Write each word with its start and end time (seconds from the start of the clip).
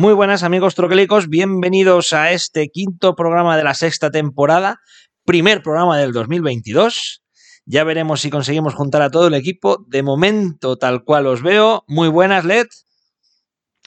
Muy 0.00 0.14
buenas 0.14 0.42
amigos 0.44 0.74
troquelicos, 0.74 1.28
bienvenidos 1.28 2.14
a 2.14 2.30
este 2.30 2.70
quinto 2.70 3.14
programa 3.14 3.58
de 3.58 3.64
la 3.64 3.74
sexta 3.74 4.10
temporada, 4.10 4.78
primer 5.26 5.62
programa 5.62 5.98
del 5.98 6.14
2022. 6.14 7.22
Ya 7.66 7.84
veremos 7.84 8.22
si 8.22 8.30
conseguimos 8.30 8.74
juntar 8.74 9.02
a 9.02 9.10
todo 9.10 9.26
el 9.26 9.34
equipo. 9.34 9.84
De 9.88 10.02
momento, 10.02 10.78
tal 10.78 11.04
cual 11.04 11.26
os 11.26 11.42
veo. 11.42 11.84
Muy 11.86 12.08
buenas, 12.08 12.46
Led. 12.46 12.64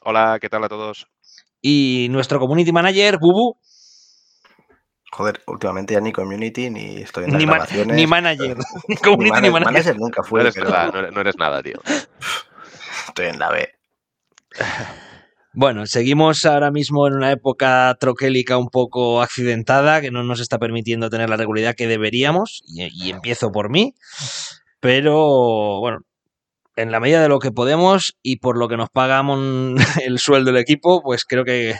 Hola, 0.03 0.37
¿qué 0.39 0.49
tal 0.49 0.63
a 0.63 0.69
todos? 0.69 1.07
Y 1.63 2.09
nuestro 2.11 2.39
community 2.39 2.71
manager, 2.71 3.17
Bubu. 3.17 3.57
Joder, 5.13 5.41
últimamente 5.47 5.95
ya 5.95 5.99
ni 5.99 6.11
community 6.11 6.69
ni 6.69 6.97
estoy 6.97 7.23
en 7.23 7.31
las 7.31 7.39
Ni, 7.39 7.45
ni 7.93 8.05
manager. 8.05 8.57
Ni 8.87 8.97
community 9.03 9.41
ni 9.41 9.49
mana- 9.49 9.65
manager. 9.65 9.97
nunca 9.97 10.21
No 10.21 10.27
fue, 10.27 10.41
eres, 10.41 10.53
pero 10.53 10.69
nada, 10.69 10.91
no 10.91 10.99
eres- 10.99 11.11
no 11.11 11.21
eres 11.21 11.37
nada, 11.39 11.63
tío. 11.63 11.81
estoy 13.07 13.25
en 13.25 13.39
la 13.39 13.49
B. 13.49 13.67
Bueno, 15.55 15.85
seguimos 15.85 16.45
ahora 16.45 16.71
mismo 16.71 17.07
en 17.07 17.13
una 17.13 17.31
época 17.31 17.95
troquélica 17.99 18.57
un 18.57 18.69
poco 18.69 19.21
accidentada 19.21 20.01
que 20.01 20.09
no 20.09 20.23
nos 20.23 20.39
está 20.39 20.57
permitiendo 20.57 21.11
tener 21.11 21.29
la 21.29 21.37
regularidad 21.37 21.75
que 21.75 21.87
deberíamos, 21.87 22.63
y, 22.65 22.89
y 22.91 23.11
empiezo 23.11 23.51
por 23.51 23.69
mí, 23.69 23.93
pero 24.79 25.79
bueno, 25.79 25.99
en 26.75 26.91
la 26.91 26.99
medida 26.99 27.21
de 27.21 27.29
lo 27.29 27.39
que 27.39 27.51
podemos 27.51 28.17
y 28.21 28.37
por 28.37 28.57
lo 28.57 28.67
que 28.67 28.77
nos 28.77 28.89
pagamos 28.89 29.39
el 30.03 30.19
sueldo 30.19 30.51
del 30.51 30.61
equipo, 30.61 31.01
pues 31.03 31.25
creo 31.25 31.45
que 31.45 31.75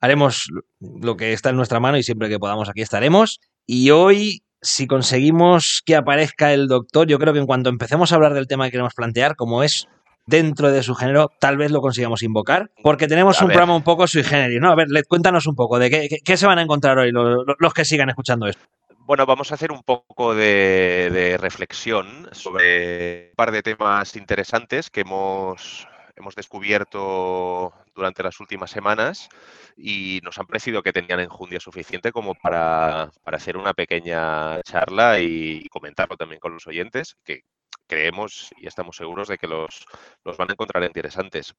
haremos 0.00 0.48
lo 0.80 1.16
que 1.16 1.32
está 1.32 1.50
en 1.50 1.56
nuestra 1.56 1.80
mano 1.80 1.96
y 1.96 2.02
siempre 2.02 2.28
que 2.28 2.38
podamos 2.38 2.68
aquí 2.68 2.82
estaremos. 2.82 3.40
Y 3.66 3.90
hoy, 3.90 4.42
si 4.60 4.86
conseguimos 4.86 5.82
que 5.84 5.96
aparezca 5.96 6.52
el 6.52 6.68
doctor, 6.68 7.06
yo 7.08 7.18
creo 7.18 7.32
que 7.32 7.40
en 7.40 7.46
cuanto 7.46 7.70
empecemos 7.70 8.12
a 8.12 8.16
hablar 8.16 8.34
del 8.34 8.46
tema 8.46 8.66
que 8.66 8.72
queremos 8.72 8.94
plantear, 8.94 9.36
como 9.36 9.62
es 9.62 9.88
dentro 10.26 10.70
de 10.70 10.82
su 10.82 10.94
género, 10.94 11.30
tal 11.40 11.56
vez 11.56 11.70
lo 11.70 11.80
consigamos 11.80 12.22
invocar, 12.22 12.70
porque 12.82 13.06
tenemos 13.06 13.40
A 13.40 13.44
un 13.44 13.48
ver. 13.48 13.54
programa 13.54 13.76
un 13.76 13.84
poco 13.84 14.06
sui 14.06 14.22
generis, 14.24 14.60
¿no? 14.60 14.70
A 14.70 14.74
ver, 14.74 14.88
cuéntanos 15.08 15.46
un 15.46 15.54
poco 15.54 15.78
de 15.78 15.88
qué, 15.90 16.08
qué- 16.08 16.18
qué 16.24 16.36
se 16.36 16.46
van 16.46 16.58
a 16.58 16.62
encontrar 16.62 16.98
hoy 16.98 17.12
los, 17.12 17.44
los 17.58 17.74
que 17.74 17.84
sigan 17.84 18.08
escuchando 18.08 18.46
esto. 18.46 18.62
Bueno, 18.98 19.24
vamos 19.24 19.52
a 19.52 19.54
hacer 19.54 19.70
un 19.70 19.82
poco 19.84 20.34
de, 20.34 21.10
de 21.12 21.36
reflexión 21.38 22.28
sobre 22.32 23.28
un 23.30 23.36
par 23.36 23.52
de 23.52 23.62
temas 23.62 24.16
interesantes 24.16 24.90
que 24.90 25.02
hemos, 25.02 25.86
hemos 26.16 26.34
descubierto 26.34 27.72
durante 27.94 28.22
las 28.24 28.40
últimas 28.40 28.70
semanas 28.70 29.28
y 29.76 30.20
nos 30.24 30.38
han 30.38 30.46
parecido 30.46 30.82
que 30.82 30.92
tenían 30.92 31.20
enjundia 31.20 31.60
suficiente 31.60 32.10
como 32.10 32.34
para, 32.34 33.10
para 33.22 33.36
hacer 33.36 33.56
una 33.56 33.74
pequeña 33.74 34.60
charla 34.62 35.20
y 35.20 35.66
comentarlo 35.68 36.16
también 36.16 36.40
con 36.40 36.52
los 36.54 36.66
oyentes, 36.66 37.16
que 37.24 37.42
creemos 37.86 38.50
y 38.58 38.66
estamos 38.66 38.96
seguros 38.96 39.28
de 39.28 39.38
que 39.38 39.46
los, 39.46 39.86
los 40.24 40.36
van 40.36 40.50
a 40.50 40.52
encontrar 40.52 40.82
interesantes. 40.84 41.54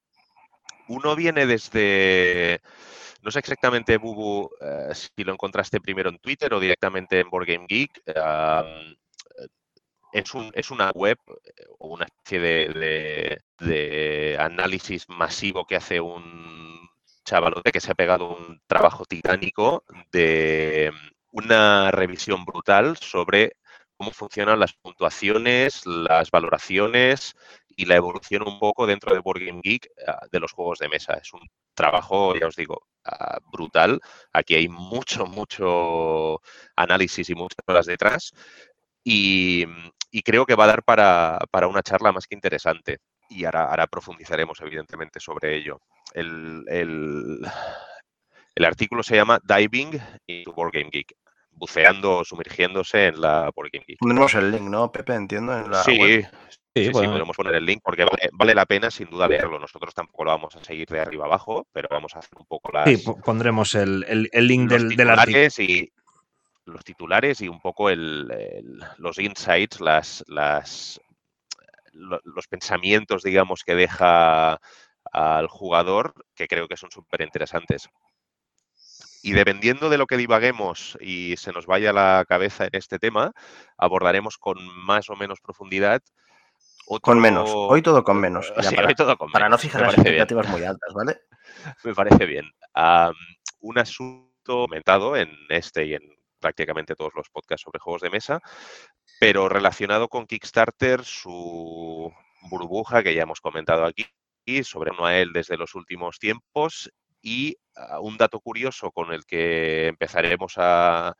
Uno 0.89 1.15
viene 1.15 1.45
desde, 1.45 2.61
no 3.21 3.31
sé 3.31 3.39
exactamente, 3.39 3.97
Bubu, 3.97 4.49
eh, 4.61 4.93
si 4.93 5.23
lo 5.23 5.33
encontraste 5.33 5.81
primero 5.81 6.09
en 6.09 6.19
Twitter 6.19 6.53
o 6.53 6.59
directamente 6.59 7.19
en 7.19 7.29
Board 7.29 7.45
Game 7.47 7.65
Geek. 7.67 8.01
es, 10.13 10.33
un- 10.33 10.51
es 10.53 10.71
una 10.71 10.91
web 10.91 11.17
eh, 11.27 11.65
o 11.79 11.89
una 11.89 12.05
especie 12.05 12.39
de, 12.39 12.67
de- 12.79 13.41
de 13.65 14.37
análisis 14.39 15.07
masivo 15.09 15.65
que 15.65 15.75
hace 15.75 15.99
un 15.99 16.89
chavalote 17.25 17.71
que 17.71 17.81
se 17.81 17.91
ha 17.91 17.95
pegado 17.95 18.29
un 18.37 18.61
trabajo 18.67 19.03
titánico 19.05 19.83
de 20.11 20.91
una 21.31 21.91
revisión 21.91 22.45
brutal 22.45 22.95
sobre 22.97 23.57
cómo 23.97 24.11
funcionan 24.11 24.59
las 24.59 24.73
puntuaciones, 24.73 25.85
las 25.85 26.31
valoraciones 26.31 27.33
y 27.75 27.85
la 27.85 27.95
evolución 27.95 28.47
un 28.47 28.59
poco 28.59 28.85
dentro 28.87 29.13
de 29.13 29.19
Board 29.19 29.39
Game 29.43 29.61
Geek 29.63 29.89
ah, 30.07 30.25
de 30.31 30.39
los 30.39 30.51
juegos 30.51 30.79
de 30.79 30.89
mesa. 30.89 31.13
Es 31.15 31.33
un 31.33 31.41
trabajo, 31.73 32.35
ya 32.35 32.47
os 32.47 32.55
digo, 32.55 32.87
ah, 33.05 33.39
brutal. 33.51 33.99
Aquí 34.33 34.55
hay 34.55 34.67
mucho, 34.69 35.25
mucho 35.25 36.41
análisis 36.75 37.29
y 37.29 37.35
muchas 37.35 37.59
horas 37.67 37.85
detrás. 37.85 38.31
Y, 39.03 39.65
creo 40.25 40.45
que 40.45 40.55
va 40.55 40.65
a 40.65 40.67
dar 40.67 40.83
para, 40.83 41.39
para 41.51 41.67
una 41.67 41.83
charla 41.83 42.11
más 42.11 42.27
que 42.27 42.35
interesante. 42.35 42.97
Y 43.29 43.45
ahora, 43.45 43.65
ahora 43.69 43.87
profundizaremos, 43.87 44.59
evidentemente, 44.61 45.19
sobre 45.19 45.55
ello. 45.57 45.79
El, 46.13 46.65
el- 46.67 47.39
el 48.55 48.65
artículo 48.65 49.03
se 49.03 49.15
llama 49.15 49.39
Diving 49.43 49.99
into 50.25 50.51
Board 50.51 50.71
Game 50.73 50.89
Geek. 50.91 51.13
Buceando 51.57 52.17
o 52.17 52.23
sumergiéndose 52.23 53.07
en 53.07 53.19
la 53.19 53.51
Geek. 53.71 53.97
Pondremos 53.99 54.33
el 54.35 54.51
link, 54.51 54.69
¿no, 54.69 54.91
Pepe? 54.91 55.15
Entiendo, 55.15 55.57
en 55.57 55.71
la 55.71 55.83
Sí, 55.83 55.97
web. 55.97 56.29
Sí, 56.75 56.83
sí, 56.85 56.89
bueno. 56.91 57.11
podemos 57.13 57.35
poner 57.35 57.55
el 57.55 57.65
link 57.65 57.81
porque 57.83 58.03
vale, 58.03 58.29
vale 58.33 58.53
la 58.53 58.67
pena 58.67 58.91
sin 58.91 59.09
duda 59.09 59.27
leerlo. 59.27 59.57
Nosotros 59.57 59.93
tampoco 59.95 60.23
lo 60.25 60.31
vamos 60.31 60.55
a 60.55 60.63
seguir 60.63 60.87
de 60.87 60.99
arriba 60.99 61.25
abajo, 61.25 61.65
pero 61.71 61.87
vamos 61.89 62.15
a 62.15 62.19
hacer 62.19 62.37
un 62.37 62.45
poco 62.45 62.69
las, 62.71 62.87
Sí, 62.87 62.97
po- 62.97 63.19
pondremos 63.19 63.73
el, 63.73 64.05
el- 64.07 64.29
el 64.31 64.47
link 64.47 64.69
los 64.71 64.83
del, 64.83 64.95
del 64.95 65.09
artículo. 65.09 65.49
titulares 65.49 65.59
y 65.59 65.91
los 66.65 66.83
titulares 66.83 67.41
y 67.41 67.47
un 67.47 67.59
poco 67.59 67.89
el- 67.89 68.29
el- 68.31 68.79
los 68.99 69.17
insights, 69.17 69.81
las, 69.81 70.23
las, 70.27 71.01
lo- 71.93 72.21
los 72.23 72.47
pensamientos, 72.47 73.23
digamos, 73.23 73.63
que 73.63 73.73
deja 73.73 74.59
al 75.11 75.47
jugador, 75.47 76.13
que 76.35 76.47
creo 76.47 76.67
que 76.67 76.77
son 76.77 76.91
súper 76.91 77.21
interesantes. 77.21 77.89
Y 79.27 79.33
dependiendo 79.33 79.89
de 79.89 79.97
lo 79.97 80.07
que 80.07 80.15
divaguemos 80.15 80.97
y 81.01 81.35
se 81.35 81.51
nos 81.51 81.65
vaya 81.65 81.91
la 81.91 82.23
cabeza 82.25 82.63
en 82.63 82.69
este 82.71 82.97
tema, 82.97 83.33
abordaremos 83.77 84.37
con 84.37 84.57
más 84.85 85.09
o 85.09 85.17
menos 85.17 85.41
profundidad. 85.41 86.01
Con 87.01 87.19
menos. 87.19 87.49
Hoy 87.53 87.81
todo 87.81 88.05
con 88.05 88.21
menos. 88.21 88.53
Sí, 88.61 88.73
para, 88.73 88.87
hoy 88.87 88.95
todo 88.95 89.17
con 89.17 89.29
para 89.29 89.49
no 89.49 89.57
fijar 89.57 89.81
Me 89.81 89.87
las 89.87 89.95
bien. 89.95 90.07
expectativas 90.07 90.47
muy 90.47 90.63
altas, 90.63 90.93
¿vale? 90.93 91.19
Me 91.83 91.93
parece 91.93 92.25
bien. 92.25 92.49
Un 93.59 93.77
asunto 93.77 94.31
comentado 94.45 95.17
en 95.17 95.29
este 95.49 95.85
y 95.87 95.95
en 95.95 96.03
prácticamente 96.39 96.95
todos 96.95 97.11
los 97.13 97.29
podcasts 97.29 97.65
sobre 97.65 97.79
juegos 97.79 98.03
de 98.03 98.09
mesa, 98.09 98.39
pero 99.19 99.49
relacionado 99.49 100.07
con 100.07 100.25
Kickstarter, 100.25 101.03
su 101.03 102.13
burbuja 102.49 103.03
que 103.03 103.13
ya 103.13 103.23
hemos 103.23 103.41
comentado 103.41 103.83
aquí, 103.83 104.05
sobre 104.63 104.91
Noel 104.91 105.33
desde 105.33 105.57
los 105.57 105.75
últimos 105.75 106.17
tiempos 106.17 106.89
y 107.21 107.57
ah, 107.75 107.99
un 107.99 108.17
dato 108.17 108.39
curioso 108.39 108.91
con 108.91 109.11
el 109.11 109.25
que 109.25 109.87
empezaremos 109.87 110.53
a, 110.57 111.15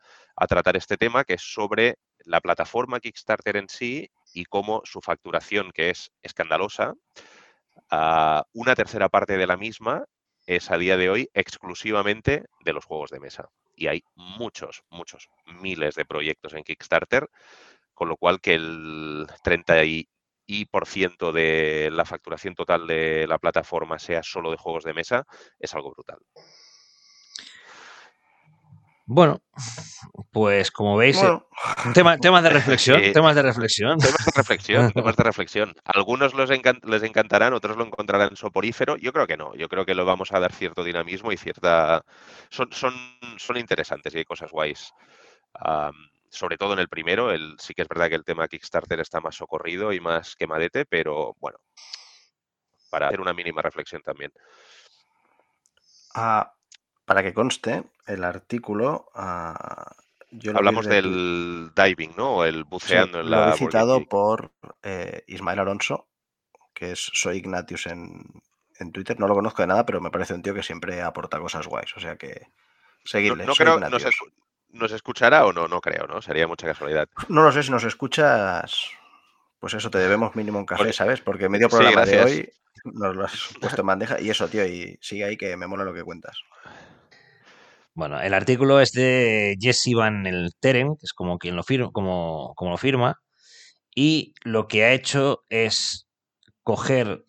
tratar 0.48 0.76
este 0.76 0.96
tema, 0.96 1.24
que 1.24 1.34
es 1.34 1.42
sobre 1.42 1.96
la 2.24 2.40
plataforma 2.40 3.00
Kickstarter 3.00 3.56
en 3.56 3.68
sí 3.68 4.08
y 4.32 4.44
cómo 4.44 4.82
su 4.84 5.00
facturación, 5.00 5.72
que 5.72 5.90
es 5.90 6.12
escandalosa, 6.22 6.94
ah, 7.90 8.44
una 8.52 8.74
tercera 8.74 9.08
parte 9.08 9.36
de 9.36 9.46
la 9.46 9.56
misma 9.56 10.04
es 10.46 10.70
a 10.70 10.78
día 10.78 10.96
de 10.96 11.10
hoy 11.10 11.28
exclusivamente 11.34 12.44
de 12.64 12.72
los 12.72 12.84
juegos 12.84 13.10
de 13.10 13.20
mesa. 13.20 13.48
Y 13.74 13.88
hay 13.88 14.02
muchos, 14.14 14.82
muchos, 14.90 15.28
miles 15.60 15.94
de 15.94 16.04
proyectos 16.04 16.54
en 16.54 16.64
Kickstarter, 16.64 17.28
con 17.92 18.08
lo 18.08 18.16
cual 18.16 18.40
que 18.40 18.54
el 18.54 19.26
30 19.42 19.84
y, 19.84 20.08
y 20.50 20.64
por 20.64 20.86
ciento 20.86 21.30
de 21.30 21.90
la 21.92 22.04
facturación 22.06 22.54
total 22.54 22.86
de 22.86 23.26
la 23.28 23.38
plataforma 23.38 23.98
sea 23.98 24.22
solo 24.24 24.50
de 24.50 24.56
juegos 24.56 24.82
de 24.82 24.94
mesa 24.94 25.24
es 25.60 25.74
algo 25.74 25.92
brutal. 25.92 26.18
Bueno, 29.10 29.40
pues 30.32 30.70
como 30.70 30.96
veis, 30.96 31.16
eh, 31.16 31.20
Bueno, 31.22 31.46
tema- 31.94 32.18
temas 32.18 32.42
de 32.42 32.50
reflexión, 32.50 33.00
Sí. 33.04 33.12
temas 33.12 33.34
de 33.34 33.42
reflexión. 33.42 33.98
Temas 33.98 34.24
de 34.26 34.32
reflexión, 34.36 34.92
temas 34.92 35.16
de 35.16 35.22
reflexión. 35.24 35.74
Algunos 35.84 36.34
los 36.34 36.50
les 36.50 37.02
encantarán, 37.02 37.54
otros 37.54 37.76
lo 37.78 37.84
encontrarán 37.86 38.36
soporífero. 38.36 38.96
Yo 38.96 39.12
creo 39.12 39.26
que 39.26 39.36
no. 39.38 39.54
Yo 39.54 39.68
creo 39.68 39.86
que 39.86 39.94
lo 39.94 40.04
vamos 40.04 40.32
a 40.32 40.40
dar 40.40 40.52
cierto 40.52 40.84
dinamismo 40.84 41.32
y 41.32 41.36
cierta. 41.38 42.02
Son, 42.50 42.68
son, 42.72 42.92
son 43.38 43.56
interesantes 43.56 44.14
y 44.14 44.18
hay 44.18 44.24
cosas 44.24 44.50
guays. 44.50 44.92
Sobre 46.30 46.56
todo 46.56 46.72
en 46.72 46.78
el 46.80 46.88
primero. 46.88 47.30
El, 47.30 47.56
sí 47.58 47.74
que 47.74 47.82
es 47.82 47.88
verdad 47.88 48.08
que 48.08 48.14
el 48.16 48.24
tema 48.24 48.48
Kickstarter 48.48 49.00
está 49.00 49.20
más 49.20 49.36
socorrido 49.36 49.92
y 49.92 50.00
más 50.00 50.36
quemadete, 50.36 50.84
pero 50.86 51.34
bueno, 51.40 51.58
para 52.90 53.08
hacer 53.08 53.20
una 53.20 53.32
mínima 53.32 53.62
reflexión 53.62 54.02
también. 54.02 54.32
Ah, 56.14 56.54
para 57.04 57.22
que 57.22 57.34
conste, 57.34 57.84
el 58.06 58.24
artículo. 58.24 59.10
ah, 59.14 59.94
yo 60.30 60.52
Hablamos 60.54 60.86
del 60.86 61.70
diving, 61.74 62.14
¿no? 62.16 62.36
O 62.36 62.44
el 62.44 62.64
Sí, 62.64 62.68
buceando 62.68 63.20
en 63.20 63.30
lo 63.30 63.30
la. 63.30 63.54
citado 63.56 64.04
por 64.04 64.52
eh, 64.82 65.24
Ismael 65.26 65.58
Alonso, 65.60 66.08
que 66.74 66.92
es 66.92 67.10
Soy 67.14 67.38
Ignatius 67.38 67.86
en, 67.86 68.24
en 68.78 68.92
Twitter. 68.92 69.18
No 69.18 69.26
lo 69.28 69.34
conozco 69.34 69.62
de 69.62 69.68
nada, 69.68 69.86
pero 69.86 70.00
me 70.00 70.10
parece 70.10 70.34
un 70.34 70.42
tío 70.42 70.54
que 70.54 70.62
siempre 70.62 71.02
aporta 71.02 71.40
cosas 71.40 71.66
guays. 71.66 71.96
O 71.96 72.00
sea 72.00 72.16
que 72.16 72.42
No, 72.42 72.50
seguidle. 73.04 73.46
no 73.46 73.54
creo, 73.54 73.74
Ignatius. 73.76 74.16
¿Nos 74.78 74.92
escuchará 74.92 75.44
o 75.46 75.52
no? 75.52 75.68
No 75.68 75.80
creo, 75.80 76.06
¿no? 76.06 76.22
Sería 76.22 76.46
mucha 76.46 76.66
casualidad. 76.66 77.08
No 77.28 77.42
lo 77.42 77.52
sé 77.52 77.62
si 77.62 77.70
nos 77.70 77.84
escuchas. 77.84 78.90
Pues 79.58 79.74
eso, 79.74 79.90
te 79.90 79.98
debemos 79.98 80.34
mínimo 80.36 80.58
un 80.58 80.66
café, 80.66 80.78
Porque- 80.78 80.92
¿sabes? 80.92 81.20
Porque 81.20 81.48
medio 81.48 81.68
Sí, 81.68 81.76
programa 81.76 82.04
de 82.06 82.22
hoy 82.22 82.52
nos 82.84 83.16
lo 83.16 83.24
has 83.24 83.50
puesto 83.60 83.80
en 83.80 83.86
bandeja. 83.88 84.20
Y 84.20 84.30
eso, 84.30 84.48
tío, 84.48 84.64
y 84.64 84.96
sigue 85.00 85.24
ahí 85.24 85.36
que 85.36 85.56
me 85.56 85.66
mola 85.66 85.84
lo 85.84 85.92
que 85.92 86.04
cuentas. 86.04 86.38
Bueno, 87.94 88.20
el 88.20 88.32
artículo 88.34 88.80
es 88.80 88.92
de 88.92 89.56
Jesse 89.60 89.94
Van 89.96 90.26
el 90.26 90.52
Teren, 90.60 90.94
que 90.96 91.04
es 91.06 91.12
como 91.12 91.38
quien 91.38 91.56
lo 91.56 91.64
firma, 91.64 91.90
como, 91.90 92.52
como 92.54 92.70
lo 92.70 92.76
firma, 92.76 93.20
y 93.94 94.34
lo 94.44 94.68
que 94.68 94.84
ha 94.84 94.92
hecho 94.92 95.42
es 95.48 96.06
coger 96.62 97.24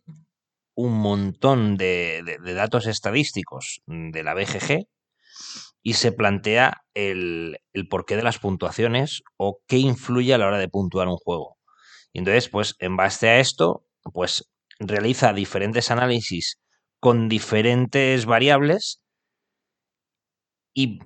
un 0.76 0.94
montón 1.00 1.76
de, 1.78 2.22
de- 2.24 2.38
de 2.38 2.54
datos 2.54 2.86
estadísticos 2.86 3.82
de 3.88 4.22
la 4.24 4.36
BGG 4.36 4.86
y 5.84 5.94
se 5.94 6.12
plantea 6.12 6.84
el, 6.94 7.58
el 7.74 7.88
porqué 7.88 8.16
de 8.16 8.24
las 8.24 8.40
puntuaciones 8.40 9.24
o 9.38 9.60
qué 9.68 9.78
influye 9.78 10.34
a 10.34 10.38
la 10.38 10.48
hora 10.48 10.58
de 10.58 10.68
puntuar 10.68 11.08
un 11.08 11.18
juego. 11.18 11.58
Y 12.14 12.20
entonces, 12.20 12.50
pues, 12.50 12.76
en 12.80 12.98
base 12.98 13.30
a 13.30 13.40
esto, 13.40 13.86
pues 14.14 14.50
realiza 14.80 15.34
diferentes 15.34 15.92
análisis 15.92 16.60
con 17.00 17.30
diferentes 17.30 18.26
variables 18.26 19.02
y 20.74 21.00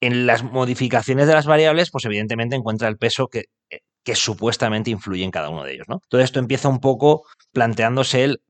en 0.00 0.26
las 0.26 0.42
modificaciones 0.42 1.26
de 1.26 1.34
las 1.34 1.46
variables, 1.46 1.90
pues 1.90 2.04
evidentemente 2.06 2.56
encuentra 2.56 2.88
el 2.88 2.96
peso 2.96 3.28
que, 3.28 3.44
que 4.02 4.14
supuestamente 4.14 4.90
influye 4.90 5.24
en 5.24 5.30
cada 5.30 5.50
uno 5.50 5.64
de 5.64 5.74
ellos, 5.74 5.88
¿no? 5.88 6.00
Todo 6.08 6.20
esto 6.22 6.38
empieza 6.38 6.68
un 6.68 6.80
poco 6.80 7.24
planteándose 7.52 8.24
el 8.24 8.42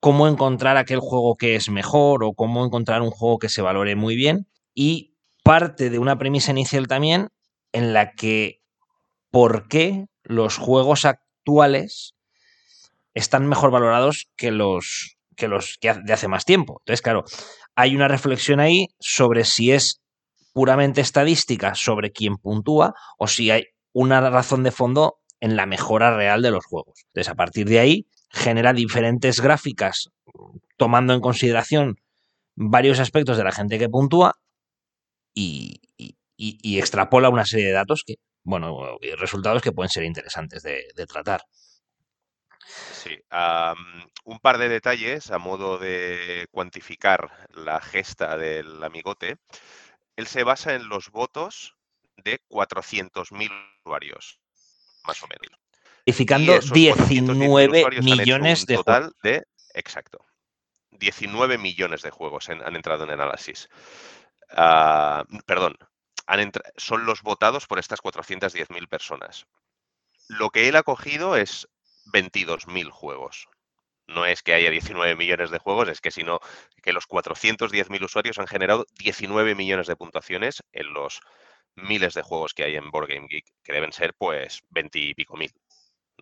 cómo 0.00 0.26
encontrar 0.26 0.76
aquel 0.76 0.98
juego 0.98 1.36
que 1.36 1.54
es 1.54 1.70
mejor 1.70 2.24
o 2.24 2.34
cómo 2.34 2.64
encontrar 2.64 3.02
un 3.02 3.10
juego 3.10 3.38
que 3.38 3.48
se 3.48 3.62
valore 3.62 3.94
muy 3.94 4.16
bien 4.16 4.48
y 4.74 5.14
parte 5.44 5.90
de 5.90 5.98
una 5.98 6.18
premisa 6.18 6.50
inicial 6.50 6.86
también 6.86 7.28
en 7.72 7.92
la 7.92 8.12
que 8.12 8.60
por 9.30 9.68
qué 9.68 10.06
los 10.22 10.56
juegos 10.56 11.04
actuales 11.04 12.14
están 13.14 13.46
mejor 13.46 13.70
valorados 13.70 14.28
que 14.36 14.50
los 14.50 15.16
que 15.36 15.48
los 15.48 15.78
que 15.80 15.94
de 15.94 16.12
hace 16.12 16.28
más 16.28 16.44
tiempo. 16.44 16.80
Entonces, 16.80 17.02
claro, 17.02 17.24
hay 17.74 17.96
una 17.96 18.08
reflexión 18.08 18.60
ahí 18.60 18.88
sobre 19.00 19.44
si 19.44 19.72
es 19.72 20.02
puramente 20.52 21.00
estadística 21.00 21.74
sobre 21.74 22.12
quién 22.12 22.36
puntúa 22.36 22.94
o 23.18 23.26
si 23.26 23.50
hay 23.50 23.64
una 23.92 24.20
razón 24.30 24.62
de 24.62 24.70
fondo 24.70 25.18
en 25.40 25.56
la 25.56 25.66
mejora 25.66 26.14
real 26.16 26.42
de 26.42 26.50
los 26.50 26.64
juegos. 26.64 27.00
Entonces, 27.06 27.30
a 27.30 27.34
partir 27.34 27.66
de 27.66 27.80
ahí, 27.80 28.06
genera 28.30 28.72
diferentes 28.72 29.40
gráficas 29.40 30.10
tomando 30.76 31.14
en 31.14 31.20
consideración 31.20 31.96
varios 32.54 33.00
aspectos 33.00 33.36
de 33.36 33.44
la 33.44 33.52
gente 33.52 33.78
que 33.78 33.88
puntúa 33.88 34.34
y, 35.34 35.80
y- 35.96 36.16
y- 36.36 36.58
y 36.62 36.78
extrapola 36.78 37.28
una 37.28 37.44
serie 37.44 37.66
de 37.66 37.72
datos 37.72 38.02
que, 38.06 38.16
bueno, 38.42 38.98
resultados 39.18 39.62
que 39.62 39.72
pueden 39.72 39.90
ser 39.90 40.04
interesantes 40.04 40.62
de, 40.62 40.84
de 40.94 41.06
tratar. 41.06 41.42
Sí, 42.92 43.18
un 44.24 44.38
par 44.40 44.58
de 44.58 44.68
detalles 44.68 45.30
a 45.30 45.38
modo 45.38 45.78
de 45.78 46.46
cuantificar 46.50 47.48
la 47.54 47.80
gesta 47.80 48.36
del 48.36 48.82
amigote. 48.82 49.36
Él 50.16 50.26
se 50.26 50.44
basa 50.44 50.74
en 50.74 50.88
los 50.88 51.10
votos 51.10 51.74
de 52.16 52.38
400.000 52.48 53.50
usuarios, 53.84 54.38
más 55.04 55.22
o 55.22 55.26
menos. 55.26 55.58
400.000 56.86 57.48
19 57.48 57.78
usuarios 57.78 58.06
han 58.06 58.12
hecho 58.12 58.16
millones 58.24 58.66
de 58.66 58.76
juegos. 58.76 58.84
total 58.84 59.12
de, 59.22 59.42
exacto, 59.74 60.24
19 60.90 61.58
millones 61.58 62.02
de 62.02 62.10
juegos 62.10 62.48
en- 62.48 62.62
han 62.62 62.76
entrado 62.76 63.04
en 63.04 63.10
análisis. 63.10 63.68
Ah, 64.56 65.24
perdón, 65.46 65.76
han 66.26 66.52
son 66.76 67.06
los 67.06 67.22
votados 67.22 67.66
por 67.66 67.78
estas 67.78 68.00
410.000 68.00 68.88
personas. 68.88 69.46
Lo 70.28 70.50
que 70.50 70.68
él 70.68 70.76
ha 70.76 70.82
cogido 70.82 71.36
es 71.36 71.68
22.000 72.12 72.90
juegos. 72.90 73.48
No 74.06 74.26
es 74.26 74.42
que 74.42 74.52
haya 74.54 74.70
19 74.70 75.14
millones 75.16 75.50
de 75.50 75.58
juegos, 75.58 75.88
es 75.88 76.00
que 76.00 76.10
sino 76.10 76.40
que 76.82 76.92
los 76.92 77.06
410.000 77.06 78.02
usuarios 78.04 78.38
han 78.38 78.46
generado 78.46 78.86
19 78.98 79.54
millones 79.54 79.86
de 79.86 79.96
puntuaciones 79.96 80.62
en 80.72 80.92
los 80.92 81.20
miles 81.76 82.12
de 82.14 82.22
juegos 82.22 82.52
que 82.52 82.64
hay 82.64 82.76
en 82.76 82.90
Board 82.90 83.08
Game 83.08 83.26
Geek, 83.30 83.46
que 83.62 83.72
deben 83.72 83.92
ser 83.92 84.12
pues 84.14 84.60
20 84.70 84.98
y 84.98 85.14
pico 85.14 85.36
mil. 85.36 85.52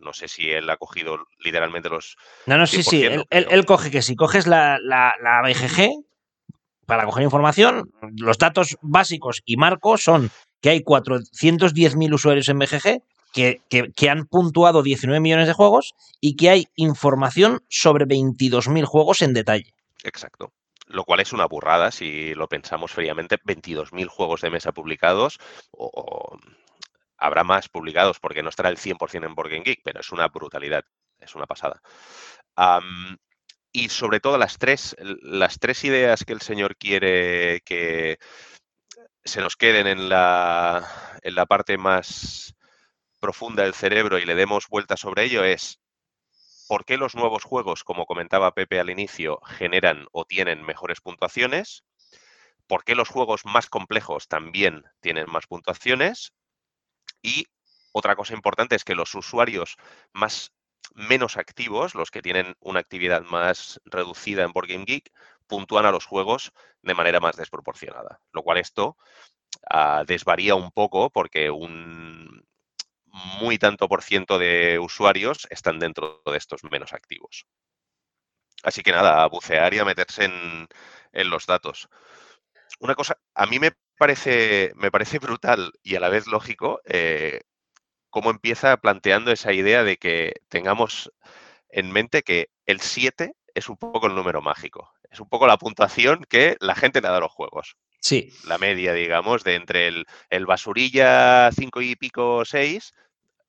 No 0.01 0.13
sé 0.13 0.29
si 0.29 0.51
él 0.51 0.71
ha 0.71 0.77
cogido 0.77 1.27
literalmente 1.39 1.89
los... 1.89 2.17
No, 2.47 2.57
no, 2.57 2.67
sí, 2.67 2.83
sí. 2.83 3.03
100%, 3.03 3.07
Él, 3.11 3.17
no 3.17 3.23
él- 3.31 3.45
creo. 3.47 3.59
él 3.59 3.65
coge 3.67 3.91
que 3.91 4.03
si 4.03 4.15
coges 4.15 4.47
la, 4.47 4.79
la, 4.81 5.15
la 5.21 5.43
BGG 5.43 5.91
para 6.91 7.05
coger 7.05 7.23
información, 7.23 7.93
los 8.17 8.37
datos 8.37 8.77
básicos 8.83 9.43
y 9.47 9.57
marcos 9.57 10.03
son 10.03 10.29
que 10.61 10.71
hay 10.71 10.81
410.000 10.81 12.13
usuarios 12.13 12.49
en 12.49 12.59
BGG 12.59 13.01
que, 13.33 14.11
han 14.11 14.27
puntuado 14.27 14.83
19 14.83 15.21
millones 15.21 15.47
de 15.47 15.53
juegos 15.53 15.95
y 16.21 16.35
que 16.35 16.51
hay 16.51 16.67
información 16.75 17.63
sobre 17.69 18.07
22.000 18.07 18.85
juegos 18.87 19.23
en 19.23 19.35
detalle. 19.35 19.73
Exacto. 20.03 20.53
Lo 20.89 21.05
cual 21.05 21.21
es 21.21 21.33
una 21.33 21.47
burrada 21.47 21.93
si 21.93 22.35
lo 22.35 22.49
pensamos 22.49 22.91
fríamente. 22.91 23.39
22.000 23.39 24.09
juegos 24.09 24.41
de 24.41 24.51
mesa 24.51 24.73
publicados 24.73 25.39
o, 25.71 26.37
habrá 27.19 27.45
más 27.45 27.69
publicados 27.69 28.19
porque 28.19 28.43
no 28.43 28.49
estará 28.49 28.69
el 28.69 28.79
100% 28.79 29.15
en 29.15 29.35
Game 29.37 29.63
Geek, 29.65 29.83
pero 29.85 30.01
es 30.01 30.11
una 30.11 30.27
brutalidad, 30.27 30.85
es 31.21 31.37
una 31.37 31.47
pasada. 31.47 31.81
Y 33.73 33.89
sobre 33.89 34.21
todo 34.21 34.39
las 34.39 34.59
tres, 34.59 34.97
las 35.01 35.59
tres 35.59 35.85
ideas 35.85 36.25
que 36.25 36.33
el 36.33 36.41
señor 36.41 36.77
quiere 36.77 37.61
que 37.65 38.19
se 39.25 39.41
nos 39.41 39.57
queden 39.57 39.87
en 39.87 40.09
la, 40.09 41.19
en 41.23 41.35
la 41.35 41.47
parte 41.47 41.79
más 41.79 42.55
profunda 43.21 43.65
del 43.65 43.75
cerebro 43.75 44.19
y 44.19 44.25
le 44.25 44.35
demos 44.35 44.69
vuelta 44.69 44.97
sobre 44.97 45.25
ello 45.25 45.45
es 45.45 45.79
por 46.67 46.85
qué 46.85 46.97
los 46.97 47.15
nuevos 47.15 47.45
juegos, 47.45 47.85
como 47.85 48.07
comentaba 48.07 48.55
Pepe 48.55 48.81
al 48.81 48.91
inicio, 48.91 49.41
generan 49.45 50.07
o 50.13 50.25
tienen 50.25 50.63
mejores 50.65 51.01
puntuaciones, 51.01 51.85
por 52.67 52.85
qué 52.85 52.95
los 52.95 53.09
juegos 53.09 53.45
más 53.45 53.69
complejos 53.69 54.29
también 54.29 54.85
tienen 55.01 55.29
más 55.29 55.47
puntuaciones 55.47 56.33
y 57.23 57.47
otra 57.93 58.15
cosa 58.15 58.35
importante 58.35 58.77
es 58.77 58.85
que 58.85 58.95
los 58.95 59.15
usuarios 59.15 59.77
más 60.13 60.53
menos 60.95 61.37
activos, 61.37 61.95
los 61.95 62.11
que 62.11 62.23
tienen 62.23 62.57
una 62.61 62.81
actividad 62.81 63.23
más 63.23 63.81
reducida 63.85 64.45
en 64.45 64.53
Board 64.53 64.69
Geek, 64.69 65.13
puntúan 65.47 65.87
a 65.87 65.91
los 65.91 66.07
juegos 66.07 66.53
de 66.83 66.95
manera 66.95 67.21
más 67.21 67.37
desproporcionada. 67.37 68.21
Lo 68.33 68.43
cual 68.43 68.59
esto 68.59 68.97
ah, 69.71 70.05
desvaría 70.07 70.55
un 70.55 70.71
poco 70.71 71.11
porque 71.11 71.51
un 71.51 72.45
muy 73.41 73.59
tanto 73.59 73.89
por 73.89 74.03
ciento 74.03 74.39
de 74.39 74.79
usuarios 74.79 75.47
están 75.51 75.79
dentro 75.79 76.23
de 76.25 76.37
estos 76.37 76.63
menos 76.65 76.93
activos. 76.93 77.47
Así 78.63 78.83
que 78.83 78.93
nada, 78.93 79.23
a 79.23 79.27
bucear 79.29 79.75
y 79.75 79.79
a 79.79 79.85
meterse 79.85 80.25
en, 80.25 80.69
en 81.13 81.31
los 81.31 81.47
datos. 81.47 81.89
Una 82.79 82.95
cosa, 82.95 83.19
a 83.35 83.47
mí 83.47 83.59
me 83.59 83.73
parece, 83.99 84.73
me 84.77 84.91
parece 84.91 85.19
brutal 85.19 85.73
y 85.83 85.97
a 85.97 86.01
la 86.01 86.09
vez 86.09 86.27
lógico 86.27 86.81
eh, 86.85 87.43
cómo 88.11 88.31
empieza 88.31 88.77
planteando 88.77 89.33
esa 89.33 89.53
idea 89.53 89.85
de 89.85 89.97
que 89.97 90.35
tengamos 90.49 91.11
en 91.69 91.91
mente 91.91 92.23
que 92.23 92.51
el 92.67 92.81
7 92.81 93.35
es 93.55 93.69
un 93.69 93.77
poco 93.77 94.07
el 94.07 94.15
número 94.15 94.43
mágico. 94.43 94.93
Es 95.11 95.21
un 95.21 95.29
poco 95.29 95.47
la 95.47 95.57
puntuación 95.57 96.25
que 96.29 96.57
la 96.61 96.75
gente 96.75 97.01
le 97.01 97.09
da 97.09 97.17
a 97.17 97.21
los 97.21 97.33
juegos. 97.33 97.77
Sí, 98.01 98.33
La 98.45 98.59
media, 98.59 98.95
digamos, 98.95 99.45
de 99.45 99.57
entre 99.57 99.89
el, 99.89 100.07
el 100.31 100.47
basurilla 100.47 101.51
5 101.53 101.83
y 101.83 101.97
pico 101.97 102.45
6, 102.45 102.95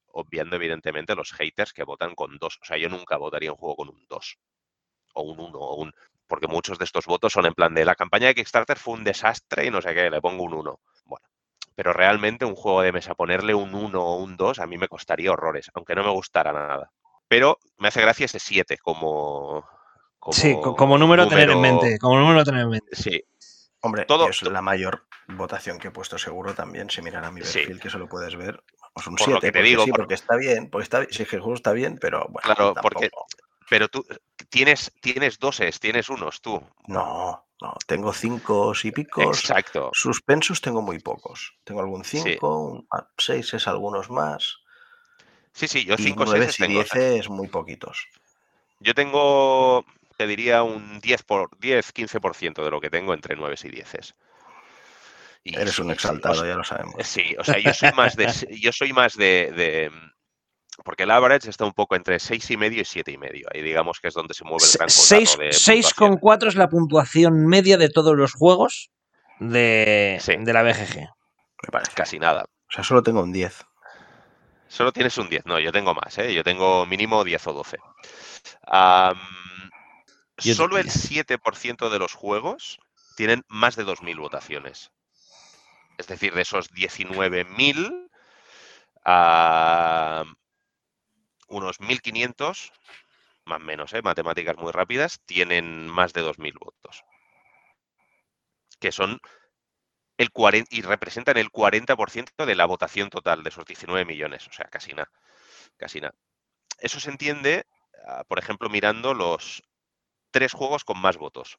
obviando 0.08 0.56
evidentemente 0.56 1.16
los 1.16 1.32
haters 1.32 1.72
que 1.72 1.84
votan 1.84 2.16
con 2.16 2.38
2. 2.38 2.60
O 2.62 2.66
sea, 2.66 2.78
yo 2.78 2.90
nunca 2.90 3.18
votaría 3.18 3.52
un 3.52 3.58
juego 3.58 3.78
con 3.78 3.90
un 3.90 4.06
2 4.08 4.38
o 5.14 5.22
un 5.24 5.40
1 5.40 5.58
o 5.58 5.76
un... 5.76 5.94
Porque 6.28 6.48
muchos 6.48 6.78
de 6.80 6.86
estos 6.86 7.06
votos 7.06 7.34
son 7.34 7.46
en 7.46 7.54
plan 7.54 7.74
de 7.74 7.86
la 7.86 7.96
campaña 7.96 8.28
de 8.28 8.36
Kickstarter 8.36 8.78
fue 8.78 8.94
un 8.94 9.04
desastre 9.04 9.66
y 9.66 9.70
no 9.70 9.82
sé 9.82 9.94
qué, 9.94 10.10
le 10.10 10.22
pongo 10.22 10.44
un 10.44 10.54
1. 10.54 10.80
Pero 11.76 11.94
realmente 11.94 12.46
un 12.46 12.56
juego 12.56 12.82
de 12.82 12.92
mesa, 12.92 13.16
ponerle 13.16 13.54
un 13.54 13.74
1 13.74 14.02
o 14.04 14.16
un 14.18 14.36
2 14.38 14.60
a 14.60 14.68
mí 14.68 14.78
me 14.78 14.88
costaría 14.88 15.32
horrores, 15.32 15.70
aunque 15.74 15.96
no 15.96 16.04
me 16.04 16.10
gustara 16.12 16.52
nada. 16.52 16.92
Pero 17.28 17.60
me 17.78 17.88
hace 17.88 18.02
gracia 18.02 18.26
ese 18.26 18.40
7 18.40 18.78
como, 18.78 19.66
como, 20.20 20.34
sí, 20.34 20.56
co- 20.62 20.76
como 20.76 20.98
número 20.98 21.24
a 21.24 21.28
tener 21.30 21.50
en 21.50 21.62
mente. 21.62 21.98
Como 21.98 22.20
número 22.20 22.42
a 22.42 22.44
tener 22.44 22.62
en 22.64 22.70
mente. 22.70 22.96
Sí. 22.96 23.24
Hombre, 23.82 24.06
Todo- 24.06 24.28
es 24.30 24.42
la 24.44 24.62
mayor 24.62 25.06
votación 25.28 25.80
que 25.80 25.88
he 25.88 25.92
puesto 25.92 26.18
seguro 26.18 26.54
también. 26.54 26.90
Si 26.90 27.02
miran 27.02 27.34
mi 27.34 27.42
Sí. 27.42 27.60
perfil, 27.60 27.80
que 27.80 27.88
eso 27.88 27.98
lo 27.98 28.08
puedes 28.10 28.36
ver. 28.36 28.62
Pues 28.94 29.08
un 29.08 29.16
Por 29.16 29.30
lo 29.30 29.36
7, 29.40 29.48
que 29.48 29.52
te 29.54 29.60
porque 29.60 29.70
digo, 29.70 29.84
sí, 29.86 29.90
por- 29.92 30.00
porque 30.02 30.14
está 30.16 30.36
bien. 30.36 30.70
Porque 30.70 30.84
está, 30.84 31.06
sí, 31.10 31.26
que 31.26 31.38
el 31.38 31.42
juego 31.42 31.56
está 31.56 31.72
bien, 31.72 31.98
pero 32.00 32.20
bueno. 32.30 32.42
Claro, 32.44 32.74
tampoco- 32.74 32.82
porque- 32.96 33.10
Pero 33.72 33.88
tú 33.88 34.06
tienes, 34.50 34.92
tienes 35.00 35.40
doses, 35.40 35.80
tienes 35.80 36.10
unos 36.10 36.42
tú. 36.42 36.62
No, 36.88 37.48
no. 37.62 37.74
Tengo 37.88 38.12
cinco 38.12 38.74
y 38.84 38.92
picos. 38.92 39.40
Exacto. 39.40 39.92
Suspensos 39.94 40.60
tengo 40.60 40.82
muy 40.82 41.00
pocos. 41.00 41.54
Tengo 41.64 41.80
algún 41.80 42.04
Sí. 42.04 42.22
5, 42.22 42.84
6 43.18 43.54
es 43.54 43.68
algunos 43.70 44.10
más. 44.10 44.58
Sí, 45.54 45.70
sí, 45.70 45.86
yo 45.86 45.96
Y 45.98 46.04
5 46.04 46.24
o 46.24 46.26
9 46.26 46.48
6 46.48 46.60
y 46.60 46.64
tengo. 46.64 46.84
10 46.84 46.96
es 46.96 47.30
muy 47.30 47.48
poquitos. 47.48 48.10
Yo 48.82 48.94
tengo, 48.94 49.86
te 50.18 50.28
diría, 50.28 50.64
un 50.64 51.00
10, 51.00 51.24
por, 51.24 51.58
10 51.60 51.94
15% 51.94 52.66
de 52.66 52.72
lo 52.72 52.82
que 52.82 52.90
tengo 52.90 53.14
entre 53.14 53.38
9 53.38 53.56
y 53.64 53.70
10. 53.70 54.16
Y 55.46 55.56
Eres 55.56 55.80
un 55.80 55.92
exaltado, 55.92 56.46
ya 56.46 56.56
lo 56.56 56.66
sabemos. 56.66 56.96
Sí, 57.08 57.38
o 57.40 57.46
sea, 57.46 57.58
yo 57.58 57.74
soy 57.74 57.94
más 57.94 58.18
de. 58.18 58.58
yo 58.60 58.74
soy 58.74 58.92
más 58.92 59.16
de, 59.16 59.54
de- 59.56 59.92
Porque 60.84 61.04
el 61.04 61.12
average 61.12 61.50
está 61.50 61.66
un 61.66 61.74
poco 61.74 61.96
entre 61.96 62.18
6,5 62.18 62.52
y 62.54 62.58
medio 62.58 62.82
y 62.82 62.86
7,5. 62.86 63.14
y 63.14 63.18
medio. 63.18 63.48
Ahí 63.54 63.62
digamos 63.62 64.00
que 64.00 64.08
es 64.08 64.14
donde 64.14 64.34
se 64.34 64.44
mueve 64.44 64.66
el 64.66 64.78
gran 64.78 64.90
Seis- 64.90 65.32
cotarro 65.32 65.50
de 65.50 65.54
6,4 65.54 66.48
es 66.48 66.56
la 66.56 66.70
puntuación 66.70 67.46
media 67.46 67.78
de 67.78 67.90
todos 67.90 68.16
los 68.16 68.34
juegos 68.34 68.90
de, 69.40 70.18
Sí. 70.22 70.36
de 70.38 70.54
la 70.54 70.64
BGG. 70.64 70.98
Me 71.00 71.70
parece. 71.72 71.92
Casi 71.94 72.20
nada. 72.20 72.44
O 72.44 72.72
sea, 72.74 72.84
solo 72.84 73.04
tengo 73.04 73.22
un 73.22 73.32
10. 73.32 73.66
Solo 74.68 74.92
tienes 74.92 75.18
un 75.18 75.30
10. 75.30 75.46
No, 75.46 75.60
yo 75.60 75.72
tengo 75.72 75.94
más, 75.94 76.18
¿eh? 76.18 76.34
Yo 76.34 76.44
tengo 76.44 76.86
mínimo 76.86 77.24
10 77.24 77.46
o 77.48 77.54
12. 77.54 77.78
Am, 78.68 79.20
Yo- 80.38 80.56
solo 80.56 80.78
el 80.78 80.90
7% 80.90 81.90
de 81.90 82.00
los 82.00 82.14
juegos 82.16 82.80
tienen 83.18 83.44
más 83.50 83.76
de 83.76 83.84
2.000 83.84 84.18
votaciones. 84.18 84.92
Es 85.98 86.08
decir, 86.08 86.34
de 86.34 86.42
esos 86.42 86.70
19.000, 86.72 88.10
a 89.06 90.24
unos 91.52 91.80
1.500, 91.80 92.72
más 93.46 93.58
o 93.58 93.64
menos, 93.64 93.94
¿eh? 93.94 94.02
matemáticas 94.02 94.58
muy 94.58 94.72
rápidas, 94.72 95.20
tienen 95.26 95.88
más 95.88 96.14
de 96.14 96.22
2.000 96.22 96.54
votos. 96.60 97.04
Que 98.80 98.92
son 98.92 99.20
el 100.18 100.32
40, 100.32 100.76
y 100.76 100.82
representan 100.82 101.38
el 101.38 101.52
40% 101.52 102.46
de 102.46 102.56
la 102.56 102.66
votación 102.66 103.10
total 103.10 103.44
de 103.44 103.50
esos 103.50 103.66
19 103.66 104.06
millones, 104.06 104.48
o 104.48 104.54
sea, 104.54 104.66
casi 104.66 104.94
nada. 104.94 105.10
Casi 105.78 106.00
nada. 106.00 106.16
Eso 106.80 107.00
se 107.00 107.10
entiende, 107.10 107.66
ah, 108.08 108.24
por 108.28 108.40
ejemplo, 108.40 108.70
mirando 108.70 109.14
los 109.14 109.64
tres 110.32 110.54
juegos 110.54 110.84
con 110.84 111.00
más 111.00 111.18
votos. 111.18 111.58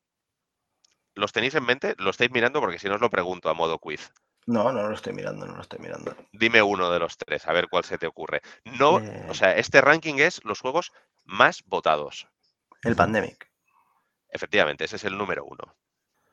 ¿Los 1.14 1.32
tenéis 1.32 1.54
en 1.54 1.64
mente? 1.64 1.94
Lo 1.98 2.10
estáis 2.10 2.30
mirando 2.30 2.60
porque 2.60 2.78
si 2.78 2.88
no 2.88 2.94
os 2.94 3.00
lo 3.00 3.10
pregunto 3.10 3.50
a 3.50 3.54
modo 3.54 3.78
quiz. 3.78 4.12
No, 4.46 4.72
no 4.72 4.88
lo 4.88 4.94
estoy 4.94 5.12
mirando, 5.12 5.46
no 5.46 5.54
lo 5.54 5.62
estoy 5.62 5.78
mirando. 5.78 6.16
Dime 6.32 6.60
uno 6.62 6.90
de 6.90 6.98
los 6.98 7.16
tres, 7.16 7.46
a 7.46 7.52
ver 7.52 7.68
cuál 7.68 7.84
se 7.84 7.96
te 7.98 8.06
ocurre. 8.06 8.42
No, 8.64 8.98
Eh. 9.00 9.26
o 9.28 9.34
sea, 9.34 9.56
este 9.56 9.80
ranking 9.80 10.16
es 10.18 10.44
los 10.44 10.60
juegos 10.60 10.92
más 11.24 11.62
votados. 11.66 12.26
El 12.82 12.96
Pandemic. 12.96 13.48
Efectivamente, 14.28 14.84
ese 14.84 14.96
es 14.96 15.04
el 15.04 15.16
número 15.16 15.44
uno. 15.44 15.76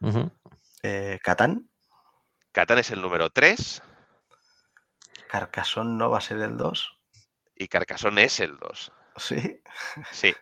Ujú. 0.02 0.32
Eh, 0.82 1.20
Catán. 1.24 1.70
Catán 2.52 2.80
es 2.80 2.90
el 2.92 3.02
número 3.02 3.30
tres 3.30 3.82
Carcassonne 5.30 5.96
no 5.98 6.10
va 6.10 6.18
a 6.18 6.22
ser 6.22 6.40
el 6.40 6.58
2. 6.58 6.98
y 7.56 7.68
Carcassonne 7.68 8.24
es 8.24 8.40
el 8.40 8.58
dos. 8.58 8.92
Sí. 9.18 9.62
Sí, 10.12 10.34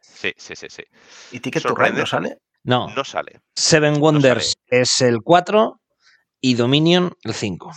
sí, 0.00 0.34
sí, 0.36 0.56
sí, 0.56 0.66
sí. 0.68 0.82
¿Y 1.30 1.40
Ticket 1.40 1.62
to 1.62 1.74
Ride 1.74 1.92
no 1.92 2.04
sale? 2.06 2.38
No, 2.64 2.88
No 2.94 3.04
sale. 3.04 3.40
Seven 3.54 4.00
Wonders 4.02 4.54
es 4.66 5.00
el 5.00 5.22
4 5.22 5.80
y 6.46 6.52
Dominion 6.56 7.10
el 7.22 7.32
5. 7.32 7.72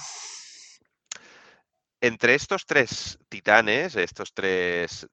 Entre 2.01 2.35
estos 2.35 2.65
tres 2.65 3.17
titanes, 3.29 3.95
estos 3.95 4.33
tres 4.33 5.07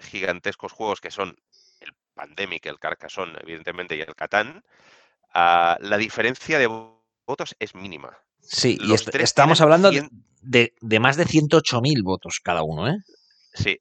gigantescos 0.00 0.72
juegos 0.72 1.02
que 1.02 1.10
son 1.10 1.36
el 1.80 1.92
Pandemic, 2.14 2.64
el 2.64 2.78
Carcassonne, 2.78 3.38
evidentemente, 3.42 3.96
y 3.96 4.00
el 4.00 4.14
Catán, 4.14 4.64
ah, 5.34 5.76
la 5.82 5.98
diferencia 5.98 6.58
de 6.58 6.68
votos 7.26 7.54
es 7.58 7.74
mínima. 7.74 8.16
Sí, 8.40 8.78
y 8.80 8.94
est- 8.94 9.14
estamos 9.16 9.60
hablando 9.60 9.90
de, 9.90 10.00
100 10.00 10.10
de- 10.40 10.74
de 10.80 11.00
más 11.00 11.18
de 11.18 11.26
108.000 11.26 12.02
votos 12.02 12.40
cada 12.42 12.62
uno, 12.62 12.88
¿eh? 12.88 12.96
Sí, 13.52 13.78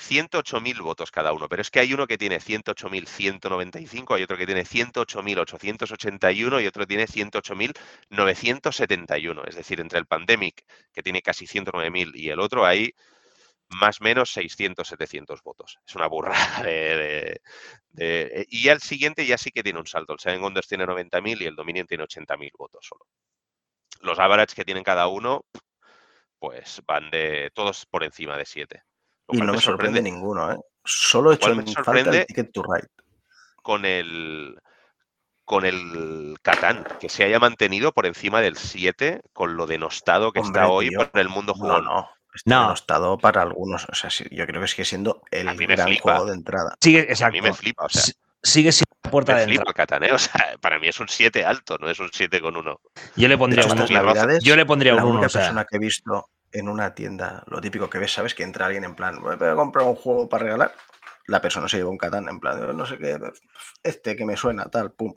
108.000 0.00 0.80
votos 0.82 1.10
cada 1.10 1.32
uno, 1.32 1.48
pero 1.48 1.62
es 1.62 1.70
que 1.70 1.80
hay 1.80 1.92
uno 1.94 2.06
que 2.06 2.18
tiene 2.18 2.40
108.195, 2.40 4.16
hay 4.16 4.22
otro 4.24 4.36
que 4.38 4.46
tiene 4.46 4.64
108.881 4.64 6.60
y 6.60 6.66
otro 6.66 6.86
tiene 6.86 7.06
108.971. 7.06 9.44
Es 9.46 9.54
decir, 9.56 9.80
entre 9.80 9.98
el 9.98 10.06
Pandemic, 10.06 10.64
que 10.92 11.02
tiene 11.02 11.22
casi 11.22 11.46
109.000, 11.46 12.12
y 12.14 12.30
el 12.30 12.40
otro 12.40 12.64
hay 12.66 12.92
más 13.68 14.00
o 14.00 14.04
menos 14.04 14.32
600, 14.32 14.88
700 14.88 15.42
votos. 15.42 15.78
Es 15.86 15.94
una 15.94 16.06
burrada 16.08 16.36
de... 16.64 16.96
de- 16.96 17.40
de- 17.92 18.46
y 18.48 18.64
ya 18.64 18.72
el 18.72 18.80
siguiente 18.80 19.26
ya 19.26 19.38
sí 19.38 19.50
que 19.50 19.62
tiene 19.62 19.78
un 19.80 19.86
salto. 19.86 20.12
El 20.12 20.18
Seven 20.20 20.42
Wonders 20.42 20.68
tiene 20.68 20.86
90.000 20.86 21.40
y 21.42 21.46
el 21.46 21.56
Dominion 21.56 21.86
tiene 21.86 22.04
80.000 22.04 22.52
votos 22.58 22.86
solo. 22.86 23.06
Los 24.02 24.18
average 24.18 24.54
que 24.54 24.64
tienen 24.66 24.84
cada 24.84 25.06
uno, 25.08 25.46
pues 26.38 26.82
van 26.86 27.10
de 27.10 27.50
todos 27.54 27.86
por 27.86 28.04
encima 28.04 28.36
de 28.36 28.44
7. 28.46 28.82
Y 29.32 29.38
no 29.38 29.52
me 29.52 29.60
sorprende 29.60 30.02
ninguno, 30.02 30.52
¿eh? 30.52 30.56
Solo 30.84 31.32
he 31.32 31.34
hecho 31.36 31.54
me 31.54 31.62
en 31.62 31.66
falta 31.72 31.82
sorprende- 31.92 32.18
el 32.20 32.26
Ticket 32.26 32.52
to 32.52 32.62
Ride. 32.62 32.88
con 33.62 33.84
el 33.84 34.56
con 35.44 35.64
el 35.64 36.36
Catán, 36.42 36.86
que 37.00 37.08
se 37.08 37.24
haya 37.24 37.40
mantenido 37.40 37.92
por 37.92 38.06
encima 38.06 38.40
del 38.40 38.56
7 38.56 39.20
con 39.32 39.56
lo 39.56 39.66
denostado 39.66 40.30
que 40.32 40.38
Hombre, 40.40 40.60
está 40.60 40.72
hoy 40.72 40.88
tío, 40.90 41.10
por 41.10 41.20
el 41.20 41.28
mundo 41.28 41.54
No, 41.56 41.60
jugón. 41.60 41.84
no. 41.84 42.08
Está 42.32 42.50
No. 42.54 42.60
denostado 42.62 43.18
para 43.18 43.42
algunos. 43.42 43.84
O 43.90 43.94
sea, 43.96 44.10
sí, 44.10 44.24
yo 44.30 44.46
creo 44.46 44.60
que 44.60 44.68
sigue 44.68 44.84
siendo 44.84 45.22
el 45.32 45.56
gran 45.56 45.88
flipa. 45.88 46.02
juego 46.02 46.26
de 46.26 46.34
entrada. 46.34 46.76
Sigue, 46.80 47.00
A 47.00 47.02
mí 47.02 47.08
exacto. 47.10 47.42
me 47.42 47.52
flipa, 47.52 47.84
o 47.86 47.88
sea, 47.88 48.02
Si- 48.02 48.12
Sigue 48.42 48.70
siendo 48.72 48.94
la 49.04 49.10
puerta 49.10 49.32
me 49.34 49.40
de 49.40 49.44
flipa 49.46 49.64
entrada. 49.66 49.70
el 49.70 49.74
Catán, 49.74 50.02
¿eh? 50.04 50.12
O 50.14 50.18
sea, 50.18 50.56
para 50.60 50.78
mí 50.78 50.86
es 50.88 51.00
un 51.00 51.08
7 51.08 51.44
alto, 51.44 51.76
no 51.78 51.90
es 51.90 51.98
un 51.98 52.10
7 52.12 52.40
con 52.40 52.56
1. 52.56 52.80
Yo 53.16 53.28
le 53.28 53.36
pondría 53.36 53.64
hecho, 53.64 53.72
un 53.72 53.78
estas 53.80 53.90
uno. 53.90 54.00
uno. 54.00 54.08
navidades, 54.14 54.44
Yo 54.44 54.54
le 54.56 54.64
pondría 54.64 54.94
la 54.94 55.02
un 55.02 55.08
1. 55.08 55.14
única 55.16 55.26
O 55.26 55.30
sea, 55.30 55.40
persona 55.42 55.64
que 55.68 55.76
he 55.76 55.80
visto 55.80 56.26
en 56.52 56.68
una 56.68 56.94
tienda, 56.94 57.44
lo 57.46 57.60
típico 57.60 57.88
que 57.88 57.98
ves, 57.98 58.12
¿sabes? 58.12 58.34
Que 58.34 58.42
entra 58.42 58.66
alguien 58.66 58.84
en 58.84 58.94
plan, 58.94 59.20
voy 59.20 59.34
a 59.34 59.54
comprar 59.54 59.86
un 59.86 59.94
juego 59.96 60.28
para 60.28 60.44
regalar. 60.44 60.74
La 61.26 61.40
persona 61.40 61.68
se 61.68 61.76
lleva 61.76 61.90
un 61.90 61.98
Catán, 61.98 62.28
en 62.28 62.40
plan, 62.40 62.76
no 62.76 62.86
sé 62.86 62.98
qué, 62.98 63.18
este 63.82 64.16
que 64.16 64.24
me 64.24 64.36
suena, 64.36 64.64
tal, 64.64 64.92
pum. 64.92 65.14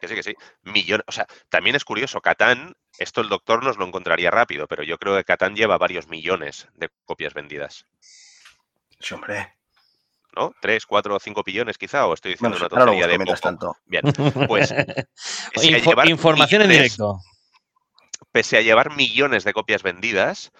Que 0.00 0.08
sí, 0.08 0.14
que 0.14 0.22
sí. 0.22 0.34
Millón, 0.62 1.02
o 1.06 1.12
sea, 1.12 1.26
también 1.48 1.74
es 1.74 1.84
curioso, 1.84 2.20
Catán, 2.20 2.74
esto 2.98 3.20
el 3.20 3.28
doctor 3.28 3.64
nos 3.64 3.78
lo 3.78 3.86
encontraría 3.86 4.30
rápido, 4.30 4.66
pero 4.68 4.82
yo 4.82 4.98
creo 4.98 5.16
que 5.16 5.24
Catán 5.24 5.56
lleva 5.56 5.78
varios 5.78 6.08
millones 6.08 6.68
de 6.74 6.90
copias 7.04 7.34
vendidas. 7.34 7.86
Sí, 9.00 9.14
hombre. 9.14 9.54
¿No? 10.36 10.52
¿Tres, 10.60 10.84
cuatro 10.86 11.16
o 11.16 11.18
cinco 11.20 11.42
billones 11.44 11.78
quizá? 11.78 12.06
¿O 12.06 12.14
estoy 12.14 12.32
diciendo 12.32 12.58
Bueno, 12.58 12.66
una 12.76 12.84
tontería 12.84 13.06
de 13.08 13.18
poco? 13.18 13.40
tanto. 13.40 13.76
Bien, 13.86 14.02
pues 14.46 14.72
Info- 15.62 15.90
llevar 15.90 16.08
información 16.08 16.62
en 16.62 16.68
directo. 16.68 17.18
Pese 18.32 18.56
a 18.58 18.62
llevar 18.62 18.94
millones 18.96 19.44
de 19.44 19.52
copias 19.52 19.82
vendidas, 19.82 20.52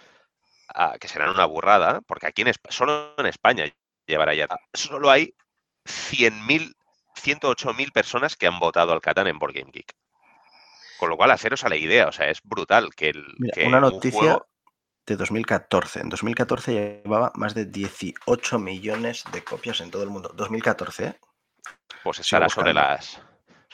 ah, 0.75 0.97
que 1.01 1.09
serán 1.09 1.31
una 1.31 1.45
burrada, 1.45 2.01
porque 2.07 2.27
aquí 2.27 2.43
en 2.43 2.53
solo 2.69 3.15
en 3.19 3.27
España 3.27 3.65
llevará 4.07 4.35
ya, 4.35 4.49
solo 4.73 5.11
hay 5.11 5.35
100.000, 5.85 6.75
108.000 7.15 7.93
personas 7.93 8.37
que 8.37 8.47
han 8.47 8.59
votado 8.59 8.93
al 8.93 9.01
Catán 9.01 9.27
en 9.27 9.39
Board 9.39 9.55
Game 9.55 9.71
Geek. 9.73 9.93
Con 10.99 11.11
lo 11.11 11.17
cual, 11.17 11.31
haceros 11.31 11.65
a 11.65 11.69
la 11.69 11.77
idea, 11.77 12.09
o 12.09 12.13
sea, 12.13 12.29
es 12.29 12.41
brutal 12.43 12.95
que, 12.95 13.11
el, 13.11 13.25
Mira, 13.39 13.55
que 13.55 13.67
una 13.67 13.77
un 13.79 13.83
noticia 13.83 14.19
juego- 14.21 14.47
de 15.07 15.17
2014. 15.17 16.01
En 16.01 16.09
2014 16.09 16.73
llevaba 17.05 17.33
más 17.35 17.55
de 17.55 17.65
18 17.67 18.59
millones 18.59 19.25
de 19.33 19.43
copias 19.45 19.81
en 19.81 19.91
todo 19.91 20.03
el 20.03 20.11
mundo. 20.11 20.31
2014, 20.35 21.05
¿eh? 21.07 21.19
pues 22.03 22.19
estará 22.19 22.49
sobre 22.49 22.75
las, 22.75 23.21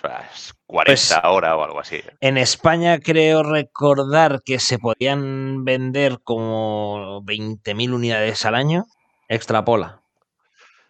sobre 0.05 0.25
las 0.25 0.55
40 0.67 0.85
Pues- 0.87 1.25
horas 1.25 1.55
o 1.55 1.65
algo 1.65 1.81
así. 1.81 2.03
En 2.21 2.37
España 2.37 2.99
creo 2.99 3.43
recordar 3.43 4.43
que 4.45 4.59
se 4.59 4.79
podían 4.79 5.65
vender 5.65 6.19
como 6.23 7.23
20.000 7.25 7.93
unidades 7.93 8.45
al 8.45 8.55
año. 8.55 8.85
Extrapola. 9.29 10.03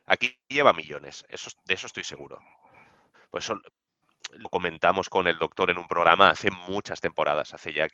Aquí 0.06 0.36
lleva 0.48 0.72
millones, 0.72 1.24
eso, 1.28 1.50
de 1.64 1.74
eso 1.74 1.86
estoy 1.86 2.04
seguro. 2.04 2.38
Pues 3.30 3.44
son- 3.44 3.62
lo 4.32 4.48
comentamos 4.48 5.08
con 5.08 5.26
el 5.26 5.38
doctor 5.38 5.70
en 5.70 5.78
un 5.78 5.86
programa 5.86 6.30
hace 6.30 6.50
muchas 6.50 7.00
temporadas, 7.00 7.54
hace 7.54 7.72
ya 7.72 7.86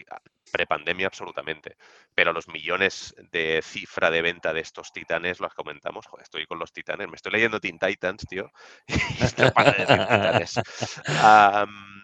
prepandemia 0.53 1.07
absolutamente. 1.07 1.77
Pero 2.15 2.33
los 2.33 2.49
millones 2.49 3.15
de 3.31 3.61
cifra 3.63 4.11
de 4.11 4.23
venta 4.23 4.53
de 4.53 4.61
estos 4.61 4.93
titanes 4.93 5.41
los 5.41 5.55
comentamos. 5.55 6.07
Joder, 6.07 6.25
estoy 6.25 6.47
con 6.47 6.59
los 6.59 6.73
titanes, 6.73 7.09
me 7.09 7.17
estoy 7.17 7.33
leyendo 7.33 7.61
Teen 7.61 7.79
Titans, 7.79 8.25
tío. 8.29 8.51
y 8.87 8.95
de 8.95 9.73
decir 9.79 9.87
titanes. 9.87 10.61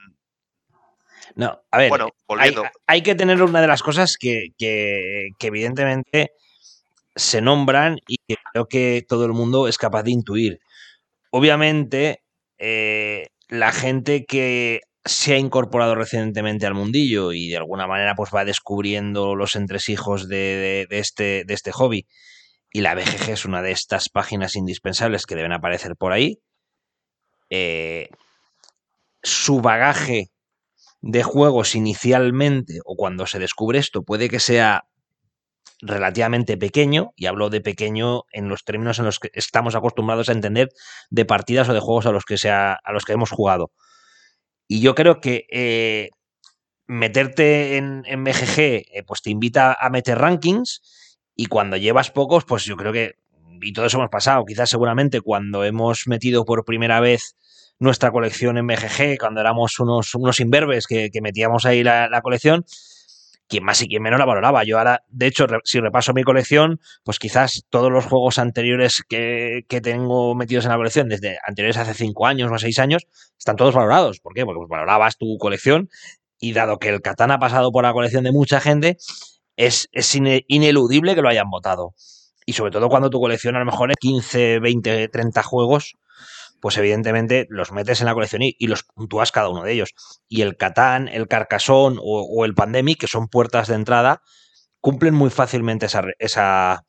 No, 1.35 1.61
a 1.71 1.79
ver, 1.79 1.89
bueno, 1.89 2.09
hay, 2.87 3.03
que 3.03 3.15
tener 3.15 3.43
una 3.43 3.61
de 3.61 3.67
las 3.67 3.83
cosas 3.83 4.17
que, 4.17 4.49
que- 4.57 5.31
que 5.39 5.47
evidentemente 5.49 6.33
se 7.15 7.41
nombran 7.41 7.99
y 8.07 8.17
que 8.29 8.37
creo 8.53 8.67
que 8.69 9.05
todo 9.07 9.27
el 9.27 9.33
mundo 9.33 9.69
es 9.69 9.77
capaz 9.77 10.03
de 10.05 10.13
intuir. 10.13 10.61
Obviamente, 11.31 12.23
eh, 12.59 13.29
la 13.49 13.73
gente 13.73 14.25
que 14.25 14.81
se 15.05 15.35
ha 15.35 15.39
incorporado 15.39 15.95
recientemente 15.95 16.67
al 16.67 16.75
mundillo 16.75 17.33
y 17.33 17.49
de 17.49 17.57
alguna 17.57 17.87
manera 17.87 18.15
pues 18.17 18.31
va 18.35 18.45
descubriendo 18.45 19.37
los 19.37 19.55
entresijos 19.55 20.29
de, 20.29 20.87
este, 20.91 21.45
de 21.45 21.55
este 21.55 21.73
hobby. 21.73 22.07
Y 22.73 22.81
la 22.81 22.95
BGG 22.95 23.31
es 23.31 23.45
una 23.45 23.63
de 23.63 23.71
estas 23.71 24.09
páginas 24.09 24.57
indispensables 24.57 25.25
que 25.27 25.37
deben 25.37 25.53
aparecer 25.53 25.97
por 25.97 26.13
ahí. 26.13 26.41
Eh, 27.49 28.09
su 29.23 29.61
bagaje 29.61 30.31
de 31.01 31.23
juegos 31.23 31.77
inicialmente 31.77 32.81
o 32.85 32.97
cuando 32.97 33.27
se 33.27 33.39
descubre 33.39 33.79
esto 33.79 34.03
puede 34.03 34.29
que 34.29 34.41
sea 34.41 34.87
relativamente 35.81 36.57
pequeño, 36.57 37.13
y 37.17 37.27
hablo 37.27 37.51
de 37.51 37.61
pequeño 37.61 38.23
en 38.33 38.49
los 38.49 38.65
términos 38.65 38.99
en 38.99 39.05
los 39.05 39.19
que 39.19 39.31
estamos 39.35 39.75
acostumbrados 39.75 40.29
a 40.29 40.33
entender 40.33 40.71
de 41.11 41.25
partidas 41.25 41.69
o 41.69 41.75
de 41.75 41.81
juegos 41.81 42.07
a 42.07 42.13
los 42.13 42.25
que, 42.25 42.39
sea, 42.39 42.79
a 42.83 42.93
los 42.93 43.05
que 43.05 43.13
hemos 43.13 43.31
jugado. 43.31 43.73
Y 44.69 44.81
yo 44.81 44.95
creo 44.95 45.21
que 45.21 45.47
eh, 45.51 46.11
meterte 46.87 47.77
en, 47.77 48.05
en 48.07 48.25
BGG 48.25 48.59
eh, 48.59 49.03
pues 49.07 49.23
te 49.23 49.31
invita 49.31 49.77
a 49.79 49.91
meter 49.91 50.19
rankings 50.19 50.83
y 51.35 51.47
cuando 51.47 51.77
llevas 51.77 52.11
pocos, 52.11 52.45
pues 52.45 52.65
yo 52.65 52.77
creo 52.77 52.93
que, 52.93 53.17
y 53.61 53.73
todo 53.73 53.87
eso 53.87 53.99
hemos 53.99 54.11
pasado, 54.11 54.45
quizás 54.45 54.71
seguramente 54.71 55.21
cuando 55.21 55.63
hemos 55.65 56.07
metido 56.07 56.45
por 56.45 56.65
primera 56.65 57.01
vez 57.01 57.37
nuestra 57.79 58.11
colección 58.11 58.57
en 58.57 58.67
BGG, 58.67 59.19
cuando 59.19 59.43
éramos 59.43 59.79
unos, 59.79 60.15
unos 60.15 60.41
imberbes 60.41 60.87
que, 60.87 61.11
metíamos 61.21 61.67
ahí 61.67 61.85
la 61.85 62.21
colección, 62.23 62.65
quien 63.49 63.65
más 63.65 63.81
y 63.83 63.89
quien 63.89 64.03
menos 64.03 64.19
la 64.19 64.25
valoraba. 64.25 64.65
Yo 64.65 64.79
ahora, 64.79 65.05
de 65.09 65.27
hecho, 65.27 65.47
si 65.65 65.81
repaso 65.81 66.13
mi 66.13 66.23
colección, 66.23 66.81
pues 67.05 67.19
quizás 67.19 67.65
todos 67.71 67.91
los 67.91 68.07
juegos 68.07 68.39
anteriores 68.39 69.03
que, 69.09 69.65
que 69.69 69.81
tengo 69.81 70.35
metidos 70.35 70.65
en 70.65 70.71
la 70.73 70.77
colección, 70.77 71.09
desde 71.09 71.39
anteriores 71.47 71.77
hace 71.77 71.95
cinco 71.95 72.27
años 72.27 72.51
o 72.51 72.59
seis 72.59 72.79
años, 72.79 73.07
están 73.39 73.57
todos 73.57 73.75
valorados. 73.75 74.21
¿Por 74.21 74.35
qué? 74.35 74.45
Porque 74.45 74.59
pues, 74.59 74.69
valorabas 74.69 75.17
tu 75.17 75.37
colección 75.39 75.89
y 76.39 76.53
dado 76.53 76.79
que 76.79 76.89
el 76.89 77.01
Catán 77.01 77.31
ha 77.31 77.39
pasado 77.39 77.73
por 77.73 77.85
la 77.85 77.93
colección 77.93 78.25
de 78.25 78.33
mucha 78.33 78.61
gente, 78.61 78.99
es, 79.57 79.89
es 79.93 80.15
ineludible 80.15 81.15
que 81.15 81.23
lo 81.23 81.29
hayan 81.29 81.49
votado. 81.49 81.95
Y 82.45 82.53
sobre 82.53 82.71
todo 82.71 82.89
cuando 82.89 83.11
tu 83.11 83.21
colección 83.21 83.57
a 83.57 83.59
lo 83.59 83.65
mejor 83.65 83.91
es 83.91 83.97
15, 83.99 84.61
20, 84.61 85.09
30 85.09 85.43
juegos, 85.43 85.97
pues 86.61 86.77
evidentemente 86.79 87.47
los 87.51 87.73
metes 87.73 88.01
en 88.01 88.07
la 88.07 88.15
colección 88.15 88.43
y, 88.43 88.67
los 88.67 88.83
puntúas 88.83 89.33
cada 89.33 89.49
uno 89.49 89.63
de 89.63 89.73
ellos. 89.73 89.95
Y 90.29 90.43
el 90.43 90.57
Catán, 90.57 91.09
el 91.09 91.29
Carcassonne 91.29 91.99
o, 92.01 92.23
o, 92.23 92.45
el 92.45 92.55
Pandemic, 92.55 93.01
que 93.01 93.07
son 93.07 93.29
puertas 93.29 93.69
de 93.69 93.75
entrada, 93.75 94.23
cumplen 94.81 95.15
muy 95.15 95.31
fácilmente 95.31 95.87
esa, 95.87 96.03
esa, 96.19 96.85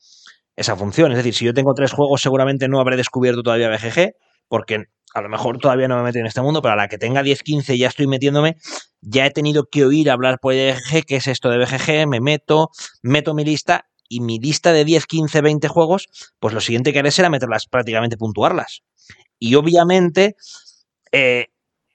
esa, 0.55 0.75
función. 0.75 1.11
Es 1.11 1.17
decir, 1.17 1.33
si 1.33 1.45
yo 1.45 1.53
tengo 1.53 1.73
tres 1.73 1.91
juegos, 1.91 2.21
seguramente 2.21 2.67
no 2.67 2.79
habré 2.79 2.97
descubierto 2.97 3.43
todavía 3.43 3.69
BGG, 3.69 4.13
porque 4.47 4.85
a 5.13 5.21
lo 5.21 5.29
mejor 5.29 5.57
todavía 5.57 5.87
no 5.87 5.97
me 5.97 6.03
meto 6.03 6.19
en 6.19 6.27
este 6.27 6.41
mundo, 6.41 6.61
pero 6.61 6.73
a 6.73 6.77
la 6.77 6.87
que 6.87 6.97
tenga 6.97 7.23
10, 7.23 7.41
15 7.41 7.77
ya 7.77 7.87
estoy 7.87 8.07
metiéndome, 8.07 8.57
ya 9.01 9.25
he 9.25 9.31
tenido 9.31 9.65
que 9.65 9.85
oír 9.85 10.09
hablar 10.11 10.39
por 10.39 10.53
BGG, 10.53 11.05
qué 11.05 11.15
es 11.15 11.27
esto 11.27 11.49
de 11.49 11.57
BGG, 11.57 12.07
me 12.07 12.19
meto, 12.19 12.69
meto 13.01 13.33
mi 13.33 13.43
lista 13.43 13.85
y 14.09 14.21
mi 14.21 14.39
lista 14.39 14.73
de 14.73 14.85
10, 14.85 15.05
15, 15.05 15.41
20 15.41 15.67
juegos, 15.67 16.07
pues 16.39 16.53
lo 16.53 16.61
siguiente 16.61 16.93
que 16.93 16.99
haré 16.99 17.11
será 17.11 17.29
meterlas, 17.29 17.67
prácticamente 17.67 18.17
puntuarlas. 18.17 18.83
Y 19.39 19.55
obviamente 19.55 20.35
eh, 21.11 21.47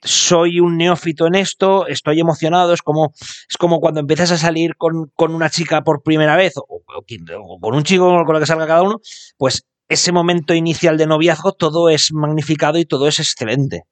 soy 0.02 0.61
un 0.61 0.76
neófito 0.76 1.26
en 1.26 1.37
esto, 1.37 1.87
estoy 1.87 2.20
emocionado, 2.20 2.72
es 2.72 2.82
como, 2.82 3.12
es 3.49 3.56
como 3.58 3.80
cuando 3.80 4.00
empiezas 4.00 4.32
a 4.32 4.38
salir 4.38 4.76
con, 4.76 5.11
con 5.14 5.34
una 5.34 5.50
chica 5.50 5.82
por 5.82 6.02
primera 6.02 6.37
vez, 6.37 6.56
o, 6.56 6.66
o, 6.68 6.82
o, 6.87 7.61
con 7.61 7.75
un 7.75 7.84
chico 7.84 8.25
con 8.25 8.34
lo 8.34 8.40
que 8.40 8.46
salga 8.46 8.66
cada 8.66 8.82
uno, 8.82 9.00
pues 9.37 9.64
ese 9.88 10.12
momento 10.12 10.54
inicial 10.54 10.96
de 10.96 11.06
noviazgo 11.06 11.52
todo 11.52 11.88
es 11.88 12.12
magnificado 12.12 12.78
y 12.78 12.84
todo 12.84 13.08
es 13.08 13.18
excelente. 13.18 13.84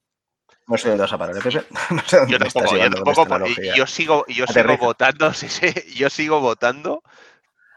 No 0.67 0.77
sé 0.77 0.89
dónde 0.89 1.03
vas 1.03 1.13
a 1.13 1.17
parar, 1.17 1.35
¿eh. 1.35 1.41
No 1.91 2.01
sé 2.05 2.17
yo 2.27 2.39
tampoco, 2.39 2.77
yo 2.77 2.89
tampoco, 2.89 3.45
yo 3.75 3.87
sigo, 3.87 4.25
yo 4.27 4.47
sigo 4.47 4.77
votando, 4.77 5.33
sí, 5.33 5.49
sí, 5.49 5.67
yo 5.95 6.09
sigo 6.09 6.39
votando 6.39 7.03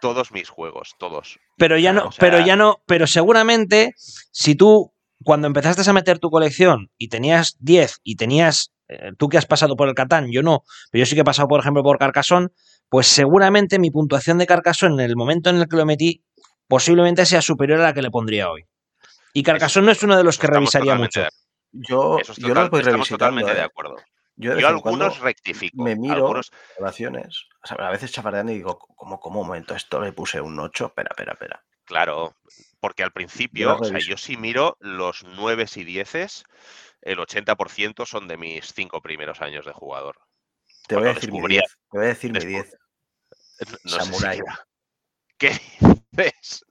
todos 0.00 0.32
mis 0.32 0.48
juegos, 0.48 0.94
todos. 0.98 1.38
Pero 1.56 1.78
ya 1.78 1.92
no, 1.92 2.08
o 2.08 2.12
sea, 2.12 2.20
pero 2.20 2.40
ya 2.44 2.56
no, 2.56 2.82
pero 2.86 3.06
seguramente 3.06 3.94
si 3.96 4.54
tú 4.54 4.93
cuando 5.24 5.46
empezaste 5.46 5.88
a 5.88 5.92
meter 5.92 6.18
tu 6.18 6.30
colección 6.30 6.90
y 6.98 7.08
tenías 7.08 7.56
10 7.60 8.00
y 8.04 8.16
tenías, 8.16 8.72
eh, 8.88 9.12
tú 9.18 9.28
que 9.28 9.38
has 9.38 9.46
pasado 9.46 9.76
por 9.76 9.88
el 9.88 9.94
Catán, 9.94 10.30
yo 10.30 10.42
no, 10.42 10.64
pero 10.90 11.02
yo 11.02 11.06
sí 11.06 11.14
que 11.14 11.22
he 11.22 11.24
pasado, 11.24 11.48
por 11.48 11.60
ejemplo, 11.60 11.82
por 11.82 11.98
Carcassonne, 11.98 12.48
pues 12.88 13.06
seguramente 13.06 13.78
mi 13.78 13.90
puntuación 13.90 14.38
de 14.38 14.46
Carcassonne 14.46 15.02
en 15.02 15.10
el 15.10 15.16
momento 15.16 15.50
en 15.50 15.56
el 15.56 15.68
que 15.68 15.76
lo 15.76 15.86
metí 15.86 16.24
posiblemente 16.68 17.26
sea 17.26 17.42
superior 17.42 17.80
a 17.80 17.84
la 17.84 17.92
que 17.92 18.02
le 18.02 18.10
pondría 18.10 18.50
hoy. 18.50 18.64
Y 19.32 19.42
Carcassonne 19.42 19.86
no 19.86 19.92
es 19.92 20.02
uno 20.02 20.16
de 20.16 20.24
los 20.24 20.38
que 20.38 20.46
revisaría 20.46 20.94
mucho. 20.94 21.22
Yo, 21.72 22.18
yo 22.18 22.48
total, 22.48 22.64
lo 22.64 22.70
voy 22.70 22.80
estamos 22.80 23.08
totalmente 23.08 23.50
eh. 23.50 23.56
de 23.56 23.62
acuerdo. 23.62 23.96
Yo, 24.36 24.58
yo 24.58 24.68
algunos 24.68 25.20
rectifico. 25.20 25.82
Me 25.82 25.96
miro 25.96 26.14
algunos... 26.14 26.50
relaciones, 26.78 27.46
o 27.62 27.66
sea, 27.66 27.76
a 27.86 27.90
veces 27.90 28.12
chafardeando 28.12 28.52
y 28.52 28.56
digo, 28.56 28.78
¿cómo, 28.78 29.20
cómo 29.20 29.44
momento? 29.44 29.74
Esto 29.74 30.00
le 30.00 30.12
puse 30.12 30.40
un 30.40 30.58
8, 30.58 30.86
espera, 30.86 31.10
espera, 31.10 31.32
espera. 31.32 31.64
Claro, 31.84 32.36
porque 32.84 33.02
al 33.02 33.12
principio, 33.12 33.78
o 33.78 33.82
sea, 33.82 33.98
yo 33.98 34.18
sí 34.18 34.36
miro 34.36 34.76
los 34.78 35.24
9 35.24 35.64
y 35.74 35.84
10, 35.84 36.44
el 37.00 37.18
80% 37.18 38.04
son 38.04 38.28
de 38.28 38.36
mis 38.36 38.74
5 38.74 39.00
primeros 39.00 39.40
años 39.40 39.64
de 39.64 39.72
jugador. 39.72 40.18
Te 40.86 40.96
voy, 40.96 41.08
a 41.08 41.14
decir 41.14 41.32
mi 41.32 41.40
10, 41.48 41.62
te 41.62 41.96
voy 41.96 42.04
a 42.04 42.08
decir 42.08 42.30
mi 42.30 42.44
10. 42.44 42.76
No 43.84 43.90
Samurai. 43.90 44.36
Sé 44.36 44.44
si... 44.44 44.50
¿Qué 45.38 45.58
dices? 46.10 46.66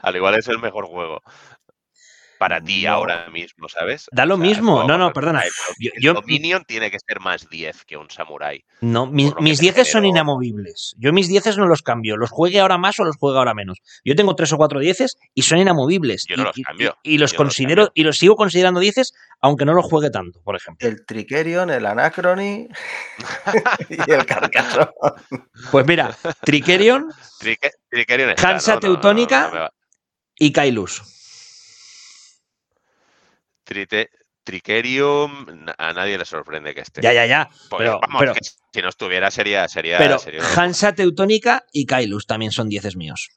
Al 0.00 0.14
igual 0.14 0.38
es 0.38 0.46
el 0.46 0.60
mejor 0.60 0.86
juego 0.86 1.22
para 2.38 2.60
ti 2.60 2.84
no. 2.84 2.92
ahora 2.92 3.28
mismo, 3.30 3.68
¿sabes? 3.68 4.06
Da 4.12 4.26
lo 4.26 4.34
o 4.34 4.38
sea, 4.38 4.46
mismo. 4.46 4.84
No, 4.84 4.96
no, 4.98 5.12
perdona. 5.12 5.44
Yo, 5.78 5.90
yo, 6.00 6.14
Dominion 6.14 6.64
tiene 6.66 6.90
que 6.90 6.98
ser 6.98 7.20
más 7.20 7.48
10 7.48 7.84
que 7.84 7.96
un 7.96 8.10
Samurai. 8.10 8.64
No, 8.80 9.06
mi, 9.06 9.32
mis 9.40 9.58
10 9.58 9.88
son 9.88 10.06
inamovibles. 10.06 10.94
Yo 10.98 11.12
mis 11.12 11.28
10 11.28 11.56
no 11.58 11.66
los 11.66 11.82
cambio. 11.82 12.16
Los 12.16 12.30
juegue 12.30 12.60
ahora 12.60 12.78
más 12.78 12.98
o 13.00 13.04
los 13.04 13.16
juegue 13.16 13.38
ahora 13.38 13.54
menos. 13.54 13.78
Yo 14.04 14.14
tengo 14.14 14.34
3 14.34 14.52
o 14.52 14.56
4 14.56 14.80
10 14.80 15.16
y 15.34 15.42
son 15.42 15.58
inamovibles. 15.58 16.24
Yo 16.28 16.36
no 16.36 16.44
los 16.44 16.58
y, 16.58 16.62
cambio. 16.62 16.96
Y, 17.02 17.14
y 17.14 17.18
los 17.18 17.32
yo 17.32 17.38
considero 17.38 17.82
los 17.82 17.90
y 17.94 18.02
los 18.04 18.18
sigo 18.18 18.36
considerando 18.36 18.80
10 18.80 19.12
aunque 19.40 19.64
no 19.64 19.72
los 19.72 19.84
juegue 19.84 20.10
tanto, 20.10 20.40
por 20.42 20.56
ejemplo. 20.56 20.86
El 20.88 21.04
Trickerion, 21.06 21.70
el 21.70 21.86
Anacrony 21.86 22.68
y 23.88 24.10
el 24.10 24.26
Carcassonne. 24.26 24.90
Pues 25.70 25.86
mira, 25.86 26.16
está, 27.40 28.48
Hansa 28.48 28.74
no, 28.74 28.80
Teutónica 28.80 29.50
no, 29.52 29.68
y 30.36 30.52
Kailus. 30.52 31.17
Trite, 33.68 34.08
Tricerium, 34.42 35.46
a 35.76 35.92
nadie 35.92 36.16
le 36.16 36.24
sorprende 36.24 36.74
que 36.74 36.80
esté. 36.80 37.02
Ya, 37.02 37.12
ya, 37.12 37.26
ya. 37.26 37.50
Porque, 37.68 37.84
pero, 37.84 38.00
vamos, 38.00 38.18
pero, 38.18 38.32
que 38.32 38.40
si 38.42 38.80
no 38.80 38.88
estuviera 38.88 39.30
sería. 39.30 39.68
sería, 39.68 39.98
pero 39.98 40.18
sería 40.18 40.40
Hansa 40.56 40.94
Teutónica 40.94 41.66
y 41.70 41.84
Kailus 41.84 42.26
también 42.26 42.50
son 42.50 42.70
10 42.70 42.96
míos. 42.96 43.28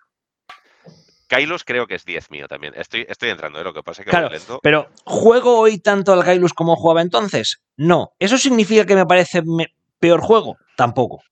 Kailus 1.28 1.66
creo 1.66 1.86
que 1.86 1.96
es 1.96 2.06
10 2.06 2.32
mío 2.32 2.48
también. 2.48 2.74
Estoy, 2.78 3.06
estoy 3.10 3.30
entrando, 3.30 3.60
¿eh? 3.60 3.64
lo 3.66 3.74
que 3.74 3.84
pasa 3.84 4.04
es 4.04 4.06
que 4.06 4.10
claro, 4.10 4.30
voy 4.30 4.38
lento. 4.38 4.60
Pero, 4.64 4.90
¿juego 5.04 5.60
hoy 5.60 5.80
tanto 5.80 6.14
al 6.14 6.24
Kailus 6.24 6.54
como 6.54 6.78
jugaba 6.78 7.02
entonces? 7.02 7.62
No. 7.76 8.14
¿Eso 8.18 8.38
significa 8.38 8.86
que 8.86 8.96
me 8.96 9.06
parece 9.06 9.42
me 9.42 9.68
peor 10.00 10.22
juego? 10.22 10.56
Tampoco. 10.78 11.24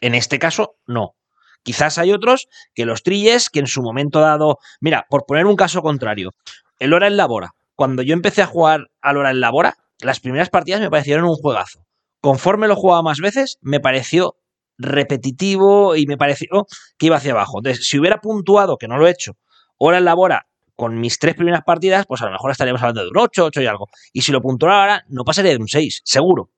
En 0.00 0.14
este 0.14 0.38
caso, 0.38 0.76
no. 0.86 1.16
Quizás 1.64 1.98
hay 1.98 2.12
otros 2.12 2.46
que 2.72 2.84
los 2.84 3.02
trilles 3.02 3.50
que 3.50 3.58
en 3.58 3.66
su 3.66 3.82
momento 3.82 4.20
dado. 4.20 4.58
Mira, 4.80 5.06
por 5.10 5.26
poner 5.26 5.46
un 5.46 5.56
caso 5.56 5.82
contrario, 5.82 6.30
el 6.78 6.92
Hora 6.92 7.08
en 7.08 7.16
Labora 7.16 7.54
cuando 7.74 8.02
yo 8.02 8.14
empecé 8.14 8.42
a 8.42 8.46
jugar 8.46 8.90
al 9.00 9.16
hora 9.16 9.30
en 9.30 9.40
Labora, 9.40 9.76
las 10.00 10.20
primeras 10.20 10.50
partidas 10.50 10.80
me 10.80 10.90
parecieron 10.90 11.24
un 11.24 11.34
juegazo. 11.34 11.86
Conforme 12.20 12.68
lo 12.68 12.76
jugaba 12.76 13.02
más 13.02 13.18
veces, 13.18 13.58
me 13.60 13.80
pareció 13.80 14.36
repetitivo 14.78 15.94
y 15.94 16.06
me 16.06 16.16
pareció 16.16 16.66
que 16.98 17.06
iba 17.06 17.16
hacia 17.16 17.32
abajo. 17.32 17.58
Entonces, 17.58 17.86
si 17.86 17.98
hubiera 17.98 18.20
puntuado, 18.20 18.76
que 18.76 18.88
no 18.88 18.96
lo 18.96 19.06
he 19.06 19.10
hecho, 19.10 19.36
hora 19.76 19.98
en 19.98 20.04
Labora 20.04 20.46
con 20.76 20.98
mis 20.98 21.18
tres 21.18 21.34
primeras 21.34 21.62
partidas, 21.64 22.06
pues 22.06 22.22
a 22.22 22.26
lo 22.26 22.32
mejor 22.32 22.50
estaríamos 22.50 22.82
hablando 22.82 23.02
de 23.02 23.08
un 23.08 23.18
8, 23.18 23.44
8 23.44 23.62
y 23.62 23.66
algo. 23.66 23.88
Y 24.12 24.22
si 24.22 24.32
lo 24.32 24.40
puntuara 24.40 24.80
ahora, 24.80 25.04
no 25.08 25.24
pasaría 25.24 25.52
de 25.52 25.58
un 25.58 25.68
6, 25.68 26.02
seguro. 26.04 26.50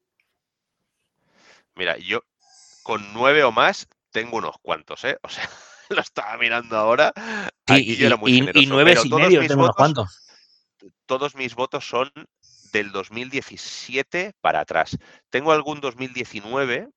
Mira, 1.74 1.98
yo 1.98 2.20
con 2.82 3.12
9 3.12 3.44
o 3.44 3.52
más 3.52 3.88
tengo 4.10 4.38
unos 4.38 4.56
cuantos, 4.62 5.04
¿eh? 5.04 5.18
O 5.22 5.28
sea, 5.28 5.46
lo 5.90 6.00
estaba 6.00 6.38
mirando 6.38 6.76
ahora. 6.76 7.12
Sí, 7.66 7.74
y, 7.74 8.04
y, 8.04 8.06
y, 8.06 8.62
y, 8.62 8.66
nueve 8.66 8.94
y 9.04 9.08
medio 9.10 9.46
tengo 9.46 9.64
unos 9.64 9.76
cuantos 9.76 10.25
todos 11.06 11.34
mis 11.34 11.54
votos 11.54 11.88
son 11.88 12.10
del 12.72 12.92
2017 12.92 14.34
para 14.40 14.60
atrás. 14.60 14.98
Tengo 15.30 15.52
algún 15.52 15.80
2019 15.80 16.88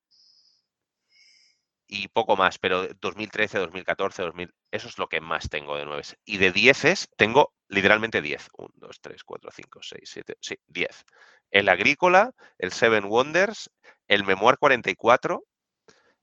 y 1.86 2.08
poco 2.08 2.36
más, 2.36 2.58
pero 2.58 2.86
2013, 3.00 3.58
2014, 3.58 4.22
2000, 4.22 4.54
eso 4.70 4.88
es 4.88 4.98
lo 4.98 5.08
que 5.08 5.20
más 5.20 5.48
tengo 5.48 5.76
de 5.76 5.84
9. 5.84 6.02
Y 6.24 6.38
de 6.38 6.52
10 6.52 7.08
tengo 7.16 7.52
literalmente 7.68 8.22
10. 8.22 8.48
1, 8.56 8.68
2, 8.74 9.00
3, 9.00 9.24
4, 9.24 9.50
5, 9.50 9.80
6, 9.82 10.00
7, 10.04 10.36
sí, 10.40 10.56
10. 10.68 11.04
El 11.50 11.68
Agrícola, 11.68 12.32
el 12.58 12.70
Seven 12.70 13.06
Wonders, 13.06 13.70
el 14.06 14.24
Memoir 14.24 14.58
44, 14.58 15.42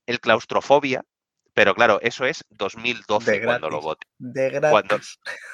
el 0.06 0.20
Claustrofobia, 0.22 1.04
pero 1.54 1.74
claro, 1.76 2.00
eso 2.02 2.26
es 2.26 2.46
2012 2.52 3.32
de 3.32 3.44
cuando 3.44 3.70
lo 3.70 3.82
vote. 3.82 4.06
De 4.20 4.50
gratis. 4.50 4.72
Cuando, 4.72 5.00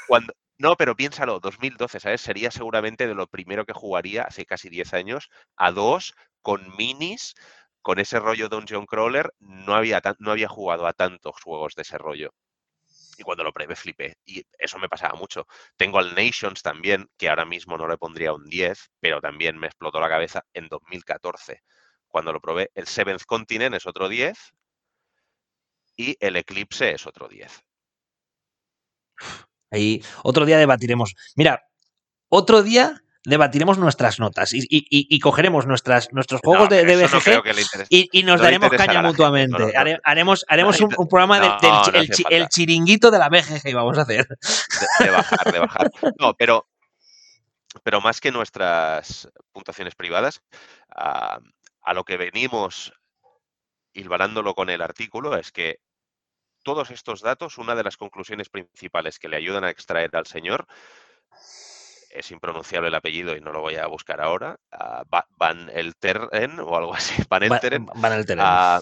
cuando, 0.07 0.33
No, 0.57 0.75
pero 0.77 0.95
piénsalo, 0.95 1.39
2012, 1.39 1.99
¿sabes? 1.99 2.21
Sería 2.21 2.49
seguramente 2.51 3.07
de 3.07 3.15
lo 3.15 3.27
primero 3.27 3.65
que 3.65 3.73
jugaría 3.73 4.23
hace 4.23 4.45
casi 4.45 4.69
10 4.69 4.93
años 4.93 5.29
a 5.55 5.71
dos 5.71 6.13
con 6.41 6.75
minis, 6.75 7.33
con 7.81 7.99
ese 7.99 8.19
rollo 8.19 8.49
Dungeon 8.49 8.85
Crawler. 8.85 9.33
No 9.39 9.75
había, 9.75 10.01
no 10.19 10.31
había 10.31 10.47
jugado 10.47 10.87
a 10.87 10.93
tantos 10.93 11.35
juegos 11.43 11.75
de 11.75 11.81
ese 11.83 11.97
rollo. 11.97 12.33
Y 13.17 13.23
cuando 13.23 13.43
lo 13.43 13.53
probé 13.53 13.75
flipé. 13.75 14.17
Y 14.25 14.43
eso 14.59 14.79
me 14.79 14.89
pasaba 14.89 15.15
mucho. 15.15 15.47
Tengo 15.77 15.99
al 15.99 16.15
Nations 16.15 16.61
también, 16.63 17.09
que 17.17 17.29
ahora 17.29 17.45
mismo 17.45 17.77
no 17.77 17.87
le 17.87 17.97
pondría 17.97 18.33
un 18.33 18.45
10, 18.45 18.91
pero 18.99 19.21
también 19.21 19.57
me 19.59 19.67
explotó 19.67 19.99
la 19.99 20.09
cabeza 20.09 20.43
en 20.53 20.67
2014. 20.69 21.61
Cuando 22.07 22.33
lo 22.33 22.41
probé, 22.41 22.71
el 22.75 22.87
Seventh 22.87 23.23
Continent 23.25 23.75
es 23.75 23.87
otro 23.87 24.09
10 24.09 24.53
y 25.97 26.15
el 26.19 26.35
Eclipse 26.35 26.91
es 26.91 27.07
otro 27.07 27.27
10. 27.27 27.63
Ahí 29.73 30.03
otro 30.23 30.45
día 30.45 30.57
debatiremos. 30.57 31.15
Mira, 31.35 31.63
otro 32.29 32.63
día 32.63 33.03
debatiremos 33.25 33.77
nuestras 33.77 34.19
notas 34.19 34.51
y, 34.53 35.19
cogeremos 35.19 35.65
nuestras, 35.65 36.11
nuestros 36.11 36.41
juegos 36.41 36.69
de, 36.69 36.83
BGG 36.83 37.87
y, 37.89 38.23
nos 38.23 38.41
daremos 38.41 38.69
caña 38.71 39.01
mutuamente. 39.01 39.73
haremos 40.03 40.45
haremos 40.47 40.79
un, 40.81 40.89
programa 40.89 41.39
del 41.39 42.07
el, 42.29 42.49
chiringuito 42.49 43.11
de 43.11 43.19
la 43.19 43.29
BGG 43.29 43.73
vamos 43.73 43.97
a 43.97 44.01
hacer. 44.01 44.27
De, 44.99 45.09
bajar, 45.09 45.51
de 45.51 45.59
bajar. 45.59 45.91
No, 46.19 46.33
pero, 46.33 46.67
pero 47.83 48.01
más 48.01 48.19
que 48.19 48.31
nuestras 48.31 49.29
puntuaciones 49.51 49.95
privadas, 49.95 50.41
a, 50.95 51.39
a 51.81 51.93
lo 51.93 52.03
que 52.03 52.17
venimos 52.17 52.93
hilvanándolo 53.93 54.53
con 54.53 54.69
el 54.69 54.81
artículo 54.81 55.37
es 55.37 55.51
que 55.51 55.79
todos 56.63 56.91
estos 56.91 57.21
datos, 57.21 57.57
una 57.57 57.75
de 57.75 57.83
las 57.83 57.97
conclusiones 57.97 58.49
principales 58.49 59.19
que 59.19 59.27
le 59.27 59.37
ayudan 59.37 59.63
a 59.63 59.69
extraer 59.69 60.15
al 60.15 60.25
señor, 60.25 60.65
es 62.09 62.31
impronunciable 62.31 62.89
el 62.89 62.95
apellido 62.95 63.35
y 63.35 63.41
no 63.41 63.51
lo 63.51 63.61
voy 63.61 63.75
a 63.75 63.87
buscar 63.87 64.21
ahora, 64.21 64.59
Van 65.37 65.69
Elteren 65.69 66.59
o 66.59 66.75
algo 66.75 66.93
así, 66.95 67.21
Van 67.29 67.43
Elteren, 67.43 67.85
Van 67.85 68.13
Elteren. 68.13 68.43
Ah, 68.45 68.81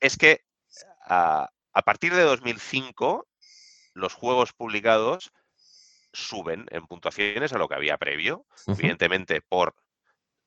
es 0.00 0.16
que 0.16 0.44
ah, 1.06 1.48
a 1.72 1.82
partir 1.82 2.14
de 2.14 2.22
2005 2.22 3.26
los 3.94 4.14
juegos 4.14 4.52
publicados 4.52 5.32
suben 6.12 6.66
en 6.70 6.86
puntuaciones 6.86 7.52
a 7.52 7.58
lo 7.58 7.68
que 7.68 7.74
había 7.74 7.96
previo, 7.96 8.44
evidentemente 8.66 9.40
por 9.40 9.74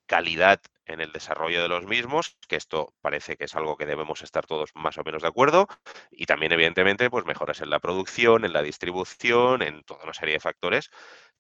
calidad 0.06 0.62
en 0.86 1.02
el 1.02 1.12
desarrollo 1.12 1.62
de 1.62 1.68
los 1.68 1.86
mismos, 1.86 2.38
que 2.48 2.56
esto 2.56 2.94
parece 3.02 3.38
que 3.38 3.46
es 3.46 3.56
algo 3.56 3.76
que 3.76 3.86
debemos 3.86 4.22
estar 4.22 4.46
todos 4.46 4.72
más 4.76 4.98
o 4.98 5.04
menos 5.04 5.24
de 5.24 5.28
acuerdo, 5.28 5.68
y 6.12 6.26
también 6.26 6.52
evidentemente 6.52 7.10
pues 7.10 7.26
mejoras 7.26 7.62
en 7.62 7.70
la 7.70 7.80
producción, 7.80 8.46
en 8.46 8.54
la 8.54 8.62
distribución, 8.62 9.62
en 9.62 9.84
toda 9.84 10.04
una 10.04 10.13
serie 10.13 10.36
de 10.36 10.39
factores 10.39 10.89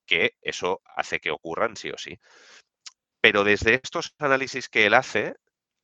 que 0.05 0.35
eso 0.41 0.81
hace 0.95 1.19
que 1.19 1.31
ocurran 1.31 1.75
sí 1.75 1.89
o 1.89 1.97
sí. 1.97 2.19
Pero 3.21 3.43
desde 3.43 3.75
estos 3.75 4.13
análisis 4.19 4.69
que 4.69 4.85
él 4.85 4.93
hace, 4.93 5.35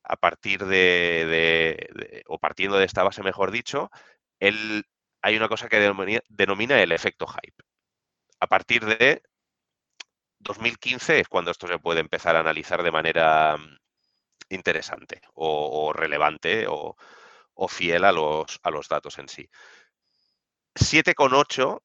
a 0.04 0.16
partir 0.16 0.64
de, 0.66 2.22
o 2.26 2.38
partiendo 2.38 2.78
de 2.78 2.84
esta 2.84 3.02
base, 3.02 3.22
mejor 3.22 3.50
dicho, 3.50 3.90
él, 4.40 4.84
hay 5.22 5.36
una 5.36 5.48
cosa 5.48 5.68
que 5.68 5.80
denomina 6.28 6.82
el 6.82 6.92
efecto 6.92 7.26
hype. 7.26 7.64
A 8.40 8.46
partir 8.46 8.84
de 8.84 9.22
2015 10.42 11.20
es 11.20 11.28
cuando 11.28 11.50
esto 11.50 11.66
se 11.66 11.78
puede 11.78 12.00
empezar 12.00 12.36
a 12.36 12.40
analizar 12.40 12.82
de 12.82 12.90
manera 12.90 13.56
mm, 13.56 13.76
interesante 14.50 15.22
o, 15.34 15.92
relevante 15.92 16.66
o, 16.68 16.96
fiel 17.68 18.04
a 18.04 18.12
los, 18.12 18.58
a 18.62 18.70
los 18.70 18.88
datos 18.88 19.18
en 19.18 19.28
sí. 19.28 19.48
7,8 20.74 21.80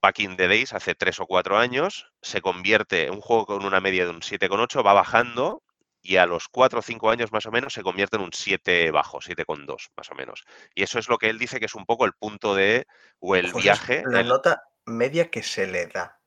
back 0.00 0.18
in 0.20 0.36
the 0.36 0.48
days, 0.48 0.72
hace 0.72 0.94
3 0.94 1.20
o 1.20 1.26
4 1.26 1.58
años, 1.58 2.12
se 2.22 2.40
convierte 2.40 3.06
en 3.06 3.14
un 3.14 3.20
juego 3.20 3.46
con 3.46 3.64
una 3.64 3.80
media 3.80 4.04
de 4.04 4.10
un 4.10 4.20
7,8, 4.20 4.84
va 4.84 4.92
bajando 4.92 5.62
y 6.02 6.16
a 6.16 6.26
los 6.26 6.48
4 6.48 6.78
o 6.78 6.82
5 6.82 7.10
años 7.10 7.32
más 7.32 7.46
o 7.46 7.50
menos 7.50 7.72
se 7.72 7.82
convierte 7.82 8.16
en 8.16 8.22
un 8.22 8.32
7 8.32 8.90
bajo, 8.90 9.20
7,2 9.20 9.90
más 9.96 10.10
o 10.10 10.14
menos. 10.14 10.44
Y 10.74 10.82
eso 10.82 10.98
es 10.98 11.08
lo 11.08 11.18
que 11.18 11.28
él 11.28 11.38
dice 11.38 11.58
que 11.58 11.66
es 11.66 11.74
un 11.74 11.86
poco 11.86 12.04
el 12.04 12.12
punto 12.12 12.54
de, 12.54 12.86
o 13.18 13.36
el 13.36 13.52
viaje. 13.52 14.02
La 14.06 14.22
nota 14.22 14.62
media 14.86 15.30
que 15.30 15.42
se 15.42 15.66
le 15.66 15.86
da 15.86 16.17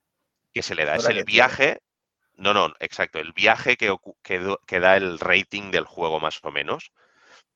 que 0.53 0.63
se 0.63 0.75
le 0.75 0.85
da. 0.85 0.95
es 0.95 1.05
el 1.05 1.23
viaje. 1.23 1.81
No, 2.35 2.53
no, 2.53 2.73
exacto. 2.79 3.19
El 3.19 3.33
viaje 3.33 3.77
que, 3.77 3.95
que, 4.23 4.79
da 4.79 4.97
el 4.97 5.19
rating 5.19 5.71
del 5.71 5.85
juego, 5.85 6.19
más 6.19 6.39
o 6.43 6.51
menos. 6.51 6.91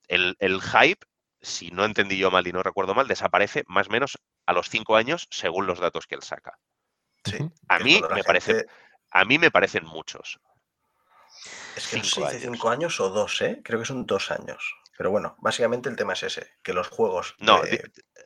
El, 0.07 0.35
hype, 0.61 1.05
si 1.41 1.71
no 1.71 1.85
entendí 1.85 2.17
yo 2.17 2.29
mal 2.29 2.47
y 2.47 2.51
no 2.51 2.61
recuerdo 2.61 2.93
mal, 2.93 3.07
desaparece 3.07 3.63
más 3.67 3.87
o 3.87 3.91
menos 3.91 4.19
a 4.45 4.53
los 4.53 4.69
cinco 4.69 4.95
años 4.95 5.27
según 5.31 5.65
los 5.65 5.79
datos 5.79 6.05
que 6.05 6.15
él 6.15 6.21
saca. 6.21 6.59
Sí, 7.23 7.37
a 7.69 7.79
mí 7.79 8.01
me 8.13 8.23
parece, 8.23 8.65
a 9.09 9.25
mí 9.25 9.39
me 9.39 9.49
parecen 9.49 9.85
muchos. 9.85 10.39
Es 11.75 11.87
que 11.87 12.01
cinco 12.01 12.27
años. 12.27 12.41
cinco 12.41 12.69
años 12.69 12.99
o 12.99 13.09
dos, 13.09 13.41
¿eh? 13.41 13.61
Creo 13.63 13.79
que 13.79 13.85
son 13.85 14.05
dos 14.05 14.29
años. 14.29 14.75
Pero 14.97 15.11
bueno, 15.11 15.35
básicamente 15.39 15.89
el 15.89 15.95
tema 15.95 16.13
es 16.13 16.23
ese, 16.23 16.47
que 16.63 16.73
los 16.73 16.87
juegos. 16.87 17.35
No, 17.39 17.61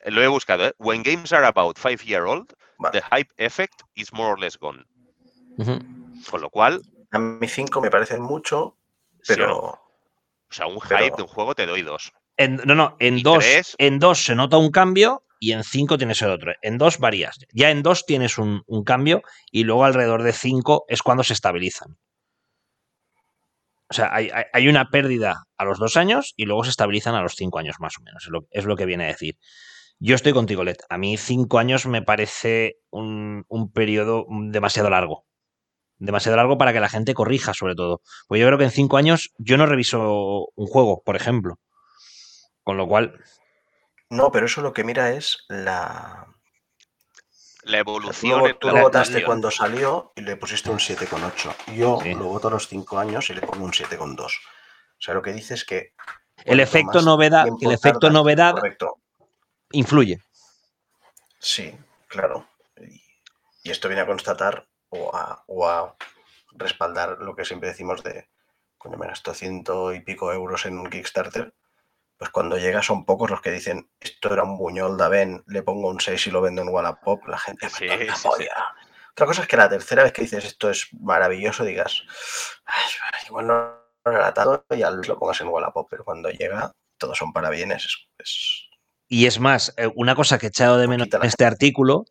lo 0.06 0.22
he 0.22 0.28
buscado, 0.28 0.68
¿eh? 0.68 0.74
When 0.78 1.04
games 1.04 1.34
are 1.34 1.46
about 1.46 1.78
five 1.78 2.04
year 2.04 2.24
old, 2.24 2.54
the 2.92 3.02
hype 3.12 3.32
effect 3.38 3.84
is 3.96 4.12
more 4.14 4.34
or 4.34 4.40
less 4.40 4.58
gone. 4.58 4.86
Con 6.30 6.42
lo 6.42 6.50
cual. 6.50 6.82
A 7.12 7.20
mí 7.20 7.48
5 7.48 7.82
me 7.82 7.90
parecen 7.90 8.22
mucho, 8.22 8.78
pero. 9.28 9.58
o, 9.58 9.80
sea, 10.50 10.68
un 10.68 10.80
hype 10.80 11.16
de 11.16 11.24
un 11.24 11.28
juego 11.28 11.56
te 11.56 11.66
doy 11.66 11.82
dos. 11.82 12.12
no, 12.38 12.76
no, 12.76 12.96
en 13.00 13.22
dos, 13.22 13.46
en 13.78 14.00
dos 14.00 14.24
se 14.24 14.36
nota 14.36 14.58
un 14.58 14.72
cambio 14.72 15.24
y 15.40 15.54
en 15.54 15.64
5 15.64 15.98
tienes 15.98 16.22
el 16.22 16.30
otro. 16.30 16.54
En 16.62 16.78
dos 16.78 17.00
varías. 17.00 17.40
Ya 17.52 17.72
en 17.72 17.82
dos 17.82 18.06
tienes 18.06 18.38
un, 18.38 18.64
cambio 18.86 19.24
y 19.52 19.64
luego 19.64 19.86
alrededor 19.86 20.24
de 20.24 20.34
5 20.34 20.86
es 20.88 21.02
cuando 21.02 21.24
se 21.24 21.34
estabilizan. 21.34 21.98
O 23.90 23.94
sea, 23.94 24.14
hay, 24.14 24.68
una 24.68 24.90
pérdida 24.90 25.48
a 25.58 25.66
los 25.66 25.80
dos 25.80 25.98
años 25.98 26.34
y 26.38 26.46
luego 26.46 26.64
se 26.64 26.70
estabilizan 26.70 27.16
a 27.16 27.24
los 27.24 27.34
cinco 27.34 27.58
años 27.58 27.78
más 27.80 27.98
o 27.98 28.04
menos. 28.04 28.24
Es 28.24 28.30
lo, 28.30 28.46
es 28.52 28.66
lo 28.66 28.76
que 28.76 28.86
viene 28.86 29.06
a 29.06 29.08
decir. 29.08 29.36
Yo 30.02 30.16
estoy 30.16 30.32
contigo, 30.32 30.64
Let. 30.64 30.78
A 30.90 30.98
mí 30.98 31.18
cinco 31.18 31.60
años 31.60 31.86
me 31.86 32.02
parece 32.02 32.78
un, 32.90 33.46
periodo 33.74 34.26
demasiado 34.30 34.90
largo. 34.90 35.26
Demasiado 35.98 36.38
largo 36.38 36.58
para 36.58 36.72
que 36.72 36.80
la 36.80 36.88
gente 36.88 37.14
corrija, 37.14 37.54
sobre 37.54 37.76
todo. 37.76 38.02
Pues 38.30 38.40
yo 38.40 38.48
creo 38.48 38.58
que 38.58 38.64
en 38.64 38.72
cinco 38.72 38.96
años 38.96 39.34
yo 39.38 39.58
no 39.58 39.66
reviso 39.66 40.48
un 40.56 40.68
juego, 40.68 41.04
por 41.04 41.18
ejemplo. 41.18 41.60
Con 42.64 42.78
lo 42.78 42.88
cual. 42.88 43.22
No, 44.10 44.32
pero 44.32 44.46
eso 44.46 44.62
lo 44.62 44.72
que 44.72 44.86
mira 44.86 45.12
es 45.12 45.46
la. 45.50 46.28
La 47.64 47.80
evolución. 47.80 48.56
Tú, 48.58 48.70
lo 48.70 48.82
votaste 48.82 49.26
cuando 49.26 49.52
salió 49.52 50.14
y 50.16 50.22
le 50.22 50.38
pusiste 50.38 50.70
un 50.70 50.80
7,8. 50.80 51.76
Yo 51.76 52.00
lo 52.18 52.26
voto 52.26 52.48
a 52.48 52.52
los 52.52 52.70
cinco 52.70 52.98
años 52.98 53.30
y 53.30 53.34
le 53.34 53.42
pongo 53.42 53.66
un 53.66 53.74
7,2. 53.74 54.24
O 54.24 54.30
sea, 54.98 55.14
lo 55.14 55.22
que 55.22 55.34
dice 55.34 55.56
es 55.56 55.66
que. 55.66 55.94
El 56.46 56.62
efecto 56.62 57.02
novedad, 57.02 57.48
el 57.60 57.72
efecto 57.72 58.10
novedad 58.10 58.56
influye. 59.72 60.22
Sí, 61.40 61.78
claro. 62.08 62.48
Y, 62.78 63.72
esto 63.72 63.88
viene 63.88 64.02
a 64.02 64.08
constatar 64.08 64.68
o 64.90 65.16
a, 65.16 65.96
respaldar 66.52 67.20
lo 67.20 67.36
que 67.36 67.46
siempre 67.46 67.70
decimos 67.70 68.04
de, 68.04 68.28
coño, 68.78 68.98
me 68.98 69.08
gasto 69.08 69.34
ciento 69.34 69.94
y 69.94 70.02
pico 70.02 70.34
euros 70.34 70.66
en 70.66 70.80
un 70.80 70.90
Kickstarter. 70.90 71.54
Pues 72.18 72.32
cuando 72.32 72.58
llega 72.58 72.82
son 72.82 73.06
pocos 73.06 73.30
los 73.30 73.42
que 73.42 73.52
dicen, 73.52 73.90
esto 74.00 74.34
era 74.34 74.44
un 74.44 74.58
buñol 74.58 74.98
de 74.98 75.04
Aven, 75.04 75.44
le 75.48 75.64
pongo 75.64 75.90
un 75.90 76.02
6 76.02 76.28
y 76.28 76.32
lo 76.32 76.42
vendo 76.42 76.62
en 76.62 76.70
Wallapop, 76.70 77.26
la 77.28 77.38
gente 77.38 77.70
sí, 77.70 77.88
Otra 77.88 79.26
cosa 79.26 79.44
es 79.44 79.48
que 79.48 79.56
la 79.56 79.70
tercera 79.70 80.04
vez 80.04 80.12
que 80.12 80.24
dices 80.24 80.44
esto 80.44 80.70
es 80.70 80.90
maravilloso, 81.00 81.64
digas, 81.64 82.04
igual 83.28 83.48
no 83.48 83.80
relatado 84.04 84.66
y 84.72 84.78
ya 84.78 84.92
lo 84.92 85.20
pongas 85.20 85.40
en 85.42 85.48
Wallapop, 85.48 85.88
pero 85.90 86.04
cuando 86.04 86.30
llega, 86.30 86.74
todos 86.98 87.18
son 87.18 87.32
para 87.32 87.50
bienes. 87.50 87.86
es 88.18 88.69
y 89.10 89.26
es 89.26 89.40
más, 89.40 89.74
eh, 89.78 89.90
una 89.96 90.16
cosa 90.16 90.38
que 90.38 90.46
he 90.46 90.50
echado 90.50 90.78
de 90.78 90.88
menos 90.88 91.08
en 91.12 91.26
este 91.26 91.44
artículo, 91.44 92.06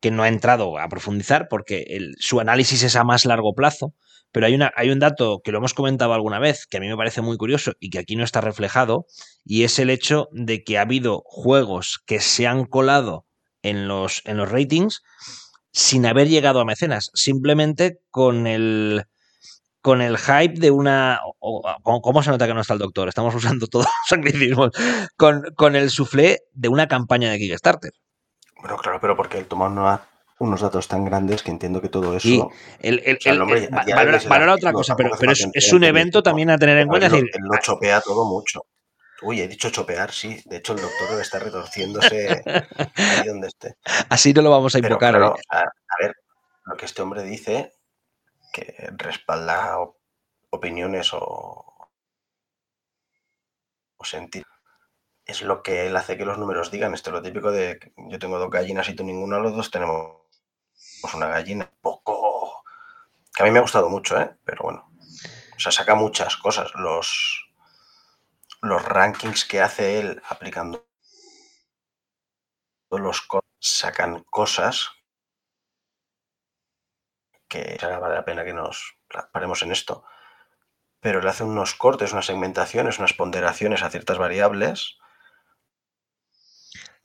que 0.00 0.10
no 0.10 0.22
ha 0.22 0.28
entrado 0.28 0.78
a 0.78 0.88
profundizar 0.88 1.48
porque 1.48 1.86
su 2.18 2.38
análisis 2.38 2.82
es 2.82 2.94
a 2.94 3.04
más 3.04 3.24
largo 3.24 3.54
plazo, 3.54 3.94
pero 4.30 4.46
hay, 4.46 4.54
una, 4.54 4.70
hay 4.76 4.90
un 4.90 4.98
dato 4.98 5.40
que 5.42 5.50
lo 5.50 5.58
hemos 5.58 5.72
comentado 5.72 6.12
alguna 6.12 6.38
vez, 6.38 6.66
que 6.66 6.76
a 6.76 6.80
mí 6.80 6.88
me 6.88 6.96
parece 6.96 7.22
muy 7.22 7.38
curioso 7.38 7.72
y 7.80 7.88
que 7.88 8.00
aquí 8.00 8.14
no 8.14 8.22
está 8.22 8.42
reflejado, 8.42 9.06
y 9.44 9.62
es 9.62 9.78
el 9.78 9.88
hecho 9.88 10.28
de 10.32 10.62
que 10.62 10.76
ha 10.76 10.82
habido 10.82 11.22
juegos 11.24 12.00
que 12.04 12.20
se 12.20 12.46
han 12.46 12.66
colado 12.66 13.26
en 13.62 13.88
los, 13.88 14.20
en 14.26 14.36
los 14.36 14.50
ratings 14.50 15.02
sin 15.72 16.04
haber 16.04 16.28
llegado 16.28 16.60
a 16.60 16.66
mecenas, 16.66 17.10
simplemente 17.14 18.00
con 18.10 18.46
el, 18.46 19.06
con 19.84 20.00
el 20.00 20.16
hype 20.16 20.58
de 20.58 20.70
una. 20.70 21.20
¿Cómo 21.82 22.22
se 22.22 22.30
nota 22.30 22.46
que 22.46 22.54
no 22.54 22.62
está 22.62 22.72
el 22.72 22.78
doctor? 22.78 23.06
Estamos 23.06 23.34
usando 23.34 23.66
todo 23.66 23.84
sacrificio. 24.08 24.70
Con, 25.18 25.42
con 25.54 25.76
el 25.76 25.90
soufflé 25.90 26.40
de 26.54 26.68
una 26.68 26.88
campaña 26.88 27.30
de 27.30 27.36
Kickstarter. 27.36 27.92
Bueno, 28.62 28.78
claro, 28.78 28.98
pero 28.98 29.14
porque 29.14 29.36
él 29.36 29.44
toma 29.44 30.00
unos 30.38 30.60
datos 30.62 30.88
tan 30.88 31.04
grandes 31.04 31.42
que 31.42 31.50
entiendo 31.50 31.82
que 31.82 31.90
todo 31.90 32.16
eso. 32.16 32.50
el, 32.80 33.18
valora, 34.26 34.54
otra 34.54 34.72
cosa, 34.72 34.96
pero, 34.96 35.10
pero 35.20 35.32
es, 35.32 35.72
un 35.74 35.84
evento 35.84 36.22
también 36.22 36.48
a 36.48 36.56
tener 36.56 36.78
en 36.78 36.88
cuenta. 36.88 37.14
Él, 37.14 37.28
lo 37.38 37.58
chopea 37.58 38.00
todo 38.00 38.24
mucho. 38.24 38.62
Uy, 39.20 39.42
he 39.42 39.48
dicho 39.48 39.68
chopear, 39.68 40.12
sí. 40.12 40.40
De 40.46 40.56
hecho, 40.56 40.72
el 40.72 40.80
doctor 40.80 41.10
debe 41.10 41.20
estar 41.20 41.44
retorciéndose 41.44 42.42
ahí 42.96 43.28
donde 43.28 43.48
esté. 43.48 43.74
Así 44.08 44.32
no 44.32 44.40
lo 44.40 44.50
vamos 44.50 44.74
a 44.74 44.78
Pero 44.78 44.94
invocar. 44.94 45.10
claro, 45.10 45.36
¿eh? 45.36 45.42
a, 45.50 45.58
a 45.58 45.96
ver, 46.00 46.14
lo 46.64 46.74
que 46.74 46.86
este 46.86 47.02
hombre 47.02 47.22
dice, 47.22 47.73
que 48.54 48.88
respalda 48.96 49.76
opiniones 50.50 51.12
o, 51.12 51.20
o 53.96 54.04
sentir, 54.04 54.46
es 55.26 55.42
lo 55.42 55.62
que 55.62 55.86
él 55.86 55.96
hace 55.96 56.16
que 56.16 56.24
los 56.24 56.38
números 56.38 56.70
digan. 56.70 56.94
Esto 56.94 57.10
es 57.10 57.14
lo 57.14 57.22
típico 57.22 57.50
de 57.50 57.92
yo 57.96 58.18
tengo 58.18 58.38
dos 58.38 58.50
gallinas 58.50 58.88
y 58.88 58.94
tú 58.94 59.02
ninguno, 59.04 59.40
los 59.40 59.56
dos 59.56 59.70
tenemos 59.70 60.22
una 61.14 61.26
gallina. 61.26 61.70
Poco. 61.80 62.62
Que 63.34 63.42
a 63.42 63.46
mí 63.46 63.50
me 63.50 63.58
ha 63.58 63.62
gustado 63.62 63.90
mucho, 63.90 64.20
¿eh? 64.20 64.36
Pero 64.44 64.62
bueno. 64.62 64.88
O 65.56 65.60
sea, 65.60 65.72
saca 65.72 65.96
muchas 65.96 66.36
cosas. 66.36 66.72
Los, 66.74 67.48
los 68.62 68.84
rankings 68.84 69.44
que 69.44 69.60
hace 69.60 69.98
él 69.98 70.22
aplicando 70.28 70.86
los 72.90 73.26
sacan 73.58 74.22
cosas 74.30 74.90
que 77.48 77.78
ahora 77.82 77.98
vale 77.98 78.14
la 78.16 78.24
pena 78.24 78.44
que 78.44 78.54
nos 78.54 78.96
paremos 79.32 79.62
en 79.62 79.72
esto. 79.72 80.04
Pero 81.00 81.20
le 81.22 81.30
hace 81.30 81.44
unos 81.44 81.74
cortes, 81.74 82.12
unas 82.12 82.26
segmentaciones, 82.26 82.98
unas 82.98 83.14
ponderaciones 83.14 83.82
a 83.82 83.90
ciertas 83.90 84.18
variables 84.18 84.98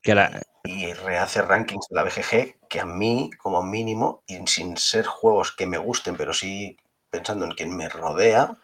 Que 0.02 0.15
la- 0.15 0.41
y 0.63 0.93
rehace 0.93 1.41
rankings 1.41 1.88
de 1.89 1.95
la 1.95 2.04
BGG 2.04 2.60
que 2.69 2.80
a 2.82 2.86
mí, 2.86 3.30
como 3.41 3.63
mínimo, 3.63 4.23
y 4.28 4.45
sin 4.47 4.78
ser 4.78 5.06
juegos 5.06 5.52
que 5.54 5.65
me 5.67 5.78
gusten, 5.78 6.15
pero 6.17 6.34
sí 6.34 6.78
pensando 7.10 7.45
en 7.45 7.52
quien 7.52 7.75
me 7.75 7.89
rodea, 7.89 8.58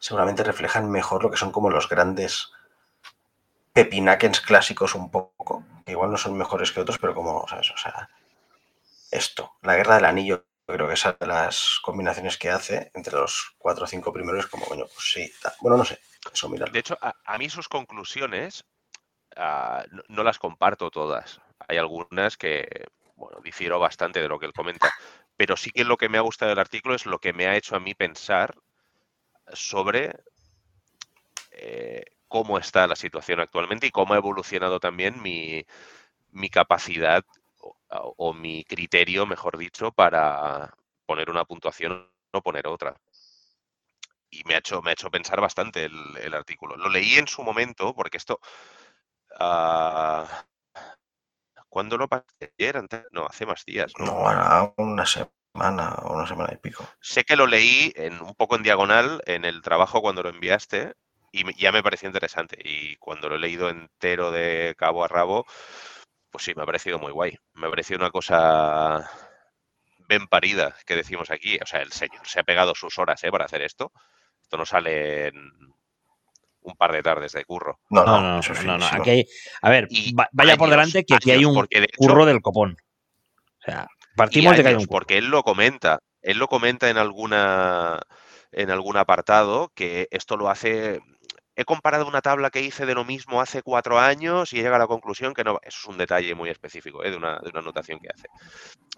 seguramente 0.00 0.44
reflejan 0.44 0.90
mejor 0.90 1.22
lo 1.24 1.30
que 1.32 1.38
son 1.38 1.52
como 1.52 1.70
los 1.70 1.88
grandes 1.88 2.52
pepinakens 3.72 4.40
clásicos 4.48 4.94
un 4.94 5.10
poco, 5.10 5.64
que 5.84 5.92
igual 5.92 6.10
no 6.12 6.18
son 6.18 6.38
mejores 6.38 6.70
que 6.70 6.80
otros, 6.80 6.98
pero 6.98 7.14
como, 7.14 7.46
¿sabes? 7.48 7.70
O 7.72 7.76
sea, 7.76 8.08
esto, 9.10 9.52
la 9.62 9.76
guerra 9.76 9.96
del 9.96 10.04
anillo, 10.06 10.46
creo 10.72 10.86
que 10.88 10.94
esas 10.94 11.16
las 11.20 11.80
combinaciones 11.82 12.36
que 12.36 12.50
hace 12.50 12.90
entre 12.94 13.14
los 13.14 13.54
cuatro 13.58 13.84
o 13.84 13.86
cinco 13.86 14.12
primeros, 14.12 14.46
como, 14.46 14.66
bueno, 14.66 14.84
pues 14.92 15.12
sí, 15.12 15.32
bueno, 15.60 15.76
no 15.76 15.84
sé, 15.84 15.98
eso 16.32 16.48
mirarlo. 16.48 16.72
De 16.72 16.80
hecho, 16.80 16.98
a, 17.00 17.38
mí 17.38 17.48
sus 17.48 17.68
conclusiones 17.68 18.64
ah, 19.36 19.84
no, 19.90 20.02
no 20.08 20.22
las 20.22 20.38
comparto 20.38 20.90
todas. 20.90 21.40
Hay 21.68 21.78
algunas 21.78 22.36
que, 22.36 22.86
bueno, 23.16 23.40
difiero 23.42 23.78
bastante 23.78 24.20
de 24.20 24.28
lo 24.28 24.38
que 24.38 24.46
él 24.46 24.52
comenta, 24.52 24.92
pero 25.36 25.56
sí 25.56 25.70
que 25.70 25.84
lo 25.84 25.96
que 25.96 26.08
me 26.08 26.18
ha 26.18 26.22
gustado 26.22 26.50
del 26.50 26.58
artículo 26.58 26.94
es 26.94 27.06
lo 27.06 27.18
que 27.18 27.32
me 27.32 27.46
ha 27.46 27.56
hecho 27.56 27.76
a 27.76 27.80
mí 27.80 27.94
pensar 27.94 28.54
sobre 29.52 30.12
eh, 31.52 32.04
cómo 32.28 32.58
está 32.58 32.86
la 32.86 32.96
situación 32.96 33.40
actualmente 33.40 33.86
y 33.86 33.90
cómo 33.90 34.14
ha 34.14 34.18
evolucionado 34.18 34.80
también 34.80 35.20
mi, 35.20 35.66
mi 36.30 36.48
capacidad 36.48 37.24
o, 37.60 37.76
o 38.16 38.32
mi 38.34 38.64
criterio, 38.64 39.26
mejor 39.26 39.58
dicho, 39.58 39.92
para 39.92 40.74
poner 41.06 41.30
una 41.30 41.44
puntuación 41.44 42.10
o 42.32 42.42
poner 42.42 42.66
otra 42.68 42.96
y 44.30 44.42
me 44.44 44.54
ha 44.54 44.58
hecho, 44.58 44.80
me 44.82 44.90
ha 44.90 44.92
hecho 44.92 45.10
pensar 45.10 45.40
bastante 45.40 45.84
el, 45.84 46.16
el 46.22 46.34
artículo. 46.34 46.76
Lo 46.76 46.88
leí 46.88 47.14
en 47.16 47.28
su 47.28 47.42
momento, 47.42 47.94
porque 47.94 48.16
esto. 48.18 48.40
ah, 49.40 50.44
¿Cuándo 51.68 51.96
lo 51.96 52.08
pasé? 52.08 52.52
¿Ayer? 52.58 52.76
Antes- 52.76 53.04
No, 53.12 53.26
hace 53.26 53.46
más 53.46 53.64
días. 53.64 53.92
¿no? 53.98 54.06
No, 54.06 54.74
una 54.76 55.06
semana 55.06 55.94
o 56.02 56.14
una 56.14 56.26
semana 56.26 56.50
y 56.52 56.56
pico. 56.56 56.84
Sé 57.00 57.24
que 57.24 57.36
lo 57.36 57.46
leí 57.46 57.92
en, 57.96 58.20
un 58.20 58.34
poco 58.34 58.56
en 58.56 58.62
diagonal 58.62 59.22
en 59.26 59.44
el 59.44 59.62
trabajo 59.62 60.00
cuando 60.00 60.22
lo 60.22 60.28
enviaste 60.30 60.94
y 61.32 61.44
ya 61.60 61.70
me 61.72 61.82
pareció 61.82 62.08
interesante. 62.08 62.58
Y 62.64 62.96
cuando 62.96 63.28
lo 63.28 63.36
he 63.36 63.38
leído 63.38 63.68
entero 63.70 64.32
de 64.32 64.74
cabo 64.76 65.04
a 65.04 65.08
rabo, 65.08 65.46
pues 66.30 66.44
sí, 66.44 66.52
me 66.54 66.62
ha 66.62 66.66
parecido 66.66 66.98
muy 66.98 67.12
guay. 67.12 67.36
Me 67.54 67.66
ha 67.66 67.70
parecido 67.70 67.98
una 68.00 68.10
cosa 68.10 69.08
bien 70.08 70.26
parida 70.28 70.74
que 70.86 70.96
decimos 70.96 71.30
aquí. 71.30 71.58
O 71.62 71.66
sea, 71.66 71.82
el 71.82 71.92
señor 71.92 72.26
se 72.26 72.40
ha 72.40 72.44
pegado 72.44 72.74
sus 72.74 72.98
horas 72.98 73.22
¿eh? 73.24 73.30
para 73.30 73.44
hacer 73.44 73.62
esto. 73.62 73.92
Esto 74.42 74.56
no 74.56 74.64
sale 74.66 75.28
en 75.28 75.34
un 76.62 76.76
par 76.76 76.92
de 76.92 77.02
tardes 77.02 77.32
de 77.32 77.44
curro. 77.44 77.80
No, 77.90 78.04
No, 78.04 78.20
no, 78.20 78.20
no, 78.20 78.28
no, 78.28 78.36
no, 78.36 78.42
finísimo. 78.42 79.00
Aquí 79.00 79.10
hay, 79.10 79.24
a 79.62 79.70
ver, 79.70 79.86
Y 79.90 80.14
vaya 80.32 80.56
por 80.56 80.68
delante 80.70 81.04
que 81.04 81.14
aquí 81.14 81.30
hay 81.30 81.44
un 81.44 81.54
porque 81.54 81.78
de 81.80 81.84
hecho- 81.86 81.96
curro 81.96 82.26
del 82.26 82.40
copón. 82.40 82.76
O 83.60 83.62
sea, 83.64 83.86
partimos 84.16 84.56
de 84.56 84.62
que 84.62 84.68
hay 84.68 84.74
un 84.74 84.80
curro. 84.86 84.90
porque 84.90 85.18
él 85.18 85.26
lo 85.26 85.42
comenta, 85.42 86.00
él 86.22 86.38
lo 86.38 86.48
comenta 86.48 86.90
en 86.90 86.98
alguna 86.98 88.00
en 88.52 88.70
algún 88.70 88.96
apartado 88.96 89.70
que 89.74 90.08
esto 90.10 90.36
lo 90.36 90.50
hace. 90.50 91.00
He 91.56 91.64
comparado 91.64 92.06
una 92.06 92.22
tabla 92.22 92.50
que 92.50 92.62
hice 92.62 92.86
de 92.86 92.94
lo 92.94 93.04
mismo 93.04 93.40
hace 93.40 93.62
cuatro 93.62 93.98
años 93.98 94.52
y 94.52 94.56
llega 94.56 94.76
a 94.76 94.78
la 94.78 94.86
conclusión 94.86 95.34
que 95.34 95.44
no. 95.44 95.58
Eso 95.62 95.78
es 95.80 95.86
un 95.86 95.98
detalle 95.98 96.34
muy 96.34 96.48
específico 96.48 97.04
¿eh? 97.04 97.10
de, 97.10 97.16
una, 97.16 97.38
de 97.40 97.50
una 97.50 97.60
anotación 97.60 97.98
que 97.98 98.08
hace. 98.08 98.28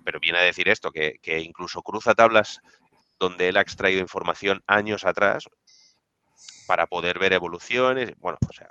Pero 0.05 0.21
viene 0.21 0.39
a 0.39 0.43
decir 0.43 0.69
esto, 0.69 0.91
que, 0.91 1.19
que 1.23 1.41
incluso 1.41 1.83
cruza 1.83 2.15
tablas 2.15 2.61
donde 3.19 3.49
él 3.49 3.57
ha 3.57 3.63
extraído 3.63 4.01
información 4.01 4.63
años 4.67 5.05
atrás 5.05 5.45
para 6.67 6.87
poder 6.87 7.19
ver 7.19 7.33
evoluciones. 7.33 8.13
Bueno, 8.19 8.39
o 8.49 8.53
sea, 8.53 8.69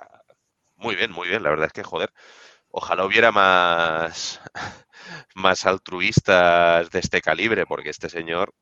muy 0.76 0.94
bien, 0.94 1.10
muy 1.10 1.28
bien. 1.28 1.42
La 1.42 1.50
verdad 1.50 1.66
es 1.66 1.72
que, 1.72 1.82
joder, 1.82 2.12
ojalá 2.70 3.04
hubiera 3.04 3.32
más, 3.32 4.40
más 5.34 5.66
altruistas 5.66 6.90
de 6.90 6.98
este 6.98 7.20
calibre, 7.20 7.66
porque 7.66 7.90
este 7.90 8.08
señor, 8.08 8.54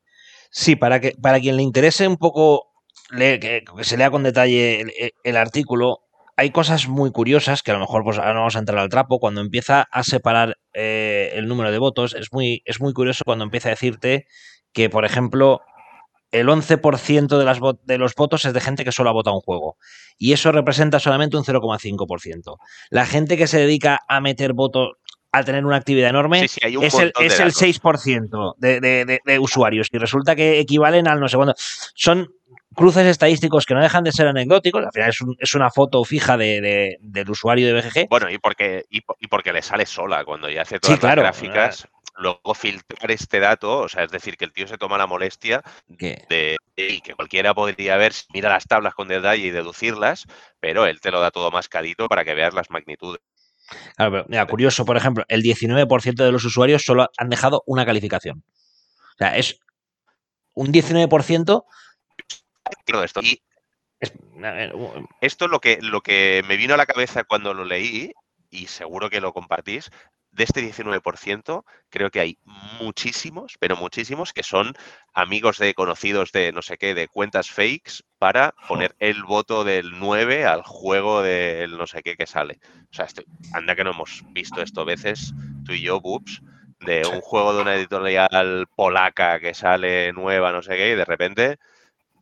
Sí, 0.52 0.74
para 0.74 1.00
que 1.00 1.12
para 1.12 1.38
quien 1.38 1.56
le 1.56 1.62
interese 1.62 2.08
un 2.08 2.16
poco 2.16 2.69
que, 3.16 3.62
que 3.76 3.84
se 3.84 3.96
lea 3.96 4.10
con 4.10 4.22
detalle 4.22 4.80
el, 4.80 4.92
el- 5.24 5.36
artículo, 5.36 6.00
hay 6.36 6.50
cosas 6.50 6.88
muy 6.88 7.10
curiosas 7.12 7.62
que 7.62 7.70
a 7.70 7.74
lo 7.74 7.80
mejor 7.80 8.02
pues 8.04 8.18
ahora 8.18 8.32
no 8.32 8.40
vamos 8.40 8.56
a 8.56 8.60
entrar 8.60 8.78
al 8.78 8.88
trapo. 8.88 9.18
Cuando 9.18 9.40
empieza 9.40 9.82
a 9.90 10.02
separar 10.04 10.56
eh, 10.72 11.32
el 11.34 11.46
número 11.48 11.70
de 11.70 11.78
votos, 11.78 12.14
es 12.14 12.32
muy, 12.32 12.62
es 12.64 12.80
muy 12.80 12.92
curioso 12.92 13.24
cuando 13.24 13.44
empieza 13.44 13.68
a 13.68 13.70
decirte 13.70 14.26
que, 14.72 14.88
por 14.88 15.04
ejemplo, 15.04 15.60
el 16.30 16.48
11% 16.48 17.36
de, 17.38 17.44
las, 17.44 17.58
de 17.84 17.98
los 17.98 18.14
votos 18.14 18.44
es 18.44 18.52
de 18.54 18.60
gente 18.60 18.84
que 18.84 18.92
solo 18.92 19.10
ha 19.10 19.12
votado 19.12 19.34
un 19.36 19.42
juego. 19.42 19.76
Y 20.16 20.32
eso 20.32 20.52
representa 20.52 20.98
solamente 21.00 21.36
un 21.36 21.44
0,5%. 21.44 22.56
La 22.90 23.04
gente 23.04 23.36
que 23.36 23.46
se 23.48 23.58
dedica 23.58 23.98
a 24.08 24.20
meter 24.20 24.52
votos, 24.52 24.92
a 25.32 25.42
tener 25.44 25.64
una 25.66 25.76
actividad 25.76 26.10
enorme, 26.10 26.40
sí, 26.42 26.48
sí, 26.48 26.60
hay 26.64 26.76
un 26.76 26.84
es 26.84 26.94
el, 26.94 27.12
es 27.20 27.38
el 27.40 27.48
datos. 27.50 27.62
6% 27.62 28.54
de, 28.58 28.80
de, 28.80 29.04
de, 29.04 29.20
de 29.24 29.38
usuarios 29.38 29.88
y 29.92 29.98
resulta 29.98 30.34
que 30.36 30.58
equivalen 30.60 31.06
al 31.08 31.20
no 31.20 31.28
sé 31.28 31.36
cuándo. 31.36 31.54
Son 31.94 32.28
cruces 32.74 33.06
estadísticos 33.06 33.66
que 33.66 33.74
no 33.74 33.82
dejan 33.82 34.04
de 34.04 34.12
ser 34.12 34.26
anecdóticos, 34.28 34.84
al 34.84 34.92
final 34.92 35.10
es, 35.10 35.20
un, 35.20 35.36
es 35.38 35.54
una 35.54 35.70
foto 35.70 36.02
fija 36.04 36.36
de, 36.36 36.60
de, 36.60 36.96
del 37.00 37.30
usuario 37.30 37.66
de 37.66 37.72
BGG. 37.80 38.08
Bueno, 38.08 38.30
y 38.30 38.38
porque, 38.38 38.84
y, 38.90 39.00
y 39.18 39.26
porque 39.26 39.52
le 39.52 39.62
sale 39.62 39.86
sola 39.86 40.24
cuando 40.24 40.48
ya 40.48 40.62
hace 40.62 40.78
todas 40.78 40.96
Sí, 40.96 41.00
claro. 41.00 41.22
las 41.22 41.40
gráficas. 41.40 41.88
Luego 42.16 42.54
filtrar 42.54 43.10
este 43.12 43.40
dato, 43.40 43.78
o 43.78 43.88
sea, 43.88 44.04
es 44.04 44.10
decir, 44.10 44.36
que 44.36 44.44
el 44.44 44.52
tío 44.52 44.66
se 44.68 44.76
toma 44.76 44.98
la 44.98 45.06
molestia 45.06 45.62
de 45.88 46.56
y 46.76 47.00
que 47.00 47.14
cualquiera 47.14 47.54
podría 47.54 47.96
ver, 47.96 48.12
mira 48.34 48.50
las 48.50 48.66
tablas 48.66 48.94
con 48.94 49.08
detalle 49.08 49.46
y 49.46 49.50
deducirlas, 49.50 50.26
pero 50.60 50.86
él 50.86 51.00
te 51.00 51.10
lo 51.10 51.20
da 51.20 51.30
todo 51.30 51.50
mascadito 51.50 52.08
para 52.08 52.24
que 52.24 52.34
veas 52.34 52.52
las 52.52 52.68
magnitudes. 52.70 53.20
claro, 53.96 54.12
pero, 54.12 54.24
mira, 54.28 54.46
curioso, 54.46 54.84
por 54.84 54.96
ejemplo, 54.98 55.24
el 55.28 55.42
19% 55.42 56.14
de 56.24 56.32
los 56.32 56.44
usuarios 56.44 56.84
solo 56.84 57.08
han 57.16 57.30
dejado 57.30 57.62
una 57.66 57.86
calificación. 57.86 58.44
O 59.14 59.18
sea, 59.18 59.36
es 59.38 59.58
un 60.54 60.72
19%. 60.72 61.64
Esto. 63.04 63.20
Y 63.22 63.42
esto 65.20 65.44
es 65.44 65.50
lo 65.50 65.60
que, 65.60 65.78
lo 65.80 66.00
que 66.00 66.42
me 66.48 66.56
vino 66.56 66.74
a 66.74 66.78
la 66.78 66.86
cabeza 66.86 67.24
cuando 67.24 67.54
lo 67.54 67.64
leí, 67.64 68.12
y 68.50 68.66
seguro 68.66 69.10
que 69.10 69.20
lo 69.20 69.32
compartís, 69.32 69.90
de 70.32 70.44
este 70.44 70.60
19%, 70.60 71.64
creo 71.88 72.10
que 72.10 72.20
hay 72.20 72.38
muchísimos, 72.80 73.56
pero 73.58 73.76
muchísimos, 73.76 74.32
que 74.32 74.42
son 74.44 74.74
amigos 75.12 75.58
de 75.58 75.74
conocidos 75.74 76.30
de 76.32 76.52
no 76.52 76.62
sé 76.62 76.78
qué, 76.78 76.94
de 76.94 77.08
cuentas 77.08 77.50
fakes, 77.50 78.02
para 78.18 78.54
poner 78.68 78.94
el 79.00 79.24
voto 79.24 79.64
del 79.64 79.98
9 79.98 80.46
al 80.46 80.62
juego 80.62 81.22
del 81.22 81.76
no 81.76 81.86
sé 81.86 82.02
qué 82.02 82.16
que 82.16 82.26
sale. 82.26 82.58
O 82.92 82.94
sea, 82.94 83.06
esto- 83.06 83.22
anda 83.52 83.74
que 83.74 83.82
no 83.84 83.90
hemos 83.90 84.22
visto 84.32 84.62
esto 84.62 84.84
veces, 84.84 85.34
tú 85.64 85.72
y 85.72 85.82
yo, 85.82 86.00
Boops, 86.00 86.40
de 86.80 87.04
un 87.06 87.20
juego 87.20 87.52
de 87.54 87.62
una 87.62 87.74
editorial 87.74 88.66
polaca 88.76 89.40
que 89.40 89.52
sale 89.52 90.12
nueva, 90.12 90.52
no 90.52 90.62
sé 90.62 90.76
qué, 90.76 90.92
y 90.92 90.94
de 90.94 91.04
repente 91.04 91.58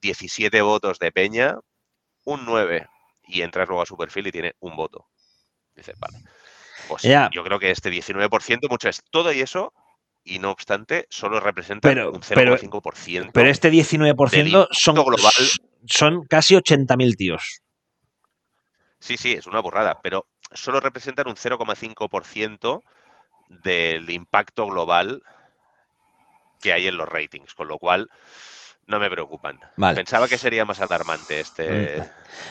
17 0.00 0.60
votos 0.62 0.98
de 0.98 1.12
Peña, 1.12 1.56
un 2.24 2.44
9, 2.44 2.86
y 3.26 3.42
entras 3.42 3.68
luego 3.68 3.82
a 3.82 3.86
su 3.86 3.96
perfil 3.96 4.26
y 4.28 4.32
tiene 4.32 4.54
un 4.60 4.76
voto. 4.76 5.06
Dices, 5.74 5.98
vale. 5.98 6.18
Pues 6.88 7.02
Ya. 7.02 7.28
yo 7.32 7.42
creo 7.44 7.58
que 7.58 7.70
este 7.70 7.90
19%, 7.90 8.68
mucho 8.68 8.88
es 8.88 9.02
todo 9.10 9.32
y 9.32 9.40
eso, 9.40 9.72
y 10.24 10.38
no 10.38 10.50
obstante, 10.50 11.06
solo 11.10 11.40
representa 11.40 11.88
Pero- 11.88 12.12
un 12.12 12.20
pero- 12.20 12.56
0,5%. 12.56 13.30
pero 13.32 13.48
este 13.50 13.70
19% 13.70 14.68
son, 14.72 14.94
global. 14.96 15.32
son 15.86 16.24
casi 16.26 16.54
80.000 16.54 17.16
tíos. 17.16 17.60
Sí, 19.00 19.16
sí, 19.16 19.32
es 19.32 19.46
una 19.46 19.60
burrada, 19.60 20.00
pero 20.02 20.26
solo 20.52 20.80
representan 20.80 21.28
un 21.28 21.36
0,5% 21.36 22.82
del 23.48 24.10
impacto 24.10 24.66
global 24.66 25.22
que 26.60 26.72
hay 26.72 26.88
en 26.88 26.96
los 26.96 27.08
ratings, 27.08 27.54
con 27.54 27.68
lo 27.68 27.78
cual 27.78 28.10
no 28.88 28.98
me 28.98 29.10
preocupan. 29.10 29.60
Vale. 29.76 29.94
Pensaba 29.96 30.26
que 30.28 30.38
sería 30.38 30.64
más 30.64 30.80
alarmante 30.80 31.40
este. 31.40 32.02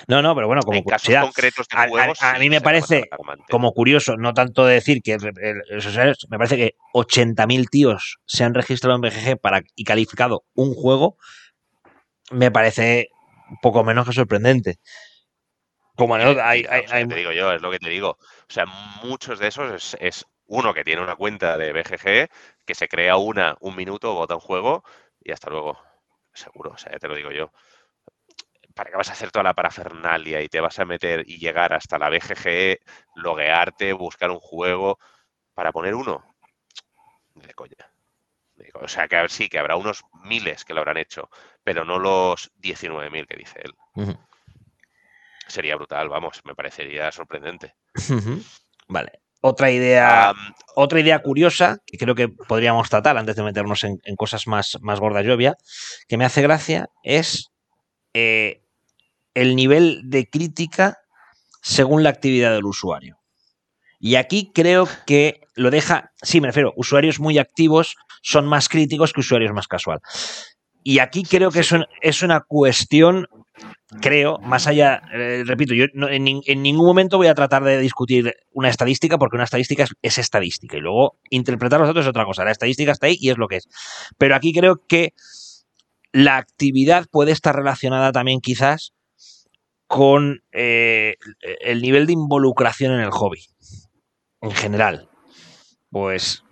No, 0.07 0.21
no, 0.21 0.33
pero 0.35 0.47
bueno, 0.47 0.61
como 0.61 0.77
en 0.77 0.83
casos 0.85 1.13
concretos 1.15 1.67
de 1.67 1.77
a- 1.77 1.83
a- 1.83 1.87
juegos. 1.89 2.21
a 2.21 2.37
mí 2.39 2.49
me 2.49 2.61
parece 2.61 3.09
como 3.49 3.73
curioso, 3.73 4.15
no 4.17 4.33
tanto 4.33 4.65
de 4.65 4.75
decir 4.75 5.01
que 5.01 5.17
me 5.17 6.37
parece 6.37 6.55
que 6.55 6.75
80.000 6.93 7.69
tíos 7.69 8.19
se 8.25 8.43
han 8.43 8.53
registrado 8.53 8.95
en 8.95 9.01
BGG 9.01 9.37
para, 9.41 9.61
y 9.75 9.83
calificado 9.83 10.45
un 10.53 10.73
juego, 10.75 11.17
me 12.31 12.51
parece 12.51 13.09
poco 13.61 13.83
menos 13.83 14.05
que 14.07 14.13
sorprendente. 14.13 14.79
Como 15.95 16.13
anécdota, 16.13 16.47
hay- 16.47 16.63
te 16.63 17.15
digo 17.15 17.31
yo, 17.31 17.51
es 17.51 17.61
lo 17.61 17.71
que 17.71 17.79
te 17.79 17.89
digo. 17.89 18.11
O 18.11 18.53
sea, 18.53 18.67
muchos 19.03 19.39
de 19.39 19.47
esos 19.47 19.73
es, 19.73 19.97
es 19.99 20.25
uno 20.45 20.73
que 20.75 20.83
tiene 20.83 21.01
una 21.01 21.15
cuenta 21.15 21.57
de 21.57 21.73
BGG, 21.73 22.29
que 22.65 22.75
se 22.75 22.87
crea 22.87 23.17
una, 23.17 23.57
un 23.59 23.75
minuto, 23.75 24.13
vota 24.13 24.35
un 24.35 24.41
juego 24.41 24.83
y 25.19 25.31
hasta 25.31 25.49
luego. 25.49 25.79
Seguro, 26.37 26.71
o 26.71 26.77
sea, 26.77 26.91
ya 26.91 26.99
te 26.99 27.07
lo 27.07 27.15
digo 27.15 27.31
yo. 27.31 27.51
¿Para 28.75 28.91
qué 28.91 28.95
vas 28.95 29.09
a 29.09 29.13
hacer 29.13 29.31
toda 29.31 29.41
la 29.41 29.55
parafernalia 29.55 30.39
y 30.43 30.49
te 30.49 30.61
vas 30.61 30.77
a 30.77 30.85
meter 30.85 31.23
y 31.27 31.39
llegar 31.39 31.73
hasta 31.73 31.97
la 31.97 32.09
BGG, 32.09 32.79
loguearte, 33.15 33.91
buscar 33.93 34.29
un 34.29 34.39
juego 34.39 34.99
para 35.55 35.71
poner 35.71 35.95
uno? 35.95 36.35
Ni 37.33 37.45
de 37.47 37.55
coña. 37.55 37.91
O 38.75 38.87
sea, 38.87 39.07
que 39.07 39.29
sí, 39.29 39.49
que 39.49 39.57
habrá 39.57 39.77
unos 39.77 40.03
miles 40.23 40.63
que 40.63 40.75
lo 40.75 40.81
habrán 40.81 40.97
hecho, 40.97 41.29
pero 41.63 41.83
no 41.85 41.97
los 41.97 42.51
19.000 42.55 43.25
que 43.25 43.37
dice 43.37 43.59
él. 43.63 43.75
Sería 45.47 45.75
brutal, 45.75 46.07
vamos, 46.07 46.41
me 46.45 46.53
parecería 46.53 47.11
sorprendente. 47.11 47.75
Vale. 48.87 49.21
Otra 49.49 49.71
idea, 49.71 50.29
Am, 50.29 50.37
otra 50.75 50.99
idea 50.99 51.19
curiosa 51.21 51.77
que 51.85 51.97
creo 51.97 52.15
que 52.15 52.27
podríamos 52.29 52.89
tratar 52.89 53.17
antes 53.17 53.35
de 53.35 53.43
meternos 53.43 53.83
en, 53.83 53.99
en 54.03 54.15
cosas 54.15 54.45
más, 54.47 54.77
más 54.81 54.99
gordas 54.99 55.25
y 55.25 55.29
obvias, 55.29 55.55
que 56.07 56.17
me 56.17 56.25
hace 56.25 56.41
gracia, 56.41 56.87
es 57.03 57.49
eh, 58.13 58.61
el 59.33 59.55
nivel 59.55 60.01
de 60.05 60.29
crítica 60.29 60.97
según 61.61 62.03
la 62.03 62.09
actividad 62.09 62.51
del 62.53 62.65
usuario. 62.65 63.17
Y 63.99 64.15
aquí 64.15 64.51
creo 64.53 64.87
que 65.05 65.41
lo 65.55 65.71
deja, 65.71 66.11
sí, 66.21 66.39
me 66.41 66.47
refiero, 66.47 66.73
usuarios 66.75 67.19
muy 67.19 67.37
activos 67.39 67.95
son 68.21 68.45
más 68.45 68.69
críticos 68.69 69.13
que 69.13 69.21
usuarios 69.21 69.53
más 69.53 69.67
casual. 69.67 69.99
Y 70.83 70.99
aquí 70.99 71.23
creo 71.23 71.51
que 71.51 71.61
es, 71.61 71.71
un- 71.71 71.85
es 72.01 72.21
una 72.21 72.41
cuestión, 72.41 73.27
creo, 74.01 74.37
más 74.39 74.67
allá, 74.67 75.01
eh, 75.13 75.43
repito, 75.45 75.73
yo 75.73 75.85
no- 75.93 76.09
en, 76.09 76.27
en 76.45 76.61
ningún 76.61 76.85
momento 76.85 77.17
voy 77.17 77.27
a 77.27 77.35
tratar 77.35 77.63
de 77.63 77.79
discutir 77.79 78.33
una 78.53 78.69
estadística 78.69 79.17
porque 79.17 79.35
una 79.35 79.45
estadística 79.45 79.83
es, 79.83 79.93
es 80.01 80.17
estadística 80.17 80.77
y 80.77 80.81
luego 80.81 81.17
interpretar 81.29 81.79
los 81.79 81.89
datos 81.89 82.03
es 82.05 82.09
otra 82.09 82.25
cosa. 82.25 82.43
La 82.43 82.51
estadística 82.51 82.91
está 82.91 83.07
ahí 83.07 83.17
y 83.19 83.29
es 83.29 83.37
lo 83.37 83.47
que 83.47 83.57
es. 83.57 83.67
Pero 84.17 84.35
aquí 84.35 84.53
creo 84.53 84.81
que 84.87 85.13
la 86.11 86.37
actividad 86.37 87.05
puede 87.11 87.31
estar 87.31 87.55
relacionada 87.55 88.11
también 88.11 88.39
quizás 88.41 88.93
con 89.87 90.41
eh, 90.51 91.15
el 91.61 91.81
nivel 91.81 92.07
de 92.07 92.13
involucración 92.13 92.93
en 92.93 92.99
el 93.01 93.11
hobby 93.11 93.45
en 94.41 94.51
general. 94.51 95.09
Pues. 95.89 96.43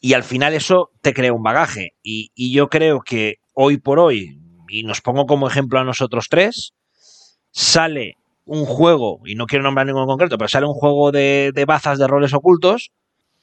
Y 0.00 0.14
al 0.14 0.24
final 0.24 0.54
eso 0.54 0.90
te 1.02 1.12
crea 1.12 1.32
un 1.34 1.42
bagaje. 1.42 1.90
Y 2.02 2.52
yo 2.52 2.68
creo 2.68 3.00
que 3.00 3.36
hoy 3.52 3.76
por 3.76 3.98
hoy, 3.98 4.39
y 4.70 4.84
nos 4.84 5.00
pongo 5.00 5.26
como 5.26 5.48
ejemplo 5.48 5.78
a 5.80 5.84
nosotros 5.84 6.26
tres, 6.28 6.72
sale 7.50 8.16
un 8.46 8.64
juego, 8.64 9.20
y 9.24 9.34
no 9.34 9.46
quiero 9.46 9.62
nombrar 9.64 9.86
ninguno 9.86 10.04
en 10.04 10.08
concreto, 10.10 10.38
pero 10.38 10.48
sale 10.48 10.66
un 10.66 10.74
juego 10.74 11.12
de, 11.12 11.52
de 11.54 11.64
bazas 11.64 11.98
de 11.98 12.06
roles 12.06 12.32
ocultos 12.34 12.90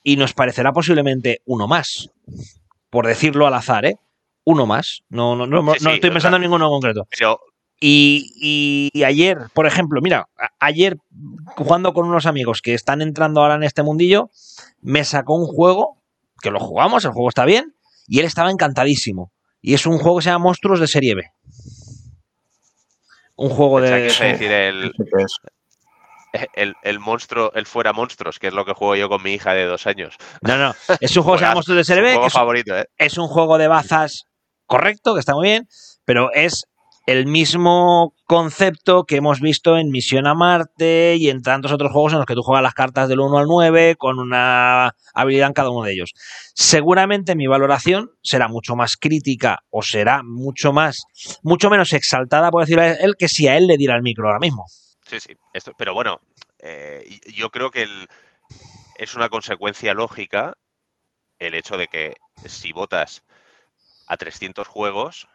y 0.04 0.18
nos 0.18 0.34
parecerá 0.34 0.74
posiblemente 0.74 1.42
uno 1.46 1.68
más. 1.68 2.10
Por 2.90 3.06
decirlo 3.08 3.48
al 3.48 3.54
azar, 3.54 3.86
¿eh? 3.86 3.96
Uno 4.44 4.66
más. 4.66 5.02
No, 5.10 5.36
no, 5.36 5.46
no, 5.46 5.62
Sí, 5.74 5.84
no 5.84 5.90
sí, 5.92 5.96
estoy 5.96 6.10
pensando 6.12 6.38
en 6.38 6.44
ninguno 6.44 6.66
en 6.66 6.72
concreto. 6.72 7.08
Pero 7.18 7.40
Y, 7.80 8.32
y- 8.42 8.90
y 8.94 9.04
ayer, 9.04 9.38
por 9.54 9.68
ejemplo, 9.68 10.02
mira, 10.02 10.28
ayer 10.60 10.98
jugando 11.56 11.94
con 11.94 12.08
unos 12.08 12.26
amigos 12.26 12.62
que 12.62 12.74
están 12.74 13.02
entrando 13.02 13.42
ahora 13.42 13.56
en 13.56 13.64
este 13.64 13.84
mundillo, 13.84 14.30
me 14.82 15.04
sacó 15.04 15.36
un 15.36 15.46
juego, 15.46 15.98
que 16.42 16.50
lo 16.52 16.60
jugamos, 16.60 17.06
el 17.06 17.12
juego 17.12 17.30
está 17.30 17.46
bien, 17.46 17.76
y 18.08 18.20
él 18.20 18.26
estaba 18.26 18.50
encantadísimo. 18.52 19.32
Y 19.62 19.74
es 19.74 19.86
un 19.86 19.98
juego 19.98 20.18
que 20.18 20.24
se 20.24 20.30
llama 20.30 20.46
Monstruos 20.46 20.80
de 20.80 20.88
Serie 20.88 21.16
B. 21.16 21.24
Un 23.36 23.50
juego 23.50 23.78
que 23.82 23.88
de... 23.88 23.94
a 23.94 23.98
decir 23.98 24.52
el, 24.52 24.92
Sí 24.92 25.04
que 25.04 25.24
es. 25.24 26.50
el, 26.56 26.76
el 26.84 27.00
monstruo, 27.00 27.52
el 27.54 27.66
fuera 27.66 27.94
monstruos, 27.94 28.40
que 28.40 28.48
es 28.48 28.54
lo 28.54 28.66
que 28.66 28.74
juego 28.74 28.96
yo 28.96 29.10
con 29.10 29.22
mi 29.22 29.34
hija 29.34 29.54
de 29.54 29.66
dos 29.66 29.86
años. 29.88 30.16
No, 30.42 30.58
no, 30.58 30.76
es 31.00 31.16
un 31.16 31.24
juego 31.24 31.34
que 31.34 31.40
se 31.40 31.46
llama 31.46 31.56
Monstruos 31.56 31.76
de 31.76 31.82
Es 31.82 31.88
Serie 31.88 32.04
B, 32.04 32.26
es, 32.26 32.34
favorito, 32.34 32.78
¿eh? 32.78 32.88
es 32.98 33.18
un 33.18 33.28
juego 33.28 33.58
de 33.58 33.68
bazas 33.68 34.26
correcto, 34.66 35.14
que 35.14 35.20
está 35.20 35.34
muy 35.34 35.48
bien, 35.48 35.68
pero 36.06 36.32
es 36.34 36.68
el 37.08 37.26
mismo 37.26 38.14
concepto 38.26 39.06
que 39.06 39.16
hemos 39.16 39.40
visto 39.40 39.78
en 39.78 39.90
Misión 39.92 40.28
a 40.28 40.34
Marte 40.36 41.16
y 41.18 41.30
en 41.30 41.42
tantos 41.42 41.72
otros 41.72 41.92
juegos 41.94 42.12
en 42.12 42.20
los 42.20 42.28
que 42.28 42.36
tú 42.36 42.44
juegas 42.44 42.62
las 42.62 42.74
cartas 42.74 43.08
del 43.08 43.22
1 43.22 43.38
al 43.40 43.48
9 43.48 43.96
con 43.98 44.20
una 44.20 44.94
habilidad 45.14 45.48
en 45.48 45.54
cada 45.54 45.70
uno 45.70 45.84
de 45.86 45.94
ellos. 45.94 46.12
Seguramente 46.54 47.36
mi 47.38 47.48
valoración 47.48 48.12
será 48.22 48.50
mucho 48.50 48.76
más 48.76 48.98
crítica 48.98 49.60
o 49.70 49.82
será 49.82 50.22
mucho 50.22 50.74
más, 50.74 51.06
mucho 51.44 51.70
menos 51.70 51.94
exaltada, 51.94 52.52
por 52.52 52.64
decirlo 52.64 52.84
a 52.84 52.92
él, 52.92 53.16
que 53.18 53.30
si 53.30 53.48
a 53.48 53.56
él 53.56 53.68
le 53.68 53.78
diera 53.78 53.96
el 53.96 54.04
micro 54.04 54.28
ahora 54.28 54.40
mismo. 54.40 54.66
Sí, 55.06 55.22
sí. 55.22 55.34
Esto, 55.54 55.72
pero 55.78 55.94
bueno, 55.94 56.20
eh, 56.60 57.20
yo 57.34 57.50
creo 57.52 57.72
que 57.72 57.84
el- 57.84 58.08
es 58.98 59.16
una 59.16 59.30
consecuencia 59.30 59.94
lógica 59.94 60.56
el 61.40 61.54
hecho 61.54 61.78
de 61.78 61.88
que 61.88 62.16
si 62.46 62.74
votas 62.74 63.24
a 64.08 64.18
300 64.18 64.68
juegos, 64.68 65.30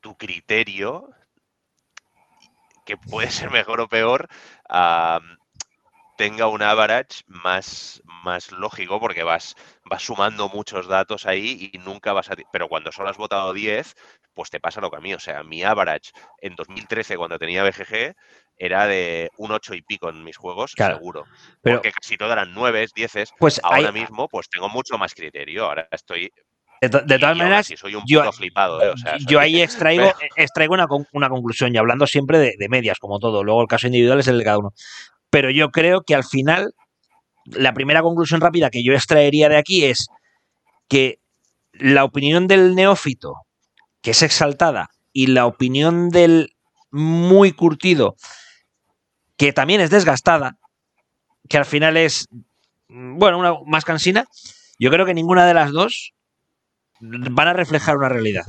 tu 0.00 0.16
criterio, 0.16 1.10
que 2.84 2.96
puede 2.96 3.30
ser 3.30 3.50
mejor 3.50 3.80
o 3.80 3.88
peor, 3.88 4.28
tenga 6.16 6.46
un 6.46 6.62
average 6.62 7.22
más, 7.26 8.02
más 8.06 8.50
lógico 8.50 8.98
porque 8.98 9.22
vas, 9.22 9.54
vas 9.84 10.02
sumando 10.02 10.48
muchos 10.48 10.86
datos 10.86 11.26
ahí 11.26 11.70
y 11.72 11.78
nunca 11.78 12.12
vas 12.14 12.30
a... 12.30 12.36
Pero 12.50 12.68
cuando 12.68 12.90
solo 12.90 13.10
has 13.10 13.18
votado 13.18 13.52
10, 13.52 13.94
pues 14.32 14.48
te 14.50 14.58
pasa 14.60 14.80
lo 14.80 14.90
que 14.90 14.96
a 14.96 15.00
mí. 15.00 15.12
O 15.12 15.20
sea, 15.20 15.42
mi 15.42 15.62
average 15.62 16.12
en 16.38 16.54
2013 16.54 17.16
cuando 17.18 17.38
tenía 17.38 17.62
BGG 17.64 18.14
era 18.56 18.86
de 18.86 19.30
un 19.36 19.52
8 19.52 19.74
y 19.74 19.82
pico 19.82 20.08
en 20.08 20.24
mis 20.24 20.38
juegos, 20.38 20.74
Claro, 20.74 20.96
seguro. 20.96 21.26
Pero 21.62 21.76
porque 21.76 21.92
casi 21.92 22.16
todo 22.16 22.32
eran 22.32 22.54
9, 22.54 22.86
10. 22.94 23.12
pues 23.38 23.60
Ahora 23.62 23.88
hay- 23.88 23.92
mismo 23.92 24.26
pues 24.28 24.48
tengo 24.48 24.70
mucho 24.70 24.96
más 24.96 25.14
criterio. 25.14 25.66
Ahora 25.66 25.86
estoy... 25.90 26.32
de, 26.80 26.88
to- 26.88 27.00
de 27.00 27.16
y 27.16 27.18
todas 27.18 27.36
maneras, 27.36 27.60
así 27.60 27.76
soy 27.76 27.94
un 27.94 28.02
yo- 28.06 28.20
puto 28.20 28.32
flipado, 28.32 28.82
¿eh? 28.82 28.90
O 28.90 28.96
sea, 28.96 29.16
yo 29.18 29.24
soy- 29.28 29.36
ahí 29.38 29.62
extraigo, 29.62 30.12
pero- 30.18 30.32
extraigo 30.36 30.74
una, 30.74 30.86
con- 30.86 31.06
una 31.12 31.28
conclusión 31.28 31.74
y 31.74 31.78
hablando 31.78 32.06
siempre 32.06 32.38
de, 32.38 32.54
de 32.58 32.68
medias, 32.68 32.98
como 32.98 33.18
todo. 33.18 33.42
Luego 33.44 33.62
el 33.62 33.68
caso 33.68 33.86
individual 33.86 34.20
es 34.20 34.28
el 34.28 34.38
de 34.38 34.44
cada 34.44 34.58
uno. 34.58 34.72
Pero 35.30 35.50
yo 35.50 35.70
creo 35.70 36.02
que 36.02 36.14
al 36.14 36.24
final, 36.24 36.72
la 37.46 37.72
primera 37.74 38.02
conclusión 38.02 38.40
rápida 38.40 38.70
que 38.70 38.82
yo 38.84 38.92
extraería 38.92 39.48
de 39.48 39.56
aquí 39.56 39.84
es 39.84 40.06
que 40.88 41.18
la 41.72 42.04
opinión 42.04 42.46
del 42.46 42.74
neófito, 42.74 43.34
que 44.02 44.12
es 44.12 44.22
exaltada, 44.22 44.90
y 45.12 45.26
la 45.28 45.46
opinión 45.46 46.10
del 46.10 46.54
muy 46.90 47.52
curtido, 47.52 48.16
que 49.36 49.52
también 49.52 49.80
es 49.80 49.90
desgastada, 49.90 50.56
que 51.48 51.58
al 51.58 51.64
final 51.64 51.96
es, 51.96 52.26
mm, 52.88 53.18
bueno, 53.18 53.38
una 53.38 53.54
más 53.66 53.84
cansina, 53.84 54.24
yo 54.78 54.90
creo 54.90 55.04
que 55.06 55.14
ninguna 55.14 55.46
de 55.46 55.54
las 55.54 55.72
dos 55.72 56.12
van 57.00 57.48
a 57.48 57.52
reflejar 57.52 57.96
una 57.96 58.08
realidad. 58.08 58.44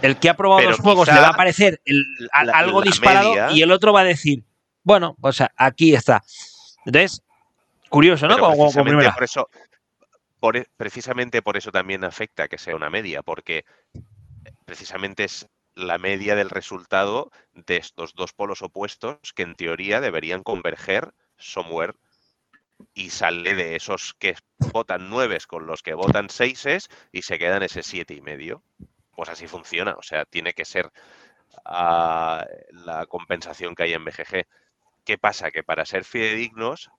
El 0.00 0.18
que 0.18 0.28
ha 0.30 0.34
probado 0.36 0.58
Pero 0.60 0.70
los 0.70 0.80
juegos 0.80 1.06
le 1.08 1.14
va 1.20 1.28
a 1.28 1.32
parecer 1.34 1.80
el- 1.84 2.04
a- 2.32 2.44
la- 2.44 2.52
algo 2.58 2.82
disparado 2.82 3.30
media- 3.30 3.50
y 3.52 3.62
el 3.62 3.70
otro 3.70 3.92
va 3.92 4.00
a 4.00 4.04
decir, 4.04 4.44
bueno, 4.82 5.16
o 5.20 5.32
sea, 5.32 5.52
aquí 5.56 5.94
está. 5.94 6.22
Entonces, 6.84 7.22
curioso, 7.88 8.26
¿no? 8.26 8.34
Como, 8.38 8.52
como 8.52 8.56
precisamente 8.64 8.90
primera. 8.90 9.14
por 9.14 9.22
eso, 9.24 9.48
por 10.40 10.56
e- 10.56 10.66
precisamente 10.76 11.42
por 11.42 11.56
eso 11.56 11.70
también 11.70 12.04
afecta 12.04 12.48
que 12.48 12.58
sea 12.58 12.74
una 12.74 12.90
media, 12.90 13.22
porque 13.22 13.64
precisamente 14.64 15.24
es 15.24 15.46
la 15.74 15.98
media 15.98 16.34
del 16.34 16.50
resultado 16.50 17.30
de 17.54 17.76
estos 17.76 18.14
dos 18.14 18.32
polos 18.32 18.62
opuestos 18.62 19.18
que 19.34 19.42
en 19.42 19.54
teoría 19.54 20.00
deberían 20.00 20.42
converger 20.42 21.12
somewhere 21.38 21.94
y 22.94 23.10
sale 23.10 23.54
de 23.54 23.76
esos 23.76 24.14
que 24.14 24.34
votan 24.72 25.08
nueves 25.10 25.46
con 25.46 25.66
los 25.66 25.82
que 25.82 25.94
votan 25.94 26.30
seises 26.30 26.88
y 27.10 27.22
se 27.22 27.38
quedan 27.38 27.62
ese 27.62 27.82
siete 27.82 28.14
y 28.14 28.20
medio. 28.20 28.62
Pues 29.14 29.28
así 29.28 29.46
funciona, 29.46 29.94
o 29.94 30.02
sea, 30.02 30.24
tiene 30.24 30.52
que 30.54 30.64
ser 30.64 30.90
ah, 31.64 32.46
la 32.70 33.06
compensación 33.06 33.74
que 33.74 33.84
hay 33.84 33.92
en 33.92 34.04
BGG. 34.04 34.46
¿Qué 35.04 35.18
pasa? 35.18 35.50
Que 35.50 35.62
para 35.62 35.84
ser 35.84 36.04
fidedignos 36.04 36.90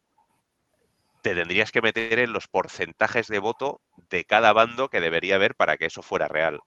te 1.24 1.34
tendrías 1.34 1.72
que 1.72 1.82
meter 1.82 2.20
en 2.20 2.34
los 2.34 2.48
porcentajes 2.48 3.28
de 3.28 3.40
voto 3.40 3.82
de 4.10 4.26
cada 4.26 4.52
bando 4.52 4.90
que 4.90 5.00
debería 5.00 5.36
haber 5.36 5.56
para 5.56 5.78
que 5.78 5.86
eso 5.86 6.02
fuera 6.02 6.28
real. 6.28 6.60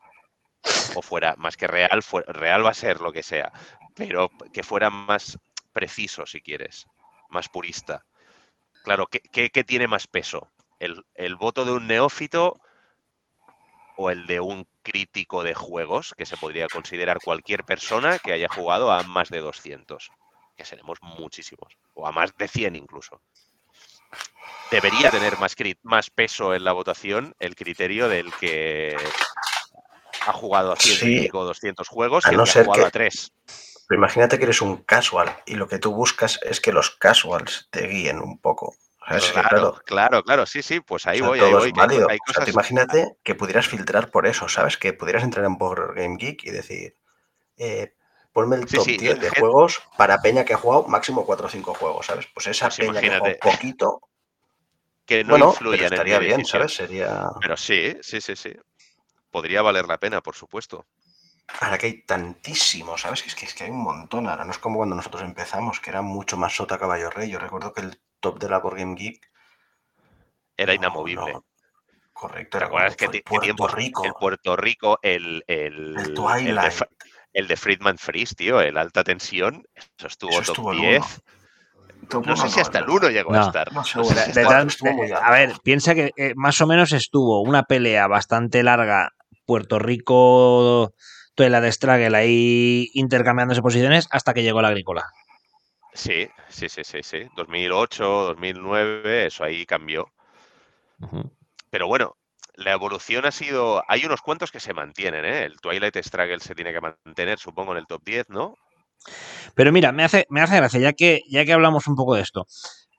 O 0.94 1.02
fuera, 1.02 1.36
más 1.36 1.56
que 1.56 1.66
real, 1.66 2.02
real 2.26 2.64
va 2.64 2.70
a 2.70 2.74
ser 2.74 3.00
lo 3.00 3.12
que 3.12 3.22
sea, 3.22 3.52
pero 3.94 4.30
que 4.52 4.62
fuera 4.62 4.88
más 4.88 5.38
preciso, 5.72 6.24
si 6.24 6.40
quieres, 6.40 6.86
más 7.28 7.50
purista. 7.50 8.04
Claro, 8.86 9.08
¿qué, 9.08 9.18
qué- 9.32 9.50
qué 9.50 9.64
tiene 9.64 9.88
más 9.88 10.06
peso? 10.06 10.48
¿El, 10.78 11.04
el 11.16 11.34
voto 11.34 11.64
de 11.64 11.72
un 11.72 11.88
neófito 11.88 12.54
o 13.96 14.10
el 14.10 14.28
de 14.28 14.38
un 14.38 14.64
crítico 14.84 15.42
de 15.42 15.54
juegos 15.54 16.14
que 16.16 16.24
se 16.24 16.36
podría 16.36 16.68
considerar 16.68 17.18
cualquier 17.20 17.64
persona 17.64 18.20
que 18.20 18.32
haya 18.32 18.48
jugado 18.48 18.92
a 18.92 19.02
más 19.02 19.28
de 19.28 19.40
200, 19.40 20.12
que 20.56 20.64
seremos 20.64 20.98
muchísimos, 21.02 21.76
o 21.94 22.06
a 22.06 22.12
más 22.12 22.36
de 22.36 22.46
100 22.46 22.76
incluso. 22.76 23.20
Debería 24.70 25.10
tener 25.10 25.36
más, 25.38 25.56
más 25.82 26.10
peso 26.10 26.54
en 26.54 26.62
la 26.62 26.70
votación 26.70 27.34
el 27.40 27.56
criterio 27.56 28.08
del 28.08 28.32
que 28.34 28.96
ha 30.28 30.32
jugado 30.32 30.70
a 30.70 30.76
100 30.76 31.28
o 31.32 31.44
200 31.44 31.88
juegos 31.88 32.22
que 32.24 32.30
el 32.30 32.36
que 32.44 32.50
ha 32.50 32.62
jugado 32.62 32.86
a 32.86 32.90
3. 32.92 33.32
Pero 33.88 33.98
imagínate 33.98 34.38
que 34.38 34.44
eres 34.44 34.60
un 34.60 34.78
casual 34.78 35.36
y 35.46 35.54
lo 35.54 35.68
que 35.68 35.78
tú 35.78 35.92
buscas 35.92 36.40
es 36.42 36.60
que 36.60 36.72
los 36.72 36.90
casuals 36.90 37.68
te 37.70 37.86
guíen 37.86 38.20
un 38.20 38.38
poco. 38.38 38.74
Claro, 39.32 39.80
claro, 39.84 40.24
claro, 40.24 40.46
sí, 40.46 40.62
sí, 40.62 40.80
pues 40.80 41.06
ahí 41.06 41.20
voy, 41.20 41.38
ahí 41.38 41.52
voy. 41.52 41.72
imagínate 42.48 43.16
que 43.22 43.36
pudieras 43.36 43.68
filtrar 43.68 44.10
por 44.10 44.26
eso, 44.26 44.48
¿sabes? 44.48 44.76
Que 44.76 44.92
pudieras 44.92 45.22
entrar 45.22 45.44
en 45.44 45.56
Board 45.56 45.94
Game 45.94 46.16
Geek 46.18 46.42
y 46.42 46.50
decir, 46.50 46.96
eh, 47.56 47.94
ponme 48.32 48.56
el 48.56 48.66
top 48.66 48.84
10 48.84 49.20
de 49.20 49.30
juegos 49.30 49.80
para 49.96 50.20
Peña 50.20 50.44
que 50.44 50.54
ha 50.54 50.58
jugado 50.58 50.88
máximo 50.88 51.24
4 51.24 51.46
o 51.46 51.48
5 51.48 51.74
juegos, 51.74 52.06
¿sabes? 52.06 52.26
Pues 52.34 52.48
esa 52.48 52.66
pues 52.66 52.78
Peña 52.78 53.00
que 53.00 53.12
ha 53.12 53.38
poquito. 53.38 54.00
Que 55.04 55.22
no 55.22 55.38
influya 55.38 55.86
en 55.86 55.92
estaría 55.92 56.18
bien, 56.18 56.44
¿sabes? 56.44 56.74
Sería. 56.74 57.28
Pero 57.40 57.56
sí, 57.56 57.96
sí, 58.02 58.20
sí, 58.20 58.34
sí. 58.34 58.56
Podría 59.30 59.62
valer 59.62 59.86
la 59.86 59.98
pena, 59.98 60.20
por 60.20 60.34
supuesto. 60.34 60.84
Ahora 61.60 61.78
que 61.78 61.86
hay 61.86 62.02
tantísimo, 62.02 62.98
¿sabes? 62.98 63.24
Es 63.26 63.34
que, 63.34 63.46
es 63.46 63.54
que 63.54 63.64
hay 63.64 63.70
un 63.70 63.82
montón. 63.82 64.28
Ahora 64.28 64.44
no 64.44 64.50
es 64.50 64.58
como 64.58 64.78
cuando 64.78 64.96
nosotros 64.96 65.22
empezamos, 65.22 65.80
que 65.80 65.90
era 65.90 66.02
mucho 66.02 66.36
más 66.36 66.54
sota 66.54 66.78
caballo 66.78 67.10
rey. 67.10 67.30
Yo 67.30 67.38
recuerdo 67.38 67.72
que 67.72 67.82
el 67.82 68.00
top 68.20 68.38
de 68.38 68.48
la 68.48 68.58
Board 68.58 68.78
Game 68.78 68.94
Geek 68.96 69.30
era 70.56 70.74
inamovible. 70.74 71.38
correcto, 72.12 72.56
era 72.56 72.90
que 72.96 73.04
el 73.04 73.22
Puerto 73.22 73.68
Rico. 73.68 74.04
El 74.04 74.14
Puerto 74.14 74.56
Rico, 74.56 74.98
el, 75.02 75.44
el, 75.46 75.96
el, 75.98 76.14
Twilight. 76.14 76.72
el, 77.32 77.46
de, 77.46 77.56
Friedman 77.56 77.98
Freeze, 77.98 78.34
tío, 78.34 78.60
el 78.60 78.78
alta 78.78 79.04
tensión, 79.04 79.66
eso 79.74 80.06
estuvo 80.06 80.40
top 80.42 80.72
10. 80.72 81.22
no 82.26 82.36
sé 82.36 82.48
si 82.48 82.60
hasta 82.60 82.78
el 82.78 82.88
1 82.88 83.10
llegó 83.10 83.34
a 83.34 83.42
estar. 83.42 83.68
a 85.22 85.30
ver, 85.30 85.52
piensa 85.62 85.94
que 85.94 86.12
eh, 86.16 86.32
más 86.36 86.60
o 86.60 86.66
menos 86.66 86.92
estuvo 86.92 87.42
una 87.42 87.64
pelea 87.64 88.06
bastante 88.06 88.62
larga 88.62 89.12
Puerto 89.44 89.78
Rico 89.78 90.94
la 91.38 91.60
de 91.60 91.72
Straggle 91.72 92.16
ahí 92.16 92.90
intercambiándose 92.94 93.62
posiciones 93.62 94.08
hasta 94.10 94.34
que 94.34 94.42
llegó 94.42 94.62
la 94.62 94.68
agrícola. 94.68 95.04
Sí, 95.92 96.28
sí, 96.48 96.68
sí, 96.68 96.82
sí, 96.84 96.98
sí. 97.02 97.28
2008, 97.36 98.04
2009, 98.04 99.26
eso 99.26 99.44
ahí 99.44 99.64
cambió. 99.64 100.10
Pero 101.70 101.86
bueno, 101.86 102.16
la 102.54 102.72
evolución 102.72 103.24
ha 103.26 103.30
sido. 103.30 103.82
Hay 103.88 104.04
unos 104.04 104.20
cuantos 104.20 104.50
que 104.50 104.60
se 104.60 104.74
mantienen, 104.74 105.24
¿eh? 105.24 105.44
El 105.44 105.60
Twilight 105.60 105.96
Struggle 105.96 106.40
se 106.40 106.54
tiene 106.54 106.72
que 106.72 106.80
mantener, 106.80 107.38
supongo, 107.38 107.72
en 107.72 107.78
el 107.78 107.86
top 107.86 108.02
10, 108.04 108.30
¿no? 108.30 108.56
Pero 109.54 109.72
mira, 109.72 109.92
me 109.92 110.04
hace, 110.04 110.26
me 110.30 110.40
hace 110.40 110.56
gracia, 110.56 110.80
ya 110.80 110.92
que, 110.92 111.22
ya 111.28 111.44
que 111.44 111.52
hablamos 111.52 111.86
un 111.86 111.96
poco 111.96 112.14
de 112.14 112.22
esto. 112.22 112.46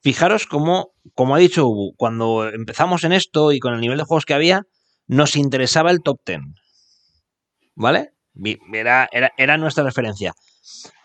Fijaros 0.02 0.46
cómo, 0.46 0.92
como 1.14 1.34
ha 1.34 1.38
dicho 1.38 1.66
Ubu, 1.66 1.94
cuando 1.96 2.48
empezamos 2.48 3.04
en 3.04 3.12
esto 3.12 3.52
y 3.52 3.58
con 3.58 3.74
el 3.74 3.80
nivel 3.80 3.98
de 3.98 4.04
juegos 4.04 4.24
que 4.24 4.34
había, 4.34 4.62
nos 5.06 5.36
interesaba 5.36 5.90
el 5.90 6.02
top 6.02 6.20
10. 6.24 6.40
¿Vale? 7.74 8.12
Era, 8.72 9.08
era, 9.36 9.56
nuestra 9.56 9.84
referencia. 9.84 10.32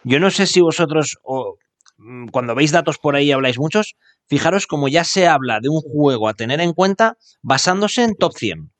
Yo 0.03 0.19
no 0.19 0.29
sé 0.29 0.45
si 0.45 0.61
vosotros, 0.61 1.17
o, 1.23 1.57
mm, 1.97 2.27
cuando 2.27 2.55
veis 2.55 2.71
datos 2.71 2.97
por 2.97 3.15
ahí 3.15 3.31
habláis 3.31 3.57
muchos, 3.57 3.95
fijaros 4.27 4.67
como 4.67 4.87
ya 4.87 5.03
se 5.03 5.27
habla 5.27 5.59
de 5.59 5.69
un 5.69 5.81
juego 5.81 6.27
a 6.27 6.33
tener 6.33 6.61
en 6.61 6.73
cuenta 6.73 7.17
basándose 7.41 8.03
en 8.03 8.15
top 8.15 8.33
100. 8.33 8.71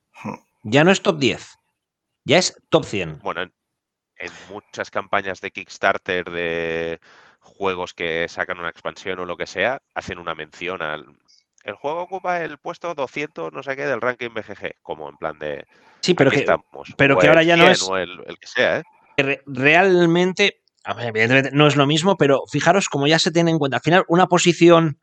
Ya 0.62 0.84
no 0.84 0.90
es 0.90 1.02
top 1.02 1.18
10, 1.18 1.46
ya 2.24 2.38
es 2.38 2.56
top 2.70 2.84
100. 2.84 3.18
Bueno, 3.18 3.42
en, 3.42 3.52
muchas 4.48 4.90
campañas 4.90 5.40
de 5.40 5.50
Kickstarter 5.50 6.30
de 6.30 7.00
juegos 7.40 7.92
que 7.92 8.26
sacan 8.28 8.58
una 8.58 8.70
expansión 8.70 9.18
o 9.18 9.26
lo 9.26 9.36
que 9.36 9.46
sea, 9.46 9.82
hacen 9.94 10.18
una 10.18 10.34
mención 10.34 10.80
al... 10.80 11.04
El 11.64 11.74
juego 11.76 12.02
ocupa 12.02 12.42
el 12.42 12.58
puesto 12.58 12.94
200, 12.94 13.52
no 13.52 13.62
sé 13.62 13.74
qué, 13.74 13.86
del 13.86 14.00
ranking 14.00 14.28
BGG, 14.30 14.82
como 14.82 15.08
en 15.08 15.16
plan 15.16 15.38
de... 15.38 15.66
Sí, 16.00 16.12
pero, 16.12 16.30
que, 16.30 16.46
pero 16.98 17.18
que 17.18 17.28
ahora 17.28 17.42
ya 17.42 17.56
no 17.56 17.66
es. 17.66 17.88
El, 17.88 18.38
que 18.38 18.46
sea, 18.46 18.78
¿eh? 18.78 19.42
Realmente, 19.46 20.60
evidentemente 20.86 21.50
no 21.52 21.66
es 21.66 21.76
lo 21.76 21.86
mismo, 21.86 22.18
pero 22.18 22.42
fijaros 22.52 22.90
como 22.90 23.06
ya 23.06 23.18
se 23.18 23.30
tiene 23.30 23.50
en 23.50 23.58
cuenta. 23.58 23.78
Al 23.78 23.82
final, 23.82 24.04
una 24.08 24.26
posición 24.26 24.98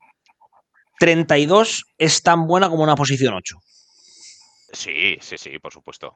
32 0.99 1.85
es 1.97 2.21
tan 2.21 2.45
buena 2.45 2.69
como 2.69 2.83
una 2.83 2.95
posición 2.95 3.33
8. 3.33 3.57
Sí, 4.73 5.17
sí, 5.21 5.39
sí, 5.39 5.57
por 5.57 5.73
supuesto. 5.73 6.15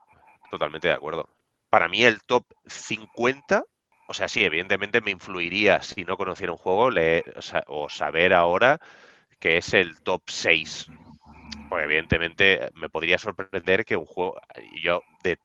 Totalmente 0.51 0.89
de 0.89 0.93
acuerdo. 0.93 1.27
Para 1.71 1.87
mí, 1.87 2.03
el 2.03 2.21
top 2.21 2.45
50 2.67 3.63
o 4.07 4.13
sea, 4.13 4.27
sí, 4.27 4.43
evidentemente 4.43 5.01
me 5.01 5.11
influiría 5.11 5.81
si 5.81 6.03
no 6.03 6.17
conociera 6.17 6.51
un 6.51 6.57
juego 6.57 6.89
o, 7.67 7.89
saber 7.89 8.33
ahora 8.33 8.79
que 9.39 9.57
es 9.57 9.73
el 9.73 10.01
top 10.01 10.23
6 10.27 10.89
pues 11.69 11.83
evidentemente 11.83 12.69
me 12.75 12.89
podría 12.89 13.17
sorprender 13.17 13.85
que 13.85 13.97
un 13.97 14.05
juego, 14.05 14.39
yo 14.81 15.01
de 15.23 15.37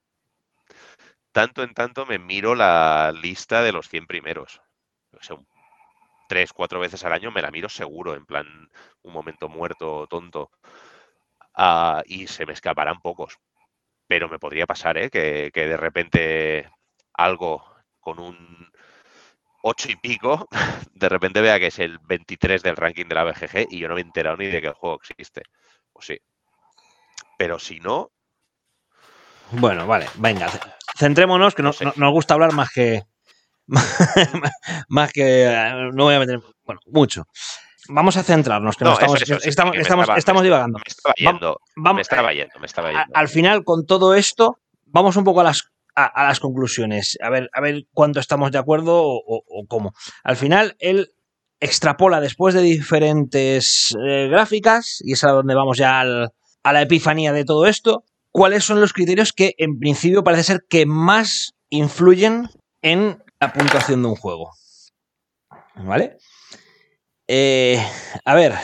tanto 1.32 1.62
en 1.62 1.74
tanto 1.74 2.06
me 2.06 2.18
miro 2.18 2.54
la 2.54 3.12
lista 3.12 3.62
de 3.62 3.72
los 3.72 3.88
100 3.88 4.06
primeros. 4.06 4.60
O 5.12 5.22
sea, 5.22 5.36
tres, 6.28 6.52
cuatro 6.52 6.80
veces 6.80 7.04
al 7.04 7.12
año 7.12 7.30
me 7.30 7.42
la 7.42 7.50
miro 7.50 7.68
seguro, 7.68 8.14
en 8.14 8.26
plan 8.26 8.46
un 9.02 9.12
momento 9.12 9.48
muerto, 9.48 10.06
tonto. 10.08 10.50
Ah, 11.54 12.02
y 12.06 12.26
se 12.26 12.46
me 12.46 12.52
escaparán 12.52 13.00
pocos. 13.00 13.38
Pero 14.06 14.28
me 14.28 14.38
podría 14.38 14.66
pasar, 14.66 14.98
¿eh? 14.98 15.10
Que 15.10 15.50
de 15.52 15.76
repente 15.76 16.70
algo 17.12 17.64
con 18.00 18.18
un 18.18 18.70
8 19.62 19.88
y 19.90 19.96
pico, 19.96 20.48
de 20.94 21.08
repente 21.08 21.40
vea 21.40 21.58
que 21.58 21.68
es 21.68 21.78
el 21.78 21.98
23 21.98 22.62
del 22.62 22.76
ranking 22.76 23.06
de 23.06 23.14
la 23.14 23.24
BGG 23.24 23.66
y 23.70 23.78
yo 23.78 23.88
no 23.88 23.94
me 23.94 24.00
he 24.00 24.04
enterado 24.04 24.36
ni 24.36 24.46
de 24.46 24.60
que 24.60 24.68
el 24.68 24.74
juego 24.74 24.98
existe. 25.02 25.42
Pues 25.92 26.06
sí. 26.06 26.18
Pero 27.38 27.58
si 27.58 27.80
no. 27.80 28.10
Bueno, 29.52 29.86
vale, 29.86 30.06
venga, 30.16 30.48
centrémonos, 30.96 31.54
que 31.54 31.62
no, 31.62 31.72
nos 31.96 32.12
gusta 32.12 32.34
hablar 32.34 32.52
más 32.52 32.70
que. 32.70 33.02
más 34.88 35.12
que. 35.12 35.44
Eh, 35.44 35.90
no 35.92 36.04
voy 36.04 36.14
a 36.14 36.20
meter. 36.20 36.40
Bueno, 36.64 36.80
mucho. 36.86 37.26
Vamos 37.88 38.16
a 38.16 38.22
centrarnos, 38.22 38.76
que 38.76 38.84
estamos, 38.84 40.08
estamos, 40.16 40.42
divagando. 40.42 40.78
Me 40.78 40.84
estaba 40.86 41.14
yendo, 41.16 41.60
me 41.76 42.00
estaba 42.02 42.32
yendo, 42.32 42.60
me 42.60 42.66
estaba 42.66 42.90
yendo. 42.90 43.06
al 43.12 43.28
final, 43.28 43.64
con 43.64 43.86
todo 43.86 44.14
esto, 44.14 44.58
vamos 44.84 45.16
un 45.16 45.24
poco 45.24 45.40
a 45.40 45.44
las, 45.44 45.72
a, 45.94 46.24
las 46.24 46.40
conclusiones. 46.40 47.18
A 47.22 47.30
ver, 47.30 47.48
a 47.52 47.60
ver 47.60 47.86
cuánto 47.92 48.20
estamos 48.20 48.52
de 48.52 48.58
acuerdo 48.58 49.02
o, 49.02 49.66
cómo. 49.68 49.92
Al 50.24 50.36
final, 50.36 50.76
él 50.78 51.12
extrapola 51.60 52.20
después 52.20 52.54
de 52.54 52.62
diferentes 52.62 53.94
eh, 54.06 54.28
gráficas, 54.28 54.98
y 55.04 55.12
es 55.12 55.24
a 55.24 55.30
donde 55.30 55.54
vamos 55.54 55.78
ya 55.78 56.00
a 56.00 56.72
la 56.72 56.82
epifanía 56.82 57.32
de 57.32 57.44
todo 57.44 57.66
esto, 57.66 58.04
cuáles 58.30 58.64
son 58.64 58.80
los 58.80 58.92
criterios 58.92 59.32
que 59.32 59.54
en 59.58 59.78
principio 59.78 60.24
parece 60.24 60.44
ser 60.44 60.64
que 60.68 60.86
más 60.86 61.52
influyen 61.68 62.48
en 62.82 63.22
la 63.40 63.52
puntuación 63.52 64.02
de 64.02 64.08
un 64.08 64.16
juego. 64.16 64.52
¿Vale? 65.74 66.18
Eh, 67.28 67.80
a 68.24 68.34
ver, 68.34 68.54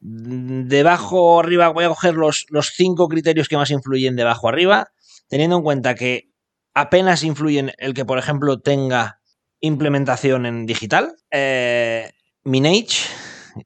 debajo 0.00 1.40
arriba 1.40 1.68
voy 1.68 1.84
a 1.84 1.88
coger 1.88 2.14
los, 2.14 2.46
los 2.48 2.72
cinco 2.74 3.08
criterios 3.08 3.48
que 3.48 3.56
más 3.56 3.70
influyen 3.70 4.16
debajo 4.16 4.48
arriba, 4.48 4.88
teniendo 5.28 5.56
en 5.56 5.62
cuenta 5.62 5.94
que 5.94 6.27
apenas 6.78 7.24
influyen 7.24 7.72
el 7.78 7.92
que, 7.92 8.04
por 8.04 8.18
ejemplo, 8.18 8.60
tenga 8.60 9.20
implementación 9.60 10.46
en 10.46 10.64
digital. 10.64 11.16
Eh, 11.30 12.12
Minage 12.44 13.08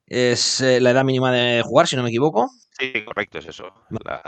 es 0.06 0.62
eh, 0.62 0.80
la 0.80 0.90
edad 0.90 1.04
mínima 1.04 1.30
de 1.30 1.62
jugar, 1.62 1.86
si 1.86 1.96
no 1.96 2.02
me 2.02 2.08
equivoco. 2.08 2.48
Sí, 2.78 3.04
correcto, 3.04 3.38
es 3.38 3.46
eso. 3.46 3.64
La 4.04 4.22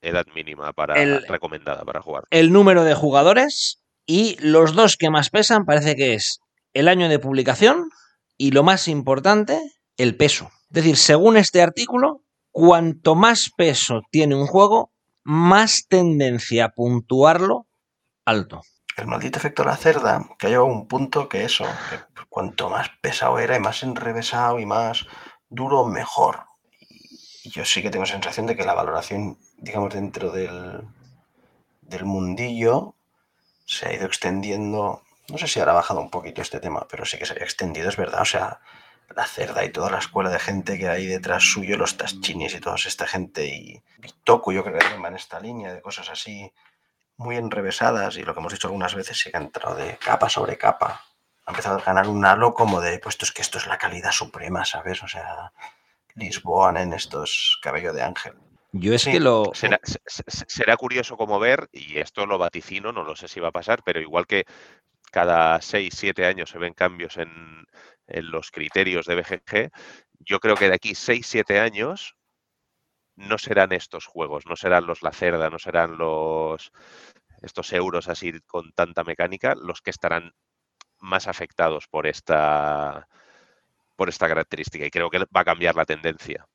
edad 0.00 0.26
mínima 0.34 0.72
para, 0.72 0.94
recomendada 1.28 1.84
para 1.84 2.02
jugar. 2.02 2.24
El 2.30 2.52
número 2.52 2.82
de 2.82 2.94
jugadores 2.94 3.82
y 4.04 4.36
los 4.40 4.74
dos 4.74 4.96
que 4.96 5.10
más 5.10 5.30
pesan 5.30 5.64
parece 5.64 5.94
que 5.94 6.14
es 6.14 6.40
el 6.74 6.88
año 6.88 7.08
de 7.08 7.20
publicación 7.20 7.88
y 8.36 8.50
lo 8.50 8.64
más 8.64 8.88
importante, 8.88 9.60
el 9.96 10.16
peso. 10.16 10.50
Es 10.70 10.74
decir, 10.74 10.96
según 10.96 11.36
este 11.36 11.62
artículo, 11.62 12.22
cuanto 12.50 13.14
más 13.14 13.50
peso 13.56 14.02
tiene 14.10 14.34
un 14.34 14.46
juego, 14.46 14.92
más 15.22 15.86
tendencia 15.88 16.66
a 16.66 16.70
puntuarlo 16.70 17.65
alto 18.26 18.62
el 18.96 19.06
maldito 19.06 19.38
efecto 19.38 19.62
de 19.62 19.68
la 19.68 19.76
cerda, 19.76 20.26
que 20.38 20.46
ha 20.46 20.50
llegado 20.50 20.66
a 20.66 20.70
un 20.72 20.88
punto 20.88 21.28
que 21.28 21.44
eso, 21.44 21.66
cuanto 22.30 22.70
más 22.70 22.88
pesado 23.00 23.38
era 23.38 23.56
y 23.56 23.60
más 23.60 23.82
enrevesado 23.82 24.58
y 24.58 24.64
más 24.64 25.06
duro, 25.50 25.84
mejor. 25.84 26.46
Y 27.44 27.50
yo 27.50 27.64
sí 27.64 27.82
que 27.82 27.90
tengo 27.90 28.06
sensación 28.06 28.46
de 28.46 28.56
que 28.56 28.64
la 28.64 28.74
valoración, 28.74 29.38
digamos, 29.58 29.92
dentro 29.92 30.30
del, 30.32 30.82
del 31.82 32.04
mundillo 32.04 32.94
se 33.66 33.86
ha 33.86 33.92
ido 33.92 34.06
extendiendo. 34.06 35.02
No 35.28 35.38
sé 35.38 35.46
si 35.46 35.60
ahora 35.60 35.72
ha 35.72 35.76
bajado 35.76 36.00
un 36.00 36.10
poquito 36.10 36.40
este 36.40 36.58
tema, 36.58 36.86
pero 36.90 37.04
sí 37.04 37.18
que 37.18 37.26
se 37.26 37.34
ha 37.34 37.36
extendido, 37.36 37.90
es 37.90 37.96
verdad. 37.96 38.22
O 38.22 38.24
sea, 38.24 38.60
la 39.14 39.26
cerda 39.26 39.62
y 39.64 39.70
toda 39.70 39.90
la 39.90 39.98
escuela 39.98 40.30
de 40.30 40.38
gente 40.38 40.78
que 40.78 40.88
hay 40.88 41.06
detrás 41.06 41.42
suyo, 41.42 41.76
los 41.76 41.98
taschinis 41.98 42.54
y 42.54 42.60
toda 42.60 42.76
esta 42.76 43.06
gente, 43.06 43.46
y 43.46 43.82
Bitoku, 43.98 44.52
yo 44.52 44.64
creo 44.64 44.78
que 44.78 44.98
va 44.98 45.08
en 45.08 45.16
esta 45.16 45.38
línea 45.38 45.72
de 45.74 45.82
cosas 45.82 46.08
así 46.08 46.50
muy 47.18 47.36
enrevesadas 47.36 48.16
y 48.16 48.22
lo 48.22 48.34
que 48.34 48.40
hemos 48.40 48.52
dicho 48.52 48.68
algunas 48.68 48.94
veces, 48.94 49.18
se 49.18 49.30
ha 49.34 49.38
entrado 49.40 49.74
de 49.76 49.96
capa 49.98 50.28
sobre 50.28 50.56
capa. 50.58 51.02
Ha 51.46 51.50
empezado 51.50 51.78
a 51.78 51.82
ganar 51.82 52.08
un 52.08 52.24
halo 52.24 52.54
como 52.54 52.80
de, 52.80 52.98
pues 52.98 53.14
esto 53.14 53.24
es 53.24 53.32
que 53.32 53.42
esto 53.42 53.58
es 53.58 53.66
la 53.66 53.78
calidad 53.78 54.10
suprema, 54.12 54.64
¿sabes? 54.64 55.02
O 55.02 55.08
sea, 55.08 55.52
Lisboa 56.14 56.80
en 56.82 56.92
estos 56.92 57.58
cabello 57.62 57.92
de 57.92 58.02
ángel. 58.02 58.34
Yo 58.72 58.94
es 58.94 59.02
Sí, 59.02 59.12
que 59.12 59.20
lo. 59.20 59.52
Será, 59.54 59.78
se- 59.84 60.00
se- 60.06 60.44
será 60.48 60.76
curioso 60.76 61.16
como 61.16 61.38
ver, 61.38 61.68
y 61.72 61.98
esto 61.98 62.26
lo 62.26 62.36
vaticino, 62.38 62.92
no 62.92 63.04
lo 63.04 63.14
sé 63.16 63.28
si 63.28 63.40
va 63.40 63.48
a 63.48 63.52
pasar, 63.52 63.82
pero 63.84 64.00
igual 64.00 64.26
que 64.26 64.44
cada 65.12 65.60
6, 65.62 65.94
7 65.96 66.26
años 66.26 66.50
se 66.50 66.58
ven 66.58 66.74
cambios 66.74 67.16
en, 67.16 67.64
en 68.08 68.30
los 68.30 68.50
criterios 68.50 69.06
de 69.06 69.14
BGG, 69.14 69.70
yo 70.18 70.40
creo 70.40 70.56
que 70.56 70.68
de 70.68 70.74
aquí 70.74 70.94
6, 70.94 71.26
7 71.26 71.60
años 71.60 72.15
no 73.16 73.38
serán 73.38 73.72
estos 73.72 74.06
juegos, 74.06 74.46
no 74.46 74.56
serán 74.56 74.86
los 74.86 75.02
Lacerda, 75.02 75.50
no 75.50 75.58
serán 75.58 75.98
los 75.98 76.70
estos 77.42 77.72
euros 77.72 78.08
así 78.08 78.32
con 78.46 78.72
tanta 78.72 79.04
mecánica 79.04 79.54
los 79.54 79.80
que 79.82 79.90
estarán 79.90 80.32
más 80.98 81.26
afectados 81.28 81.86
por 81.88 82.06
esta 82.06 83.08
por 83.96 84.08
esta 84.08 84.28
característica 84.28 84.86
y 84.86 84.90
creo 84.90 85.10
que 85.10 85.18
va 85.20 85.40
a 85.40 85.44
cambiar 85.44 85.74
la 85.76 85.84
tendencia 85.84 86.46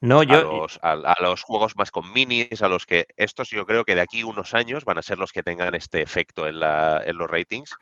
No, 0.00 0.20
a, 0.20 0.24
yo. 0.24 0.42
los, 0.42 0.78
a- 0.82 0.92
a 0.92 1.22
los 1.22 1.42
juegos 1.42 1.76
más 1.76 1.90
con 1.90 2.12
minis, 2.12 2.62
a 2.62 2.68
los 2.68 2.86
que 2.86 3.06
estos 3.16 3.50
yo 3.50 3.64
creo 3.66 3.84
que 3.84 3.94
de 3.94 4.02
aquí 4.02 4.22
unos 4.24 4.54
años 4.54 4.84
van 4.84 4.98
a 4.98 5.02
ser 5.02 5.18
los 5.18 5.32
que 5.32 5.42
tengan 5.42 5.74
este 5.74 6.02
efecto 6.02 6.46
en, 6.46 6.60
la, 6.60 7.02
en 7.04 7.16
los 7.16 7.30
ratings 7.30 7.74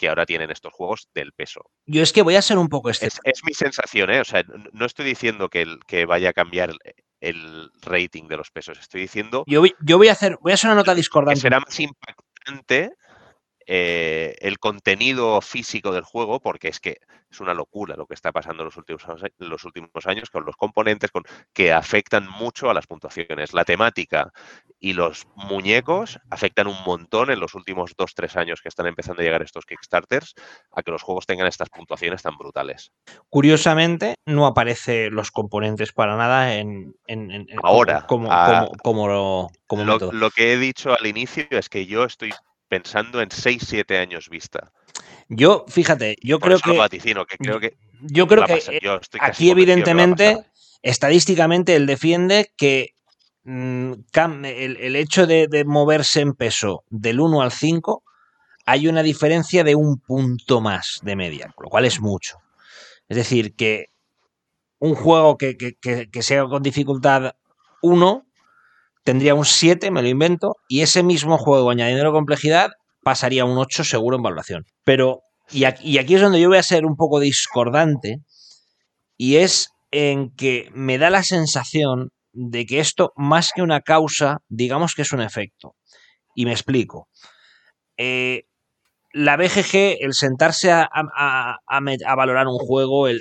que 0.00 0.08
ahora 0.08 0.24
tienen 0.24 0.50
estos 0.50 0.72
juegos 0.72 1.08
del 1.14 1.32
peso. 1.34 1.60
Yo 1.84 2.02
es 2.02 2.14
que 2.14 2.22
voy 2.22 2.34
a 2.34 2.40
ser 2.42 2.56
un 2.56 2.70
poco 2.70 2.88
este. 2.88 3.06
Es, 3.06 3.20
es 3.22 3.44
mi 3.44 3.52
sensación, 3.52 4.10
¿eh? 4.10 4.20
O 4.22 4.24
sea, 4.24 4.42
no 4.72 4.86
estoy 4.86 5.04
diciendo 5.04 5.50
que, 5.50 5.60
el- 5.60 5.78
que 5.86 6.06
vaya 6.06 6.30
a 6.30 6.32
cambiar 6.32 6.70
el, 7.20 7.70
rating 7.82 8.26
de 8.26 8.38
los 8.38 8.50
pesos, 8.50 8.78
estoy 8.78 9.02
diciendo 9.02 9.44
Yo 9.46 9.60
voy, 9.60 9.74
yo 9.84 9.98
voy 9.98 10.08
a 10.08 10.12
hacer. 10.12 10.38
Voy 10.40 10.52
a 10.52 10.54
hacer 10.54 10.68
una 10.70 10.76
nota 10.76 10.92
que 10.92 10.96
discordante. 10.96 11.38
será 11.42 11.60
más 11.60 11.78
impactante 11.78 12.92
eh, 13.72 14.34
el 14.40 14.58
contenido 14.58 15.40
físico 15.40 15.92
del 15.92 16.02
juego, 16.02 16.40
porque 16.40 16.66
es 16.66 16.80
que 16.80 16.96
es 17.30 17.38
una 17.38 17.54
locura 17.54 17.94
lo 17.94 18.06
que 18.06 18.14
está 18.14 18.32
pasando 18.32 18.62
en 18.62 18.64
los 18.64 18.76
últimos, 18.76 19.04
los 19.38 19.64
últimos 19.64 20.06
años 20.06 20.28
con 20.28 20.44
los 20.44 20.56
componentes 20.56 21.12
con, 21.12 21.22
que 21.52 21.72
afectan 21.72 22.28
mucho 22.28 22.68
a 22.68 22.74
las 22.74 22.88
puntuaciones. 22.88 23.52
La 23.52 23.64
temática 23.64 24.32
y 24.80 24.94
los 24.94 25.28
muñecos 25.36 26.18
afectan 26.30 26.66
un 26.66 26.82
montón 26.84 27.30
en 27.30 27.38
los 27.38 27.54
últimos 27.54 27.92
dos, 27.96 28.14
tres 28.16 28.34
años 28.36 28.60
que 28.60 28.68
están 28.68 28.88
empezando 28.88 29.22
a 29.22 29.24
llegar 29.24 29.42
estos 29.42 29.64
Kickstarters 29.66 30.34
a 30.72 30.82
que 30.82 30.90
los 30.90 31.02
juegos 31.02 31.26
tengan 31.26 31.46
estas 31.46 31.70
puntuaciones 31.70 32.22
tan 32.22 32.36
brutales. 32.36 32.90
Curiosamente, 33.28 34.16
no 34.26 34.46
aparece 34.46 35.10
los 35.10 35.30
componentes 35.30 35.92
para 35.92 36.16
nada 36.16 36.56
en. 36.56 36.96
en- 37.06 37.46
Ahora, 37.62 38.04
Como, 38.08 38.28
como, 38.28 38.42
como, 38.44 38.68
como, 38.82 39.52
como 39.68 39.84
Lo, 39.84 39.98
lo 40.12 40.30
que 40.30 40.54
he 40.54 40.56
dicho 40.56 40.92
al 40.92 41.06
inicio 41.06 41.46
es 41.50 41.68
que 41.68 41.86
yo 41.86 42.02
estoy 42.02 42.32
pensando 42.70 43.20
en 43.20 43.28
6-7 43.30 43.98
años 43.98 44.30
vista. 44.30 44.72
Yo, 45.28 45.64
fíjate, 45.68 46.16
yo 46.22 46.38
Por 46.38 46.46
creo 46.48 46.56
eso 46.58 46.68
lo 46.68 46.72
que. 46.74 46.78
vaticino, 46.78 47.26
que 47.26 47.36
creo 47.36 47.60
que 47.60 47.76
Yo 48.00 48.26
creo 48.26 48.46
que 48.46 48.54
pasar. 48.54 48.74
Yo 48.80 48.98
aquí, 49.20 49.50
evidentemente, 49.50 50.38
estadísticamente, 50.80 51.74
él 51.76 51.86
defiende 51.86 52.52
que 52.56 52.94
mm, 53.44 53.92
cam- 54.12 54.46
el, 54.46 54.76
el 54.78 54.96
hecho 54.96 55.26
de, 55.26 55.48
de 55.48 55.64
moverse 55.64 56.20
en 56.20 56.34
peso 56.34 56.84
del 56.88 57.20
1 57.20 57.42
al 57.42 57.50
5, 57.52 58.02
hay 58.66 58.86
una 58.86 59.02
diferencia 59.02 59.64
de 59.64 59.74
un 59.74 59.98
punto 59.98 60.60
más 60.60 61.00
de 61.02 61.16
media, 61.16 61.52
lo 61.60 61.68
cual 61.68 61.84
es 61.86 62.00
mucho. 62.00 62.38
Es 63.08 63.16
decir, 63.16 63.56
que 63.56 63.86
un 64.78 64.94
juego 64.94 65.36
que, 65.36 65.56
que- 65.56 65.74
que- 65.74 66.08
que 66.08 66.22
sea 66.22 66.44
con 66.44 66.62
dificultad 66.62 67.32
1 67.82 68.26
tendría 69.10 69.34
un 69.34 69.44
7, 69.44 69.90
me 69.90 70.02
lo 70.02 70.08
invento, 70.08 70.54
y 70.68 70.82
ese 70.82 71.02
mismo 71.02 71.36
juego 71.36 71.70
añadiendo 71.70 72.12
complejidad 72.12 72.70
pasaría 73.02 73.44
un 73.44 73.58
8 73.58 73.82
seguro 73.82 74.16
en 74.16 74.22
valoración. 74.22 74.66
Pero, 74.84 75.22
y 75.50 75.64
aquí, 75.64 76.14
es 76.14 76.20
donde 76.20 76.40
yo 76.40 76.48
voy 76.48 76.58
a 76.58 76.62
ser 76.62 76.86
un 76.86 76.94
poco 76.94 77.18
discordante, 77.18 78.18
y 79.16 79.38
es 79.38 79.70
en 79.90 80.30
que 80.36 80.70
me 80.74 80.96
da 80.96 81.10
la 81.10 81.24
sensación 81.24 82.10
de 82.32 82.66
que 82.66 82.78
esto, 82.78 83.12
más 83.16 83.50
que 83.52 83.62
una 83.62 83.80
causa, 83.80 84.38
digamos 84.48 84.94
que 84.94 85.02
es 85.02 85.12
un 85.12 85.22
efecto. 85.22 85.74
Y 86.36 86.44
me 86.44 86.52
explico. 86.52 87.08
Eh, 87.96 88.44
la 89.12 89.36
BGG, 89.36 89.96
el 90.04 90.14
sentarse 90.14 90.70
a, 90.70 90.88
valorar 92.16 92.46
un 92.46 92.58
juego, 92.58 93.08
el- 93.08 93.20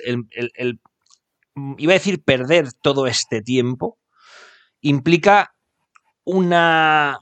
iba 1.80 1.94
a 1.94 1.98
decir 1.98 2.24
perder 2.24 2.68
todo 2.84 3.08
este 3.08 3.42
tiempo, 3.42 3.98
implica 4.82 5.56
una 6.30 7.20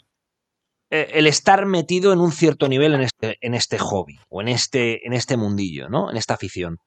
eh, 0.89 1.11
el 1.15 1.27
estar 1.27 1.65
metido 1.65 2.13
en 2.13 2.19
un 2.19 2.31
cierto 2.31 2.69
nivel 2.69 2.93
en 2.93 3.01
este, 3.01 3.37
en 3.41 3.53
este 3.53 3.77
hobby 3.77 4.19
o 4.29 4.41
en 4.41 4.47
este, 4.47 5.05
en 5.05 5.13
este 5.13 5.35
mundillo, 5.35 5.89
¿no? 5.89 6.09
En 6.09 6.17
esta 6.17 6.35
afición. 6.35 6.77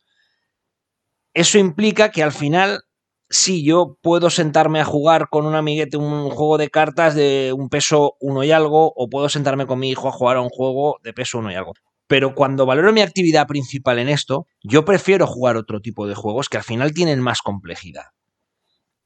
Eso 1.35 1.59
implica 1.59 2.11
que 2.11 2.23
al 2.23 2.33
final, 2.33 2.83
sí, 3.29 3.63
yo 3.63 3.99
puedo 4.01 4.31
sentarme 4.31 4.81
a 4.81 4.87
jugar 4.87 5.29
con 5.31 5.45
un 5.45 5.55
amiguete 5.55 5.99
un 5.99 6.31
juego 6.31 6.57
de 6.57 6.71
cartas 6.71 7.15
de 7.15 7.53
un 7.57 7.69
peso 7.69 8.17
uno 8.21 8.43
y 8.43 8.53
algo, 8.53 8.93
o 8.97 9.09
puedo 9.09 9.29
sentarme 9.29 9.67
con 9.67 9.79
mi 9.79 9.91
hijo 9.91 10.09
a 10.09 10.13
jugar 10.13 10.39
a 10.39 10.41
un 10.41 10.49
juego 10.49 10.97
de 11.03 11.13
peso 11.13 11.39
uno 11.39 11.53
y 11.53 11.55
algo. 11.55 11.75
Pero 12.07 12.35
cuando 12.35 12.67
valoro 12.67 12.93
mi 12.93 13.03
actividad 13.03 13.47
principal 13.47 13.99
en 13.99 14.09
esto, 14.09 14.47
yo 14.63 14.85
prefiero 14.85 15.27
jugar 15.27 15.57
otro 15.57 15.81
tipo 15.81 16.09
de 16.09 16.15
juegos 16.15 16.49
que 16.49 16.57
al 16.57 16.65
final 16.65 16.93
tienen 16.93 17.21
más 17.21 17.43
complejidad. 17.43 18.07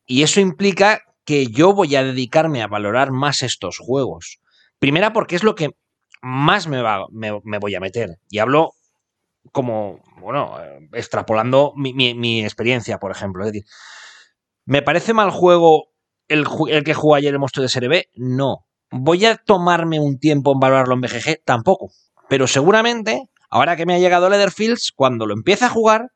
Y 0.06 0.22
eso 0.22 0.40
implica 0.40 1.02
que 1.24 1.46
yo 1.46 1.72
voy 1.72 1.96
a 1.96 2.04
dedicarme 2.04 2.62
a 2.62 2.66
valorar 2.66 3.10
más 3.10 3.42
estos 3.42 3.78
juegos. 3.78 4.40
Primera 4.78 5.12
porque 5.12 5.36
es 5.36 5.42
lo 5.42 5.54
que 5.54 5.70
más 6.22 6.68
me, 6.68 6.82
va, 6.82 7.06
me, 7.10 7.58
voy 7.58 7.74
a 7.74 7.80
meter. 7.80 8.18
Y 8.30 8.38
hablo 8.38 8.72
como, 9.52 10.00
bueno, 10.20 10.56
eh, 10.60 10.88
extrapolando 10.92 11.72
mi, 11.76 12.44
experiencia, 12.44 12.98
por 12.98 13.10
ejemplo. 13.10 13.44
Es 13.44 13.52
decir, 13.52 13.68
¿me 14.64 14.82
parece 14.82 15.14
mal 15.14 15.30
juego 15.30 15.88
el, 16.28 16.46
que 16.84 16.94
jugó 16.94 17.14
ayer 17.14 17.32
el 17.32 17.38
monstruo 17.38 17.62
de 17.62 17.68
Serie 17.68 17.88
B? 17.88 18.10
No. 18.14 18.66
¿Voy 18.90 19.24
a 19.26 19.36
tomarme 19.36 20.00
un 20.00 20.18
tiempo 20.18 20.52
en 20.52 20.60
valorarlo 20.60 20.94
en 20.94 21.00
BGG? 21.02 21.42
Tampoco. 21.44 21.90
Pero 22.28 22.46
seguramente, 22.46 23.28
ahora 23.50 23.76
que 23.76 23.86
me 23.86 23.94
ha 23.94 23.98
llegado 23.98 24.30
Leatherfields, 24.30 24.92
cuando 24.94 25.26
lo 25.26 25.34
empiece 25.34 25.64
a 25.64 25.70
jugar 25.70 26.10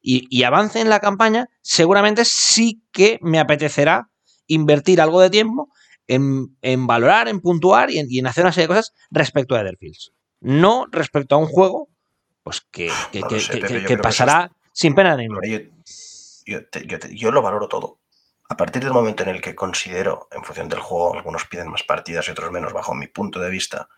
y 0.00 0.42
avance 0.44 0.80
en 0.80 0.88
la 0.88 1.00
campaña, 1.00 1.48
seguramente 1.60 2.24
sí 2.24 2.84
que 2.92 3.18
me 3.22 3.40
apetecerá 3.40 4.08
invertir 4.46 5.00
algo 5.00 5.20
de 5.20 5.30
tiempo 5.30 5.70
en, 6.06 6.56
en 6.62 6.86
valorar, 6.86 7.28
en 7.28 7.40
puntuar 7.40 7.90
y 7.90 7.98
en, 7.98 8.06
y 8.10 8.18
en 8.18 8.26
hacer 8.26 8.44
una 8.44 8.52
serie 8.52 8.64
de 8.68 8.74
cosas 8.74 8.92
respecto 9.10 9.54
a 9.54 9.62
Leatherfields. 9.62 10.12
No 10.40 10.86
respecto 10.90 11.34
a 11.34 11.38
un 11.38 11.46
juego 11.46 11.88
pues 12.42 12.60
que, 12.70 12.90
que- 13.10 13.20
No 13.20 13.26
lo 13.26 13.36
que- 13.36 13.40
sé, 13.40 13.52
Pepe, 13.58 13.96
pasará 14.02 14.50
sin 14.72 14.94
pena 14.94 15.16
ni 15.16 15.28
gloria. 15.28 15.62
Yo, 16.46 16.58
yo 16.74 16.82
yo 16.86 16.98
yo 17.10 17.30
lo 17.30 17.40
valoro 17.40 17.68
todo. 17.68 17.98
A 18.50 18.56
partir 18.58 18.82
del 18.84 18.92
momento 18.92 19.22
en 19.22 19.30
el 19.30 19.40
que 19.40 19.54
considero, 19.54 20.28
en 20.30 20.44
función 20.44 20.68
del 20.68 20.80
juego, 20.80 21.14
algunos 21.14 21.46
piden 21.46 21.70
más 21.70 21.82
partidas 21.84 22.28
y 22.28 22.32
otros 22.32 22.50
menos, 22.52 22.74
bajo 22.74 22.94
mi 22.94 23.06
punto 23.06 23.40
de 23.40 23.48
vista, 23.48 23.88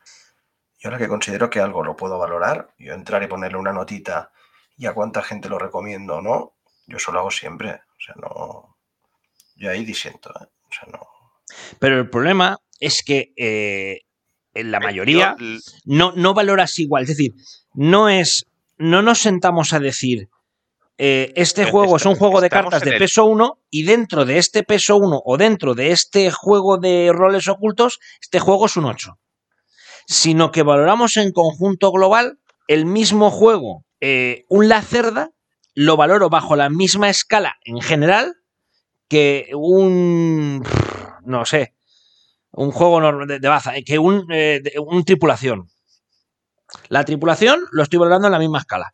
yo 0.79 0.89
ahora 0.89 0.99
que 0.99 1.09
considero 1.09 1.51
que 1.51 1.59
algo 1.61 1.83
lo 1.83 1.97
puedo 1.97 2.17
valorar, 2.19 2.69
yo 2.79 2.95
entrar 2.95 3.21
y 3.25 3.27
ponerle 3.27 3.59
una 3.59 3.73
notita 3.73 4.31
y 4.77 4.87
a 4.87 4.95
cuánta 4.95 5.23
gente 5.23 5.49
lo 5.49 5.59
recomiendo 5.59 6.17
o 6.19 6.23
no, 6.23 6.53
yo 6.87 6.99
eso 6.99 7.11
lo 7.11 7.19
hago 7.19 7.31
siempre. 7.33 7.71
O 7.73 8.01
sea, 8.01 8.15
no. 8.21 8.76
Yo 9.57 9.71
ahí 9.71 9.85
disiento. 9.85 10.31
¿eh? 10.31 10.45
O 10.45 10.73
sea, 10.73 10.89
no. 10.93 11.01
Pero 11.79 11.99
el 11.99 12.09
problema 12.11 12.59
es 12.81 13.03
que 13.03 13.33
eh, 13.37 14.01
en 14.55 14.71
la 14.71 14.79
Yo, 14.81 14.85
mayoría 14.85 15.37
no, 15.85 16.13
no 16.13 16.35
valoras 16.35 16.79
igual. 16.79 17.03
Es 17.05 17.09
decir, 17.11 17.35
no 17.75 18.09
es. 18.09 18.47
No 18.79 19.01
nos 19.03 19.19
sentamos 19.21 19.73
a 19.73 19.81
decir. 19.81 20.29
eh, 20.99 21.33
este 21.37 21.63
Eh, 21.63 21.71
juego 21.71 21.97
es 21.99 22.07
un 22.07 22.15
juego 22.17 22.41
de 22.41 22.49
cartas 22.51 22.83
de 22.83 22.91
el- 22.93 22.99
peso 22.99 23.25
1 23.27 23.59
y 23.71 23.83
dentro 23.85 24.25
de 24.25 24.39
este 24.39 24.63
peso 24.63 24.97
1 24.97 25.23
o 25.25 25.37
dentro 25.37 25.75
de 25.75 25.91
este 25.93 26.31
juego 26.31 26.79
de 26.79 27.11
roles 27.13 27.49
ocultos, 27.49 27.99
este 28.23 28.39
juego 28.41 28.65
es 28.67 28.77
un 28.79 28.87
8. 28.87 29.19
Sino 30.07 30.51
que 30.53 30.63
valoramos 30.63 31.17
en 31.19 31.33
conjunto 31.33 31.91
global 31.93 32.39
el 32.69 32.87
mismo 32.87 33.31
juego. 33.31 33.85
Eh, 34.01 34.45
un 34.49 34.69
Lacerda 34.69 35.31
lo 35.75 35.97
valoro 35.97 36.29
bajo 36.31 36.57
la 36.57 36.71
misma 36.71 37.11
escala 37.11 37.57
en 37.65 37.81
general 37.81 38.35
que 39.09 39.51
un. 39.55 40.63
No 41.25 41.45
sé. 41.45 41.75
Un 42.53 42.71
juego 42.73 43.27
de, 43.27 43.39
de 43.39 43.49
baza, 43.49 43.77
eh, 43.77 43.85
que 43.85 43.99
un, 43.99 44.27
eh, 44.33 44.61
de- 44.63 44.79
un 44.81 45.05
tripulación. 45.05 45.69
La 46.89 47.05
tripulación 47.05 47.61
lo 47.71 47.83
estoy 47.83 47.99
valorando 47.99 48.29
en 48.29 48.33
la 48.33 48.39
misma 48.39 48.59
escala. 48.59 48.93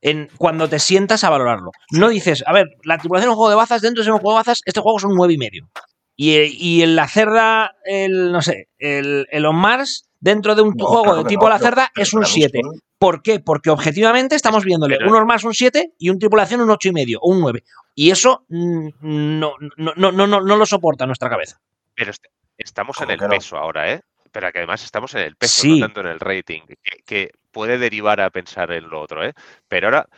En, 0.00 0.28
cuando 0.38 0.68
te 0.68 0.78
sientas 0.78 1.24
a 1.24 1.30
valorarlo. 1.30 1.70
No 1.90 2.08
dices, 2.08 2.44
a 2.46 2.52
ver, 2.52 2.68
la 2.84 2.98
tripulación 2.98 3.30
es 3.30 3.32
un 3.32 3.36
juego 3.36 3.50
de 3.50 3.56
bazas, 3.56 3.82
dentro 3.82 4.02
de 4.02 4.10
ese 4.10 4.12
juego 4.18 4.30
de 4.32 4.36
bazas, 4.40 4.60
este 4.64 4.80
juego 4.80 4.98
es 4.98 5.04
un 5.04 5.16
9,5. 5.16 5.68
y. 6.16 6.30
Y, 6.32 6.80
eh, 6.80 6.84
en 6.84 6.96
la 6.96 7.08
cerda, 7.08 7.72
el, 7.84 8.32
no 8.32 8.40
sé, 8.42 8.68
el, 8.78 9.26
el 9.30 9.46
On 9.46 9.56
Mars, 9.56 10.08
dentro 10.24 10.54
de 10.54 10.62
un 10.62 10.74
No, 10.76 10.86
juego 10.86 11.02
claro 11.04 11.22
de 11.22 11.28
tipo 11.28 11.44
no, 11.44 11.50
la 11.50 11.58
cerda, 11.58 11.90
es 11.94 12.12
un 12.14 12.22
para 12.22 12.28
mí 12.32 12.34
7. 12.40 12.60
son- 12.62 12.80
¿Por 12.98 13.22
qué? 13.22 13.40
Porque 13.40 13.68
objetivamente 13.70 14.34
estamos 14.34 14.64
viéndole 14.64 14.96
Pero- 14.96 15.10
un 15.10 15.16
On 15.16 15.26
Mars 15.26 15.44
un 15.44 15.52
7 15.54 15.92
y 15.98 16.08
un 16.08 16.18
tripulación 16.18 16.62
un 16.62 16.70
8,5 16.70 16.88
y 16.88 16.92
medio 16.92 17.18
o 17.20 17.30
un 17.30 17.40
9. 17.40 17.62
Y 17.94 18.10
eso 18.10 18.44
mm, 18.48 18.88
no, 19.02 19.52
no, 19.76 19.92
no, 19.96 20.10
no, 20.12 20.26
no, 20.26 20.40
no 20.40 20.56
lo 20.56 20.66
soporta 20.66 21.06
nuestra 21.06 21.28
cabeza. 21.28 21.60
pero 21.94 22.10
est- 22.10 22.24
estamos 22.58 22.96
en 23.02 23.08
¿Cómo 23.08 23.24
el 23.24 23.38
peso 23.38 23.56
ahora, 23.58 23.92
¿eh? 23.92 24.00
pero 24.32 24.50
que 24.50 24.58
además 24.58 24.82
estamos 24.82 25.14
en 25.14 25.20
el 25.20 25.36
peso, 25.36 25.62
Sí. 25.62 25.78
no 25.78 25.86
tanto 25.86 26.00
en 26.00 26.06
el 26.08 26.18
rating, 26.20 26.62
que, 26.82 27.02
que 27.04 27.30
puede 27.52 27.78
derivar 27.78 28.20
a 28.20 28.30
pensar 28.30 28.72
en 28.72 28.88
lo 28.88 29.00
otro, 29.00 29.22
¿eh? 29.24 29.32
Pero 29.68 29.86
ahora 29.88 30.08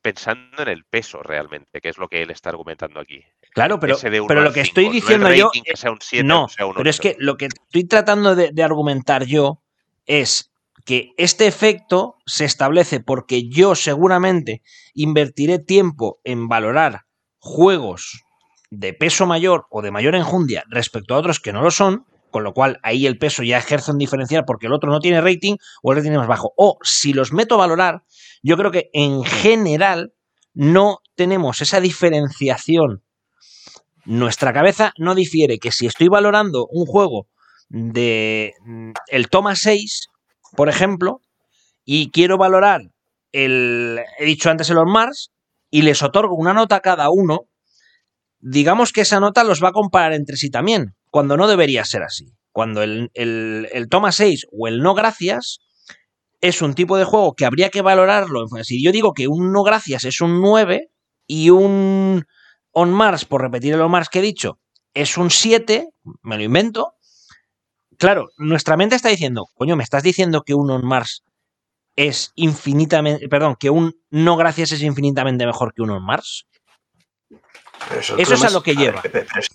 pensando 0.00 0.62
en 0.62 0.68
el 0.68 0.84
peso 0.84 1.22
realmente, 1.22 1.80
que 1.80 1.88
es 1.90 1.98
lo 1.98 2.08
que 2.08 2.22
él 2.22 2.30
está 2.30 2.48
argumentando 2.50 3.00
aquí. 3.00 3.22
Claro, 3.54 3.80
pero, 3.80 3.96
pero 4.26 4.42
lo 4.42 4.52
que 4.52 4.60
estoy 4.60 4.86
no 4.86 4.92
diciendo 4.92 5.32
yo. 5.32 5.46
rating 5.46 5.62
que 5.62 5.76
sea 5.76 5.90
un 5.90 5.98
7 6.00 6.24
no, 6.24 6.44
o 6.44 6.48
sea 6.48 6.66
un 6.66 6.74
pero 6.74 6.90
es 6.90 6.98
8. 6.98 7.02
que 7.02 7.16
lo 7.18 7.36
que 7.36 7.46
estoy 7.46 7.84
tratando 7.84 8.36
de, 8.36 8.50
de 8.52 8.62
argumentar 8.62 9.24
yo 9.24 9.62
es 10.06 10.52
que 10.84 11.12
este 11.16 11.46
efecto 11.46 12.16
se 12.24 12.44
establece 12.44 13.00
porque 13.00 13.48
yo 13.48 13.74
seguramente 13.74 14.62
invertiré 14.94 15.58
tiempo 15.58 16.20
en 16.24 16.48
valorar 16.48 17.02
juegos 17.38 18.24
de 18.70 18.92
peso 18.94 19.26
mayor 19.26 19.66
o 19.70 19.82
de 19.82 19.90
mayor 19.90 20.14
enjundia 20.14 20.64
respecto 20.68 21.14
a 21.14 21.18
otros 21.18 21.40
que 21.40 21.52
no 21.52 21.62
lo 21.62 21.70
son, 21.70 22.06
con 22.30 22.44
lo 22.44 22.52
cual 22.52 22.78
ahí 22.82 23.06
el 23.06 23.18
peso 23.18 23.42
ya 23.42 23.58
ejerce 23.58 23.90
un 23.90 23.98
diferencial 23.98 24.44
porque 24.46 24.66
el 24.66 24.72
otro 24.72 24.90
no 24.90 25.00
tiene 25.00 25.20
rating 25.20 25.56
o 25.82 25.92
el 25.92 25.98
rating 25.98 26.12
es 26.12 26.18
más 26.18 26.28
bajo. 26.28 26.52
O 26.56 26.78
si 26.82 27.12
los 27.12 27.32
meto 27.32 27.54
a 27.54 27.58
valorar, 27.58 28.02
yo 28.42 28.56
creo 28.56 28.70
que 28.70 28.90
en 28.92 29.24
general 29.24 30.12
no 30.54 30.98
tenemos 31.14 31.60
esa 31.62 31.80
diferenciación. 31.80 33.02
Nuestra 34.08 34.54
cabeza 34.54 34.94
no 34.96 35.14
difiere 35.14 35.58
que 35.58 35.70
si 35.70 35.84
estoy 35.84 36.08
valorando 36.08 36.66
un 36.70 36.86
juego 36.86 37.26
de 37.68 38.54
mm, 38.64 38.92
el 39.08 39.28
toma 39.28 39.54
6, 39.54 40.08
por 40.56 40.70
ejemplo, 40.70 41.20
y 41.84 42.10
quiero 42.10 42.38
valorar 42.38 42.80
el, 43.32 44.00
he 44.18 44.24
dicho 44.24 44.48
antes 44.48 44.70
el 44.70 44.78
On 44.78 44.90
Mars, 44.90 45.30
y 45.70 45.82
les 45.82 46.02
otorgo 46.02 46.36
una 46.36 46.54
nota 46.54 46.76
a 46.76 46.80
cada 46.80 47.10
uno, 47.10 47.50
digamos 48.38 48.92
que 48.92 49.02
esa 49.02 49.20
nota 49.20 49.44
los 49.44 49.62
va 49.62 49.68
a 49.68 49.72
comparar 49.72 50.14
entre 50.14 50.38
sí 50.38 50.48
también, 50.48 50.94
cuando 51.10 51.36
no 51.36 51.46
debería 51.46 51.84
ser 51.84 52.02
así. 52.02 52.32
Cuando 52.50 52.82
el, 52.82 53.10
el, 53.12 53.68
el 53.72 53.90
toma 53.90 54.10
6 54.10 54.46
o 54.58 54.68
el 54.68 54.80
no 54.80 54.94
gracias 54.94 55.58
es 56.40 56.62
un 56.62 56.72
tipo 56.72 56.96
de 56.96 57.04
juego 57.04 57.34
que 57.34 57.44
habría 57.44 57.68
que 57.68 57.82
valorarlo. 57.82 58.46
Si 58.62 58.82
yo 58.82 58.90
digo 58.90 59.12
que 59.12 59.28
un 59.28 59.52
no 59.52 59.64
gracias 59.64 60.06
es 60.06 60.22
un 60.22 60.40
9 60.40 60.88
y 61.26 61.50
un 61.50 62.24
On 62.80 62.92
Mars, 62.92 63.24
por 63.24 63.40
repetir 63.42 63.74
el 63.74 63.80
On 63.80 63.90
Mars 63.90 64.08
que 64.08 64.20
he 64.20 64.22
dicho, 64.22 64.58
es 64.94 65.16
un 65.18 65.30
7, 65.30 65.88
me 66.22 66.36
lo 66.36 66.42
invento. 66.44 66.94
Claro, 67.98 68.28
nuestra 68.36 68.76
mente 68.76 68.94
está 68.94 69.08
diciendo, 69.08 69.46
coño, 69.54 69.74
me 69.76 69.82
estás 69.82 70.02
diciendo 70.02 70.42
que 70.42 70.54
un 70.54 70.70
On 70.70 70.84
Mars 70.86 71.24
es 71.96 72.30
infinitamente, 72.36 73.28
perdón, 73.28 73.56
que 73.58 73.70
un 73.70 73.94
no 74.10 74.36
gracias 74.36 74.70
es 74.72 74.82
infinitamente 74.82 75.44
mejor 75.46 75.74
que 75.74 75.82
un 75.82 75.90
On 75.90 76.04
Mars. 76.04 76.46
Eso 77.98 78.16
es 78.16 78.42
a 78.44 78.50
lo 78.50 78.62
que 78.62 78.74
ver, 78.74 78.78
lleva. 78.84 79.02
Pero, 79.02 79.26
es- 79.40 79.48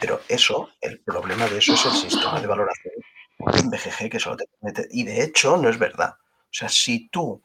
pero 0.00 0.20
eso, 0.28 0.70
el 0.80 1.00
problema 1.00 1.46
de 1.48 1.58
eso 1.58 1.74
es 1.74 1.84
el 1.86 1.92
sistema 1.92 2.40
de 2.40 2.46
valoración 2.46 2.94
en 3.54 3.70
BGG 3.70 4.10
que 4.10 4.18
solo 4.20 4.36
te 4.36 4.46
permite. 4.60 4.88
Y 4.90 5.04
de 5.04 5.22
hecho, 5.22 5.56
no 5.56 5.68
es 5.68 5.78
verdad. 5.78 6.14
O 6.18 6.50
sea, 6.52 6.68
si 6.68 7.08
tú, 7.08 7.42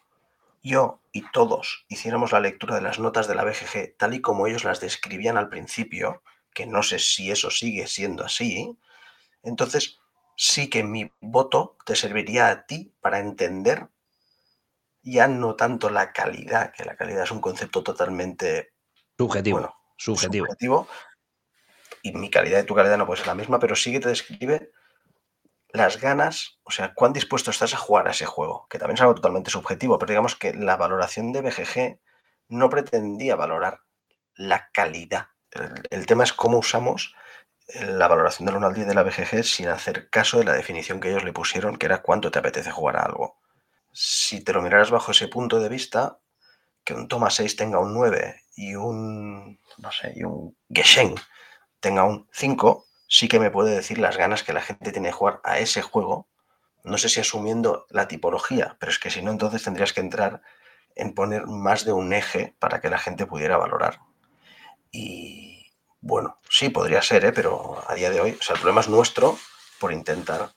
yo 0.64 1.02
y 1.12 1.30
todos 1.32 1.86
hiciéramos 1.90 2.32
la 2.32 2.40
lectura 2.40 2.76
de 2.76 2.82
las 2.82 2.98
notas 2.98 3.28
de 3.28 3.36
la 3.36 3.44
BGG 3.44 3.98
tal 3.98 4.14
y 4.14 4.22
como 4.22 4.48
ellos 4.48 4.64
las 4.64 4.80
describían 4.80 5.38
al 5.38 5.50
principio, 5.50 6.24
que 6.54 6.66
no 6.66 6.82
sé 6.82 7.00
si 7.00 7.30
eso 7.30 7.52
sigue 7.52 7.86
siendo 7.88 8.24
así, 8.24 8.78
entonces 9.44 10.00
sí 10.38 10.70
que 10.70 10.84
mi 10.84 11.12
voto 11.20 11.78
te 11.86 11.96
serviría 11.96 12.50
a 12.50 12.66
ti 12.66 12.94
para 13.02 13.20
entender 13.20 13.90
ya 15.02 15.28
no 15.28 15.56
tanto 15.56 15.90
la 15.90 16.14
calidad, 16.14 16.72
que 16.72 16.86
la 16.86 16.96
calidad 16.96 17.24
es 17.24 17.32
un 17.32 17.42
concepto 17.42 17.84
totalmente 17.84 18.74
Subjetivo. 19.18 19.58
bueno, 19.58 19.76
subjetivo. 19.98 20.46
subjetivo, 20.46 20.88
y 22.02 22.14
mi 22.14 22.30
calidad 22.30 22.64
y 22.64 22.66
tu 22.66 22.74
calidad 22.74 22.98
no 22.98 23.06
puede 23.06 23.20
ser 23.20 23.28
la 23.28 23.36
misma, 23.36 23.60
pero 23.60 23.76
sí 23.76 23.92
que 23.92 24.00
te 24.00 24.10
describe 24.10 24.72
las 25.74 26.00
ganas, 26.00 26.60
o 26.64 26.72
sea, 26.72 26.94
cuán 26.94 27.14
dispuesto 27.14 27.50
estás 27.50 27.74
a 27.74 27.78
jugar 27.78 28.08
a 28.08 28.12
ese 28.12 28.28
juego, 28.28 28.68
que 28.70 28.78
también 28.78 28.96
es 28.96 29.02
algo 29.02 29.16
totalmente 29.16 29.50
subjetivo, 29.50 29.98
pero 29.98 30.12
digamos 30.12 30.36
que 30.36 30.54
la 30.54 30.78
valoración 30.78 31.34
de 31.34 31.42
BGG 31.42 32.00
no 32.50 32.70
pretendía 32.70 33.36
valorar 33.36 33.82
la 34.36 34.70
calidad. 34.72 35.30
El, 35.90 36.06
tema 36.06 36.24
es 36.24 36.34
cómo 36.34 36.60
usamos 36.60 37.16
la 37.80 38.08
valoración 38.08 38.46
del 38.46 38.58
1 38.58 38.68
al 38.68 38.74
10 38.74 38.88
de 38.88 38.94
la 38.94 39.04
BGG 39.04 39.44
sin 39.44 39.68
hacer 39.68 40.10
caso 40.12 40.38
de 40.38 40.46
la 40.46 40.54
definición 40.54 41.00
que 41.00 41.10
ellos 41.10 41.24
le 41.24 41.34
pusieron, 41.34 41.78
que 41.78 41.88
era 41.88 42.04
cuánto 42.04 42.30
te 42.30 42.40
apetece 42.40 42.72
jugar 42.72 42.98
a 42.98 43.06
algo. 43.06 43.40
Si 43.92 44.44
te 44.44 44.54
lo 44.54 44.62
miraras 44.62 44.92
bajo 44.92 45.12
ese 45.12 45.28
punto 45.28 45.60
de 45.60 45.70
vista, 45.70 46.20
que 46.84 46.94
un 46.94 47.08
toma 47.08 47.32
6 47.32 47.56
tenga 47.56 47.80
un 47.80 47.94
9 47.94 48.42
y 48.56 48.76
un, 48.76 49.60
no 49.78 49.92
sé, 49.92 50.14
y 50.16 50.24
un 50.24 50.56
Geschenk 50.70 51.20
tenga 51.80 52.04
un 52.04 52.28
5, 52.32 52.86
sí 53.14 53.28
que 53.28 53.40
me 53.40 53.52
puede 53.52 53.76
decir 53.76 54.00
las 54.00 54.18
ganas 54.18 54.42
que 54.42 54.54
la 54.54 54.62
gente 54.62 54.92
tiene 54.92 55.10
de 55.10 55.14
jugar 55.14 55.40
a 55.44 55.60
ese 55.60 55.84
juego. 55.84 56.28
No 56.84 56.98
sé 56.98 57.10
si 57.10 57.20
asumiendo 57.20 57.86
la 57.92 58.08
tipología, 58.08 58.76
pero 58.80 58.92
es 58.92 58.98
que 58.98 59.12
si 59.12 59.22
no, 59.22 59.30
entonces 59.30 59.62
tendrías 59.62 59.94
que 59.94 60.00
entrar 60.00 60.42
en 60.96 61.14
poner 61.14 61.46
más 61.46 61.86
de 61.86 61.94
un 61.94 62.12
eje 62.12 62.56
para 62.58 62.82
que 62.82 62.90
la 62.90 62.98
gente 62.98 63.28
pudiera 63.28 63.58
valorar. 63.58 64.00
Y 64.92 65.68
bueno, 66.02 66.40
sí, 66.50 66.70
podría 66.70 67.04
ser, 67.04 67.26
¿eh? 67.26 67.32
pero 67.32 67.84
a 67.88 67.94
día 67.94 68.10
de 68.10 68.20
hoy, 68.20 68.32
o 68.32 68.42
sea, 68.42 68.56
el 68.56 68.62
problema 68.62 68.82
es 68.82 68.90
nuestro 68.90 69.38
por 69.80 69.94
intentar 69.94 70.52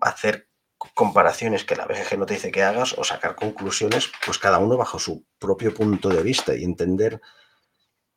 hacer 0.00 0.48
comparaciones 0.94 1.64
que 1.64 1.74
la 1.74 1.86
BGG 1.86 2.18
no 2.18 2.26
te 2.26 2.34
dice 2.34 2.52
que 2.52 2.62
hagas 2.62 2.92
o 2.96 3.02
sacar 3.02 3.34
conclusiones, 3.34 4.12
pues 4.24 4.38
cada 4.38 4.58
uno 4.58 4.76
bajo 4.76 5.00
su 5.00 5.26
propio 5.40 5.74
punto 5.74 6.08
de 6.08 6.22
vista 6.22 6.54
y 6.54 6.62
entender 6.62 7.20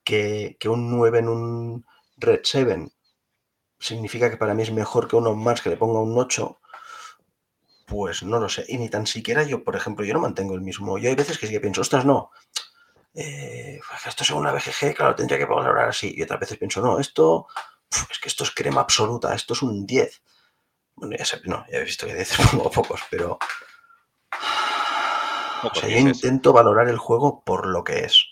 que, 0.03 0.57
que 0.59 0.69
un 0.69 0.91
9 0.91 1.19
en 1.19 1.29
un 1.29 1.85
Red 2.17 2.41
7 2.43 2.91
significa 3.79 4.29
que 4.29 4.37
para 4.37 4.53
mí 4.53 4.63
es 4.63 4.71
mejor 4.71 5.07
que 5.07 5.15
uno 5.15 5.35
más 5.35 5.61
que 5.61 5.69
le 5.69 5.77
ponga 5.77 5.99
un 5.99 6.17
8, 6.17 6.59
pues 7.85 8.23
no 8.23 8.39
lo 8.39 8.49
sé. 8.49 8.65
Y 8.67 8.77
ni 8.77 8.89
tan 8.89 9.07
siquiera 9.07 9.43
yo, 9.43 9.63
por 9.63 9.75
ejemplo, 9.75 10.05
yo 10.05 10.13
no 10.13 10.19
mantengo 10.19 10.55
el 10.55 10.61
mismo. 10.61 10.97
Yo 10.97 11.09
hay 11.09 11.15
veces 11.15 11.37
que 11.37 11.47
sí 11.47 11.53
que 11.53 11.61
pienso, 11.61 11.81
ostras, 11.81 12.05
no. 12.05 12.31
Eh, 13.13 13.79
esto 14.05 14.23
es 14.23 14.29
una 14.31 14.51
BGG, 14.51 14.93
claro, 14.93 15.15
tendría 15.15 15.39
que 15.39 15.45
valorar 15.45 15.89
así. 15.89 16.13
Y 16.15 16.21
otras 16.21 16.39
veces 16.39 16.57
pienso, 16.57 16.81
no, 16.81 16.99
esto 16.99 17.47
es 18.11 18.19
que 18.19 18.27
esto 18.27 18.43
es 18.43 18.51
crema 18.51 18.81
absoluta, 18.81 19.33
esto 19.33 19.53
es 19.53 19.61
un 19.61 19.85
10. 19.85 20.21
Bueno, 20.95 21.15
ya 21.17 21.25
sé, 21.25 21.41
no, 21.45 21.65
ya 21.71 21.77
he 21.79 21.83
visto 21.83 22.05
que 22.05 22.15
10 22.15 22.37
pongo 22.51 22.71
pocos, 22.71 23.01
pero. 23.09 23.39
O 25.63 25.73
sea, 25.73 25.89
yo 25.89 25.97
intento 25.97 26.53
valorar 26.53 26.87
el 26.89 26.97
juego 26.97 27.43
por 27.43 27.67
lo 27.67 27.83
que 27.83 28.01
es, 28.01 28.25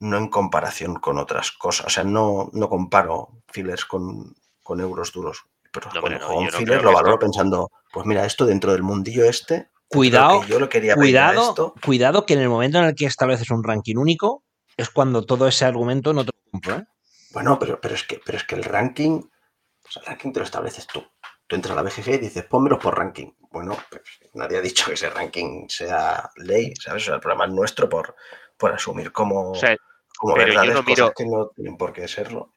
no 0.00 0.16
en 0.16 0.28
comparación 0.28 0.96
con 0.96 1.18
otras 1.18 1.52
cosas. 1.52 1.86
O 1.86 1.90
sea, 1.90 2.04
no, 2.04 2.50
no 2.52 2.68
comparo 2.68 3.42
fillers 3.48 3.84
con, 3.84 4.34
con 4.64 4.80
euros 4.80 5.12
duros. 5.12 5.44
Pero 5.72 5.88
No, 5.92 6.00
hombre, 6.00 6.18
no, 6.18 6.28
yo 6.50 6.50
no 6.76 6.82
lo 6.82 6.92
valoro 6.92 7.14
esto- 7.14 7.18
pensando, 7.20 7.70
pues 7.92 8.06
mira, 8.06 8.24
esto 8.26 8.44
dentro 8.46 8.72
del 8.72 8.82
mundillo 8.82 9.24
este. 9.24 9.70
Cuidado, 9.86 10.40
que 10.40 10.48
yo 10.48 10.58
lo 10.58 10.68
quería 10.68 10.94
Cuidado, 10.96 11.50
esto, 11.50 11.74
cuidado 11.84 12.26
que 12.26 12.34
en 12.34 12.40
el 12.40 12.48
momento 12.48 12.78
en 12.78 12.84
el 12.86 12.94
que 12.96 13.06
estableces 13.06 13.50
un 13.50 13.62
ranking 13.62 13.96
único 13.96 14.42
es 14.76 14.90
cuando 14.90 15.24
todo 15.24 15.46
ese 15.46 15.64
argumento 15.64 16.12
no 16.12 16.24
te 16.24 16.30
lo 16.34 16.50
compro. 16.50 16.76
¿eh? 16.78 16.84
Bueno, 17.32 17.58
pero, 17.60 17.80
pero, 17.80 17.94
es 17.94 18.02
que, 18.04 18.20
pero 18.24 18.38
es 18.38 18.44
que 18.44 18.54
el 18.56 18.64
ranking, 18.64 19.20
o 19.20 19.90
sea, 19.90 20.02
el 20.02 20.06
ranking 20.08 20.32
te 20.32 20.40
lo 20.40 20.44
estableces 20.44 20.86
tú. 20.86 21.04
Tú 21.46 21.56
entras 21.56 21.72
a 21.72 21.82
la 21.82 21.82
BGG 21.82 22.08
y 22.14 22.18
dices, 22.18 22.44
pónmelos 22.46 22.78
por 22.82 22.96
ranking. 22.96 23.30
Bueno, 23.50 23.76
pues 23.90 24.02
nadie 24.32 24.58
ha 24.58 24.60
dicho 24.62 24.86
que 24.86 24.94
ese 24.94 25.10
ranking 25.10 25.66
sea 25.68 26.30
ley, 26.36 26.72
¿sabes? 26.80 27.02
O 27.02 27.06
sea, 27.06 27.14
el 27.16 27.20
problema 27.20 27.44
es 27.44 27.52
nuestro 27.52 27.88
por, 27.88 28.16
por 28.56 28.72
asumir 28.72 29.12
como, 29.12 29.50
O 29.50 29.54
sea, 29.54 29.76
como 30.16 30.34
pero 30.34 30.46
yo 30.46 30.54
verdades 30.60 30.74
no 30.74 30.84
cosas 30.84 30.96
miro- 30.96 31.12
que 31.16 31.26
no 31.26 31.48
tienen 31.54 31.76
por 31.76 31.92
qué 31.92 32.08
serlo. 32.08 32.54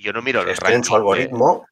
Yo 0.00 0.12
no 0.12 0.22
miro 0.22 0.40
el 0.42 0.56
su 0.56 0.60
ranking 0.62 0.90
de- 0.92 0.96
algoritmo 0.96 1.66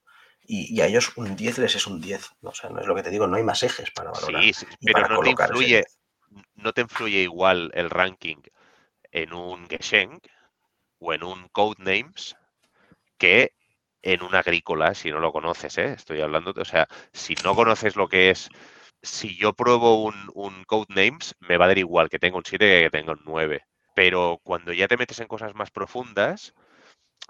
y, 0.47 0.75
y 0.75 0.81
a 0.81 0.87
ellos 0.87 1.13
un 1.17 1.37
10 1.37 1.59
les 1.59 1.75
es 1.75 1.87
un 1.87 2.01
10. 2.01 2.31
O 2.43 2.55
sea, 2.55 2.71
no 2.71 2.81
es 2.81 2.87
lo 2.87 2.95
que 2.95 3.03
te 3.03 3.11
digo, 3.11 3.27
no 3.27 3.37
hay 3.37 3.43
más 3.45 3.63
ejes 3.63 3.91
para 3.91 4.11
valorar. 4.11 4.43
Sí, 4.43 4.53
sí, 4.53 4.67
pero 4.85 5.05
no 5.09 5.19
te 5.19 5.31
influye, 5.31 5.77
10. 5.77 5.99
no 6.57 6.73
te 6.73 6.81
influye 6.83 7.19
igual 7.23 7.71
el 7.75 7.91
ranking 7.91 8.37
en 9.13 9.33
un 9.33 9.69
Geschenk 9.69 10.27
o 11.01 11.15
en 11.15 11.25
un 11.25 11.49
Codenames 11.49 12.37
que 13.19 13.53
en 14.03 14.23
un 14.23 14.35
agrícola, 14.35 14.95
si 14.95 15.11
no 15.11 15.19
lo 15.21 15.33
conoces, 15.33 15.77
¿eh? 15.79 15.93
Estoy 15.93 16.21
hablando, 16.21 16.55
o 16.57 16.65
sea, 16.65 16.87
si 17.13 17.35
no 17.45 17.55
conoces 17.55 17.97
lo 17.97 18.09
que 18.09 18.31
es, 18.31 18.49
si 19.03 19.37
yo 19.37 19.53
pruebo 19.55 20.03
un, 20.05 20.15
un 20.35 20.65
Codenames, 20.65 21.35
me 21.41 21.57
va 21.57 21.67
a 21.67 21.69
dar 21.69 21.79
igual 21.79 22.09
que 22.09 22.19
tenga 22.19 22.39
un 22.39 22.45
7 22.45 22.67
que 22.67 22.83
que 22.85 22.91
tenga 22.99 23.13
un 23.13 23.23
9. 23.25 23.63
Pero 23.95 24.41
cuando 24.45 24.73
ya 24.73 24.89
te 24.89 24.97
metes 24.97 25.21
en 25.21 25.29
cosas 25.29 25.55
más 25.55 25.71
profundas, 25.71 26.55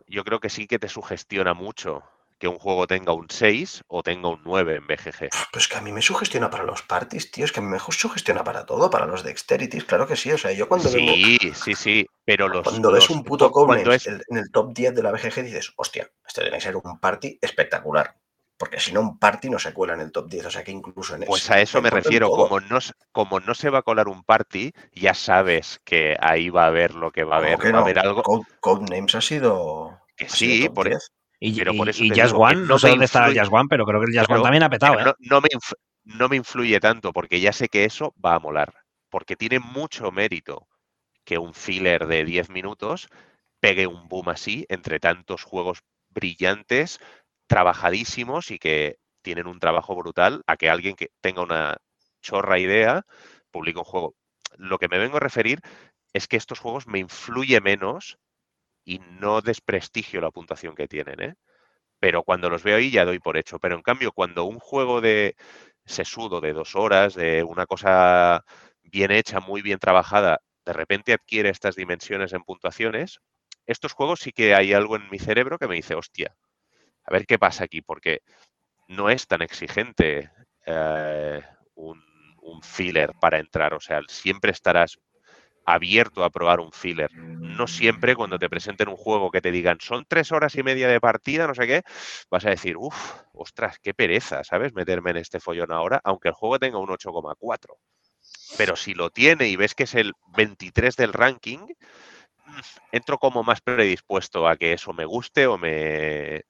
yo 0.06 0.24
creo 0.24 0.40
que 0.40 0.50
sí 0.50 0.66
que 0.66 0.78
te 0.78 0.88
sugestiona 0.88 1.54
mucho 1.54 2.02
que 2.38 2.48
un 2.48 2.58
juego 2.58 2.86
tenga 2.86 3.12
un 3.12 3.26
6 3.28 3.82
o 3.88 4.02
tenga 4.02 4.28
un 4.28 4.40
9 4.44 4.76
en 4.76 4.86
BGG. 4.86 5.28
Pues 5.52 5.66
que 5.66 5.76
a 5.76 5.80
mí 5.80 5.92
me 5.92 6.02
sugestiona 6.02 6.48
para 6.48 6.64
los 6.64 6.82
parties, 6.82 7.30
tío. 7.30 7.44
Es 7.44 7.52
que 7.52 7.60
a 7.60 7.62
mí 7.62 7.68
me 7.68 7.80
sugestiona 7.80 8.44
para 8.44 8.64
todo, 8.64 8.90
para 8.90 9.06
los 9.06 9.24
dexterities, 9.24 9.84
claro 9.84 10.06
que 10.06 10.16
sí. 10.16 10.30
O 10.30 10.38
sea, 10.38 10.52
yo 10.52 10.68
cuando 10.68 10.88
Sí, 10.88 11.38
sí, 11.54 11.74
sí, 11.74 12.06
pero 12.24 12.48
los, 12.48 12.62
Cuando 12.62 12.92
ves 12.92 13.08
los 13.08 13.16
un 13.16 13.24
puto 13.24 13.50
Codenames 13.50 14.06
es 14.06 14.22
en 14.28 14.38
el 14.38 14.50
top 14.50 14.72
10 14.72 14.94
de 14.94 15.02
la 15.02 15.10
BGG 15.10 15.42
dices, 15.42 15.72
hostia, 15.76 16.10
esto 16.26 16.42
tiene 16.42 16.58
que 16.58 16.62
ser 16.62 16.76
un 16.76 17.00
party 17.00 17.38
espectacular. 17.42 18.14
Porque 18.58 18.80
si 18.80 18.92
no, 18.92 19.00
un 19.00 19.18
party 19.18 19.48
no 19.50 19.58
se 19.60 19.72
cuela 19.72 19.94
en 19.94 20.00
el 20.00 20.10
top 20.10 20.28
10. 20.28 20.46
O 20.46 20.50
sea 20.50 20.64
que 20.64 20.72
incluso 20.72 21.14
en 21.14 21.22
Pues 21.24 21.44
ese- 21.44 21.54
a 21.54 21.60
eso 21.60 21.80
me 21.80 21.90
refiero, 21.90 22.28
como 22.28 22.58
no, 22.60 22.78
como 23.12 23.38
no 23.40 23.54
se 23.54 23.70
va 23.70 23.78
a 23.78 23.82
colar 23.82 24.08
un 24.08 24.24
party, 24.24 24.72
ya 24.92 25.14
sabes 25.14 25.80
que 25.84 26.16
ahí 26.20 26.50
va 26.50 26.64
a 26.64 26.66
haber 26.66 26.94
lo 26.94 27.12
que 27.12 27.22
va 27.22 27.36
a 27.36 27.38
¿Cómo 27.38 27.46
haber, 27.46 27.58
que 27.60 27.72
va 27.72 27.78
a 27.78 27.82
haber 27.82 27.98
algo 28.00 28.22
Code- 28.24 28.46
Codenames 28.60 29.14
ha 29.14 29.20
sido. 29.20 30.00
que 30.16 30.24
ha 30.26 30.28
sido 30.28 30.52
sí, 30.56 30.66
top 30.66 30.74
por, 30.74 30.86
e 30.88 30.90
10. 30.90 31.08
Y, 31.40 31.56
Pero 31.56 31.72
por 31.76 31.86
y- 31.86 31.90
eso 31.90 32.04
y 32.04 32.08
te 32.08 32.14
Jazz 32.16 32.32
One, 32.34 32.54
no 32.56 32.66
no 32.66 32.78
sé 32.80 32.88
dónde 32.88 33.04
estará 33.04 33.26
el 33.26 33.32
influye- 33.32 33.36
Jazz 33.44 33.48
One, 33.52 33.66
pero 33.70 33.86
creo 33.86 34.00
que 34.00 34.06
el 34.06 34.12
Jazz 34.14 34.26
Claro, 34.26 34.40
One 34.42 34.46
también 34.46 34.62
ha 34.64 34.70
petado, 34.70 34.98
¿eh? 34.98 35.04
no, 35.04 35.14
no 35.20 35.40
me 35.40 35.48
no 36.04 36.28
me 36.28 36.36
influye 36.36 36.80
tanto 36.80 37.12
porque 37.12 37.38
ya 37.38 37.52
sé 37.52 37.68
que 37.68 37.84
eso 37.84 38.12
va 38.24 38.34
a 38.34 38.38
molar. 38.40 38.74
Porque 39.10 39.36
tiene 39.36 39.60
mucho 39.60 40.10
mérito 40.10 40.66
que 41.24 41.38
un 41.38 41.54
filler 41.54 42.06
de 42.08 42.24
10 42.24 42.48
minutos 42.50 43.08
pegue 43.60 43.86
un 43.86 44.08
boom 44.08 44.30
así 44.30 44.64
entre 44.68 44.98
tantos 45.00 45.44
juegos 45.44 45.80
brillantes, 46.10 46.98
trabajadísimos 47.48 48.52
y 48.52 48.58
que 48.58 48.98
tienen 49.22 49.48
un 49.48 49.58
trabajo 49.58 49.96
brutal 49.96 50.42
a 50.46 50.56
que 50.56 50.70
alguien 50.70 50.94
que 50.94 51.10
tenga 51.20 51.42
una 51.42 51.78
chorra 52.22 52.58
idea 52.58 53.04
publique 53.50 53.78
un 53.78 53.84
juego. 53.84 54.14
Lo 54.56 54.78
que 54.78 54.88
me 54.88 54.98
vengo 54.98 55.16
a 55.16 55.20
referir 55.20 55.60
es 56.12 56.28
que 56.28 56.36
estos 56.36 56.60
juegos 56.60 56.86
me 56.86 57.00
influye 57.00 57.60
menos 57.60 58.18
y 58.84 59.00
no 59.00 59.40
desprestigio 59.42 60.20
la 60.20 60.30
puntuación 60.30 60.74
que 60.74 60.88
tienen, 60.88 61.20
¿eh? 61.20 61.34
Pero 62.00 62.22
cuando 62.22 62.50
los 62.50 62.62
veo 62.62 62.76
ahí 62.76 62.90
ya 62.90 63.04
doy 63.04 63.18
por 63.18 63.36
hecho. 63.36 63.58
Pero 63.58 63.76
en 63.76 63.82
cambio, 63.82 64.12
cuando 64.12 64.44
un 64.44 64.58
juego 64.60 65.00
de 65.00 65.36
sesudo 65.84 66.40
de 66.40 66.52
dos 66.52 66.76
horas, 66.76 67.14
de 67.14 67.42
una 67.42 67.66
cosa 67.66 68.44
bien 68.82 69.10
hecha, 69.10 69.40
muy 69.40 69.62
bien 69.62 69.78
trabajada, 69.78 70.40
de 70.64 70.72
repente 70.72 71.12
adquiere 71.12 71.50
estas 71.50 71.76
dimensiones 71.76 72.32
en 72.32 72.44
puntuaciones, 72.44 73.20
estos 73.66 73.92
juegos 73.92 74.20
sí 74.20 74.32
que 74.32 74.54
hay 74.54 74.72
algo 74.72 74.96
en 74.96 75.08
mi 75.10 75.18
cerebro 75.18 75.58
que 75.58 75.68
me 75.68 75.76
dice, 75.76 75.94
hostia, 75.94 76.34
a 77.08 77.12
ver 77.12 77.26
qué 77.26 77.38
pasa 77.38 77.64
aquí, 77.64 77.80
porque 77.80 78.20
no 78.88 79.08
es 79.08 79.26
tan 79.26 79.42
exigente 79.42 80.30
eh, 80.66 81.42
un, 81.74 82.02
un 82.42 82.62
filler 82.62 83.12
para 83.20 83.38
entrar. 83.38 83.72
O 83.74 83.80
sea, 83.80 84.00
siempre 84.08 84.50
estarás 84.50 84.98
abierto 85.64 86.24
a 86.24 86.30
probar 86.30 86.60
un 86.60 86.72
filler. 86.72 87.10
No 87.14 87.66
siempre 87.66 88.14
cuando 88.14 88.38
te 88.38 88.48
presenten 88.48 88.88
un 88.88 88.96
juego 88.96 89.30
que 89.30 89.40
te 89.40 89.50
digan 89.50 89.78
son 89.80 90.04
tres 90.08 90.32
horas 90.32 90.54
y 90.56 90.62
media 90.62 90.88
de 90.88 91.00
partida, 91.00 91.46
no 91.46 91.54
sé 91.54 91.66
qué, 91.66 91.82
vas 92.30 92.46
a 92.46 92.50
decir, 92.50 92.76
uff, 92.78 93.20
ostras, 93.32 93.78
qué 93.82 93.92
pereza, 93.92 94.44
¿sabes? 94.44 94.72
Meterme 94.74 95.10
en 95.10 95.18
este 95.18 95.40
follón 95.40 95.72
ahora, 95.72 96.00
aunque 96.04 96.28
el 96.28 96.34
juego 96.34 96.58
tenga 96.58 96.78
un 96.78 96.88
8,4. 96.88 97.76
Pero 98.56 98.76
si 98.76 98.94
lo 98.94 99.10
tiene 99.10 99.48
y 99.48 99.56
ves 99.56 99.74
que 99.74 99.84
es 99.84 99.94
el 99.94 100.12
23 100.36 100.96
del 100.96 101.12
ranking, 101.12 101.58
mm, 101.58 102.60
entro 102.92 103.18
como 103.18 103.42
más 103.42 103.60
predispuesto 103.60 104.48
a 104.48 104.56
que 104.56 104.72
eso 104.72 104.92
me 104.94 105.04
guste 105.04 105.46
o 105.46 105.58
me 105.58 106.44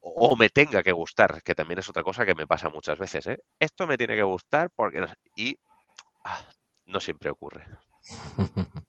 o 0.00 0.36
me 0.36 0.48
tenga 0.50 0.82
que 0.82 0.92
gustar, 0.92 1.42
que 1.42 1.54
también 1.54 1.78
es 1.80 1.88
otra 1.88 2.02
cosa 2.02 2.24
que 2.26 2.34
me 2.34 2.46
pasa 2.46 2.68
muchas 2.68 2.98
veces, 2.98 3.26
¿eh? 3.26 3.38
Esto 3.58 3.86
me 3.86 3.96
tiene 3.98 4.16
que 4.16 4.22
gustar 4.22 4.70
porque 4.74 5.04
y 5.36 5.56
ah, 6.24 6.40
no 6.86 7.00
siempre 7.00 7.30
ocurre. 7.30 7.66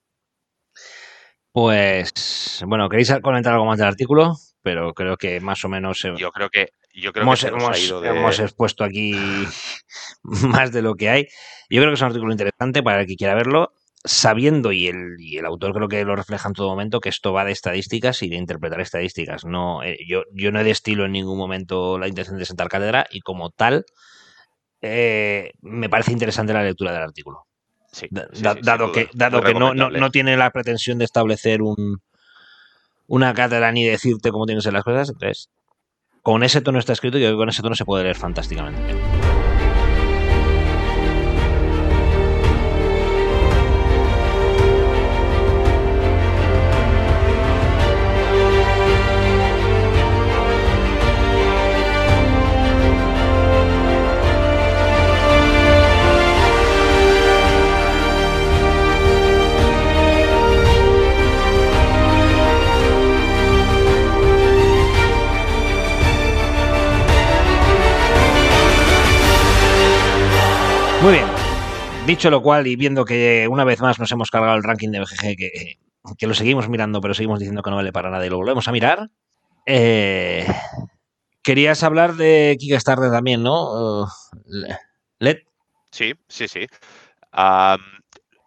Pues, 1.51 2.64
bueno, 2.68 2.88
¿queréis 2.89 3.12
comentar 3.24 3.53
algo 3.53 3.66
más 3.66 3.80
del 3.80 3.88
artículo? 3.88 4.36
Pero 4.62 4.93
creo 4.93 5.18
que 5.18 5.39
más 5.39 5.66
o 5.66 5.70
menos 5.70 6.05
eh, 6.05 6.14
Yo 6.18 6.32
creo 6.32 6.49
que 6.49 6.70
yo 6.93 7.12
creo 7.12 7.24
hemos, 7.24 7.41
que 7.41 7.47
hemos- 7.47 8.01
de 8.01 8.07
hemos 8.10 8.39
expuesto 8.39 8.84
aquí 8.84 9.14
más 10.24 10.72
de 10.72 10.82
lo 10.82 10.95
que 10.95 11.10
hay. 11.10 11.24
Yo 11.70 11.82
creo 11.82 11.88
que 11.89 11.93
es 11.95 12.01
un 12.01 12.07
artículo 12.07 12.32
interesante 12.32 12.84
para 12.84 13.01
el 13.01 13.07
que 13.07 13.16
quiera 13.16 13.34
verlo, 13.36 13.74
sabiendo, 14.04 14.72
y 14.72 14.88
el, 14.88 15.16
y 15.20 15.38
el 15.38 15.45
autor 15.45 15.74
creo 15.74 15.88
que 15.89 16.04
lo 16.06 16.16
refleja 16.16 16.47
en 16.47 16.54
todo 16.54 16.70
momento, 16.70 17.00
que 17.02 17.10
esto 17.10 17.34
va 17.34 17.43
de 17.45 17.52
estadísticas 17.52 18.22
y 18.24 18.30
de 18.30 18.38
interpretar 18.38 18.80
estadísticas. 18.82 19.43
No, 19.45 19.84
eh, 19.84 19.97
yo, 20.08 20.24
yo 20.34 20.52
no 20.52 20.64
destilo 20.64 21.06
en 21.06 21.12
ningún 21.12 21.38
momento 21.38 21.97
la 22.00 22.08
intención 22.08 22.38
de 22.38 22.45
sentar 22.45 22.70
cátedra 22.70 23.06
y 23.12 23.20
como 23.22 23.50
tal, 23.50 23.86
eh, 24.82 25.52
me 25.62 25.89
parece 25.89 26.12
interesante 26.14 26.54
la 26.54 26.64
lectura 26.64 26.93
del 26.93 27.02
artículo. 27.04 27.45
sí, 27.91 28.08
Da- 28.10 28.28
sí, 28.32 28.41
da- 28.41 28.52
sí, 28.54 28.58
sin 28.58 28.66
dado 28.66 28.91
que, 28.91 29.10
dado 29.14 29.41
que 29.41 29.54
no, 29.54 29.74
no, 29.74 29.89
no 29.89 30.10
tiene 30.12 30.38
la 30.38 30.52
pretensión 30.52 30.97
de 30.97 31.06
establecer 31.06 31.62
un, 31.62 32.02
una 33.08 33.34
cátedra 33.34 33.72
ni 33.72 33.86
decirte 33.86 34.32
cómo 34.32 34.45
tienes 34.45 34.64
que 34.64 34.68
ser 34.68 34.74
las 34.74 34.84
cosas, 34.84 35.10
entonces 35.10 35.50
con 36.22 36.43
ese 36.43 36.62
tono 36.62 36.80
está 36.80 36.93
escrito 36.93 37.18
y 37.18 37.36
con 37.36 37.50
ese 37.50 37.62
tono 37.62 37.76
se 37.76 37.86
puede 37.86 38.04
leer 38.04 38.16
fantásticamente 38.16 38.82
Dicho 72.10 72.32
lo 72.32 72.41
cual, 72.41 72.66
y 72.66 72.76
viendo 72.76 73.05
que 73.05 73.47
una 73.47 73.64
vez 73.64 73.82
más 73.82 73.99
nos 73.99 74.12
hemos 74.12 74.32
cargado 74.32 74.57
el 74.57 74.64
ranking 74.64 74.89
de 74.89 74.99
BGG, 74.99 75.38
que, 76.18 76.26
lo 76.26 76.34
seguimos 76.34 76.68
mirando, 76.68 77.01
pero 77.01 77.14
seguimos 77.14 77.38
diciendo 77.38 77.62
que 77.62 77.70
no 77.70 77.76
vale 77.76 77.91
para 77.91 78.10
nada 78.10 78.26
y 78.26 78.30
lo 78.32 78.38
volvemos 78.38 78.68
a 78.68 78.72
mirar. 78.72 79.12
eh, 79.68 80.43
querías 81.43 81.84
hablar 81.84 82.16
de 82.16 82.57
Kickstarter 82.60 83.12
también, 83.12 83.43
¿no? 83.43 84.01
Uh, 84.01 84.07
Led. 85.20 85.38
Sí, 85.91 86.14
sí, 86.28 86.47
sí. 86.47 86.66
Am, 87.32 87.80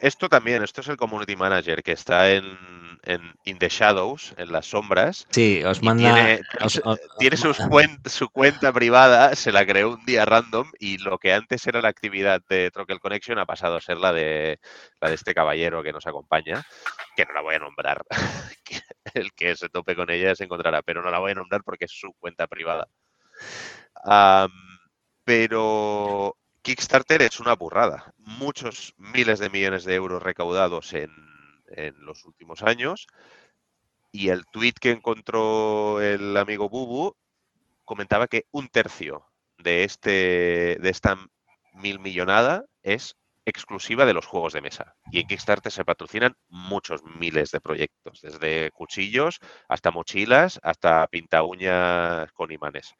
esto 0.02 0.28
también, 0.28 0.62
esto 0.62 0.80
es 0.82 0.88
el 0.88 0.96
community 0.96 1.36
manager 1.36 1.82
que 1.82 1.92
está 1.92 2.30
en, 2.32 2.44
en 3.04 3.34
In 3.44 3.58
the 3.58 3.68
Shadows, 3.68 4.34
en 4.36 4.52
las 4.52 4.66
sombras. 4.66 5.26
Sí, 5.30 5.62
os 5.64 5.82
manda. 5.82 6.12
tiene, 6.14 6.40
os- 6.60 6.80
os- 6.84 7.00
tiene 7.18 7.36
sus 7.36 7.58
cuen- 7.60 8.00
su 8.08 8.28
cuenta 8.28 8.72
privada, 8.72 9.34
se 9.34 9.52
la 9.52 9.64
creó 9.64 9.90
un 9.94 10.04
día 10.04 10.24
random 10.24 10.70
y 10.78 10.98
lo 10.98 11.18
que 11.18 11.32
antes 11.32 11.66
era 11.66 11.80
la 11.80 11.88
actividad 11.88 12.42
de 12.48 12.70
Troquel 12.70 13.00
Connection 13.00 13.38
ha 13.38 13.46
pasado 13.46 13.76
a 13.76 13.80
ser 13.80 13.96
la 13.96 14.12
de, 14.12 14.58
la 15.00 15.08
de 15.08 15.14
este 15.14 15.34
caballero 15.34 15.82
que 15.82 15.92
nos 15.92 16.06
acompaña, 16.06 16.62
que 17.16 17.24
no 17.24 17.32
la 17.32 17.40
voy 17.40 17.54
a 17.54 17.60
nombrar. 17.60 18.02
El 19.14 19.32
que 19.32 19.56
se 19.56 19.68
tope 19.68 19.94
con 19.96 20.10
ella 20.10 20.34
se 20.34 20.44
encontrará, 20.44 20.82
pero 20.82 21.02
no 21.02 21.10
la 21.10 21.18
voy 21.18 21.32
a 21.32 21.34
nombrar 21.34 21.62
porque 21.64 21.84
es 21.86 21.92
su 21.92 22.12
cuenta 22.18 22.46
privada. 22.46 22.88
Pero 25.24 26.36
Kickstarter 26.62 27.22
es 27.22 27.40
una 27.40 27.54
burrada. 27.54 28.14
Muchos 28.18 28.94
miles 28.96 29.40
de 29.40 29.50
millones 29.50 29.84
de 29.84 29.94
euros 29.94 30.22
recaudados 30.22 30.92
en, 30.92 31.10
en 31.66 31.94
los 32.04 32.24
últimos 32.24 32.62
años. 32.62 33.06
Y 34.12 34.28
el 34.28 34.44
tweet 34.46 34.74
que 34.80 34.90
encontró 34.90 36.00
el 36.00 36.36
amigo 36.36 36.68
Bubu 36.68 37.16
comentaba 37.84 38.28
que 38.28 38.46
un 38.52 38.68
tercio 38.68 39.26
de, 39.58 39.84
este, 39.84 40.78
de 40.80 40.88
esta 40.90 41.18
mil 41.74 41.98
millonada 41.98 42.64
es 42.82 43.16
exclusiva 43.44 44.06
de 44.06 44.14
los 44.14 44.26
juegos 44.26 44.52
de 44.52 44.60
mesa. 44.60 44.94
Y 45.10 45.20
en 45.20 45.26
Kickstarter 45.26 45.72
se 45.72 45.84
patrocinan 45.84 46.36
muchos 46.48 47.02
miles 47.02 47.50
de 47.50 47.60
proyectos, 47.60 48.20
desde 48.20 48.70
cuchillos 48.70 49.40
hasta 49.68 49.90
mochilas, 49.90 50.60
hasta 50.62 51.06
pinta 51.08 51.42
uñas 51.42 52.30
con 52.32 52.52
imanes. 52.52 52.92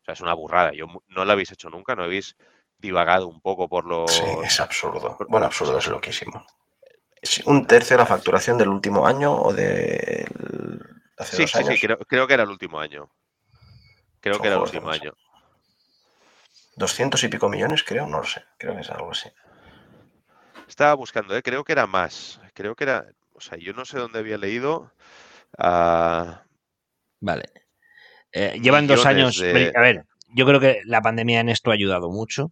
O 0.00 0.04
sea, 0.04 0.14
es 0.14 0.20
una 0.20 0.34
burrada. 0.34 0.72
Yo 0.72 0.86
no 1.08 1.24
lo 1.24 1.32
habéis 1.32 1.52
hecho 1.52 1.70
nunca, 1.70 1.94
no 1.94 2.02
habéis 2.02 2.36
divagado 2.78 3.28
un 3.28 3.40
poco 3.40 3.68
por 3.68 3.84
los... 3.86 4.10
Sí, 4.12 4.24
es 4.44 4.60
absurdo. 4.60 5.16
Bueno, 5.28 5.46
absurdo 5.46 5.78
es 5.78 5.86
loquísimo. 5.86 6.44
Sí, 7.22 7.42
un 7.46 7.66
tercio 7.66 7.96
de 7.96 8.02
la 8.02 8.06
facturación 8.06 8.58
del 8.58 8.68
último 8.68 9.06
año 9.06 9.34
o 9.34 9.52
de 9.52 10.28
hace 11.16 11.36
Sí, 11.36 11.42
dos 11.42 11.50
sí, 11.52 11.58
años. 11.58 11.68
sí, 11.74 11.80
creo, 11.80 11.98
creo 11.98 12.26
que 12.26 12.34
era 12.34 12.42
el 12.42 12.50
último 12.50 12.78
año. 12.78 13.10
Creo 14.20 14.34
Son 14.34 14.42
que 14.42 14.48
era 14.48 14.56
el 14.56 14.62
último 14.62 14.90
año. 14.90 15.12
200 16.76 17.22
y 17.24 17.28
pico 17.28 17.48
millones, 17.48 17.84
creo, 17.84 18.06
no 18.06 18.18
lo 18.18 18.24
sé. 18.24 18.44
Creo 18.58 18.74
que 18.74 18.80
es 18.82 18.90
algo 18.90 19.10
así. 19.12 19.30
Estaba 20.68 20.94
buscando, 20.94 21.36
¿eh? 21.36 21.42
creo 21.42 21.62
que 21.64 21.72
era 21.72 21.86
más. 21.86 22.40
Creo 22.52 22.74
que 22.74 22.84
era. 22.84 23.06
O 23.32 23.40
sea, 23.40 23.58
yo 23.58 23.72
no 23.72 23.84
sé 23.84 23.98
dónde 23.98 24.18
había 24.18 24.38
leído. 24.38 24.92
ah, 25.58 26.42
Vale. 27.20 27.44
Eh, 28.32 28.58
llevan 28.60 28.86
dos 28.86 29.06
años. 29.06 29.38
de- 29.38 29.72
A 29.76 29.80
ver, 29.80 30.04
yo 30.28 30.44
creo 30.46 30.58
que 30.60 30.80
la 30.84 31.00
pandemia 31.00 31.40
en 31.40 31.48
esto 31.48 31.70
ha 31.70 31.74
ayudado 31.74 32.10
mucho. 32.10 32.50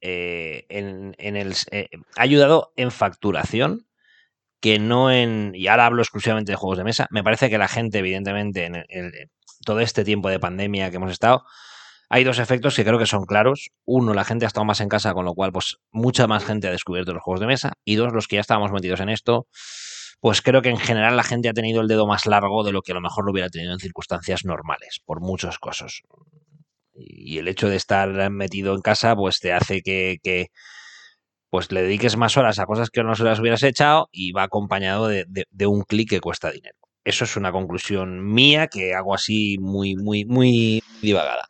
Eh, 0.00 0.66
en, 0.68 1.14
en 1.18 1.36
eh, 1.36 1.88
ha 2.16 2.22
ayudado 2.22 2.72
en 2.76 2.90
facturación, 2.90 3.86
que 4.60 4.78
no 4.78 5.10
en. 5.12 5.52
Y 5.54 5.66
ahora 5.68 5.86
hablo 5.86 6.02
exclusivamente 6.02 6.52
de 6.52 6.56
juegos 6.56 6.78
de 6.78 6.84
mesa. 6.84 7.06
Me 7.10 7.24
parece 7.24 7.50
que 7.50 7.58
la 7.58 7.68
gente, 7.68 7.98
evidentemente, 7.98 8.64
en 8.66 8.76
el- 8.88 9.30
todo 9.64 9.80
este 9.80 10.04
tiempo 10.04 10.28
de 10.28 10.38
pandemia 10.40 10.90
que 10.90 10.96
hemos 10.96 11.10
estado, 11.12 11.44
hay 12.08 12.24
dos 12.24 12.38
efectos 12.38 12.76
que 12.76 12.84
creo 12.84 12.98
que 12.98 13.06
son 13.06 13.24
claros. 13.26 13.70
Uno, 13.84 14.14
la 14.14 14.24
gente 14.24 14.44
ha 14.46 14.48
estado 14.48 14.64
más 14.66 14.80
en 14.80 14.88
casa, 14.88 15.14
con 15.14 15.24
lo 15.24 15.34
cual, 15.34 15.52
pues, 15.52 15.78
mucha 15.92 16.26
más 16.28 16.44
gente 16.44 16.68
ha 16.68 16.70
descubierto 16.72 17.12
los 17.14 17.22
juegos 17.22 17.40
de 17.40 17.46
mesa. 17.48 17.72
Y 17.84 17.96
dos, 17.96 18.12
los 18.12 18.28
que 18.28 18.36
ya 18.36 18.40
estábamos 18.42 18.72
metidos 18.72 19.00
en 19.00 19.08
esto, 19.10 19.46
pues 20.20 20.42
creo 20.42 20.62
que 20.62 20.70
en 20.70 20.78
general 20.78 21.16
la 21.16 21.22
gente 21.24 21.48
ha 21.48 21.52
tenido 21.54 21.80
el 21.82 21.88
dedo 21.88 22.06
más 22.06 22.26
largo 22.26 22.64
de 22.64 22.72
lo 22.72 22.82
que 22.82 22.92
a 22.92 22.94
lo 22.96 23.00
mejor 23.00 23.24
lo 23.24 23.32
hubiera 23.32 23.50
tenido 23.50 23.72
en 23.72 23.78
circunstancias 23.80 24.44
normales, 24.44 25.00
por 25.04 25.20
muchos 25.20 25.58
cosas. 25.58 26.02
Y 26.96 27.38
el 27.38 27.48
hecho 27.48 27.68
de 27.68 27.76
estar 27.76 28.30
metido 28.30 28.74
en 28.74 28.80
casa, 28.80 29.14
pues 29.14 29.38
te 29.38 29.52
hace 29.52 29.82
que, 29.82 30.18
que, 30.22 30.48
pues 31.50 31.70
le 31.72 31.82
dediques 31.82 32.16
más 32.16 32.36
horas 32.36 32.58
a 32.58 32.66
cosas 32.66 32.90
que 32.90 33.02
no 33.02 33.14
se 33.14 33.24
las 33.24 33.38
hubieras 33.40 33.62
echado 33.62 34.08
y 34.12 34.32
va 34.32 34.42
acompañado 34.44 35.08
de, 35.08 35.24
de- 35.28 35.46
de 35.50 35.66
un 35.66 35.82
clic 35.82 36.08
que 36.10 36.20
cuesta 36.20 36.50
dinero. 36.50 36.76
Eso 37.04 37.24
es 37.24 37.36
una 37.36 37.52
conclusión 37.52 38.24
mía 38.32 38.66
que 38.66 38.94
hago 38.94 39.14
así 39.14 39.58
muy, 39.60 39.94
muy, 39.94 40.24
muy 40.24 40.82
divagada. 41.00 41.46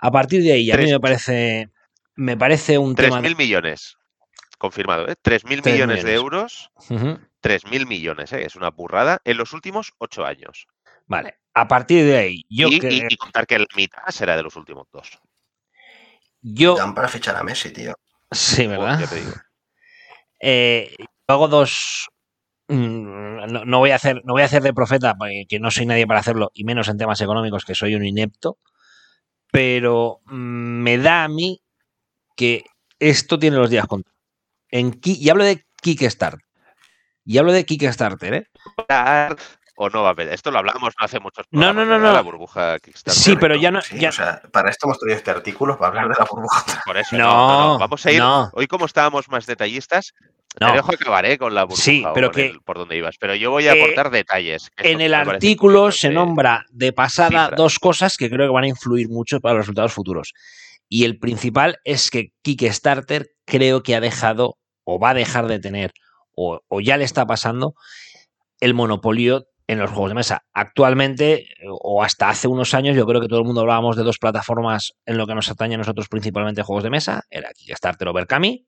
A 0.00 0.10
partir 0.10 0.42
de 0.42 0.52
ahí, 0.52 0.70
a 0.70 0.76
mí 0.76 0.90
me 0.90 1.00
parece, 1.00 1.68
me 2.16 2.36
parece 2.36 2.76
un 2.78 2.94
tema. 2.94 3.20
3.000 3.22 3.36
millones. 3.36 3.96
Confirmado, 4.58 5.08
¿eh? 5.08 5.14
3.000 5.22 5.62
Tres 5.62 5.74
millones 5.74 6.04
de 6.04 6.10
millones. 6.10 6.22
euros. 6.22 6.70
Ujú. 6.90 7.18
3.000 7.40 7.86
millones, 7.86 8.32
¿eh? 8.34 8.44
Es 8.44 8.56
una 8.56 8.70
burrada 8.70 9.20
en 9.24 9.38
los 9.38 9.54
últimos 9.54 9.92
ocho 9.98 10.26
años. 10.26 10.66
Vale. 11.06 11.39
A 11.54 11.66
partir 11.68 12.04
de 12.04 12.16
ahí, 12.16 12.44
yo, 12.48 12.68
y, 12.68 12.74
y- 12.76 13.06
y 13.08 13.16
contar 13.16 13.46
que 13.46 13.58
la 13.58 13.66
mitad 13.76 14.02
será 14.08 14.36
de 14.36 14.42
los 14.42 14.56
últimos 14.56 14.86
dos. 14.92 15.18
yo 16.42 16.76
Dan 16.76 16.94
para 16.94 17.08
fichar 17.08 17.36
a 17.36 17.42
Messi, 17.42 17.70
tío. 17.72 17.94
sí, 18.30 18.66
¿verdad? 18.66 19.08
Te 19.08 19.16
digo. 19.16 19.32
Eh, 20.40 20.96
hago 21.26 21.48
dos. 21.48 22.08
mm, 22.68 23.52
No, 23.52 23.64
no 23.64 23.78
voy 23.78 23.90
a 23.90 23.96
hacer, 23.96 24.22
no 24.24 24.34
voy 24.34 24.42
a 24.42 24.46
hacer 24.46 24.62
de 24.62 24.72
profeta, 24.72 25.14
porque 25.16 25.44
que 25.48 25.58
no 25.58 25.70
soy 25.70 25.86
nadie 25.86 26.06
para 26.06 26.20
hacerlo, 26.20 26.50
y 26.54 26.64
menos 26.64 26.88
en 26.88 26.98
temas 26.98 27.20
económicos, 27.20 27.64
que 27.64 27.74
soy 27.74 27.94
un 27.94 28.04
inepto. 28.04 28.58
Pero 29.52 30.20
mm, 30.26 30.82
me 30.82 30.98
da 30.98 31.24
a 31.24 31.28
mí 31.28 31.60
que 32.36 32.64
esto 32.98 33.38
tiene 33.38 33.56
los 33.56 33.70
días 33.70 33.86
contados. 33.86 34.16
En 34.70 34.98
y 35.02 35.28
hablo 35.28 35.44
de 35.44 35.66
Kickstarter. 35.82 36.40
Y 37.24 37.38
hablo 37.38 37.52
de 37.52 37.64
Kickstarter, 37.66 38.34
¿eh? 38.34 38.46
O 39.82 39.88
no 39.88 40.02
va 40.02 40.08
a 40.08 40.10
haber. 40.10 40.28
Esto 40.28 40.50
lo 40.50 40.58
hablamos 40.58 40.92
no 41.00 41.04
hace 41.06 41.18
muchos 41.20 41.46
No, 41.50 41.72
no, 41.72 41.86
no, 41.86 41.98
no. 41.98 42.12
La 42.12 42.20
burbuja 42.20 42.78
Kickstarter. 42.80 43.14
Sí, 43.22 43.34
pero 43.36 43.54
ya 43.56 43.70
no. 43.70 43.80
Sí, 43.80 43.98
ya- 43.98 44.10
o 44.10 44.12
sea, 44.12 44.42
para 44.52 44.68
esto 44.68 44.86
hemos 44.86 44.98
traído 44.98 45.16
este 45.16 45.30
artículo, 45.30 45.78
para 45.78 45.88
hablar 45.88 46.08
de 46.08 46.16
la 46.18 46.26
burbuja. 46.30 46.64
Por 46.84 46.98
eso, 46.98 47.16
No, 47.16 47.24
no, 47.24 47.48
no, 47.48 47.66
no. 47.74 47.78
Vamos 47.78 48.04
a 48.04 48.12
ir. 48.12 48.18
no. 48.18 48.50
Hoy, 48.52 48.66
como 48.66 48.84
estábamos 48.84 49.30
más 49.30 49.46
detallistas, 49.46 50.12
No. 50.60 50.66
te 50.68 50.72
dejo 50.74 50.92
acabar 50.92 51.24
¿eh? 51.24 51.38
con 51.38 51.54
la 51.54 51.62
burbuja 51.64 51.82
Sí, 51.82 52.04
pero 52.12 52.30
que- 52.30 52.48
el- 52.48 52.60
por 52.60 52.76
donde 52.76 52.98
ibas. 52.98 53.16
Pero 53.18 53.34
yo 53.36 53.50
voy 53.50 53.68
a 53.68 53.72
Eh, 53.72 53.82
aportar 53.82 54.10
detalles. 54.10 54.68
En 54.76 55.00
el 55.00 55.14
artículo 55.14 55.90
se 55.92 56.08
de- 56.08 56.14
nombra 56.14 56.66
de 56.70 56.92
pasada 56.92 57.50
dos 57.56 57.78
cosas 57.78 58.18
que 58.18 58.28
creo 58.28 58.48
que 58.48 58.52
van 58.52 58.64
a 58.64 58.68
influir 58.68 59.08
mucho 59.08 59.40
para 59.40 59.54
los 59.54 59.62
resultados 59.62 59.94
futuros. 59.94 60.34
Y 60.90 61.04
el 61.04 61.18
principal 61.18 61.78
es 61.84 62.10
que 62.10 62.32
Kickstarter 62.42 63.30
creo 63.46 63.82
que 63.82 63.94
ha 63.94 64.00
dejado 64.00 64.58
o 64.84 64.98
va 64.98 65.10
a 65.10 65.14
dejar 65.14 65.46
de 65.46 65.58
tener 65.58 65.92
o, 66.36 66.60
o 66.68 66.80
ya 66.82 66.98
le 66.98 67.04
está 67.04 67.24
pasando 67.26 67.72
el 68.60 68.74
monopolio 68.74 69.46
en 69.70 69.78
los 69.78 69.90
juegos 69.90 70.10
de 70.10 70.14
mesa. 70.16 70.42
Actualmente 70.52 71.46
o 71.68 72.02
hasta 72.02 72.28
hace 72.28 72.48
unos 72.48 72.74
años 72.74 72.96
yo 72.96 73.06
creo 73.06 73.20
que 73.20 73.28
todo 73.28 73.38
el 73.38 73.44
mundo 73.44 73.60
hablábamos 73.60 73.96
de 73.96 74.02
dos 74.02 74.18
plataformas 74.18 74.94
en 75.06 75.16
lo 75.16 75.28
que 75.28 75.34
nos 75.36 75.48
atañe 75.48 75.76
a 75.76 75.78
nosotros 75.78 76.08
principalmente 76.08 76.62
juegos 76.62 76.82
de 76.82 76.90
mesa, 76.90 77.22
era 77.30 77.52
Kickstarter 77.52 78.08
o 78.08 78.12
Berkami. 78.12 78.66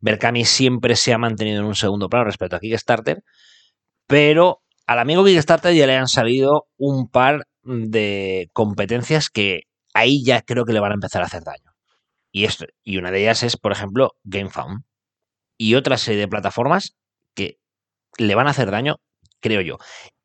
Berkami 0.00 0.44
siempre 0.44 0.94
se 0.94 1.12
ha 1.12 1.18
mantenido 1.18 1.58
en 1.60 1.66
un 1.66 1.74
segundo 1.74 2.08
plano 2.08 2.26
respecto 2.26 2.54
a 2.54 2.60
Kickstarter, 2.60 3.24
pero 4.06 4.62
al 4.86 5.00
amigo 5.00 5.24
Kickstarter 5.24 5.74
ya 5.74 5.88
le 5.88 5.96
han 5.96 6.06
salido 6.06 6.68
un 6.76 7.10
par 7.10 7.48
de 7.64 8.48
competencias 8.52 9.30
que 9.30 9.62
ahí 9.94 10.24
ya 10.24 10.42
creo 10.42 10.64
que 10.64 10.72
le 10.72 10.78
van 10.78 10.92
a 10.92 10.94
empezar 10.94 11.22
a 11.22 11.26
hacer 11.26 11.42
daño. 11.42 11.74
Y, 12.30 12.44
esto, 12.44 12.66
y 12.84 12.98
una 12.98 13.10
de 13.10 13.22
ellas 13.22 13.42
es, 13.42 13.56
por 13.56 13.72
ejemplo, 13.72 14.12
GameFound. 14.22 14.84
Y 15.58 15.74
otra 15.74 15.96
serie 15.96 16.20
de 16.20 16.28
plataformas 16.28 16.94
que 17.34 17.58
le 18.18 18.36
van 18.36 18.46
a 18.46 18.50
hacer 18.50 18.70
daño, 18.70 19.00
creo 19.40 19.60
yo. 19.62 19.78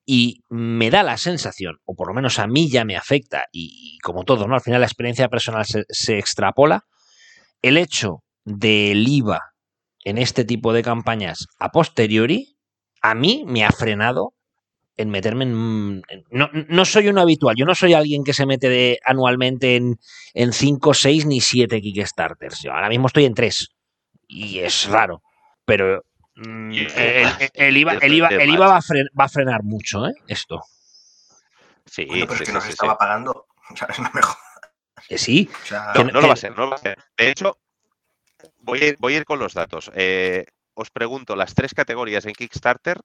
Y 0.06 0.44
me 0.50 0.90
da 0.90 1.04
la 1.04 1.18
sensación, 1.18 1.78
o 1.86 1.96
por 1.96 2.08
lo 2.08 2.14
menos 2.14 2.40
a 2.40 2.48
mí 2.48 2.70
ya 2.70 2.86
me 2.86 2.98
afecta, 2.98 3.46
y, 3.52 3.98
como 4.00 4.24
todo, 4.24 4.48
¿no? 4.48 4.56
Al 4.56 4.62
final 4.62 4.82
la 4.82 4.88
experiencia 4.88 5.30
personal 5.30 5.66
se, 5.66 6.18
extrapola, 6.18 6.86
el 7.62 7.78
hecho 7.78 8.24
del 8.44 9.08
IVA 9.08 9.54
en 10.04 10.18
este 10.18 10.44
tipo 10.44 10.74
de 10.74 10.82
campañas 10.82 11.48
a 11.60 11.70
posteriori, 11.70 12.58
a 13.02 13.14
mí 13.14 13.44
me 13.46 13.64
ha 13.64 13.72
frenado 13.72 14.34
en 14.98 15.10
meterme 15.10 15.46
en... 15.46 16.02
no, 16.32 16.50
no 16.52 16.86
soy 16.86 17.08
un 17.08 17.18
habitual, 17.18 17.56
yo 17.56 17.66
no 17.66 17.76
soy 17.76 17.94
alguien 17.94 18.24
que 18.24 18.34
se 18.34 18.46
mete 18.46 18.70
de, 18.70 19.00
anualmente 19.06 19.76
en, 19.76 20.00
en 20.34 20.54
5, 20.54 20.94
6 20.94 21.26
ni 21.28 21.42
7 21.42 21.82
Kickstarters. 21.82 22.62
Yo 22.64 22.74
ahora 22.74 22.90
mismo 22.90 23.08
estoy 23.08 23.26
en 23.26 23.34
3 23.34 23.70
y 24.28 24.60
es 24.60 24.88
raro, 24.88 25.22
pero 25.66 26.04
mm, 26.36 26.72
el, 26.72 27.52
el- 27.54 27.78
IVA, 27.78 27.94
el 27.94 28.14
IVA- 28.14 28.32
el 28.42 28.50
IVA 28.50 28.68
va, 28.68 28.78
a 28.78 28.82
fren- 28.82 29.10
va 29.20 29.26
a 29.26 29.30
frenar 29.30 29.64
mucho, 29.64 30.08
¿eh? 30.08 30.14
Esto. 30.28 30.62
Sí, 31.86 32.06
Bueno, 32.06 32.26
pero 32.28 32.38
sí, 32.38 32.44
es 32.44 32.46
que 32.46 32.46
sí, 32.46 32.52
nos 32.54 32.64
sí, 32.64 32.68
sí. 32.70 32.74
estaba 32.74 32.98
pagando. 32.98 33.48
O 33.72 33.76
sea, 33.78 33.88
no 34.00 34.10
me 34.14 34.22
jodas. 34.22 34.38
Que 35.08 35.18
sí, 35.18 35.50
O 35.64 35.66
sea, 35.66 35.94
No, 35.96 36.04
lo 36.22 36.28
va 36.28 36.34
a 36.34 36.38
ser, 36.38 36.52
no 36.52 36.64
lo 36.66 36.70
va 36.72 36.76
a 36.76 36.80
ser. 36.80 36.98
De 37.18 37.30
hecho, 37.30 37.58
voy 38.60 38.80
a 38.82 38.88
ir, 38.90 38.96
voy 39.00 39.14
a 39.14 39.18
ir 39.18 39.26
con 39.26 39.40
los 39.40 39.54
datos. 39.54 39.90
Eh, 39.96 40.46
os 40.74 40.90
pregunto 40.90 41.36
las 41.38 41.54
tres 41.56 41.74
categorías 41.74 42.26
en 42.26 42.34
Kickstarter 42.34 43.00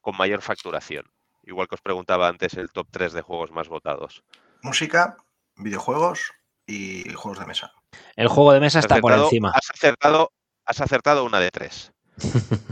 con 0.00 0.16
mayor 0.16 0.40
facturación. 0.42 1.04
Igual 1.42 1.66
que 1.66 1.74
os 1.74 1.80
preguntaba 1.80 2.28
antes 2.28 2.54
el 2.54 2.70
top 2.70 2.86
3 2.92 3.12
de 3.12 3.22
juegos 3.22 3.50
más 3.50 3.68
votados. 3.68 4.22
música, 4.62 5.16
videojuegos 5.56 6.32
y 6.66 7.12
juegos 7.14 7.40
de 7.40 7.46
mesa. 7.46 7.72
el 8.14 8.28
juego 8.28 8.52
de 8.52 8.60
mesa 8.60 8.78
está 8.78 8.98
por 9.00 9.12
encima. 9.12 9.50
Has 9.54 9.70
acertado, 9.70 10.32
has 10.64 10.80
acertado 10.80 11.24
una 11.24 11.40
de 11.40 11.50
tres. 11.50 11.92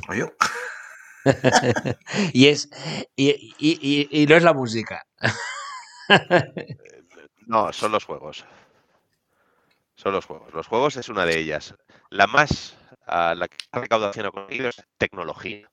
Oye, 0.09 0.32
y 2.32 2.46
es 2.48 2.68
y, 3.16 3.30
y- 3.59 4.09
y- 4.11 4.22
y 4.22 4.26
no 4.26 4.36
es 4.36 4.42
la 4.42 4.55
música. 4.55 5.05
No, 7.46 7.72
son 7.72 7.92
los 7.92 8.05
juegos. 8.05 8.44
Son 9.96 10.12
los 10.12 10.24
juegos. 10.24 10.53
Los 10.55 10.66
juegos 10.66 10.96
es 10.96 11.09
una 11.09 11.26
de 11.26 11.38
ellas. 11.38 11.74
La 12.11 12.26
más, 12.26 12.76
ah, 13.07 13.34
la 13.36 13.48
que 13.48 13.57
más 13.72 13.82
recaudación 13.82 14.26
ha 14.26 14.30
conseguido 14.30 14.68
es 14.68 14.82
tecnología. 14.98 15.70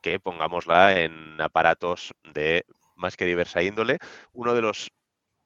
Que 0.00 0.18
pongámosla 0.18 0.98
en 1.00 1.40
aparatos 1.40 2.14
de 2.32 2.64
más 2.96 3.16
que 3.16 3.26
diversa 3.26 3.62
índole. 3.62 3.98
Uno 4.32 4.54
de 4.54 4.62
los 4.62 4.90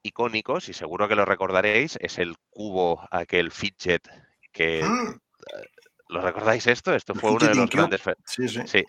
icónicos, 0.03 0.69
y 0.69 0.73
seguro 0.73 1.07
que 1.07 1.15
lo 1.15 1.25
recordaréis, 1.25 1.97
es 1.99 2.19
el 2.19 2.35
cubo, 2.49 3.05
aquel 3.11 3.51
fidget 3.51 4.07
que... 4.53 4.81
¿Lo 6.07 6.21
recordáis 6.21 6.67
esto? 6.67 6.93
Esto 6.93 7.15
fue 7.15 7.31
uno 7.31 7.47
de 7.47 7.55
los 7.55 7.69
grandes... 7.69 8.01
sí, 8.25 8.47
sí. 8.47 8.61
Sí. 8.67 8.85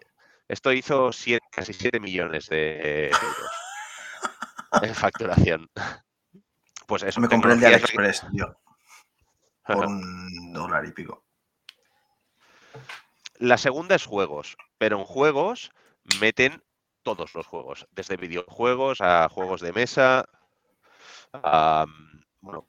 Esto 0.49 0.71
hizo 0.73 1.13
siete- 1.13 1.45
casi 1.51 1.73
7 1.73 1.99
millones 1.99 2.49
de 2.49 3.07
euros 3.07 3.51
en 4.83 4.95
facturación. 4.95 5.71
Pues 6.87 7.03
eso. 7.03 7.21
Me 7.21 7.29
compré 7.29 7.55
el 7.55 7.59
de 7.61 7.67
que- 7.67 7.75
AliExpress, 7.75 8.27
tío, 8.31 8.57
por 9.67 9.87
un 9.87 10.53
dólar 10.53 10.85
y 10.85 10.93
pico. 10.93 11.25
La 13.39 13.59
segunda 13.59 13.97
es 13.97 14.07
juegos, 14.07 14.57
pero 14.79 14.97
en 14.99 15.05
juegos 15.05 15.73
meten 16.21 16.63
todos 17.03 17.35
los 17.35 17.45
juegos, 17.45 17.89
desde 17.91 18.17
videojuegos 18.17 19.01
a 19.01 19.29
juegos 19.29 19.61
de 19.63 19.73
mesa, 19.73 20.29
a, 21.33 21.87
mm, 21.89 22.21
bueno, 22.43 22.69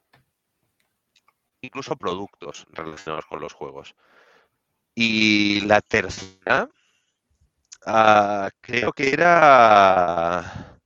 incluso 1.62 1.95
productos 1.95 2.66
relacionados 2.72 3.28
con 3.28 3.39
los 3.39 3.54
juegos. 3.54 3.93
Y 5.00 5.62
la 5.62 5.80
tercera, 5.82 6.68
ah, 7.86 8.50
creo 8.62 8.91
que 8.91 9.14
era 9.14 10.80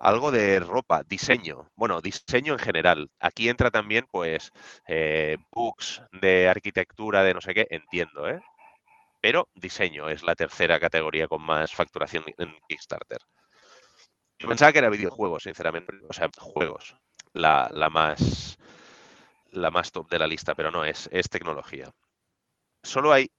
algo 0.00 0.30
de 0.30 0.60
ropa, 0.60 1.02
diseño. 1.06 1.70
Bueno, 1.76 2.00
diseño 2.00 2.54
en 2.54 2.58
general. 2.58 3.10
Aquí 3.20 3.48
entra 3.48 3.70
también, 3.70 4.06
pues, 4.10 4.50
eh, 4.88 5.36
books 5.52 6.02
de 6.12 6.48
arquitectura, 6.48 7.22
de 7.22 7.34
no 7.34 7.40
sé 7.42 7.54
qué, 7.54 7.66
entiendo, 7.70 8.28
¿eh? 8.28 8.40
Pero 9.20 9.48
diseño 9.54 10.08
es 10.10 10.22
la 10.22 10.34
tercera 10.36 10.80
categoría 10.80 11.28
con 11.28 11.42
más 11.42 11.74
facturación 11.74 12.24
en 12.38 12.56
Kickstarter. 12.68 13.20
Yo 14.38 14.48
pensaba 14.48 14.72
que 14.72 14.78
era 14.78 14.90
videojuegos, 14.90 15.42
sinceramente. 15.42 15.92
O 16.08 16.12
sea, 16.12 16.30
juegos. 16.38 16.96
La, 17.32 17.68
la 17.72 17.90
más 17.90 18.56
la 19.52 19.70
más 19.70 19.92
top 19.92 20.10
de 20.10 20.18
la 20.18 20.26
lista, 20.26 20.54
pero 20.54 20.70
no 20.70 20.84
es, 20.84 21.08
es 21.12 21.28
tecnología. 21.28 21.92
Solo 22.84 23.12
hay 23.12 23.30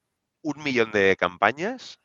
un 0.41 0.61
millón 0.63 0.91
de 0.91 1.15
campañas. 1.17 1.99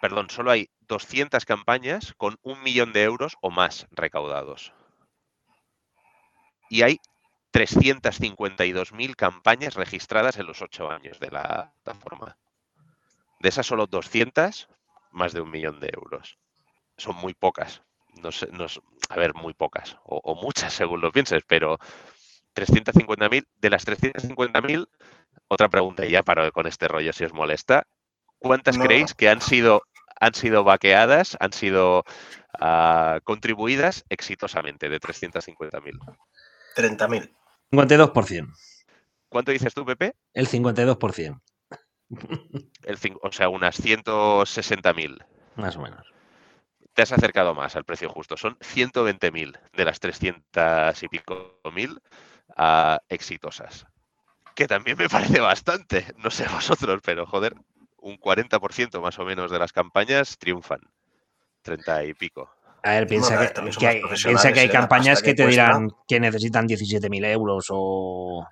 Perdón, 0.00 0.30
solo 0.30 0.50
hay 0.50 0.70
200 0.88 1.44
campañas 1.44 2.14
con 2.16 2.38
un 2.42 2.62
millón 2.62 2.92
de 2.92 3.02
euros 3.02 3.36
o 3.42 3.50
más 3.50 3.86
recaudados. 3.90 4.72
Y 6.70 6.82
hay 6.82 7.00
352.000 7.52 9.14
campañas 9.14 9.74
registradas 9.74 10.38
en 10.38 10.46
los 10.46 10.62
ocho 10.62 10.90
años 10.90 11.20
de 11.20 11.30
la 11.30 11.74
plataforma. 11.84 12.38
De 13.40 13.50
esas 13.50 13.66
solo 13.66 13.86
200, 13.86 14.68
más 15.10 15.34
de 15.34 15.42
un 15.42 15.50
millón 15.50 15.80
de 15.80 15.90
euros. 15.92 16.38
Son 16.96 17.14
muy 17.16 17.34
pocas. 17.34 17.82
No 18.22 18.32
sé, 18.32 18.48
no 18.52 18.66
a 19.10 19.16
ver, 19.16 19.34
muy 19.34 19.52
pocas. 19.52 19.98
O, 20.04 20.18
o 20.24 20.34
muchas, 20.34 20.72
según 20.72 21.02
lo 21.02 21.12
pienses, 21.12 21.42
pero 21.46 21.78
350.000. 22.54 23.46
De 23.56 23.70
las 23.70 23.86
350.000, 23.86 24.88
otra 25.48 25.68
pregunta 25.68 26.04
y 26.06 26.10
ya 26.10 26.22
paro 26.22 26.50
con 26.52 26.66
este 26.66 26.88
rollo 26.88 27.12
si 27.12 27.24
os 27.24 27.32
molesta. 27.32 27.86
¿Cuántas 28.38 28.76
No. 28.78 28.84
creéis 28.84 29.14
que 29.14 29.28
han 29.28 29.40
sido, 29.40 29.82
han 30.20 30.34
sido 30.34 30.64
vaqueadas, 30.64 31.36
han 31.40 31.52
sido 31.52 32.04
ah, 32.60 33.20
contribuidas 33.24 34.04
exitosamente 34.08 34.88
de 34.88 35.00
350.000? 35.00 35.98
30.000. 36.76 37.30
52%. 37.70 38.54
¿Cuánto 39.28 39.52
dices 39.52 39.72
tú, 39.72 39.84
Pepe? 39.86 40.14
El 40.34 40.48
52%. 40.48 41.40
El, 42.84 42.98
o 43.22 43.32
sea, 43.32 43.48
unas 43.48 43.82
160.000. 43.82 45.24
Más 45.56 45.76
o 45.76 45.80
menos. 45.80 46.06
Te 46.94 47.02
has 47.02 47.12
acercado 47.12 47.54
más 47.54 47.74
al 47.74 47.84
precio 47.84 48.10
justo. 48.10 48.36
Son 48.36 48.58
120.000 48.58 49.58
de 49.72 49.84
las 49.84 50.00
300 50.00 51.02
y 51.02 51.08
pico 51.08 51.60
mil 51.72 51.98
exitosas. 53.08 53.86
Que 54.54 54.66
también 54.66 54.96
me 54.98 55.08
parece 55.08 55.40
bastante. 55.40 56.06
No 56.18 56.30
sé 56.30 56.46
vosotros, 56.52 57.00
pero 57.04 57.26
joder, 57.26 57.54
un 57.98 58.16
40% 58.18 59.00
más 59.00 59.18
o 59.18 59.24
menos 59.24 59.50
de 59.50 59.58
las 59.58 59.72
campañas 59.72 60.36
triunfan. 60.38 60.80
30 61.62 62.04
y 62.04 62.14
pico. 62.14 62.50
A 62.82 62.90
ver, 62.90 63.06
piensa, 63.06 63.38
que, 63.38 63.86
hay, 63.86 64.02
piensa 64.24 64.52
que 64.52 64.60
hay 64.60 64.68
campañas 64.68 65.22
que, 65.22 65.30
que 65.30 65.34
te 65.34 65.44
cuesta. 65.44 65.66
dirán 65.66 65.88
que 66.08 66.18
necesitan 66.18 66.66
17.000 66.66 67.24
euros 67.26 67.66
o, 67.70 68.44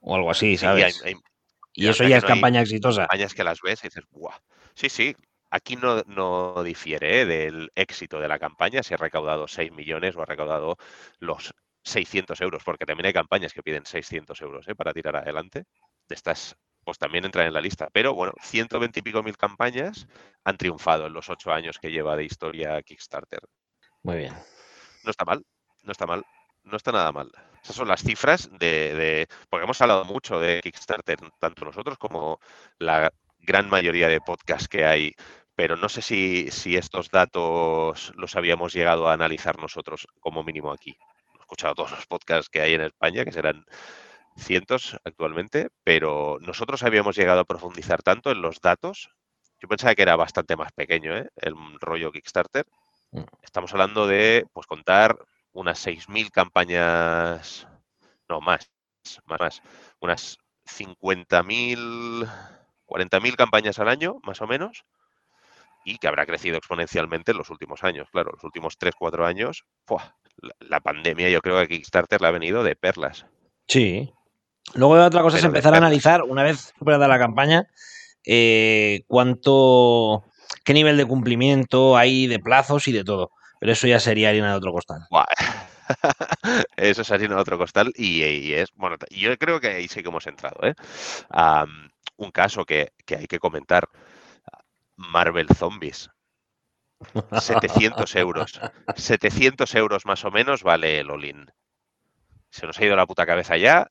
o 0.00 0.14
algo 0.16 0.30
así, 0.32 0.56
Sí, 0.56 0.66
hay- 0.66 0.82
¿sabes? 0.82 1.02
hay- 1.04 1.14
y 1.72 1.84
y 1.86 1.88
eso 1.88 2.02
ya 2.02 2.16
es 2.16 2.24
no 2.24 2.28
hay 2.30 2.34
campaña 2.34 2.60
exitosa. 2.62 3.02
campañas 3.02 3.32
que 3.34 3.44
las 3.44 3.60
ves 3.62 3.84
y 3.84 3.86
dices, 3.86 4.02
¡buah! 4.10 4.34
Sí, 4.74 4.88
sí, 4.88 5.14
aquí 5.50 5.76
no, 5.76 6.02
no 6.08 6.64
difiere 6.64 7.20
¿eh? 7.20 7.26
del 7.26 7.70
éxito 7.76 8.18
de 8.18 8.26
la 8.26 8.40
campaña, 8.40 8.82
si 8.82 8.94
ha 8.94 8.96
recaudado 8.96 9.46
6 9.46 9.70
millones 9.70 10.16
o 10.16 10.22
ha 10.22 10.26
recaudado 10.26 10.76
los 11.20 11.54
600 11.82 12.40
euros, 12.40 12.62
porque 12.64 12.86
también 12.86 13.06
hay 13.06 13.12
campañas 13.12 13.52
que 13.52 13.62
piden 13.62 13.84
600 13.86 14.40
euros 14.42 14.68
¿eh? 14.68 14.74
para 14.74 14.92
tirar 14.92 15.16
adelante. 15.16 15.64
De 16.08 16.14
estas, 16.14 16.56
pues 16.84 16.98
también 16.98 17.24
entran 17.24 17.46
en 17.46 17.52
la 17.54 17.60
lista. 17.60 17.88
Pero 17.92 18.14
bueno, 18.14 18.32
120 18.42 18.98
y 18.98 19.02
pico 19.02 19.22
mil 19.22 19.36
campañas 19.36 20.06
han 20.44 20.56
triunfado 20.56 21.06
en 21.06 21.12
los 21.12 21.28
ocho 21.30 21.52
años 21.52 21.78
que 21.78 21.90
lleva 21.90 22.16
de 22.16 22.24
historia 22.24 22.80
Kickstarter. 22.82 23.40
Muy 24.02 24.16
bien. 24.16 24.34
No 25.04 25.10
está 25.10 25.24
mal, 25.24 25.42
no 25.82 25.92
está 25.92 26.06
mal, 26.06 26.24
no 26.64 26.76
está 26.76 26.92
nada 26.92 27.12
mal. 27.12 27.30
Esas 27.62 27.76
son 27.76 27.88
las 27.88 28.02
cifras 28.02 28.48
de, 28.58 28.94
de- 28.94 29.26
porque 29.48 29.64
hemos 29.64 29.80
hablado 29.80 30.04
mucho 30.04 30.40
de 30.40 30.60
Kickstarter, 30.62 31.18
tanto 31.38 31.64
nosotros 31.64 31.98
como 31.98 32.40
la 32.78 33.12
gran 33.38 33.68
mayoría 33.68 34.08
de 34.08 34.20
podcasts 34.20 34.68
que 34.68 34.84
hay, 34.84 35.14
pero 35.54 35.76
no 35.76 35.88
sé 35.88 36.00
si, 36.02 36.50
si 36.50 36.76
estos 36.76 37.10
datos 37.10 38.12
los 38.16 38.34
habíamos 38.36 38.72
llegado 38.72 39.08
a 39.08 39.12
analizar 39.12 39.58
nosotros 39.58 40.06
como 40.20 40.42
mínimo 40.42 40.72
aquí. 40.72 40.96
He 41.50 41.54
escuchado 41.54 41.74
todos 41.74 41.90
los 41.90 42.06
podcasts 42.06 42.48
que 42.48 42.60
hay 42.60 42.74
en 42.74 42.82
España, 42.82 43.24
que 43.24 43.32
serán 43.32 43.66
cientos 44.36 44.96
actualmente, 45.04 45.70
pero 45.82 46.38
nosotros 46.40 46.84
habíamos 46.84 47.16
llegado 47.16 47.40
a 47.40 47.44
profundizar 47.44 48.04
tanto 48.04 48.30
en 48.30 48.40
los 48.40 48.60
datos. 48.60 49.10
Yo 49.58 49.66
pensaba 49.66 49.96
que 49.96 50.02
era 50.02 50.14
bastante 50.14 50.54
más 50.54 50.70
pequeño 50.70 51.16
¿eh? 51.16 51.28
el 51.34 51.56
rollo 51.80 52.12
Kickstarter. 52.12 52.66
Mm. 53.10 53.22
Estamos 53.42 53.72
hablando 53.72 54.06
de 54.06 54.46
pues 54.52 54.68
contar 54.68 55.18
unas 55.50 55.84
6.000 55.84 56.30
campañas, 56.30 57.66
no 58.28 58.40
más, 58.40 58.70
más, 59.26 59.40
más, 59.40 59.62
unas 59.98 60.38
50.000, 60.66 62.30
40.000 62.86 63.34
campañas 63.34 63.80
al 63.80 63.88
año, 63.88 64.18
más 64.22 64.40
o 64.40 64.46
menos, 64.46 64.84
y 65.84 65.98
que 65.98 66.06
habrá 66.06 66.26
crecido 66.26 66.56
exponencialmente 66.56 67.32
en 67.32 67.38
los 67.38 67.50
últimos 67.50 67.82
años. 67.82 68.08
Claro, 68.12 68.30
los 68.34 68.44
últimos 68.44 68.78
3-4 68.78 69.26
años, 69.26 69.64
¡fua! 69.84 70.14
La, 70.40 70.54
la 70.60 70.80
pandemia 70.80 71.28
yo 71.28 71.40
creo 71.40 71.58
que 71.60 71.68
Kickstarter 71.68 72.20
le 72.20 72.26
ha 72.28 72.32
venido 72.32 72.62
de 72.62 72.76
perlas. 72.76 73.26
Sí. 73.66 74.12
Luego 74.74 74.94
otra 75.04 75.22
cosa 75.22 75.36
es 75.36 75.42
Pero 75.42 75.50
empezar 75.50 75.74
a 75.74 75.78
analizar, 75.78 76.22
una 76.22 76.42
vez 76.42 76.72
superada 76.78 77.08
la 77.08 77.18
campaña, 77.18 77.66
eh, 78.24 79.02
cuánto, 79.06 80.24
qué 80.64 80.74
nivel 80.74 80.96
de 80.96 81.06
cumplimiento 81.06 81.96
hay 81.96 82.26
de 82.26 82.38
plazos 82.38 82.86
y 82.88 82.92
de 82.92 83.04
todo. 83.04 83.30
Pero 83.58 83.72
eso 83.72 83.86
ya 83.86 84.00
sería 84.00 84.30
harina 84.30 84.50
de 84.50 84.56
otro 84.56 84.72
costal. 84.72 85.06
Eso 86.76 87.02
es 87.02 87.10
harina 87.10 87.34
de 87.34 87.40
otro 87.40 87.58
costal 87.58 87.92
y, 87.96 88.22
y 88.22 88.54
es, 88.54 88.70
bueno, 88.74 88.96
yo 89.10 89.36
creo 89.36 89.60
que 89.60 89.68
ahí 89.68 89.88
sí 89.88 90.02
que 90.02 90.08
hemos 90.08 90.26
entrado, 90.28 90.60
¿eh? 90.62 90.74
Un 92.16 92.30
caso 92.30 92.64
que, 92.64 92.92
que 93.04 93.16
hay 93.16 93.26
que 93.26 93.40
comentar, 93.40 93.88
Marvel 94.96 95.48
Zombies. 95.48 96.08
700 97.40 98.16
euros. 98.16 98.60
700 98.96 99.74
euros 99.74 100.06
más 100.06 100.24
o 100.24 100.30
menos 100.30 100.62
vale 100.62 101.00
el 101.00 101.10
all-in. 101.10 101.46
Se 102.50 102.66
nos 102.66 102.78
ha 102.78 102.84
ido 102.84 102.96
la 102.96 103.06
puta 103.06 103.26
cabeza 103.26 103.56
ya, 103.56 103.88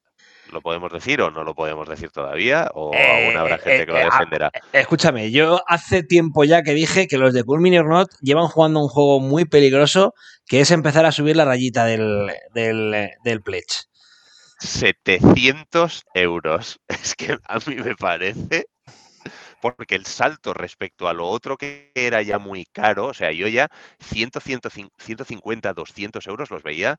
¿lo 0.51 0.61
podemos 0.61 0.91
decir 0.91 1.21
o 1.21 1.31
no 1.31 1.43
lo 1.43 1.55
podemos 1.55 1.87
decir 1.87 2.11
todavía? 2.11 2.69
¿O 2.73 2.91
aún 2.93 3.37
habrá 3.37 3.55
Eh, 3.55 3.59
gente 3.59 3.81
eh, 3.81 3.85
que 3.85 3.91
lo 3.91 3.97
eh, 3.97 4.01
ah, 4.03 4.05
defenderá? 4.05 4.51
Escúchame, 4.73 5.31
yo 5.31 5.61
hace 5.67 6.03
tiempo 6.03 6.43
ya 6.43 6.61
que 6.61 6.73
dije 6.73 7.07
que 7.07 7.17
los 7.17 7.33
de 7.33 7.43
Cool 7.43 7.61
Mini 7.61 7.77
or 7.79 7.87
Not 7.87 8.09
llevan 8.21 8.47
jugando 8.47 8.81
un 8.81 8.89
juego 8.89 9.19
muy 9.19 9.45
peligroso 9.45 10.13
que 10.45 10.61
es 10.61 10.71
empezar 10.71 11.05
a 11.05 11.11
subir 11.11 11.35
la 11.35 11.45
rayita 11.45 11.85
del, 11.85 12.31
del, 12.53 13.11
del 13.23 13.41
pledge. 13.41 13.85
700 14.59 16.03
euros. 16.13 16.79
Es 16.89 17.15
que 17.15 17.37
a 17.47 17.59
mí 17.65 17.75
me 17.75 17.95
parece. 17.95 18.65
Porque 19.61 19.95
el 19.95 20.05
salto 20.05 20.53
respecto 20.53 21.07
a 21.07 21.13
lo 21.13 21.27
otro 21.27 21.57
que 21.57 21.91
era 21.95 22.21
ya 22.21 22.39
muy 22.39 22.65
caro, 22.65 23.07
o 23.07 23.13
sea, 23.13 23.31
yo 23.31 23.47
ya 23.47 23.67
100, 23.99 24.31
100, 24.41 24.89
150, 24.97 25.73
200 25.73 26.27
euros 26.27 26.49
los 26.51 26.63
veía 26.63 26.97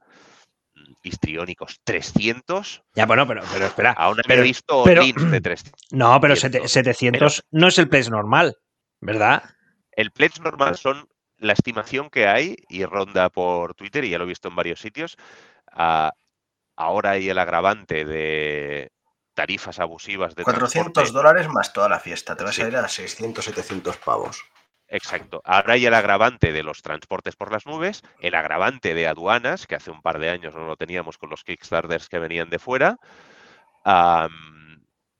mm, 0.74 0.92
histriónicos. 1.02 1.80
300, 1.84 2.82
Ya, 2.94 3.06
bueno, 3.06 3.26
pero, 3.26 3.42
pero 3.52 3.66
espera. 3.66 3.92
aún 3.92 4.16
no 4.18 4.22
pero- 4.26 4.40
he 4.42 4.44
visto 4.44 4.82
pero- 4.84 5.02
de 5.04 5.40
300. 5.40 5.80
No, 5.90 6.20
pero 6.20 6.36
700, 6.36 6.70
sete- 6.70 6.94
700 6.94 7.42
no 7.50 7.68
es 7.68 7.78
el 7.78 7.88
pledge 7.88 8.10
normal, 8.10 8.56
¿verdad? 9.00 9.42
El 9.92 10.10
pledge 10.12 10.40
normal 10.42 10.76
son 10.76 11.08
la 11.38 11.54
estimación 11.54 12.10
que 12.10 12.26
hay 12.26 12.56
y 12.68 12.84
ronda 12.84 13.30
por 13.30 13.74
Twitter, 13.74 14.04
y 14.04 14.10
ya 14.10 14.18
lo 14.18 14.24
he 14.24 14.28
visto 14.28 14.48
en 14.48 14.56
varios 14.56 14.80
sitios. 14.80 15.16
ah, 15.72 16.12
ahora 16.76 17.10
hay 17.12 17.28
el 17.28 17.38
agravante 17.38 18.04
de 18.04 18.90
tarifas 19.40 19.78
abusivas 19.80 20.34
de 20.34 20.44
400 20.44 20.92
transporte. 20.92 21.12
dólares 21.16 21.48
más 21.48 21.72
toda 21.72 21.88
la 21.88 21.98
fiesta. 21.98 22.36
Te 22.36 22.44
vas 22.44 22.54
Sí. 22.54 22.62
a 22.62 22.68
ir 22.68 22.76
a 22.76 22.86
600, 22.88 23.44
700 23.44 23.96
pavos. 23.96 24.44
Exacto. 24.88 25.40
Ahora 25.44 25.74
hay 25.74 25.86
el 25.86 25.94
agravante 25.94 26.52
de 26.52 26.62
los 26.62 26.82
transportes 26.82 27.36
por 27.36 27.52
las 27.52 27.64
nubes, 27.64 28.02
el 28.20 28.34
agravante 28.34 28.92
de 28.92 29.06
aduanas, 29.06 29.66
que 29.66 29.76
hace 29.76 29.90
un 29.90 30.02
par 30.02 30.18
de 30.18 30.30
años 30.30 30.54
no 30.54 30.66
lo 30.66 30.76
teníamos 30.76 31.16
con 31.16 31.30
los 31.30 31.44
Kickstarters 31.44 32.08
que 32.08 32.18
venían 32.18 32.50
de 32.50 32.58
fuera. 32.58 32.96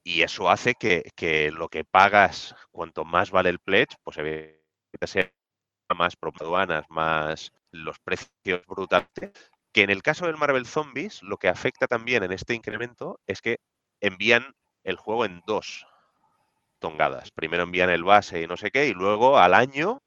y 0.02 0.22
eso 0.22 0.50
hace 0.50 0.74
que, 0.74 1.10
que 1.14 1.50
lo 1.50 1.68
que 1.68 1.84
pagas, 1.84 2.54
cuanto 2.70 3.04
más 3.04 3.30
vale 3.30 3.50
el 3.50 3.58
pledge, 3.60 3.96
pues 4.02 4.16
evidentemente 4.18 5.06
sea 5.06 5.30
más 5.96 6.14
aduanas, 6.40 6.84
más 6.88 7.52
los 7.70 7.98
precios 8.00 8.62
brutales. 8.66 9.08
Que 9.72 9.82
en 9.82 9.90
el 9.90 10.02
caso 10.02 10.26
del 10.26 10.36
Marvel 10.36 10.66
Zombies, 10.66 11.22
lo 11.22 11.36
que 11.36 11.48
afecta 11.48 11.86
también 11.86 12.24
en 12.24 12.32
este 12.32 12.54
incremento 12.54 13.20
es 13.26 13.40
que 13.40 13.58
envían 14.00 14.54
el 14.84 14.96
juego 14.96 15.24
en 15.24 15.42
dos 15.46 15.86
tongadas. 16.78 17.30
Primero 17.30 17.64
envían 17.64 17.90
el 17.90 18.04
base 18.04 18.42
y 18.42 18.46
no 18.46 18.56
sé 18.56 18.70
qué, 18.70 18.88
y 18.88 18.92
luego 18.92 19.38
al 19.38 19.54
año 19.54 20.02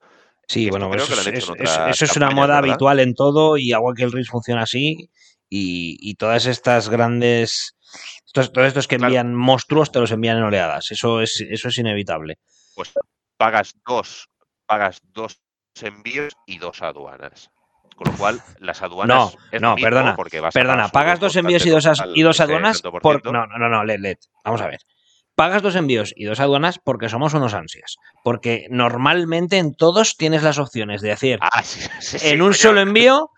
Sí, 0.46 0.68
bueno, 0.68 0.90
creo 0.90 1.04
eso, 1.04 1.08
que 1.08 1.14
lo 1.14 1.20
han 1.22 1.28
es, 1.28 1.34
en 1.34 2.04
eso 2.04 2.18
una 2.18 2.30
moda 2.30 2.46
¿verdad? 2.46 2.58
habitual 2.58 3.00
en 3.00 3.14
todo 3.14 3.56
y 3.56 3.72
Agua 3.72 3.94
que 3.96 4.02
el 4.04 4.12
Risk 4.12 4.30
funciona 4.30 4.62
así 4.62 5.10
y, 5.48 5.96
y 6.00 6.14
todas 6.16 6.46
estas 6.46 6.88
grandes... 6.88 7.76
Estos, 8.26 8.52
todos 8.52 8.66
estos 8.66 8.88
que 8.88 8.96
Claro. 8.96 9.10
envían 9.10 9.34
monstruos 9.34 9.92
te 9.92 10.00
los 10.00 10.10
envían 10.10 10.38
en 10.38 10.42
oleadas. 10.42 10.90
Eso 10.90 11.20
es, 11.20 11.40
eso 11.48 11.68
es 11.68 11.78
inevitable. 11.78 12.38
pues 12.74 12.92
pagas 13.36 13.74
dos, 13.86 14.28
pagas 14.66 15.00
dos 15.12 15.40
envíos 15.80 16.32
y 16.46 16.58
dos 16.58 16.82
aduanas. 16.82 17.50
Con 17.96 18.10
lo 18.12 18.18
cual, 18.18 18.42
las 18.58 18.82
aduanas. 18.82 19.16
No, 19.16 19.32
es 19.52 19.60
no, 19.60 19.74
mismo, 19.76 19.86
perdona, 19.86 20.16
porque 20.16 20.40
vas 20.40 20.54
a 20.54 20.58
Perdona, 20.58 20.88
pagas 20.88 21.20
dos 21.20 21.36
envíos 21.36 21.64
y 21.64 21.70
dos, 21.70 21.86
as- 21.86 22.02
y 22.14 22.22
dos 22.22 22.40
aduanas 22.40 22.82
por. 22.82 23.24
No, 23.32 23.46
no, 23.46 23.68
no, 23.68 23.84
led, 23.84 24.00
led. 24.00 24.16
Vamos 24.44 24.60
a 24.62 24.66
ver. 24.66 24.80
Pagas 25.36 25.62
dos 25.62 25.74
envíos 25.74 26.12
y 26.16 26.24
dos 26.24 26.38
aduanas 26.40 26.78
porque 26.82 27.08
somos 27.08 27.34
unos 27.34 27.54
ansias. 27.54 27.96
Porque 28.22 28.66
normalmente 28.70 29.58
en 29.58 29.74
todos 29.74 30.16
tienes 30.16 30.42
las 30.44 30.58
opciones 30.58 31.02
de 31.02 31.10
hacer 31.12 31.38
Ah, 31.42 31.62
sí, 31.62 31.80
sí, 32.00 32.18
sí, 32.18 32.28
en 32.28 32.40
un 32.42 32.54
solo 32.54 32.80
envío 32.80 33.30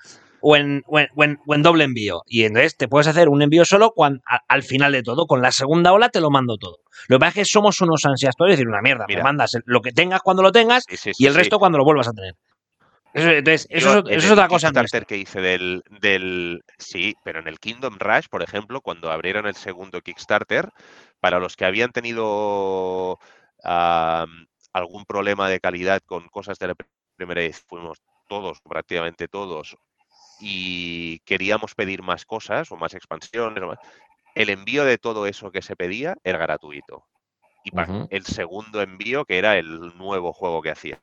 o 0.43 0.57
en, 0.57 0.83
o 0.87 1.01
en- 1.01 1.09
o 1.17 1.25
en- 1.25 1.39
o 1.47 1.55
en 1.55 1.63
doble 1.63 1.85
envío. 1.85 2.21
Y 2.27 2.45
entonces 2.45 2.77
te 2.77 2.87
puedes 2.89 3.07
hacer 3.09 3.31
un 3.31 3.41
envío 3.41 3.65
solo 3.65 3.93
cuan- 3.97 4.21
a- 4.31 4.41
al 4.49 4.63
final 4.63 4.93
de 4.93 5.03
todo. 5.03 5.27
Con 5.27 5.41
la 5.41 5.53
segunda 5.53 5.93
ola 5.95 6.11
te 6.11 6.21
lo 6.21 6.31
mando 6.31 6.59
todo. 6.59 6.79
Lo 7.09 7.17
que 7.17 7.21
pasa 7.21 7.29
es 7.31 7.35
que 7.35 7.45
somos 7.47 7.81
unos 7.81 8.05
ansias 8.05 8.35
todos. 8.37 8.51
Es 8.51 8.59
decir, 8.59 8.69
una 8.69 8.83
mierda. 8.83 9.07
Mira. 9.09 9.21
Me 9.21 9.25
mandas 9.25 9.53
lo 9.65 9.81
que 9.81 9.93
tengas 9.93 10.21
cuando 10.21 10.43
lo 10.43 10.53
tengas 10.53 10.85
Sí, 10.89 10.97
sí, 10.99 11.13
y 11.19 11.27
el 11.27 11.35
resto 11.35 11.59
cuando 11.59 11.79
lo 11.79 11.85
vuelvas 11.85 12.09
a 12.09 12.13
tener. 12.13 12.35
Eso, 13.17 13.31
entonces, 13.31 13.67
eso, 13.71 13.89
Yo 13.89 13.99
es- 13.99 14.05
en 14.07 14.19
eso 14.19 14.27
es 14.27 14.33
el 14.33 14.33
otra 14.33 14.49
cosa. 14.49 14.71
Kickstarter 14.71 15.07
que 15.07 15.17
hice 15.19 15.41
del, 15.41 15.83
del. 16.01 16.63
Sí, 16.79 17.19
pero 17.23 17.41
en 17.41 17.49
el 17.49 17.59
Kingdom 17.61 17.97
Rush, 17.99 18.27
por 18.31 18.43
ejemplo, 18.43 18.81
cuando 18.81 19.11
abrieron 19.11 19.47
el 19.47 19.55
segundo 19.57 20.01
Kickstarter, 20.03 20.71
para 21.21 21.39
los 21.39 21.57
que 21.57 21.65
habían 21.65 21.93
tenido 21.93 23.19
am, 23.63 24.47
algún 24.73 25.05
problema 25.07 25.49
de 25.49 25.61
calidad 25.61 26.01
con 26.05 26.29
cosas 26.29 26.59
de 26.59 26.69
la 26.69 26.75
primera 27.17 27.41
vez, 27.41 27.63
fuimos 27.67 27.99
todos, 28.29 28.61
prácticamente 28.63 29.29
todos, 29.29 29.77
y 30.39 31.21
queríamos 31.21 31.75
pedir 31.75 32.03
más 32.03 32.27
cosas 32.27 32.73
o 32.73 32.77
más 32.77 32.95
expansiones, 32.95 33.63
o 33.65 33.69
más, 33.69 33.79
el 34.35 34.51
envío 34.51 34.85
de 34.85 34.99
todo 34.99 35.27
eso 35.27 35.53
que 35.53 35.63
se 35.63 35.77
pedía 35.77 36.17
era 36.25 36.39
gratuito. 36.39 37.07
Y 37.65 37.73
Ujú. 37.73 38.09
el 38.11 38.27
segundo 38.27 38.83
envío, 38.83 39.25
que 39.27 39.39
era 39.39 39.59
el 39.59 39.97
nuevo 39.99 40.33
juego 40.35 40.63
que 40.63 40.71
hacían, 40.73 41.01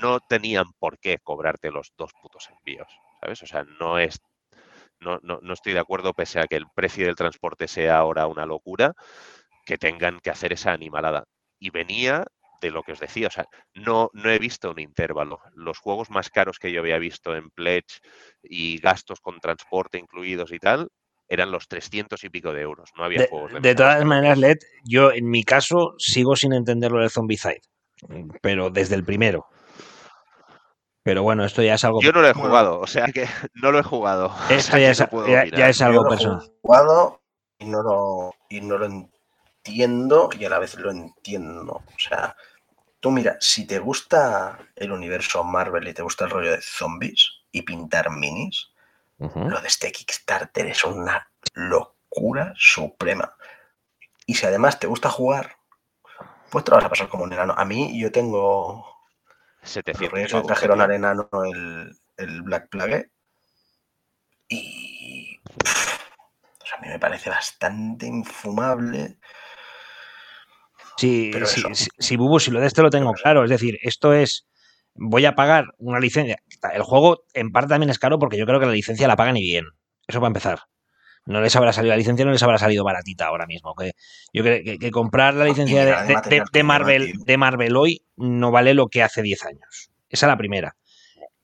no 0.00 0.20
tenían 0.20 0.66
por 0.78 0.98
qué 0.98 1.18
cobrarte 1.22 1.70
los 1.70 1.92
dos 1.96 2.12
putos 2.20 2.48
envíos, 2.50 2.88
¿sabes? 3.20 3.42
O 3.42 3.46
sea, 3.46 3.64
no 3.80 3.98
es, 3.98 4.20
no, 5.00 5.18
no, 5.22 5.38
no 5.42 5.52
estoy 5.52 5.72
de 5.72 5.80
acuerdo, 5.80 6.12
pese 6.12 6.40
a 6.40 6.46
que 6.46 6.56
el 6.56 6.66
precio 6.74 7.06
del 7.06 7.16
transporte 7.16 7.68
sea 7.68 7.98
ahora 7.98 8.26
una 8.26 8.46
locura, 8.46 8.94
que 9.64 9.78
tengan 9.78 10.20
que 10.20 10.30
hacer 10.30 10.52
esa 10.52 10.72
animalada. 10.72 11.24
Y 11.58 11.70
venía 11.70 12.24
de 12.60 12.70
lo 12.70 12.82
que 12.82 12.92
os 12.92 13.00
decía, 13.00 13.28
o 13.28 13.30
sea, 13.30 13.46
no, 13.74 14.10
no 14.12 14.30
he 14.30 14.38
visto 14.38 14.70
un 14.70 14.80
intervalo. 14.80 15.40
Los 15.54 15.78
juegos 15.78 16.10
más 16.10 16.30
caros 16.30 16.58
que 16.58 16.72
yo 16.72 16.80
había 16.80 16.98
visto 16.98 17.36
en 17.36 17.50
Pledge 17.50 18.00
y 18.42 18.78
gastos 18.78 19.20
con 19.20 19.40
transporte 19.40 19.98
incluidos 19.98 20.52
y 20.52 20.58
tal, 20.58 20.88
eran 21.28 21.50
los 21.50 21.68
300 21.68 22.22
y 22.24 22.30
pico 22.30 22.52
de 22.52 22.62
euros. 22.62 22.90
No 22.96 23.04
había 23.04 23.22
De, 23.22 23.28
juegos 23.28 23.52
de 23.52 23.60
de 23.60 23.74
todas 23.74 24.04
maneras. 24.04 24.38
Led, 24.38 24.58
yo 24.84 25.12
en 25.12 25.28
mi 25.28 25.42
caso 25.42 25.94
sigo 25.98 26.36
sin 26.36 26.52
entender 26.52 26.92
lo 26.92 27.00
del 27.00 27.10
Zombicide, 27.10 27.62
pero 28.40 28.70
desde 28.70 28.94
el 28.94 29.04
primero. 29.04 29.46
Pero 31.06 31.22
bueno, 31.22 31.44
esto 31.44 31.62
ya 31.62 31.74
es 31.74 31.84
algo. 31.84 32.02
Yo 32.02 32.10
no 32.10 32.20
lo 32.20 32.26
he 32.28 32.32
Bueno. 32.32 32.48
jugado, 32.48 32.80
o 32.80 32.86
sea 32.88 33.06
que 33.06 33.28
no 33.54 33.70
lo 33.70 33.78
he 33.78 33.82
jugado. 33.84 34.26
o 34.26 34.52
Esto 34.52 34.72
sea 34.72 34.80
ya 34.80 34.90
es, 34.90 34.98
no 34.98 35.06
puedo 35.06 35.28
ya- 35.28 35.40
opinar. 35.42 35.60
ya 35.60 35.68
es 35.68 35.78
Yo 35.78 35.86
algo 35.86 36.02
lo 36.02 36.08
he 36.08 36.10
personal. 36.10 36.52
jugado 36.62 37.22
y 37.60 37.64
no 37.66 37.82
lo, 37.84 38.34
y 38.48 38.60
no 38.60 38.76
lo 38.76 38.86
entiendo 38.86 40.28
y 40.36 40.44
a 40.46 40.50
la 40.50 40.58
vez 40.58 40.74
lo 40.74 40.90
entiendo. 40.90 41.74
O 41.74 41.84
sea, 41.96 42.34
tú 42.98 43.12
mira, 43.12 43.36
si 43.38 43.68
te 43.68 43.78
gusta 43.78 44.58
el 44.74 44.90
universo 44.90 45.44
Marvel 45.44 45.86
y 45.86 45.94
te 45.94 46.02
gusta 46.02 46.24
el 46.24 46.30
rollo 46.32 46.50
de 46.50 46.60
zombies 46.60 47.24
y 47.52 47.62
pintar 47.62 48.10
minis, 48.10 48.72
lo 49.18 49.60
de 49.60 49.68
este 49.68 49.92
Kickstarter 49.92 50.66
es 50.66 50.82
una 50.82 51.30
locura 51.54 52.52
suprema. 52.56 53.32
Y 54.26 54.34
si 54.34 54.44
además 54.44 54.80
te 54.80 54.88
gusta 54.88 55.08
jugar, 55.08 55.56
pues 56.50 56.64
te 56.64 56.72
lo 56.72 56.78
vas 56.78 56.86
a 56.86 56.88
pasar 56.88 57.08
como 57.08 57.22
un 57.22 57.32
enano. 57.32 57.54
A 57.56 57.64
mí 57.64 57.96
yo 57.96 58.10
tengo... 58.10 58.95
Los 59.66 59.72
700 59.72 60.12
reyes 60.12 60.32
me 60.32 60.38
pavos, 60.38 60.46
trajeron 60.46 60.80
al 60.80 60.92
enano 60.92 61.28
el, 61.44 61.90
el 62.18 62.42
Black 62.42 62.68
Plague 62.68 63.10
y... 64.48 65.40
sea, 66.64 66.78
a 66.78 66.80
mí 66.82 66.88
me 66.88 67.00
parece 67.00 67.30
bastante 67.30 68.06
infumable. 68.06 69.18
Sí, 70.96 71.32
sí, 71.46 71.62
sí, 71.72 71.88
sí, 71.98 72.16
Bubu, 72.16 72.38
si 72.38 72.52
lo 72.52 72.60
de 72.60 72.68
este 72.68 72.80
lo 72.80 72.90
tengo 72.90 73.12
claro. 73.12 73.42
Es 73.42 73.50
decir, 73.50 73.76
esto 73.82 74.14
es. 74.14 74.46
Voy 74.94 75.26
a 75.26 75.34
pagar 75.34 75.74
una 75.78 75.98
licencia. 75.98 76.38
El 76.72 76.82
juego 76.82 77.24
en 77.34 77.50
parte 77.50 77.68
también 77.68 77.90
es 77.90 77.98
caro 77.98 78.20
porque 78.20 78.38
yo 78.38 78.46
creo 78.46 78.60
que 78.60 78.66
la 78.66 78.72
licencia 78.72 79.08
la 79.08 79.16
pagan 79.16 79.36
y 79.36 79.42
bien. 79.42 79.66
Eso 80.06 80.20
para 80.20 80.28
empezar. 80.28 80.60
No 81.26 81.40
les 81.40 81.54
habrá 81.56 81.72
salido 81.72 81.92
la 81.92 81.98
licencia, 81.98 82.24
no 82.24 82.30
les 82.30 82.42
habrá 82.42 82.58
salido 82.58 82.84
baratita 82.84 83.26
ahora 83.26 83.46
mismo. 83.46 83.74
Que 83.74 83.92
yo 84.32 84.42
creo 84.42 84.62
que, 84.64 84.78
que 84.78 84.90
comprar 84.90 85.34
la 85.34 85.44
licencia 85.44 85.84
de, 85.84 86.62
Marvel, 86.62 87.12
de 87.24 87.36
Marvel 87.36 87.76
hoy 87.76 88.02
no 88.16 88.50
vale 88.52 88.74
lo 88.74 88.86
que 88.86 89.02
hace 89.02 89.22
10 89.22 89.44
años. 89.44 89.90
Esa 90.08 90.26
es 90.26 90.28
la 90.28 90.36
primera. 90.38 90.76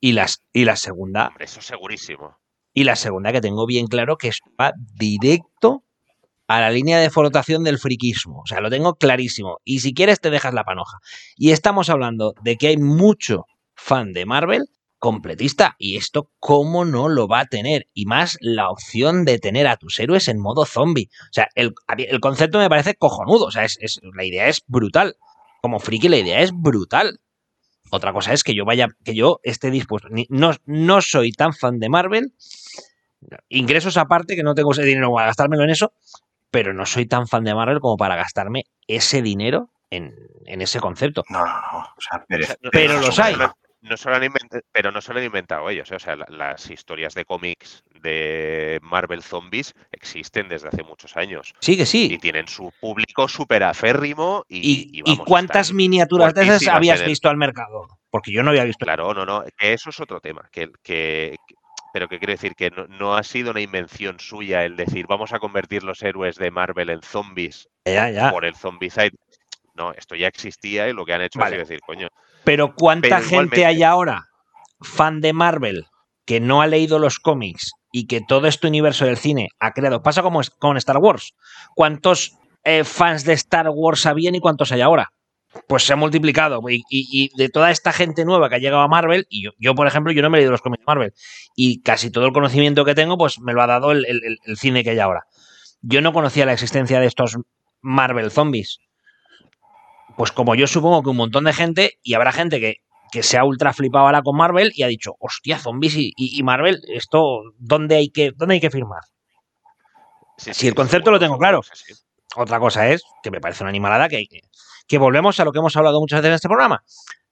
Y, 0.01 0.13
las, 0.13 0.43
y 0.53 0.65
la 0.65 0.77
segunda, 0.77 1.29
Hombre, 1.29 1.45
eso 1.45 1.61
segurísimo. 1.61 2.39
y 2.73 2.85
la 2.85 2.97
segunda 2.97 3.33
que 3.33 3.41
tengo 3.41 3.67
bien 3.67 3.87
claro 3.87 4.17
que 4.17 4.31
va 4.61 4.73
directo 4.95 5.85
a 6.49 6.61
la 6.61 6.71
línea 6.71 6.99
de 6.99 7.11
flotación 7.11 7.65
del 7.65 7.79
friquismo. 7.79 8.41
O 8.41 8.47
sea, 8.47 8.61
lo 8.61 8.71
tengo 8.71 8.95
clarísimo. 8.95 9.59
Y 9.65 9.81
si 9.81 9.95
quieres 9.95 10.21
te 10.21 10.31
dejas 10.31 10.55
la 10.55 10.65
panoja. 10.65 10.99
Y 11.37 11.51
estamos 11.51 11.89
hablando 11.91 12.35
de 12.43 12.57
que 12.57 12.69
hay 12.69 12.77
mucho 12.77 13.47
fan 13.75 14.13
de 14.13 14.27
Marvel 14.27 14.67
completista. 15.03 15.75
Y 15.79 15.97
esto, 15.97 16.31
¿cómo 16.39 16.85
no 16.85 17.09
lo 17.09 17.27
va 17.27 17.41
a 17.41 17.47
tener? 17.47 17.89
Y 17.93 18.07
más 18.07 18.39
la 18.41 18.71
opción 18.71 19.25
de 19.25 19.41
tener 19.41 19.67
a 19.67 19.77
tus 19.77 19.99
héroes 19.99 20.29
en 20.29 20.39
modo 20.39 20.65
zombie. 20.65 21.11
O 21.25 21.33
sea, 21.33 21.49
el, 21.57 21.75
el 21.99 22.21
concepto 22.21 22.59
me 22.61 22.69
parece 22.69 22.95
cojonudo. 22.95 23.47
O 23.47 23.51
sea, 23.51 23.65
es, 23.65 23.79
es- 23.81 23.99
la 24.15 24.25
idea 24.25 24.47
es 24.47 24.63
brutal. 24.69 25.17
Como 25.61 25.81
friki, 25.81 26.09
la 26.09 26.19
idea 26.19 26.41
es 26.41 26.53
brutal. 26.55 27.19
Otra 27.91 28.13
cosa 28.13 28.33
es 28.33 28.45
que 28.45 28.55
yo 28.55 28.65
vaya, 28.65 28.87
que 29.05 29.15
yo 29.17 29.41
esté 29.43 29.73
dispuesto. 29.73 30.09
No, 30.29 30.53
no 30.67 31.01
soy 31.03 31.33
tan 31.33 31.53
fan 31.53 31.81
de 31.81 31.89
Marvel. 31.89 32.33
Ingresos 33.49 33.97
aparte, 33.97 34.37
que 34.37 34.45
no 34.45 34.55
tengo 34.55 34.71
ese 34.71 34.85
dinero 34.85 35.13
para 35.13 35.27
gastármelo 35.27 35.65
en 35.65 35.71
eso, 35.71 35.93
pero 36.53 36.73
no 36.75 36.87
soy 36.87 37.07
tan 37.07 37.27
fan 37.27 37.43
de 37.43 37.55
Marvel 37.57 37.81
como 37.81 37.97
para 37.97 38.15
gastarme 38.15 38.67
ese 38.87 39.21
dinero 39.21 39.71
en, 39.91 40.15
en 40.47 40.63
ese 40.63 40.79
concepto. 40.81 41.25
No, 41.29 41.45
no, 41.45 41.53
no. 41.73 41.79
O 41.81 42.01
sea, 42.01 42.25
Pero 42.71 42.95
no- 42.95 43.01
los 43.01 43.19
hay. 43.19 43.35
No- 43.83 43.91
no 43.91 43.97
se 43.97 44.09
lo 44.09 44.17
han 44.17 44.23
invent- 44.23 44.63
pero 44.73 44.91
no 44.93 45.01
se 45.01 45.13
lo 45.13 45.19
han 45.19 45.25
inventado 45.27 45.69
ellos. 45.69 45.91
¿eh? 45.91 45.97
O 45.97 45.99
sea, 45.99 46.17
la- 46.17 46.27
las 46.29 46.71
historias 46.71 47.15
de 47.15 47.25
cómics 47.25 47.83
de 48.01 48.79
Marvel 48.83 49.23
Zombies 49.23 49.75
existen 49.91 50.49
desde 50.49 50.69
hace 50.69 50.83
muchos 50.83 51.17
años. 51.17 51.53
Sí, 51.61 51.77
que 51.77 51.83
Y 51.83 51.87
sí. 51.87 52.19
tienen 52.21 52.49
su 52.49 52.73
público 52.81 53.29
súper 53.29 53.63
aférrimo 53.65 54.45
y, 54.49 54.59
¿Y, 54.59 55.03
y 55.09 55.13
y 55.13 55.17
cuántas 55.19 55.73
miniaturas 55.73 56.35
de 56.35 56.43
esas 56.45 56.69
habías 56.69 57.01
el- 57.01 57.07
visto 57.09 57.29
al 57.29 57.37
mercado? 57.37 57.89
Porque 58.11 58.33
yo 58.33 58.43
no 58.43 58.51
había 58.51 58.65
visto. 58.65 58.85
Claro, 58.85 59.15
no, 59.15 59.25
no, 59.25 59.45
eso 59.59 59.91
es 59.91 60.01
otro 60.01 60.21
tema. 60.21 60.49
Que, 60.53 60.71
que- 60.83 61.37
que- 61.47 61.55
pero 61.93 62.09
que 62.09 62.19
quiero 62.19 62.33
decir 62.33 62.55
que 62.55 62.71
no, 62.71 62.87
no 62.87 63.17
ha 63.17 63.23
sido 63.23 63.51
una 63.51 63.61
invención 63.61 64.19
suya 64.19 64.65
el 64.65 64.77
decir 64.77 65.07
vamos 65.07 65.33
a 65.35 65.39
convertir 65.39 65.83
los 65.83 66.03
héroes 66.03 66.37
de 66.37 66.51
Marvel 66.51 66.89
en 66.89 67.03
zombies 67.03 67.69
Ya, 67.85 68.09
ya. 68.11 68.31
por 68.31 68.45
el 68.47 68.55
Zombicide. 68.57 69.13
No, 69.75 69.93
esto 69.93 70.15
ya 70.15 70.27
existía 70.29 70.89
y 70.89 70.93
lo 70.93 71.05
que 71.05 71.15
han 71.15 71.23
hecho 71.23 71.39
Vale. 71.39 71.57
es 71.61 71.69
decir, 71.69 71.81
coño, 71.81 72.09
Pero 72.45 72.75
¿cuánta 72.75 73.09
Pero 73.09 73.29
gente 73.29 73.67
hay 73.67 73.83
ahora 73.83 74.27
fan 74.81 75.21
de 75.21 75.33
Marvel 75.33 75.87
que 76.25 76.41
no 76.41 76.63
ha 76.63 76.67
leído 76.67 76.99
los 76.99 77.19
cómics 77.19 77.73
y 77.93 78.07
que 78.07 78.21
todo 78.21 78.47
este 78.47 78.67
universo 78.69 79.05
del 79.05 79.17
cine 79.17 79.49
ha 79.61 79.73
creado? 79.73 80.03
Pasa 80.03 80.23
como 80.23 80.41
con 80.59 80.77
Star 80.77 80.99
Wars. 80.99 81.33
¿Cuántos 81.75 82.37
eh, 82.65 82.85
fans 82.85 83.25
de 83.25 83.33
Star 83.35 83.69
Wars 83.71 84.07
habían 84.07 84.35
y 84.35 84.41
cuántos 84.41 84.73
hay 84.73 84.81
ahora? 84.81 85.11
Pues 85.69 85.83
se 85.85 85.93
ha 85.93 85.97
multiplicado. 85.97 86.61
Y, 86.71 86.77
y- 86.89 87.07
y 87.11 87.31
de 87.37 87.49
toda 87.51 87.71
esta 87.71 87.93
gente 87.93 88.25
nueva 88.25 88.49
que 88.49 88.55
ha 88.55 88.59
llegado 88.59 88.83
a 88.83 88.89
Marvel, 88.89 89.27
y 89.29 89.45
yo, 89.45 89.51
yo, 89.59 89.75
por 89.75 89.87
ejemplo, 89.87 90.11
yo 90.13 90.23
no 90.23 90.31
me 90.31 90.39
he 90.39 90.41
leído 90.41 90.53
los 90.53 90.63
cómics 90.63 90.81
de 90.81 90.87
Marvel, 90.87 91.13
y 91.55 91.83
casi 91.83 92.11
todo 92.11 92.25
el 92.27 92.33
conocimiento 92.33 92.85
que 92.87 92.95
tengo, 92.95 93.19
pues 93.19 93.39
me 93.41 93.53
lo 93.53 93.63
ha 93.63 93.67
dado 93.67 93.93
el- 93.93 94.07
el 94.07 94.57
cine 94.57 94.83
que 94.83 94.91
hay 94.91 94.99
ahora. 94.99 95.25
Yo 95.83 96.01
no 96.01 96.13
conocía 96.15 96.47
la 96.47 96.55
existencia 96.55 97.01
de 97.01 97.07
estos 97.07 97.37
Marvel 97.83 98.31
zombies. 98.31 98.79
Pues 100.17 100.33
como 100.33 100.55
yo 100.55 100.67
supongo 100.67 101.03
que 101.03 101.11
un 101.11 101.17
montón 101.17 101.45
de 101.45 101.53
gente, 101.53 101.99
y 102.03 102.15
habrá 102.15 102.33
gente 102.33 102.61
que, 102.61 102.77
que 103.11 103.23
se 103.23 103.39
ha 103.39 103.45
ultra 103.45 103.73
flipado 103.73 104.07
ahora 104.07 104.23
con 104.23 104.37
Marvel 104.37 104.73
y 104.75 104.83
ha 104.83 104.87
dicho, 104.89 105.15
hostia, 105.19 105.59
zombies 105.59 105.97
y, 105.97 106.13
y- 106.17 106.39
y 106.39 106.43
Marvel, 106.43 106.81
esto, 106.89 107.41
¿dónde 107.59 107.97
hay 107.97 108.11
que, 108.11 108.33
dónde 108.35 108.55
hay 108.55 108.61
que 108.61 108.71
firmar? 108.71 109.03
sí, 110.37 110.53
Si 110.55 110.69
el 110.69 110.75
concepto 110.75 111.11
lo 111.11 111.19
tengo 111.19 111.39
claro. 111.39 111.63
sí. 111.63 111.93
Otra 112.37 112.59
cosa 112.59 112.89
es 112.89 113.03
que 113.23 113.31
me 113.31 113.41
parece 113.41 113.63
una 113.63 113.69
animalada 113.71 114.09
que, 114.09 114.25
que 114.89 114.99
volvemos 114.99 115.39
a 115.39 115.45
lo 115.45 115.53
que 115.53 115.59
hemos 115.59 115.77
hablado 115.77 116.01
muchas 116.01 116.21
veces 116.21 116.29
en 116.31 116.35
este 116.37 116.49
programa. 116.49 116.83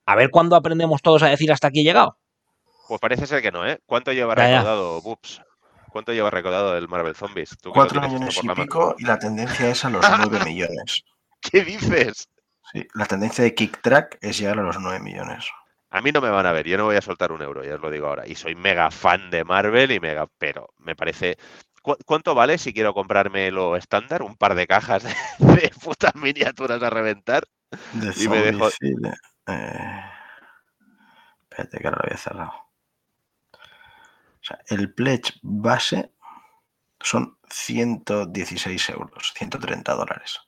A 0.04 0.14
ver 0.14 0.28
cuándo 0.30 0.56
aprendemos 0.56 1.00
todos 1.00 1.22
a 1.22 1.28
decir 1.28 1.50
hasta 1.52 1.68
aquí 1.68 1.80
he 1.80 1.84
llegado. 1.84 2.18
Pues 2.86 3.00
parece 3.00 3.26
ser 3.26 3.40
que 3.40 3.50
no, 3.50 3.66
¿eh? 3.66 3.80
¿Cuánto 3.86 4.12
lleva 4.12 4.34
Ya, 4.34 4.44
recaudado, 4.46 5.00
Bups? 5.00 5.40
¿Cuánto 5.90 6.12
lleva 6.12 6.28
recaudado 6.30 6.76
el 6.76 6.86
Marvel 6.88 7.14
Zombies? 7.14 7.56
Tú 7.62 7.70
Cuatro 7.72 8.00
millones 8.02 8.38
y 8.42 8.48
pico 8.50 8.94
y 8.98 9.04
la 9.04 9.18
tendencia 9.18 9.70
es 9.70 9.84
a 9.86 9.90
los 9.90 10.04
9 10.18 10.40
millones. 10.44 11.02
¿Qué 11.40 11.62
dices? 11.64 12.28
Sí, 12.72 12.86
la 12.94 13.06
tendencia 13.06 13.42
de 13.44 13.54
Kicktrack 13.54 14.18
es 14.20 14.38
llegar 14.38 14.58
a 14.58 14.62
los 14.62 14.78
9 14.80 15.00
millones. 15.00 15.46
A 15.90 16.00
mí 16.00 16.12
no 16.12 16.20
me 16.20 16.30
van 16.30 16.46
a 16.46 16.52
ver, 16.52 16.66
yo 16.68 16.78
no 16.78 16.84
voy 16.84 16.96
a 16.96 17.02
soltar 17.02 17.32
un 17.32 17.42
euro, 17.42 17.64
ya 17.64 17.74
os 17.74 17.80
lo 17.80 17.90
digo 17.90 18.06
ahora. 18.06 18.26
Y 18.26 18.36
soy 18.36 18.54
mega 18.54 18.90
fan 18.92 19.28
de 19.30 19.44
Marvel 19.44 19.90
y 19.90 19.98
mega, 19.98 20.28
pero 20.38 20.68
me 20.78 20.94
parece. 20.94 21.36
¿Cu- 21.82 21.96
¿Cuánto 22.06 22.34
vale 22.34 22.58
si 22.58 22.72
quiero 22.72 22.94
comprarme 22.94 23.50
lo 23.50 23.76
estándar? 23.76 24.22
Un 24.22 24.36
par 24.36 24.54
de 24.54 24.66
cajas 24.68 25.02
de, 25.38 25.54
de 25.56 25.70
putas 25.82 26.14
miniaturas 26.14 26.80
a 26.82 26.90
reventar. 26.90 27.42
De 27.94 28.12
Y 28.22 28.28
me 28.28 28.38
dejo-. 28.40 28.70
Eh, 29.48 30.04
Espérate 31.50 31.78
que 31.78 31.86
ahora 31.88 31.98
lo 31.98 32.04
había 32.06 32.18
cerrado. 32.18 32.52
O 33.52 34.42
sea, 34.42 34.60
el 34.68 34.94
pledge 34.94 35.34
base 35.42 36.12
son 37.00 37.36
116 37.50 38.88
euros, 38.90 39.32
130 39.36 39.94
dólares. 39.94 40.38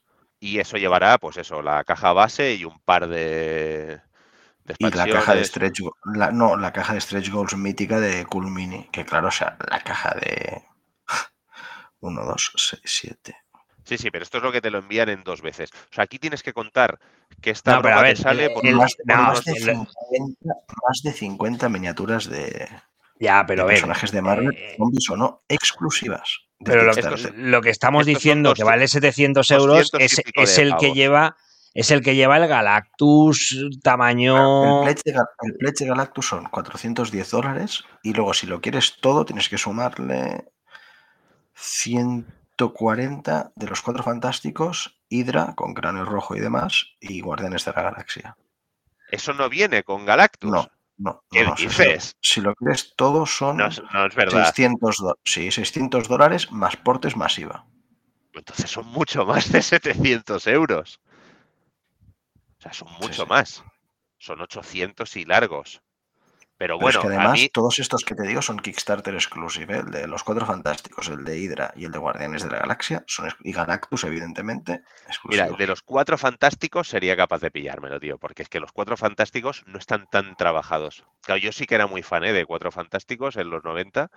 Y 0.42 0.58
eso 0.58 0.76
llevará, 0.76 1.18
pues 1.18 1.36
eso, 1.36 1.62
la 1.62 1.84
caja 1.84 2.12
base 2.12 2.54
y 2.56 2.64
un 2.64 2.80
par 2.80 3.06
de, 3.06 4.00
de 4.64 4.74
Y 4.76 4.90
la 4.90 5.06
caja 5.06 5.36
de 5.36 5.44
stretch 5.44 5.82
la, 6.16 6.32
no, 6.32 6.56
la 6.56 6.72
caja 6.72 6.94
de 6.94 7.00
stretch 7.00 7.30
goals 7.30 7.56
mítica 7.56 8.00
de 8.00 8.26
Cool 8.26 8.50
Mini, 8.50 8.88
que 8.90 9.04
claro, 9.04 9.28
o 9.28 9.30
sea, 9.30 9.56
la 9.70 9.78
caja 9.78 10.16
de 10.20 10.64
1, 12.00 12.24
2, 12.24 12.52
6, 12.56 12.82
7. 12.84 13.36
Sí, 13.84 13.96
sí, 13.98 14.10
pero 14.10 14.24
esto 14.24 14.38
es 14.38 14.42
lo 14.42 14.50
que 14.50 14.60
te 14.60 14.72
lo 14.72 14.78
envían 14.78 15.10
en 15.10 15.22
dos 15.22 15.42
veces. 15.42 15.70
O 15.72 15.94
sea, 15.94 16.02
aquí 16.02 16.18
tienes 16.18 16.42
que 16.42 16.52
contar 16.52 16.98
que 17.40 17.50
esta 17.50 17.76
No, 17.76 17.82
pero 17.82 17.98
a 17.98 18.02
ver, 18.02 18.16
te 18.16 18.22
sale 18.22 18.46
el- 18.46 18.52
por 18.52 18.66
el- 18.66 18.74
Más, 18.74 18.96
no, 19.04 19.40
de 19.40 19.52
el- 19.52 19.58
50, 19.58 20.54
más 20.84 21.02
de 21.04 21.12
50 21.12 21.68
miniaturas 21.68 22.28
de, 22.28 22.68
Ya, 23.20 23.44
pero 23.46 23.58
de 23.58 23.62
a 23.62 23.66
ver. 23.66 23.74
personajes 23.76 24.10
de 24.10 24.22
Marvel, 24.22 24.56
eh, 24.56 24.74
zombies 24.76 25.08
o 25.08 25.16
no, 25.16 25.44
exclusivas. 25.46 26.40
Pero 26.64 26.84
lo, 26.84 26.90
Estos- 26.92 27.06
Kickstarter. 27.14 27.38
lo 27.40 27.60
que 27.62 27.70
estamos 27.70 28.06
diciendo 28.06 28.50
dos- 28.50 28.56
que 28.58 28.64
vale 28.64 28.88
700 28.88 29.50
euros 29.50 29.90
200 29.90 30.00
y 30.34 30.40
es, 30.42 30.58
el 30.58 30.76
que 30.76 30.92
lleva 30.92 31.36
es 31.74 31.90
el 31.90 32.02
que 32.02 32.14
lleva 32.14 32.36
el 32.36 32.46
Galactus 32.48 33.52
El 33.52 33.80
tamaño 33.82 34.82
pledge, 34.84 35.02
el 35.06 35.54
pledge 35.58 35.84
de 35.84 35.86
Galactus 35.86 36.26
son 36.26 36.44
410 36.44 37.30
dólares 37.30 37.84
y 38.02 38.12
luego 38.12 38.34
si 38.34 38.46
lo 38.46 38.60
quieres 38.60 38.96
todo 39.00 39.24
tienes 39.24 39.48
que 39.48 39.56
sumarle 39.58 40.44
140 41.54 43.52
de 43.54 43.66
los 43.66 43.80
cuatro 43.82 44.02
fantásticos, 44.02 44.98
Hydra 45.08 45.54
con 45.54 45.74
cráneo 45.74 46.04
rojo 46.04 46.36
y 46.36 46.40
demás 46.40 46.86
y 47.00 47.20
Guardianes 47.20 47.64
de 47.64 47.72
la 47.74 47.82
Galaxia. 47.82 48.36
Eso 49.10 49.32
no 49.34 49.48
viene 49.48 49.82
con 49.82 50.04
Galactus. 50.06 50.50
No, 50.50 50.68
no. 51.02 51.22
¿Qué 51.30 51.42
no, 51.44 51.50
no, 51.50 51.56
si- 51.56 51.66
dices? 51.66 52.16
Si, 52.20 52.40
lo 52.40 52.54
quieres 52.54 52.94
todo 52.96 53.26
son 53.26 53.56
No, 53.58 53.68
no 53.92 54.06
es 54.06 54.14
verdad. 54.14 54.44
600, 54.44 54.96
do- 54.98 55.18
sí, 55.24 55.50
600 55.50 56.08
dólares 56.08 56.50
más 56.52 56.76
portes 56.76 57.16
masiva. 57.16 57.66
Entonces 58.32 58.70
son 58.70 58.86
mucho 58.86 59.26
más 59.26 59.50
de 59.52 59.60
700 59.62 60.46
euros. 60.46 61.00
O 62.58 62.62
sea, 62.62 62.72
son 62.72 62.88
mucho 63.00 63.24
sí. 63.24 63.28
más. 63.28 63.64
Son 64.18 64.40
800 64.40 65.16
y 65.16 65.24
largos. 65.24 65.82
Pero 66.62 66.78
Pero 66.78 66.84
bueno, 66.84 66.98
es 67.00 67.02
que 67.02 67.08
además 67.08 67.40
mí, 67.40 67.48
todos 67.48 67.80
estos 67.80 68.04
que 68.04 68.14
te 68.14 68.22
digo 68.22 68.40
son 68.40 68.60
Kickstarter 68.60 69.12
exclusive, 69.14 69.74
¿eh? 69.74 69.80
el 69.80 69.90
de 69.90 70.06
los 70.06 70.22
Cuatro 70.22 70.46
Fantásticos, 70.46 71.08
el 71.08 71.24
de 71.24 71.36
Hydra 71.36 71.72
y 71.74 71.86
el 71.86 71.90
de 71.90 71.98
Guardianes 71.98 72.44
de 72.44 72.50
la 72.50 72.60
Galaxia, 72.60 73.02
son 73.08 73.28
y 73.42 73.52
Galactus, 73.52 74.04
evidentemente, 74.04 74.70
mira, 74.74 75.08
exclusivos. 75.08 75.58
de 75.58 75.66
los 75.66 75.82
cuatro 75.82 76.16
fantásticos 76.18 76.88
sería 76.88 77.16
capaz 77.16 77.40
de 77.40 77.50
pillármelo, 77.50 77.98
tío, 77.98 78.16
porque 78.16 78.44
es 78.44 78.48
que 78.48 78.60
los 78.60 78.70
cuatro 78.70 78.96
fantásticos 78.96 79.64
no 79.66 79.76
están 79.76 80.06
tan 80.08 80.36
trabajados. 80.36 81.04
Claro, 81.22 81.40
yo 81.40 81.50
sí 81.50 81.66
que 81.66 81.74
era 81.74 81.88
muy 81.88 82.04
fan 82.04 82.22
¿eh? 82.22 82.32
de 82.32 82.46
cuatro 82.46 82.70
fantásticos 82.70 83.34
en 83.34 83.50
los 83.50 83.64
90, 83.64 84.08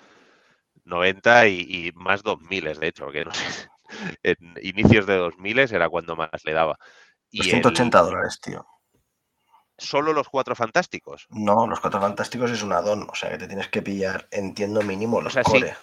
90 0.84 1.48
y, 1.48 1.62
y 1.62 1.92
más 1.96 2.22
2000, 2.22 2.80
de 2.80 2.88
hecho, 2.88 3.06
porque 3.06 3.26
no 3.26 3.34
sé, 3.34 3.70
en 4.22 4.36
inicios 4.62 5.08
de 5.08 5.16
2000 5.18 5.58
era 5.58 5.90
cuando 5.90 6.16
más 6.16 6.30
le 6.44 6.54
daba. 6.54 6.78
Y 7.32 7.40
Los 7.40 7.48
el- 7.48 7.54
180 7.54 8.02
dólares, 8.04 8.40
tío. 8.40 8.68
Solo 9.78 10.14
los 10.14 10.30
cuatro 10.30 10.56
fantásticos. 10.56 11.28
No, 11.30 11.68
los 11.68 11.80
Cuatro 11.80 12.00
Fantásticos 12.02 12.52
es 12.52 12.64
un 12.64 12.72
addon, 12.74 13.08
o 13.12 13.16
sea 13.16 13.30
que 13.32 13.38
te 13.38 13.48
tienes 13.48 13.68
que 13.68 13.82
pillar, 13.82 14.28
entiendo 14.32 14.82
mínimo, 14.82 15.22
los 15.22 15.34
sea, 15.34 15.44
sí, 15.44 15.52
core. 15.52 15.76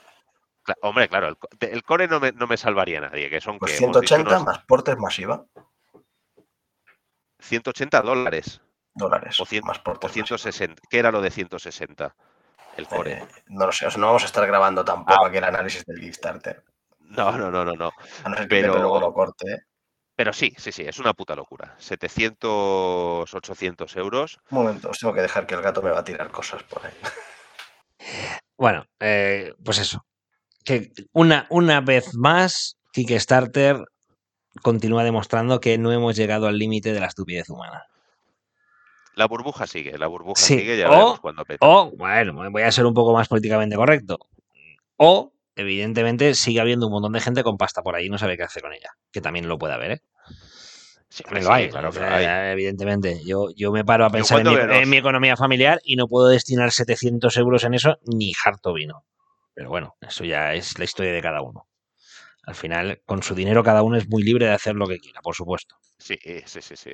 Hombre, 0.80 1.08
claro, 1.08 1.36
el, 1.60 1.82
core 1.82 2.06
no 2.08 2.20
me, 2.20 2.32
no 2.32 2.46
me 2.46 2.56
salvaría 2.56 2.98
a 2.98 3.02
nadie, 3.02 3.28
que 3.28 3.40
son 3.40 3.58
Pues 3.58 3.72
que 3.78 3.84
hemos 3.84 4.00
dicho 4.00 4.14
180 4.14 4.30
unos 4.30 4.44
más 4.46 4.64
portes 4.64 4.96
masiva, 4.96 5.44
180 7.40 8.00
dólares 8.02 8.60
dólares. 8.94 9.40
o, 9.40 9.44
cien- 9.46 9.64
más 9.64 9.78
o 9.78 9.82
portes 9.82 10.08
masiva. 10.10 10.26
160. 10.26 10.82
¿Qué 10.88 10.98
era 10.98 11.10
lo 11.10 11.20
de 11.20 11.30
160? 11.30 12.14
El 12.76 12.86
core. 12.86 13.12
Eh, 13.14 13.28
no 13.48 13.66
lo 13.66 13.72
sé, 13.72 13.86
o 13.86 13.90
sea, 13.90 14.00
no 14.00 14.06
vamos 14.06 14.22
a 14.22 14.26
estar 14.26 14.46
grabando 14.46 14.84
tampoco 14.84 15.26
aquí 15.26 15.36
el 15.38 15.44
análisis 15.44 15.84
del 15.84 16.00
Kickstarter. 16.00 16.64
No, 17.00 17.32
no, 17.36 17.50
no, 17.50 17.64
no, 17.64 17.72
no. 17.74 17.90
A 18.24 18.28
no 18.28 18.36
ser 18.36 18.48
que 18.48 18.60
Pero- 18.60 18.74
luego 18.76 19.00
lo 19.00 19.12
corte. 19.12 19.64
Pero 20.14 20.32
sí, 20.32 20.52
sí, 20.58 20.72
sí, 20.72 20.82
es 20.82 20.98
una 20.98 21.14
puta 21.14 21.34
locura. 21.34 21.74
700, 21.78 23.32
800 23.34 23.96
euros. 23.96 24.38
Un 24.50 24.58
momento, 24.58 24.90
os 24.90 24.98
tengo 24.98 25.14
que 25.14 25.22
dejar 25.22 25.46
que 25.46 25.54
el 25.54 25.62
gato 25.62 25.80
me 25.82 25.90
va 25.90 26.00
a 26.00 26.04
tirar 26.04 26.30
cosas 26.30 26.62
por 26.64 26.84
ahí. 26.84 26.92
Bueno, 28.56 28.84
eh, 29.00 29.54
pues 29.64 29.78
eso. 29.78 30.04
Que 30.64 30.92
una, 31.12 31.46
una 31.50 31.80
vez 31.80 32.14
más, 32.14 32.76
Kickstarter 32.92 33.84
continúa 34.62 35.02
demostrando 35.02 35.60
que 35.60 35.78
no 35.78 35.92
hemos 35.92 36.14
llegado 36.14 36.46
al 36.46 36.58
límite 36.58 36.92
de 36.92 37.00
la 37.00 37.06
estupidez 37.06 37.48
humana. 37.48 37.86
La 39.14 39.26
burbuja 39.26 39.66
sigue, 39.66 39.98
la 39.98 40.06
burbuja 40.06 40.40
Sí, 40.40 40.58
sigue, 40.58 40.76
ya 40.78 40.88
o- 40.88 40.90
veremos 40.90 41.20
cuándo 41.20 41.44
peta. 41.44 41.66
O, 41.66 41.90
bueno, 41.96 42.32
voy 42.50 42.62
a 42.62 42.72
ser 42.72 42.86
un 42.86 42.94
poco 42.94 43.12
más 43.12 43.28
políticamente 43.28 43.76
correcto. 43.76 44.18
O, 44.96 45.32
evidentemente, 45.56 46.34
sigue 46.34 46.60
habiendo 46.60 46.86
un 46.86 46.92
montón 46.92 47.12
de 47.12 47.20
gente 47.20 47.42
con 47.42 47.56
pasta 47.56 47.82
por 47.82 47.94
ahí 47.94 48.06
y 48.06 48.10
no 48.10 48.18
sabe 48.18 48.36
qué 48.36 48.42
hacer 48.44 48.62
con 48.62 48.72
ella. 48.72 48.90
Que 49.10 49.20
también 49.20 49.48
lo 49.48 49.58
puede 49.58 49.74
haber, 49.74 49.90
¿eh? 49.92 50.02
Sí, 51.08 51.24
lo 51.28 51.52
hay, 51.52 51.68
claro 51.68 51.90
que 51.90 51.98
eh, 51.98 52.02
lo 52.02 52.06
hay. 52.08 52.52
evidentemente. 52.52 53.20
Yo, 53.26 53.48
yo 53.54 53.70
me 53.70 53.84
paro 53.84 54.06
a 54.06 54.10
pensar 54.10 54.40
en 54.40 54.48
mi, 54.48 54.54
en 54.54 54.88
mi 54.88 54.96
economía 54.96 55.36
familiar 55.36 55.78
y 55.84 55.96
no 55.96 56.06
puedo 56.06 56.28
destinar 56.28 56.72
700 56.72 57.36
euros 57.36 57.64
en 57.64 57.74
eso 57.74 57.98
ni 58.06 58.32
harto 58.44 58.72
vino. 58.72 59.04
Pero 59.54 59.68
bueno, 59.68 59.96
eso 60.00 60.24
ya 60.24 60.54
es 60.54 60.78
la 60.78 60.84
historia 60.84 61.12
de 61.12 61.20
cada 61.20 61.42
uno. 61.42 61.68
Al 62.44 62.54
final, 62.54 63.02
con 63.04 63.22
su 63.22 63.34
dinero 63.34 63.62
cada 63.62 63.82
uno 63.82 63.96
es 63.96 64.08
muy 64.08 64.22
libre 64.22 64.46
de 64.46 64.52
hacer 64.52 64.74
lo 64.74 64.86
que 64.86 64.98
quiera, 64.98 65.20
por 65.20 65.34
supuesto. 65.34 65.76
Sí, 65.98 66.18
sí, 66.46 66.62
sí, 66.62 66.76
sí. 66.76 66.90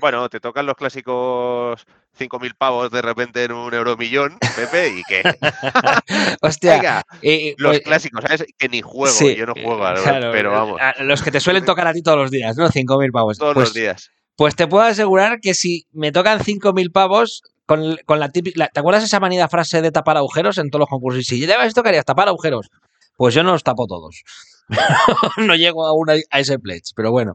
Bueno, 0.00 0.28
te 0.28 0.38
tocan 0.38 0.64
los 0.64 0.76
clásicos 0.76 1.84
5.000 2.18 2.54
pavos 2.56 2.90
de 2.90 3.02
repente 3.02 3.44
en 3.44 3.52
un 3.52 3.74
euromillón, 3.74 4.38
Pepe, 4.54 4.90
y 4.90 5.02
que, 5.02 5.22
Hostia, 6.40 6.74
venga, 6.76 7.02
eh, 7.20 7.54
los 7.58 7.72
pues, 7.72 7.80
clásicos, 7.82 8.22
¿sabes? 8.22 8.44
Que 8.56 8.68
ni 8.68 8.80
juego, 8.80 9.12
sí, 9.12 9.34
yo 9.34 9.46
no 9.46 9.54
juego, 9.54 9.84
a- 9.84 9.94
claro, 9.94 10.30
pero 10.32 10.52
vamos, 10.52 10.80
a- 10.80 11.02
Los 11.02 11.22
que 11.22 11.30
te 11.32 11.40
suelen 11.40 11.64
tocar 11.64 11.86
a 11.88 11.92
ti 11.92 12.02
todos 12.02 12.18
los 12.18 12.30
días, 12.30 12.56
¿no? 12.56 12.68
5.000 12.70 13.10
pavos. 13.10 13.38
todos 13.38 13.54
pues, 13.54 13.68
los 13.68 13.74
días. 13.74 14.10
Pues 14.36 14.54
te 14.54 14.68
puedo 14.68 14.84
asegurar 14.84 15.40
que 15.40 15.52
si 15.54 15.86
me 15.92 16.12
tocan 16.12 16.40
5.000 16.44 16.92
pavos, 16.92 17.42
con, 17.66 17.98
con 18.06 18.20
la 18.20 18.30
típica. 18.30 18.68
¿Te 18.68 18.80
acuerdas 18.80 19.02
esa 19.04 19.20
manida 19.20 19.48
frase 19.48 19.82
de 19.82 19.90
tapar 19.90 20.16
agujeros 20.16 20.58
en 20.58 20.70
todos 20.70 20.80
los 20.80 20.88
concursos? 20.88 21.20
Y 21.20 21.24
si 21.24 21.38
llevas 21.44 21.66
esto, 21.66 21.82
querías 21.82 22.04
tapar 22.04 22.28
agujeros. 22.28 22.70
Pues 23.16 23.34
yo 23.34 23.42
no 23.42 23.50
los 23.52 23.64
tapo 23.64 23.86
todos. 23.86 24.22
no 25.38 25.54
llego 25.56 25.86
aún 25.86 26.08
a, 26.08 26.14
a 26.30 26.40
ese 26.40 26.58
pledge, 26.58 26.92
pero 26.94 27.10
bueno. 27.10 27.34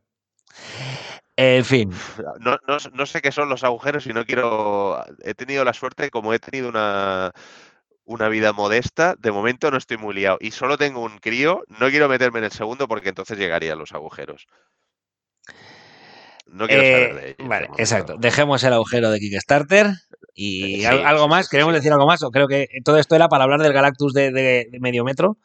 En 1.36 1.66
fin. 1.66 1.92
No, 2.40 2.58
no, 2.68 2.78
no 2.94 3.06
sé 3.06 3.22
qué 3.22 3.32
son 3.32 3.50
los 3.50 3.64
agujeros 3.64 4.06
y 4.06 4.14
no 4.14 4.26
quiero. 4.26 5.04
He 5.24 5.34
tenido 5.34 5.64
la 5.66 5.74
suerte, 5.74 6.10
como 6.12 6.34
he 6.34 6.40
tenido 6.40 6.70
una, 6.70 7.32
una 8.06 8.30
vida 8.30 8.54
modesta, 8.54 9.16
de 9.18 9.32
momento 9.32 9.72
no 9.72 9.78
estoy 9.78 9.98
muy 9.98 10.14
liado. 10.14 10.38
Y 10.40 10.52
solo 10.52 10.78
tengo 10.78 11.02
un 11.02 11.18
crío, 11.18 11.64
no 11.70 11.90
quiero 11.90 12.08
meterme 12.08 12.40
en 12.40 12.46
el 12.46 12.52
segundo 12.52 12.88
porque 12.88 13.10
entonces 13.10 13.38
llegarían 13.38 13.80
los 13.80 13.94
agujeros. 13.94 14.46
No 16.46 16.68
quiero 16.68 16.84
saber 16.84 17.12
Eh, 17.12 17.14
de 17.16 17.26
ellos. 17.30 17.38
de 17.38 17.48
vale, 17.48 17.70
exacto. 17.78 18.16
Dejemos 18.20 18.64
el 18.64 18.74
agujero 18.74 19.10
de 19.10 19.20
Kickstarter. 19.20 19.88
Y 20.36 20.80
Sí, 20.80 20.86
al- 20.86 21.06
algo 21.06 21.24
sí, 21.24 21.30
más, 21.30 21.46
sí, 21.46 21.52
queremos 21.52 21.74
decir 21.74 21.92
algo 21.92 22.06
más. 22.06 22.22
O 22.24 22.30
creo 22.32 22.48
que 22.48 22.68
todo 22.84 22.98
esto 23.00 23.16
era 23.16 23.28
para 23.30 23.44
hablar 23.44 23.62
del 23.62 23.74
Galactus 23.74 24.14
de, 24.14 24.32
de- 24.32 24.68
de 24.70 24.80
medio 24.80 25.04
metro. 25.04 25.38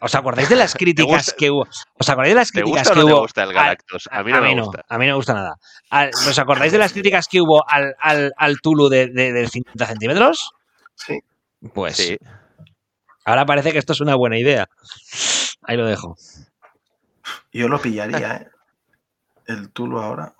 ¿Os 0.00 0.14
acordáis 0.14 0.48
de 0.48 0.56
las 0.56 0.74
críticas 0.78 1.08
gusta- 1.26 1.34
que 1.38 1.50
hubo? 1.50 1.66
¿Os 1.94 2.08
acordáis 2.08 2.34
de 2.34 2.40
las 2.40 2.50
¿Te 2.50 2.60
críticas 2.62 2.88
gusta 2.88 2.92
o 2.92 2.94
que 2.94 3.00
no 3.00 3.06
te 3.06 3.12
hubo? 3.12 3.20
gusta 3.22 3.42
el 3.44 3.48
al- 3.50 3.54
Galactus? 3.54 4.08
A 4.12 4.22
mí 4.22 4.32
no 4.32 4.40
me 4.42 4.60
gusta. 4.60 4.84
a 4.88 4.98
mí 4.98 5.06
no 5.06 5.12
me 5.12 5.16
gusta 5.16 5.34
nada. 5.34 5.54
¿Os 6.28 6.38
acordáis 6.38 6.72
de 6.72 6.78
las 6.78 6.92
críticas 6.92 7.26
que 7.28 7.40
hubo 7.40 7.68
al, 7.68 7.94
al, 7.98 8.32
al 8.36 8.60
Tulu 8.60 8.88
de, 8.88 9.06
de, 9.08 9.32
de 9.32 9.48
50 9.48 9.86
centímetros? 9.86 10.50
Sí, 10.94 11.18
Pues 11.74 11.96
Sí. 11.96 12.18
ahora 13.24 13.46
parece 13.46 13.72
que 13.72 13.78
esto 13.78 13.92
es 13.94 14.00
una 14.00 14.14
buena 14.16 14.38
idea. 14.38 14.68
Ahí 15.62 15.76
lo 15.76 15.86
dejo. 15.86 16.16
yo 17.52 17.68
lo 17.68 17.80
pillaría, 17.80 18.36
¿eh? 18.36 18.48
El 19.46 19.70
Tulu 19.72 19.98
ahora. 20.00 20.34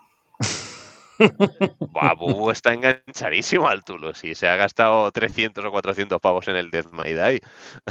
Buah, 1.79 2.15
Bubu 2.15 2.51
está 2.51 2.73
enganchadísimo 2.73 3.69
al 3.69 3.85
Tulu. 3.85 4.15
Si 4.15 4.35
se 4.35 4.49
ha 4.49 4.57
gastado 4.57 5.11
300 5.13 5.65
o 5.65 5.71
400 5.71 6.21
pavos 6.21 6.49
en 6.49 6.57
el 6.57 6.71
Death 6.71 6.91
May 6.91 7.15
Die. 7.15 7.41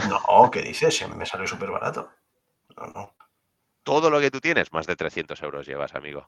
No, 0.09 0.49
¿qué 0.51 0.61
dices? 0.61 0.95
Si 0.97 1.03
a 1.03 1.07
mí 1.07 1.15
me 1.15 1.25
sale 1.25 1.47
súper 1.47 1.69
barato. 1.71 2.09
No, 2.77 2.87
no. 2.87 3.15
Todo 3.83 4.09
lo 4.09 4.19
que 4.19 4.31
tú 4.31 4.39
tienes, 4.39 4.71
más 4.73 4.87
de 4.87 4.95
300 4.95 5.41
euros 5.43 5.65
llevas, 5.67 5.95
amigo. 5.95 6.27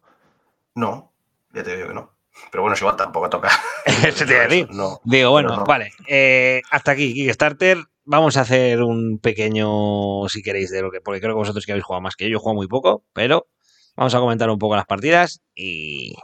No, 0.76 1.12
ya 1.54 1.64
te 1.64 1.76
digo 1.76 1.90
que 1.90 1.94
no. 1.94 2.14
Pero 2.50 2.62
bueno, 2.64 2.76
es 2.76 2.82
igual, 2.82 2.96
tampoco 2.96 3.30
toca. 3.30 3.50
Eso 3.86 4.26
te 4.26 4.34
iba 4.34 4.42
a 4.44 4.48
decir. 4.48 4.68
No. 4.72 5.02
Digo, 5.04 5.32
bueno, 5.32 5.56
no. 5.58 5.66
vale. 5.66 5.92
eh, 6.08 6.62
hasta 6.72 6.92
aquí, 6.92 7.14
Kickstarter. 7.14 7.78
Vamos 8.04 8.36
a 8.36 8.42
hacer 8.42 8.82
un 8.82 9.20
pequeño, 9.20 10.28
si 10.28 10.42
queréis, 10.42 10.72
de 10.72 10.82
lo 10.82 10.92
que. 10.92 11.02
Porque 11.02 11.22
creo 11.22 11.34
que 11.34 11.40
vosotros 11.40 11.66
que 11.66 11.72
habéis 11.74 11.86
jugado 11.86 12.02
más 12.02 12.16
que 12.16 12.26
yo. 12.26 12.32
Yo 12.32 12.40
jugado 12.40 12.56
muy 12.56 12.68
poco, 12.68 13.04
pero 13.14 13.48
vamos 13.96 14.16
a 14.16 14.20
comentar 14.20 14.50
un 14.50 14.58
poco 14.60 14.76
las 14.76 14.86
partidas 14.86 15.42
y. 15.56 16.16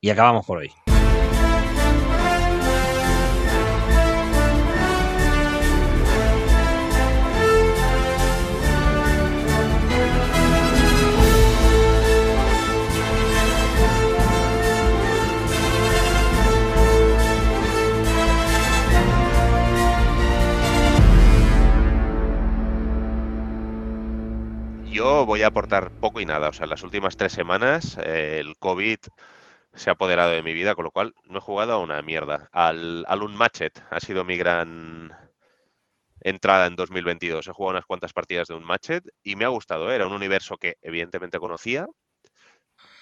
Y 0.00 0.10
acabamos 0.10 0.46
por 0.46 0.58
hoy. 0.58 0.72
Yo 24.86 25.26
voy 25.26 25.42
a 25.42 25.48
aportar 25.48 25.90
poco 25.90 26.20
y 26.20 26.26
nada. 26.26 26.48
O 26.48 26.52
sea, 26.52 26.66
las 26.66 26.84
últimas 26.84 27.16
tres 27.16 27.32
semanas 27.32 27.98
eh, 28.04 28.38
el 28.40 28.56
COVID 28.58 28.98
se 29.74 29.90
ha 29.90 29.92
apoderado 29.94 30.30
de 30.30 30.42
mi 30.42 30.54
vida, 30.54 30.74
con 30.74 30.84
lo 30.84 30.90
cual 30.90 31.14
no 31.24 31.38
he 31.38 31.42
jugado 31.42 31.74
a 31.74 31.78
una 31.78 32.00
mierda. 32.02 32.48
Al, 32.52 33.04
al 33.08 33.22
Unmatched 33.22 33.72
ha 33.90 34.00
sido 34.00 34.24
mi 34.24 34.36
gran 34.36 35.12
entrada 36.20 36.66
en 36.66 36.76
2022. 36.76 37.46
He 37.46 37.52
jugado 37.52 37.72
unas 37.72 37.86
cuantas 37.86 38.12
partidas 38.12 38.48
de 38.48 38.54
Unmatched 38.54 39.02
y 39.22 39.36
me 39.36 39.44
ha 39.44 39.48
gustado. 39.48 39.90
Era 39.92 40.06
un 40.06 40.12
universo 40.12 40.56
que 40.56 40.76
evidentemente 40.82 41.38
conocía, 41.38 41.86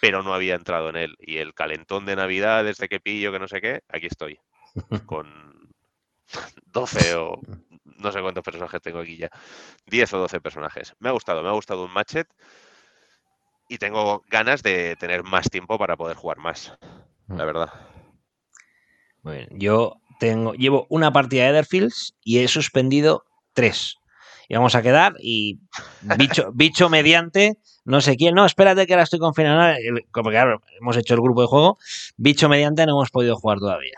pero 0.01 0.23
no 0.23 0.35
había 0.35 0.55
entrado 0.55 0.91
en 0.91 0.97
él. 0.97 1.17
Y 1.19 1.39
el 1.39 1.55
calentón 1.55 2.07
de 2.07 2.17
Navidad, 2.17 2.65
desde 2.65 2.89
que 2.89 3.01
pillo, 3.01 3.33
que 3.33 3.39
no 3.39 3.49
sé 3.49 3.61
qué, 3.61 3.81
aquí 3.89 4.07
estoy. 4.07 4.39
Con 5.07 5.73
12 6.67 7.15
o 7.15 7.41
no 7.85 8.13
sé 8.13 8.21
cuántos 8.21 8.45
personajes 8.45 8.83
tengo 8.83 8.99
aquí 8.99 9.17
ya. 9.17 9.31
10 9.87 10.13
o 10.15 10.19
12 10.19 10.41
personajes. 10.41 10.95
Me 10.99 11.09
ha 11.09 11.13
gustado, 11.13 11.43
me 11.43 11.49
ha 11.49 11.53
gustado 11.53 11.85
un 11.85 11.93
matchet 11.93 12.29
y 13.69 13.79
tengo 13.79 14.25
ganas 14.29 14.63
de 14.63 14.97
tener 14.97 15.23
más 15.25 15.49
tiempo 15.51 15.79
para 15.79 15.97
poder 15.97 16.17
jugar 16.17 16.39
más, 16.39 16.73
la 17.29 17.45
verdad. 17.45 17.71
Muy 19.23 19.37
bien. 19.37 19.49
Yo 19.53 19.95
tengo, 20.21 20.55
llevo 20.55 20.87
una 20.89 21.13
partida 21.13 21.45
de 21.45 21.51
Etherfields 21.51 22.15
y 22.25 22.39
he 22.39 22.49
suspendido 22.49 23.25
tres. 23.53 23.97
Y 24.49 24.55
vamos 24.55 24.75
a 24.77 24.83
quedar 24.83 25.15
y 25.21 25.59
bicho, 26.01 26.51
bicho 26.55 26.89
mediante, 26.89 27.59
no 27.85 28.01
sé 28.01 28.17
quién, 28.17 28.35
no, 28.35 28.47
espérate 28.47 28.87
que 28.87 28.93
ahora 28.95 29.03
estoy 29.03 29.19
confinado, 29.19 29.75
el- 29.77 30.05
porque 30.13 30.31
claro, 30.31 30.63
hemos 30.81 30.97
hecho 30.97 31.15
el 31.15 31.21
grupo 31.21 31.41
de 31.43 31.49
juego, 31.49 31.79
bicho 32.17 32.49
mediante 32.49 32.87
no 32.87 32.93
hemos 32.93 33.11
podido 33.11 33.37
jugar 33.37 33.59
todavía. 33.59 33.97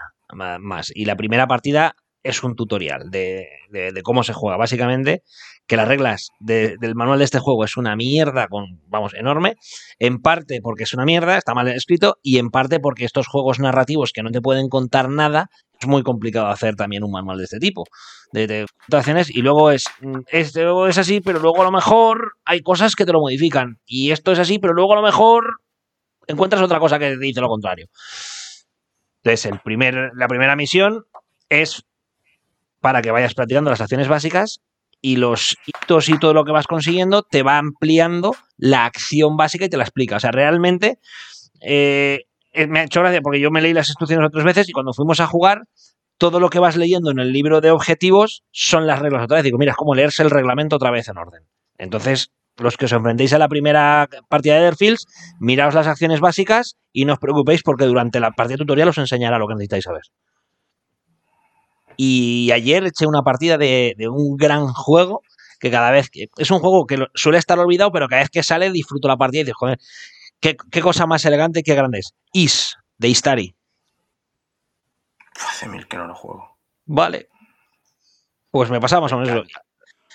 Más. 0.61 0.93
Y 0.95 1.07
la 1.07 1.17
primera 1.17 1.47
partida 1.47 1.97
es 2.23 2.43
un 2.43 2.57
tutorial 2.57 3.11
de, 3.11 3.49
de- 3.71 4.03
cómo 4.03 4.23
se 4.23 4.33
juega. 4.33 4.57
Básicamente, 4.57 5.23
que 5.67 5.77
las 5.77 5.89
reglas 5.89 6.29
de- 6.41 6.77
del 6.79 6.95
manual 6.95 7.19
de 7.19 7.25
este 7.25 7.39
juego 7.39 7.65
es 7.65 7.77
una 7.77 7.97
mierda, 7.97 8.49
con, 8.49 8.81
vamos, 8.87 9.15
enorme. 9.15 9.57
En 9.99 10.21
parte 10.21 10.61
porque 10.63 10.85
es 10.85 10.95
una 10.95 11.05
mierda, 11.05 11.37
está 11.39 11.55
mal 11.55 11.69
escrito, 11.69 12.17
y 12.23 12.39
en 12.39 12.51
parte 12.51 12.81
porque 12.81 13.05
estos 13.05 13.27
juegos 13.29 13.59
narrativos 13.61 14.13
que 14.13 14.23
no 14.23 14.31
te 14.31 14.41
pueden 14.41 14.69
contar 14.69 15.09
nada, 15.09 15.49
es 15.81 15.87
muy 15.87 16.03
complicado 16.03 16.49
hacer 16.49 16.75
también 16.75 17.05
un 17.05 17.13
manual 17.13 17.39
de 17.39 17.45
este 17.45 17.59
tipo. 17.61 17.85
De, 18.33 18.67
situaciones, 18.85 19.31
y 19.31 19.43
luego 19.43 19.71
es, 19.71 19.85
esto 20.29 20.87
es 20.89 20.99
así, 20.99 21.21
pero 21.21 21.39
luego 21.39 21.63
a 21.63 21.65
lo 21.65 21.73
mejor 21.73 22.33
hay 22.45 22.61
cosas 22.63 22.95
que 22.97 23.07
te 23.07 23.13
lo 23.13 23.21
modifican. 23.21 23.79
Y 23.87 24.11
esto 24.11 24.33
es 24.33 24.39
así, 24.39 24.59
pero 24.59 24.75
luego 24.75 24.93
a 24.93 24.97
lo 24.97 25.03
mejor 25.03 25.61
encuentras 26.27 26.61
otra 26.63 26.79
cosa 26.81 26.99
que 26.99 27.11
te 27.11 27.19
dice 27.19 27.41
lo 27.41 27.49
contrario. 27.49 27.87
Entonces, 29.23 29.47
el 29.53 29.61
primer, 29.61 30.11
la 30.15 30.29
primera 30.29 30.57
misión 30.57 31.05
es 31.49 31.85
para 32.81 33.03
que 33.03 33.11
vayas 33.11 33.35
practicando 33.35 33.71
las 33.71 33.81
acciones 33.81 34.09
básicas 34.09 34.61
y 35.01 35.17
los 35.17 35.57
hitos 35.67 36.09
y 36.09 36.19
todo 36.19 36.35
lo 36.35 36.45
que 36.45 36.53
vas 36.53 36.67
consiguiendo 36.67 37.23
te 37.23 37.43
va 37.43 37.59
ampliando 37.59 38.35
la 38.57 38.85
acción 38.85 39.37
básica 39.37 39.65
y 39.65 39.69
te 39.69 39.77
la 39.77 39.85
explica. 39.85 40.17
O 40.17 40.21
sea, 40.21 40.33
realmente 40.33 40.99
eh, 41.61 42.25
eh, 42.53 42.67
me 42.67 42.81
ha 42.81 42.85
hecho 42.85 43.01
gracia 43.01 43.21
porque 43.21 43.41
yo 43.41 43.51
me 43.51 43.63
leí 43.63 43.73
las 43.73 43.89
instrucciones 43.89 44.27
otras 44.27 44.45
veces 44.45 44.69
y 44.69 44.73
cuando 44.73 44.93
fuimos 44.93 45.21
a 45.21 45.27
jugar, 45.27 45.63
todo 46.19 46.41
lo 46.41 46.51
que 46.51 46.59
vas 46.59 46.77
leyendo 46.77 47.11
en 47.11 47.21
el 47.21 47.33
libro 47.33 47.61
de 47.61 47.71
objetivos 47.71 48.43
son 48.51 48.87
las 48.87 48.99
reglas 48.99 49.23
otra 49.23 49.37
vez. 49.37 49.45
Digo, 49.45 49.59
mira, 49.59 49.73
es 49.73 49.77
como 49.77 49.95
leerse 49.95 50.23
el 50.23 50.31
reglamento 50.31 50.77
otra 50.77 50.91
vez 50.91 51.09
en 51.09 51.17
orden. 51.17 51.45
Entonces, 51.79 52.33
los 52.57 52.77
que 52.77 52.87
os 52.87 52.93
enfrentéis 52.93 53.33
a 53.33 53.39
la 53.39 53.49
primera 53.49 54.09
partida 54.29 54.55
de 54.55 54.61
Etherfields, 54.63 55.07
miraos 55.39 55.75
las 55.75 55.87
acciones 55.87 56.19
básicas 56.21 56.77
y 56.93 57.05
no 57.05 57.13
os 57.13 57.19
preocupéis 57.21 57.63
porque 57.63 57.85
durante 57.85 58.19
la 58.19 58.33
partida 58.33 58.59
tutorial 58.59 58.89
os 58.89 58.99
enseñará 58.99 59.39
lo 59.39 59.47
que 59.47 59.55
necesitáis 59.55 59.85
saber. 59.85 60.03
Y 62.01 62.53
ayer 62.53 62.85
eché 62.85 63.09
una 63.09 63.23
partida 63.23 63.59
de, 63.59 63.95
de 63.99 64.09
un 64.09 64.37
gran 64.37 64.69
juego 64.69 65.23
que 65.59 65.69
cada 65.69 65.91
vez 65.91 66.11
que 66.11 66.29
es 66.37 66.51
un 66.53 66.61
juego 66.61 66.87
que 66.87 67.07
suele 67.15 67.39
estar 67.39 67.59
olvidado, 67.59 67.91
pero 67.91 68.07
cada 68.07 68.23
vez 68.23 68.31
que 68.31 68.45
sale 68.45 68.71
disfruto 68.71 69.09
la 69.09 69.17
partida 69.17 69.41
y 69.41 69.45
dices, 69.45 69.57
joder, 69.57 69.79
qué, 70.39 70.57
qué 70.71 70.81
cosa 70.81 71.07
más 71.07 71.25
elegante 71.25 71.61
y 71.61 71.63
qué 71.65 71.75
grande 71.75 71.99
es. 71.99 72.15
Is, 72.33 72.77
de 72.99 73.09
Istari. 73.09 73.57
Hace 75.49 75.69
mil 75.69 75.89
que 75.89 75.97
no 75.97 76.07
lo 76.07 76.15
juego. 76.15 76.57
Vale. 76.87 77.29
Pues 78.53 78.71
me 78.71 78.81
pasa 78.81 79.01
más 79.01 79.13
o 79.13 79.19
menos 79.19 79.45
eso. 79.45 79.61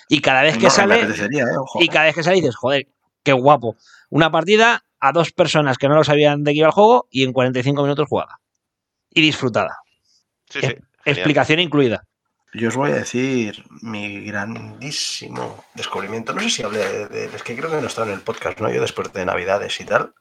Y 0.07 0.21
cada 0.21 0.41
vez 0.41 0.53
que 0.53 0.63
No, 0.63 0.69
me 0.69 0.69
sale, 0.69 0.95
apetecería, 0.95 1.43
¿eh? 1.43 1.81
Y 1.81 1.87
cada 1.89 2.05
vez 2.05 2.15
que 2.15 2.23
sale 2.23 2.37
dices, 2.37 2.55
joder, 2.55 2.87
qué 3.23 3.33
guapo. 3.33 3.75
Una 4.09 4.31
partida 4.31 4.85
a 4.99 5.11
dos 5.11 5.31
personas 5.31 5.77
que 5.77 5.89
no 5.89 5.95
lo 5.95 6.03
sabían 6.03 6.43
de 6.43 6.51
qué 6.51 6.59
iba 6.59 6.67
el 6.67 6.73
juego 6.73 7.07
y 7.09 7.23
en 7.23 7.33
45 7.33 7.81
minutos 7.83 8.07
jugada. 8.07 8.39
Y 9.09 9.21
disfrutada. 9.21 9.77
Sí, 10.49 10.61
sí. 10.61 10.75
Genial. 11.03 11.19
Explicación 11.19 11.59
incluida. 11.59 12.03
Yo 12.53 12.67
os 12.69 12.75
voy 12.75 12.91
a 12.91 12.95
decir 12.95 13.63
mi 13.81 14.23
grandísimo 14.25 15.65
descubrimiento. 15.73 16.33
No 16.33 16.41
sé 16.41 16.49
si 16.49 16.63
hablé 16.63 16.79
de, 16.87 17.07
de- 17.07 17.35
Es 17.35 17.41
que 17.43 17.55
creo 17.55 17.69
que 17.71 17.81
no 17.81 17.87
estaba 17.87 18.07
en 18.07 18.13
el 18.13 18.21
podcast, 18.21 18.59
¿no? 18.59 18.69
Yo 18.71 18.79
después 18.81 19.11
de 19.11 19.25
Navidades 19.25 19.79
y 19.79 19.85
tal. 19.85 20.13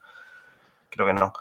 Creo 0.89 1.05
que 1.07 1.13
no. 1.13 1.31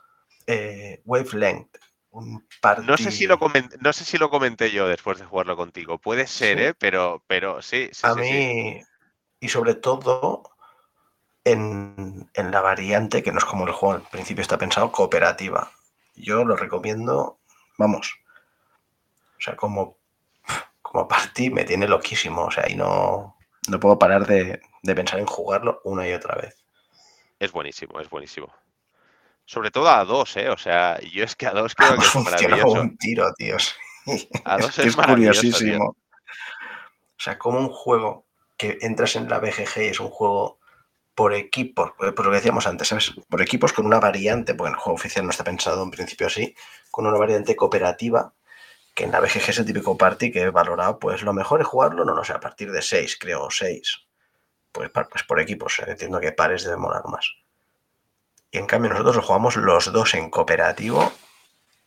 Eh, 0.46 1.00
Wavelength. 1.04 1.78
Un. 2.10 2.46
No 2.84 2.98
sé, 2.98 3.10
si 3.10 3.26
lo 3.26 3.38
comenté, 3.38 3.78
no 3.80 3.90
sé 3.94 4.04
si 4.04 4.18
lo 4.18 4.28
comenté 4.28 4.70
yo 4.70 4.86
después 4.86 5.18
de 5.18 5.24
jugarlo 5.24 5.56
contigo. 5.56 5.96
Puede 5.98 6.26
ser, 6.26 6.58
Sí. 6.58 6.64
¿eh? 6.64 6.74
Pero, 6.78 7.24
pero 7.26 7.62
sí, 7.62 7.88
sí, 7.92 8.00
A 8.06 8.12
sí, 8.12 8.20
mí, 8.20 8.26
sí. 8.28 8.80
y 9.40 9.48
sobre 9.48 9.74
todo 9.74 10.42
en, 11.44 12.28
en 12.34 12.50
la 12.50 12.60
variante, 12.60 13.22
que 13.22 13.32
no 13.32 13.38
es 13.38 13.44
como 13.46 13.66
el 13.66 13.72
juego 13.72 13.94
al 13.94 14.02
principio 14.10 14.42
está 14.42 14.58
pensado, 14.58 14.92
cooperativa. 14.92 15.72
Yo 16.14 16.44
lo 16.44 16.54
recomiendo, 16.54 17.38
vamos. 17.78 18.14
O 19.42 19.44
sea, 19.44 19.56
como, 19.56 19.98
como 20.80 21.08
party 21.08 21.50
me 21.50 21.64
tiene 21.64 21.88
loquísimo. 21.88 22.44
O 22.44 22.50
sea, 22.52 22.70
y 22.70 22.76
no, 22.76 23.36
no 23.68 23.80
puedo 23.80 23.98
parar 23.98 24.24
de, 24.24 24.60
de 24.82 24.94
pensar 24.94 25.18
en 25.18 25.26
jugarlo 25.26 25.80
una 25.82 26.08
y 26.08 26.12
otra 26.12 26.36
vez. 26.36 26.62
Es 27.40 27.50
buenísimo, 27.50 27.98
es 27.98 28.08
buenísimo. 28.08 28.54
Sobre 29.44 29.72
todo 29.72 29.90
a 29.90 30.04
dos, 30.04 30.36
¿eh? 30.36 30.48
O 30.48 30.56
sea, 30.56 31.00
yo 31.00 31.24
es 31.24 31.34
que 31.34 31.48
a 31.48 31.50
dos 31.50 31.74
creo 31.74 31.96
que 31.96 32.04
es 32.04 32.14
maravilloso. 32.14 32.82
un 32.82 32.96
tiro, 32.96 33.34
tío. 33.34 33.58
sí. 33.58 34.28
A 34.44 34.58
dos 34.58 34.68
Es, 34.68 34.76
que 34.76 34.82
es 34.82 34.96
es 34.96 35.06
curiosísimo. 35.06 35.86
O 35.88 37.18
sea, 37.18 37.36
como 37.36 37.58
un 37.58 37.68
juego 37.68 38.26
que 38.56 38.78
entras 38.82 39.16
en 39.16 39.28
la 39.28 39.40
BGG 39.40 39.78
y 39.78 39.86
es 39.86 39.98
un 39.98 40.10
juego 40.10 40.60
por 41.16 41.34
equipos, 41.34 41.90
por 41.98 42.14
por 42.14 42.26
lo 42.26 42.30
que 42.30 42.36
decíamos 42.36 42.68
antes, 42.68 42.86
¿sabes? 42.86 43.12
Por 43.28 43.42
equipos 43.42 43.72
con 43.72 43.86
una 43.86 43.98
variante, 43.98 44.54
porque 44.54 44.70
el 44.70 44.78
juego 44.78 44.94
oficial 44.94 45.24
no 45.24 45.32
está 45.32 45.42
pensado 45.42 45.82
en 45.82 45.90
principio 45.90 46.28
así, 46.28 46.54
con 46.92 47.06
una 47.08 47.18
variante 47.18 47.56
cooperativa, 47.56 48.32
que 48.94 49.04
en 49.04 49.12
la 49.12 49.20
BGG 49.20 49.50
es 49.50 49.58
el 49.58 49.66
típico 49.66 49.96
party 49.96 50.30
que 50.30 50.42
he 50.42 50.50
valorado, 50.50 50.98
pues 50.98 51.22
lo 51.22 51.32
mejor 51.32 51.60
es 51.60 51.66
jugarlo, 51.66 52.04
no 52.04 52.14
lo 52.14 52.24
sé, 52.24 52.32
a 52.32 52.40
partir 52.40 52.70
de 52.70 52.82
6, 52.82 53.16
creo, 53.18 53.50
6. 53.50 54.06
Pues, 54.70 54.90
pues 54.90 55.22
por 55.24 55.40
equipos, 55.40 55.78
entiendo 55.86 56.20
que 56.20 56.32
pares 56.32 56.64
debe 56.64 56.76
molar 56.76 57.04
más. 57.06 57.26
Y 58.50 58.58
en 58.58 58.66
cambio 58.66 58.90
nosotros 58.90 59.16
lo 59.16 59.22
jugamos 59.22 59.56
los 59.56 59.92
dos 59.92 60.14
en 60.14 60.30
cooperativo 60.30 61.12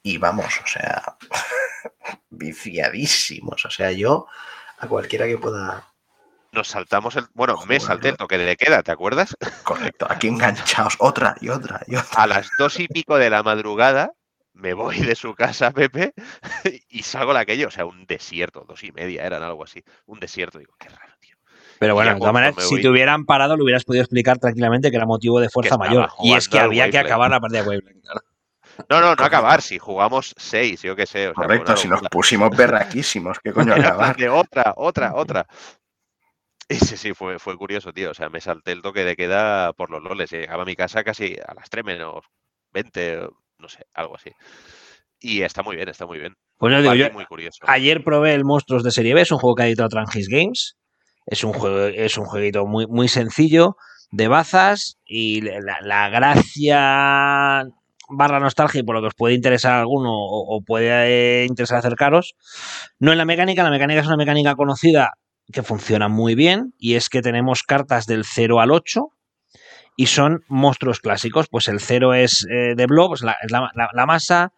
y 0.02 0.18
vamos, 0.18 0.60
o 0.64 0.68
sea, 0.68 1.18
viciadísimos. 2.30 3.66
O 3.66 3.70
sea, 3.70 3.92
yo 3.92 4.28
a 4.80 4.88
cualquiera 4.88 5.28
que 5.28 5.38
pueda... 5.38 5.88
Nos 6.52 6.70
saltamos 6.70 7.16
el. 7.18 7.28
Bueno, 7.34 7.60
me 7.68 7.80
salté 7.80 8.10
el 8.10 8.18
toque 8.18 8.38
de 8.38 8.56
queda, 8.56 8.82
¿te 8.82 8.92
acuerdas? 8.92 9.36
Correcto, 9.64 10.08
aquí 10.10 10.30
enganchados, 10.30 10.96
otra 11.00 11.36
y 11.42 11.50
otra 11.50 11.82
y 11.86 11.98
otra. 11.98 12.24
A 12.24 12.28
las 12.28 12.50
dos 12.58 12.80
y 12.80 12.88
pico 12.88 13.18
de 13.18 13.30
la 13.30 13.44
madrugada 13.44 14.14
me 14.56 14.74
voy 14.74 15.00
de 15.00 15.16
su 15.16 15.36
casa, 15.36 15.72
Pepe, 15.72 16.14
y 16.90 17.04
salgo 17.04 17.32
a 17.34 17.40
aquello. 17.42 17.68
O 17.68 17.72
sea, 17.72 17.86
un 17.86 18.06
desierto, 18.06 18.66
dos 18.68 18.84
y 18.84 18.92
media 18.92 19.26
eran 19.26 19.44
algo 19.44 19.64
así. 19.64 19.84
Un 20.06 20.20
desierto, 20.20 20.60
digo, 20.60 20.74
qué 20.80 20.90
raro, 20.90 21.14
tío. 21.20 21.36
Pero 21.80 21.94
bueno, 21.94 22.14
de 22.14 22.20
todas 22.20 22.34
maneras, 22.34 22.56
si 22.66 22.76
voy- 22.76 22.82
te 22.82 22.90
hubieran 22.90 23.26
parado, 23.26 23.58
lo 23.58 23.64
hubieras 23.64 23.84
podido 23.84 24.02
explicar 24.04 24.38
tranquilamente 24.40 24.90
que 24.90 24.98
era 24.98 25.06
motivo 25.06 25.40
de 25.40 25.50
fuerza 25.50 25.78
mayor. 25.78 26.10
Y 26.24 26.34
es 26.34 26.48
que 26.50 26.60
había 26.60 26.90
que 26.90 26.98
acabar 26.98 27.30
la 27.30 27.40
partida 27.40 27.62
de 27.62 27.68
Wavelength. 27.70 28.02
claro. 28.04 28.22
No, 28.90 29.00
no, 29.00 29.16
no 29.16 29.24
acabar, 29.24 29.62
si 29.62 29.78
jugamos 29.80 30.34
seis, 30.38 30.82
yo 30.82 30.96
qué 30.98 31.06
sé. 31.06 31.30
O 31.30 31.34
sea, 31.34 31.34
fue 31.36 31.46
Correcto, 31.46 31.78
si 31.78 31.88
nos 31.88 32.02
pusimos 32.10 32.50
berraquísimos, 32.56 33.40
¿qué 33.40 33.54
coño 33.54 33.74
acabar? 34.12 34.18
de 34.18 34.28
otra, 34.28 34.74
otra, 34.76 35.14
otra. 35.16 35.48
Y 36.68 36.76
sí, 36.76 36.98
sí, 36.98 37.14
fue, 37.14 37.40
fue 37.40 37.58
curioso, 37.58 37.94
tío. 37.94 38.12
O 38.12 38.14
sea, 38.14 38.30
me 38.30 38.42
salté 38.42 38.72
el 38.74 38.82
toque 38.82 39.06
de 39.06 39.16
queda 39.16 39.72
por 39.74 39.90
los 39.92 40.04
loles. 40.04 40.32
y 40.34 40.38
Llegaba 40.38 40.64
a 40.64 40.66
mi 40.66 40.76
casa 40.76 41.04
casi 41.04 41.38
a 41.48 41.54
las 41.54 41.70
3 41.70 41.86
menos 41.86 42.26
20, 42.74 43.20
o 43.20 43.38
no 43.60 43.70
sé, 43.70 43.86
algo 43.94 44.16
así. 44.16 44.32
Y 45.20 45.42
está 45.42 45.64
muy 45.64 45.76
bien, 45.76 45.90
está 45.90 46.06
muy 46.06 46.20
bien. 46.20 46.36
Pues 46.58 46.74
yo 46.74 46.82
digo, 46.82 46.94
yo 46.94 47.12
muy 47.12 47.26
curioso. 47.26 47.60
ayer 47.68 48.04
probé 48.04 48.34
el 48.34 48.46
Monstruos 48.46 48.84
de 48.84 48.92
Serie 48.92 49.14
B, 49.14 49.22
es 49.22 49.32
un 49.32 49.40
juego 49.40 49.56
que 49.56 49.64
ha 49.64 49.68
editado 49.68 49.90
Trangis 49.90 50.30
Games. 50.30 50.78
Es 51.26 51.44
un 51.44 51.54
juego, 51.54 51.86
es 51.86 52.18
un 52.18 52.26
jueguito 52.26 52.66
muy, 52.68 52.86
muy 52.88 53.08
sencillo, 53.08 53.78
de 54.12 54.28
bazas, 54.28 54.98
y 55.06 55.42
la, 55.42 55.80
la 55.82 56.10
gracia 56.10 57.66
barra 58.10 58.40
nostalgia, 58.40 58.82
y 58.82 58.84
por 58.84 58.96
lo 58.96 59.02
que 59.02 59.08
os 59.08 59.16
puede 59.16 59.34
interesar 59.34 59.74
a 59.74 59.80
alguno 59.80 60.12
o, 60.14 60.56
o 60.56 60.62
puede 60.62 61.44
eh, 61.44 61.46
interesar 61.46 61.80
acercaros, 61.80 62.36
no 63.00 63.12
en 63.12 63.18
la 63.18 63.26
mecánica, 63.26 63.64
la 63.64 63.72
mecánica 63.72 64.02
es 64.02 64.08
una 64.08 64.18
mecánica 64.18 64.56
conocida 64.56 65.14
que 65.52 65.64
funciona 65.64 66.08
muy 66.08 66.36
bien, 66.36 66.74
y 66.78 66.96
es 66.96 67.10
que 67.10 67.22
tenemos 67.22 67.64
cartas 67.64 68.06
del 68.06 68.24
0 68.24 68.60
al 68.60 68.72
8, 68.72 69.10
y 69.96 70.08
son 70.08 70.44
monstruos 70.48 71.00
clásicos. 71.00 71.48
Pues 71.50 71.68
el 71.68 71.80
0 71.80 72.14
es 72.14 72.46
eh, 72.50 72.74
de 72.76 72.86
blob, 72.88 73.14
es 73.14 73.22
la, 73.22 73.38
la- 73.50 73.90
la- 73.94 74.06
masa, 74.06 74.54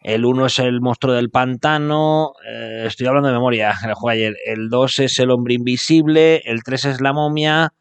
el 0.00 0.24
1 0.24 0.46
es 0.46 0.58
el 0.58 0.80
monstruo 0.80 1.14
del 1.14 1.30
pantano, 1.30 2.32
eh, 2.48 2.84
estoy 2.86 3.06
hablando 3.06 3.28
de 3.28 3.34
memoria, 3.34 3.72
el 3.86 3.94
juego. 3.94 4.34
El 4.46 4.68
2 4.70 4.98
es 5.00 5.18
el 5.18 5.30
hombre 5.30 5.54
invisible, 5.54 6.42
el 6.44 6.62
3 6.62 6.84
es 6.86 7.00
la 7.00 7.12
momia, 7.12 7.72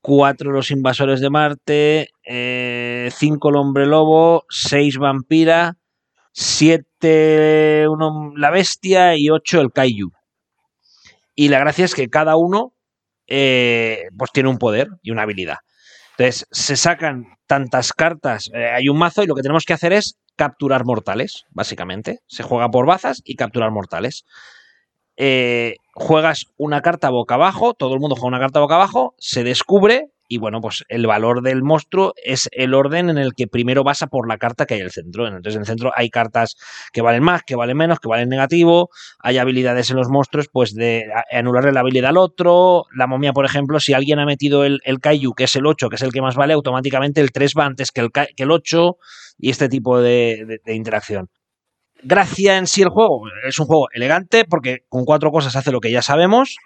4 0.00 0.52
los 0.52 0.70
invasores 0.70 1.20
de 1.20 1.30
Marte, 1.30 2.08
5 3.10 3.48
el 3.50 3.56
hombre 3.56 3.86
lobo, 3.86 4.44
6 4.48 4.98
vampira, 4.98 5.76
7 6.32 7.86
la 8.36 8.50
bestia 8.50 9.16
y 9.16 9.30
8 9.30 9.60
el 9.60 9.72
kaiju. 9.72 10.10
Y 11.34 11.48
la 11.48 11.58
gracia 11.60 11.84
es 11.84 11.94
que 11.94 12.08
cada 12.08 12.36
uno 12.36 12.74
eh, 13.26 14.04
pues 14.16 14.32
tiene 14.32 14.48
un 14.48 14.58
poder 14.58 14.88
y 15.02 15.10
una 15.10 15.22
habilidad. 15.22 15.58
Entonces, 16.18 16.46
se 16.50 16.76
sacan 16.76 17.38
tantas 17.46 17.92
cartas, 17.92 18.50
eh, 18.52 18.66
hay 18.66 18.88
un 18.88 18.98
mazo 18.98 19.22
y 19.22 19.26
lo 19.26 19.36
que 19.36 19.42
tenemos 19.42 19.64
que 19.64 19.72
hacer 19.72 19.92
es 19.92 20.18
capturar 20.34 20.84
mortales, 20.84 21.44
básicamente. 21.50 22.18
Se 22.26 22.42
juega 22.42 22.68
por 22.70 22.86
bazas 22.86 23.22
y 23.24 23.36
capturar 23.36 23.70
mortales. 23.70 24.24
Eh, 25.16 25.76
juegas 25.94 26.46
una 26.56 26.82
carta 26.82 27.10
boca 27.10 27.36
abajo, 27.36 27.72
todo 27.74 27.94
el 27.94 28.00
mundo 28.00 28.16
juega 28.16 28.36
una 28.36 28.40
carta 28.40 28.58
boca 28.58 28.74
abajo, 28.74 29.14
se 29.18 29.44
descubre 29.44 30.10
y 30.28 30.38
bueno, 30.38 30.60
pues 30.60 30.84
el 30.88 31.06
valor 31.06 31.42
del 31.42 31.62
monstruo 31.62 32.12
es 32.22 32.48
el 32.52 32.74
orden 32.74 33.08
en 33.08 33.16
el 33.18 33.32
que 33.34 33.46
primero 33.46 33.82
vas 33.82 34.02
a 34.02 34.06
por 34.06 34.28
la 34.28 34.36
carta 34.36 34.66
que 34.66 34.74
hay 34.74 34.80
en 34.80 34.86
el 34.86 34.92
centro. 34.92 35.26
Entonces 35.26 35.54
en 35.56 35.62
el 35.62 35.66
centro 35.66 35.90
hay 35.96 36.10
cartas 36.10 36.56
que 36.92 37.00
valen 37.00 37.22
más, 37.22 37.42
que 37.42 37.56
valen 37.56 37.76
menos, 37.78 37.98
que 37.98 38.08
valen 38.08 38.28
negativo, 38.28 38.90
hay 39.20 39.38
habilidades 39.38 39.90
en 39.90 39.96
los 39.96 40.08
monstruos 40.08 40.48
pues 40.52 40.74
de 40.74 41.06
anularle 41.32 41.72
la 41.72 41.80
habilidad 41.80 42.10
al 42.10 42.18
otro, 42.18 42.84
la 42.94 43.06
momia 43.06 43.32
por 43.32 43.46
ejemplo, 43.46 43.80
si 43.80 43.94
alguien 43.94 44.18
ha 44.18 44.26
metido 44.26 44.64
el, 44.64 44.80
el 44.84 45.00
Kaiju 45.00 45.34
que 45.34 45.44
es 45.44 45.56
el 45.56 45.66
8, 45.66 45.88
que 45.88 45.96
es 45.96 46.02
el 46.02 46.12
que 46.12 46.20
más 46.22 46.36
vale, 46.36 46.52
automáticamente 46.52 47.20
el 47.20 47.32
3 47.32 47.54
va 47.58 47.64
antes 47.64 47.90
que 47.90 48.02
el, 48.02 48.10
que 48.12 48.42
el 48.42 48.50
8 48.50 48.96
y 49.38 49.50
este 49.50 49.68
tipo 49.68 50.00
de, 50.00 50.44
de, 50.46 50.60
de 50.64 50.74
interacción. 50.74 51.28
gracia 52.02 52.58
en 52.58 52.66
sí 52.66 52.82
el 52.82 52.88
juego. 52.90 53.24
Es 53.46 53.58
un 53.58 53.66
juego 53.66 53.88
elegante 53.92 54.44
porque 54.44 54.84
con 54.88 55.04
cuatro 55.04 55.30
cosas 55.32 55.56
hace 55.56 55.72
lo 55.72 55.80
que 55.80 55.90
ya 55.90 56.02
sabemos. 56.02 56.56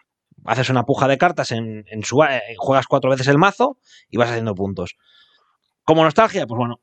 Haces 0.45 0.71
una 0.71 0.85
puja 0.85 1.09
de 1.09 1.19
cartas, 1.19 1.53
en, 1.53 1.85
en 1.89 2.03
su, 2.05 2.23
eh, 2.23 2.41
juegas 2.59 2.87
cuatro 2.87 3.11
veces 3.11 3.29
el 3.29 3.39
mazo 3.39 3.79
y 4.09 4.17
vas 4.17 4.31
haciendo 4.31 4.55
puntos. 4.55 4.97
Como 5.85 6.05
nostalgia, 6.05 6.47
pues 6.47 6.57
bueno, 6.59 6.81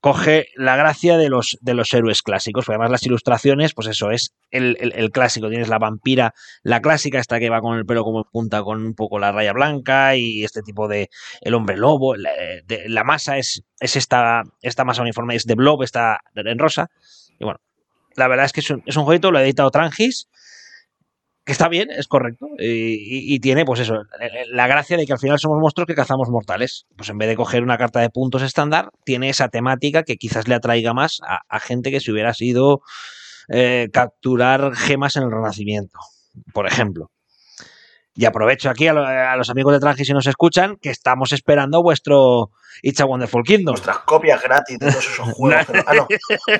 coge 0.00 0.46
la 0.54 0.76
gracia 0.76 1.16
de 1.18 1.28
los, 1.28 1.58
de 1.60 1.74
los 1.74 1.92
héroes 1.92 2.22
clásicos. 2.22 2.64
Porque 2.64 2.74
además 2.76 2.90
las 2.92 3.06
ilustraciones, 3.06 3.74
pues 3.74 3.88
eso, 3.88 4.10
es 4.10 4.34
el, 4.50 5.10
clásico. 5.12 5.48
Tienes 5.48 5.68
la 5.68 5.78
vampira, 5.78 6.34
la 6.62 6.80
clásica, 6.80 7.18
esta 7.18 7.38
que 7.38 7.50
va 7.50 7.60
con 7.60 7.76
el 7.78 7.84
pelo 7.86 8.04
como 8.04 8.24
punta, 8.24 8.62
con 8.62 8.84
un 8.84 8.94
poco 8.94 9.18
la 9.18 9.32
raya 9.32 9.52
blanca 9.52 10.16
y 10.16 10.44
este 10.44 10.62
tipo 10.62 10.88
de 10.88 11.10
el 11.40 11.54
hombre 11.54 11.76
lobo. 11.76 12.14
La, 12.14 12.30
de- 12.64 12.88
la 12.88 13.04
masa 13.04 13.38
es, 13.38 13.62
es 13.80 13.96
esta, 13.96 14.42
esta 14.62 14.84
masa 14.84 15.02
uniforme, 15.02 15.34
es 15.34 15.44
de 15.44 15.54
blob, 15.54 15.82
está 15.82 16.20
en 16.34 16.58
rosa. 16.58 16.88
Y 17.38 17.44
bueno, 17.44 17.60
la 18.16 18.28
verdad 18.28 18.46
es 18.46 18.52
que 18.52 18.60
es 18.60 18.70
un, 18.70 18.82
es 18.86 18.96
un 18.96 19.04
jueguito, 19.04 19.30
lo 19.30 19.38
ha 19.38 19.42
editado 19.42 19.70
Trangis, 19.70 20.28
que 21.48 21.52
está 21.52 21.70
bien, 21.70 21.90
es 21.90 22.06
correcto, 22.08 22.46
y, 22.58 23.40
tiene, 23.40 23.64
pues 23.64 23.80
eso, 23.80 24.02
la 24.50 24.66
gracia 24.66 24.98
de 24.98 25.06
que 25.06 25.14
al 25.14 25.18
final 25.18 25.38
somos 25.38 25.58
monstruos 25.58 25.86
que 25.86 25.94
cazamos 25.94 26.28
mortales. 26.28 26.84
Pues 26.94 27.08
en 27.08 27.16
vez 27.16 27.26
de 27.26 27.36
coger 27.36 27.62
una 27.62 27.78
carta 27.78 28.00
de 28.00 28.10
puntos 28.10 28.42
estándar, 28.42 28.90
tiene 29.04 29.30
esa 29.30 29.48
temática 29.48 30.02
que 30.02 30.18
quizás 30.18 30.46
le 30.46 30.56
atraiga 30.56 30.92
más 30.92 31.22
a, 31.26 31.40
a 31.48 31.58
gente 31.58 31.90
que 31.90 32.00
si 32.00 32.12
hubiera 32.12 32.34
sido 32.34 32.82
eh, 33.48 33.88
capturar 33.94 34.76
gemas 34.76 35.16
en 35.16 35.22
el 35.22 35.30
Renacimiento, 35.30 35.98
por 36.52 36.66
ejemplo. 36.66 37.10
Y 38.20 38.24
aprovecho 38.24 38.68
aquí 38.68 38.88
a, 38.88 38.92
lo- 38.92 39.06
a 39.06 39.36
los 39.36 39.48
amigos 39.48 39.72
de 39.74 39.78
Trangis 39.78 40.04
si 40.08 40.12
nos 40.12 40.26
escuchan, 40.26 40.76
que 40.82 40.90
estamos 40.90 41.30
esperando 41.30 41.84
vuestro 41.84 42.50
It's 42.82 43.00
a 43.00 43.04
Wonderful 43.04 43.44
Kingdom. 43.44 43.74
Nuestras 43.74 43.98
copias 43.98 44.42
gratis 44.42 44.76
de 44.76 44.90
todos 44.90 45.04
esos 45.08 45.28
juegos. 45.34 45.64
ah, 45.86 45.94
no. 45.94 46.08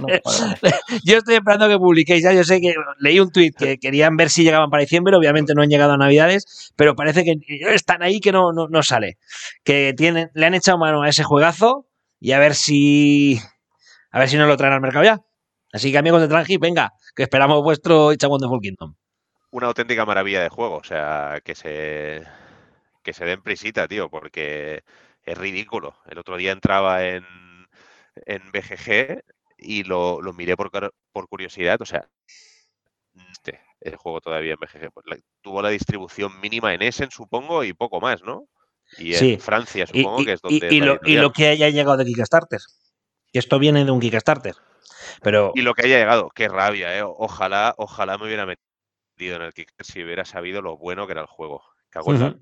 No. 0.00 0.06
Yo 1.04 1.16
estoy 1.18 1.34
esperando 1.34 1.66
que 1.68 1.76
publiquéis 1.76 2.22
ya. 2.22 2.32
Yo 2.32 2.44
sé 2.44 2.60
que 2.60 2.74
leí 3.00 3.18
un 3.18 3.32
tuit 3.32 3.56
que 3.56 3.76
querían 3.78 4.16
ver 4.16 4.30
si 4.30 4.44
llegaban 4.44 4.70
para 4.70 4.82
diciembre. 4.82 5.16
Obviamente 5.16 5.52
no 5.56 5.62
han 5.62 5.68
llegado 5.68 5.94
a 5.94 5.96
Navidades, 5.96 6.72
pero 6.76 6.94
parece 6.94 7.24
que 7.24 7.34
están 7.74 8.04
ahí 8.04 8.20
que 8.20 8.30
no, 8.30 8.52
no, 8.52 8.68
no 8.68 8.82
sale. 8.84 9.18
Que 9.64 9.94
tienen, 9.96 10.30
le 10.34 10.46
han 10.46 10.54
echado 10.54 10.78
mano 10.78 11.02
a 11.02 11.08
ese 11.08 11.24
juegazo 11.24 11.86
y 12.20 12.30
a 12.32 12.38
ver 12.38 12.54
si. 12.54 13.40
A 14.12 14.20
ver 14.20 14.28
si 14.28 14.36
nos 14.36 14.46
lo 14.46 14.56
traen 14.56 14.74
al 14.74 14.80
mercado 14.80 15.04
ya. 15.04 15.20
Así 15.72 15.90
que 15.90 15.98
amigos 15.98 16.20
de 16.20 16.28
Trangi, 16.28 16.56
venga, 16.56 16.92
que 17.16 17.24
esperamos 17.24 17.64
vuestro 17.64 18.12
It's 18.12 18.22
a 18.22 18.28
Wonderful 18.28 18.60
Kingdom. 18.60 18.94
Una 19.50 19.66
auténtica 19.68 20.04
maravilla 20.04 20.42
de 20.42 20.48
juego. 20.48 20.76
O 20.76 20.84
sea, 20.84 21.40
que 21.44 21.54
se, 21.54 22.22
que 23.02 23.12
se 23.12 23.24
den 23.24 23.42
prisita, 23.42 23.88
tío, 23.88 24.08
porque 24.10 24.82
es 25.24 25.38
ridículo. 25.38 25.96
El 26.06 26.18
otro 26.18 26.36
día 26.36 26.52
entraba 26.52 27.04
en, 27.06 27.24
en 28.26 28.42
BGG 28.52 29.22
y 29.58 29.84
lo, 29.84 30.20
lo 30.22 30.32
miré 30.32 30.56
por, 30.56 30.70
por 31.12 31.28
curiosidad. 31.28 31.80
O 31.80 31.86
sea, 31.86 32.08
este, 33.32 33.60
el 33.80 33.96
juego 33.96 34.20
todavía 34.20 34.52
en 34.54 34.58
BGG. 34.60 34.90
pues, 34.92 35.06
la- 35.06 35.18
tuvo 35.40 35.62
la 35.62 35.70
distribución 35.70 36.38
mínima 36.40 36.74
en 36.74 36.82
Essen, 36.82 37.10
supongo, 37.10 37.64
y 37.64 37.72
poco 37.72 38.00
más, 38.00 38.22
¿no? 38.22 38.44
Y 38.96 39.12
en 39.12 39.18
Sí. 39.18 39.36
Francia, 39.38 39.86
supongo 39.86 40.20
y- 40.22 40.24
que 40.26 40.32
es 40.32 40.40
donde. 40.40 40.68
y 40.74 40.80
lo, 40.80 40.98
y 41.04 41.16
lo 41.16 41.30
que 41.32 41.48
haya 41.48 41.68
llegado 41.68 41.96
de 41.98 42.04
Kickstarter. 42.04 42.60
Que 43.32 43.38
esto 43.38 43.58
viene 43.58 43.84
de 43.84 43.90
un 43.90 44.00
Kickstarter. 44.00 44.54
Pero 45.22 45.52
Y 45.54 45.62
lo 45.62 45.74
que 45.74 45.86
haya 45.86 45.98
llegado, 45.98 46.30
qué 46.34 46.48
rabia, 46.48 46.96
¿eh? 46.98 47.02
Ojalá, 47.04 47.74
ojalá 47.76 48.16
me 48.18 48.24
hubiera 48.26 48.46
metido 48.46 48.67
en 49.18 49.42
el 49.42 49.52
Kickstarter 49.52 49.86
si 49.86 50.02
hubiera 50.04 50.24
sabido 50.24 50.62
lo 50.62 50.76
bueno 50.76 51.06
que 51.06 51.12
era 51.12 51.22
el 51.22 51.26
juego. 51.26 51.62
Cago 51.90 52.14
en 52.14 52.40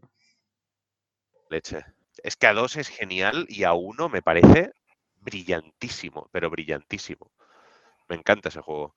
leche. 1.48 1.84
Es 2.22 2.36
que 2.36 2.46
a 2.46 2.54
dos 2.54 2.76
es 2.76 2.88
genial 2.88 3.46
y 3.48 3.64
a 3.64 3.72
uno 3.72 4.08
me 4.08 4.22
parece 4.22 4.72
brillantísimo, 5.20 6.28
pero 6.32 6.50
brillantísimo. 6.50 7.30
Me 8.08 8.16
encanta 8.16 8.48
ese 8.48 8.60
juego. 8.60 8.94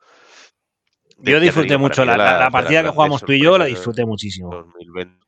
De- 1.18 1.32
yo 1.32 1.40
disfruté 1.40 1.70
digo, 1.70 1.80
mucho. 1.80 2.06
La, 2.06 2.50
partida 2.52 2.84
que 2.84 2.90
jugamos 2.90 3.24
tú 3.24 3.32
y 3.32 3.42
yo 3.42 3.58
la 3.58 3.66
disfruté 3.66 4.06
muchísimo. 4.06 4.50
2020. 4.52 5.26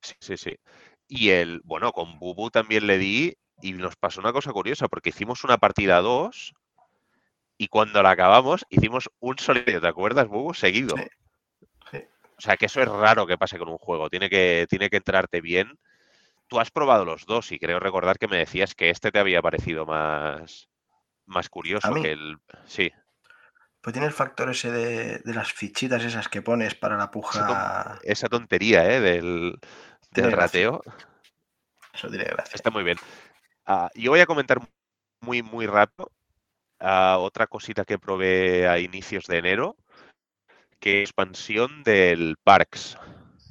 Sí, 0.00 0.14
sí, 0.20 0.36
sí. 0.36 0.56
Y 1.08 1.30
el, 1.30 1.60
bueno, 1.64 1.92
con 1.92 2.18
Bubu 2.18 2.50
también 2.50 2.86
le 2.86 2.98
di 2.98 3.34
y 3.62 3.72
nos 3.72 3.96
pasó 3.96 4.20
una 4.20 4.32
cosa 4.32 4.52
curiosa 4.52 4.88
porque 4.88 5.10
hicimos 5.10 5.44
una 5.44 5.58
partida 5.58 6.00
2 6.00 6.54
y 7.56 7.68
cuando 7.68 8.02
la 8.02 8.10
acabamos 8.10 8.64
hicimos 8.68 9.10
un 9.20 9.38
solitario, 9.38 9.80
¿te 9.80 9.88
acuerdas, 9.88 10.28
Bubu? 10.28 10.54
Seguido. 10.54 10.96
Sí, 10.96 11.04
sí. 11.90 11.98
O 12.36 12.40
sea, 12.40 12.56
que 12.56 12.66
eso 12.66 12.80
es 12.80 12.88
raro 12.88 13.26
que 13.26 13.38
pase 13.38 13.58
con 13.58 13.68
un 13.68 13.78
juego. 13.78 14.10
Tiene 14.10 14.28
que, 14.28 14.66
tiene 14.68 14.90
que 14.90 14.96
entrarte 14.96 15.40
bien. 15.40 15.78
Tú 16.48 16.60
has 16.60 16.70
probado 16.70 17.04
los 17.04 17.26
dos 17.26 17.52
y 17.52 17.58
creo 17.58 17.80
recordar 17.80 18.18
que 18.18 18.28
me 18.28 18.36
decías 18.36 18.74
que 18.74 18.90
este 18.90 19.10
te 19.10 19.18
había 19.18 19.40
parecido 19.40 19.86
más, 19.86 20.68
más 21.26 21.48
curioso 21.48 21.94
que 21.94 22.12
el. 22.12 22.38
Sí. 22.66 22.92
Pues 23.80 23.92
tiene 23.92 24.06
el 24.06 24.12
factor 24.12 24.50
ese 24.50 24.70
de, 24.70 25.18
de 25.18 25.34
las 25.34 25.52
fichitas 25.52 26.02
esas 26.02 26.28
que 26.28 26.42
pones 26.42 26.74
para 26.74 26.96
la 26.96 27.10
puja. 27.10 27.98
esa 28.02 28.28
tontería, 28.28 28.84
¿eh? 28.90 29.00
Del, 29.00 29.58
del 30.10 30.32
rateo. 30.32 30.82
Eso 31.92 32.08
tiene 32.08 32.24
gracia. 32.24 32.54
Está 32.54 32.70
muy 32.70 32.82
bien. 32.82 32.96
Ah, 33.66 33.90
yo 33.94 34.10
voy 34.10 34.20
a 34.20 34.26
comentar 34.26 34.58
muy, 35.20 35.42
muy 35.42 35.66
rápido 35.66 36.10
ah, 36.84 37.18
otra 37.18 37.46
cosita 37.46 37.84
que 37.84 37.98
probé 37.98 38.68
a 38.68 38.78
inicios 38.78 39.26
de 39.26 39.38
enero, 39.38 39.76
que 40.78 41.02
es 41.02 41.08
expansión 41.08 41.82
del 41.82 42.36
Parks. 42.44 42.98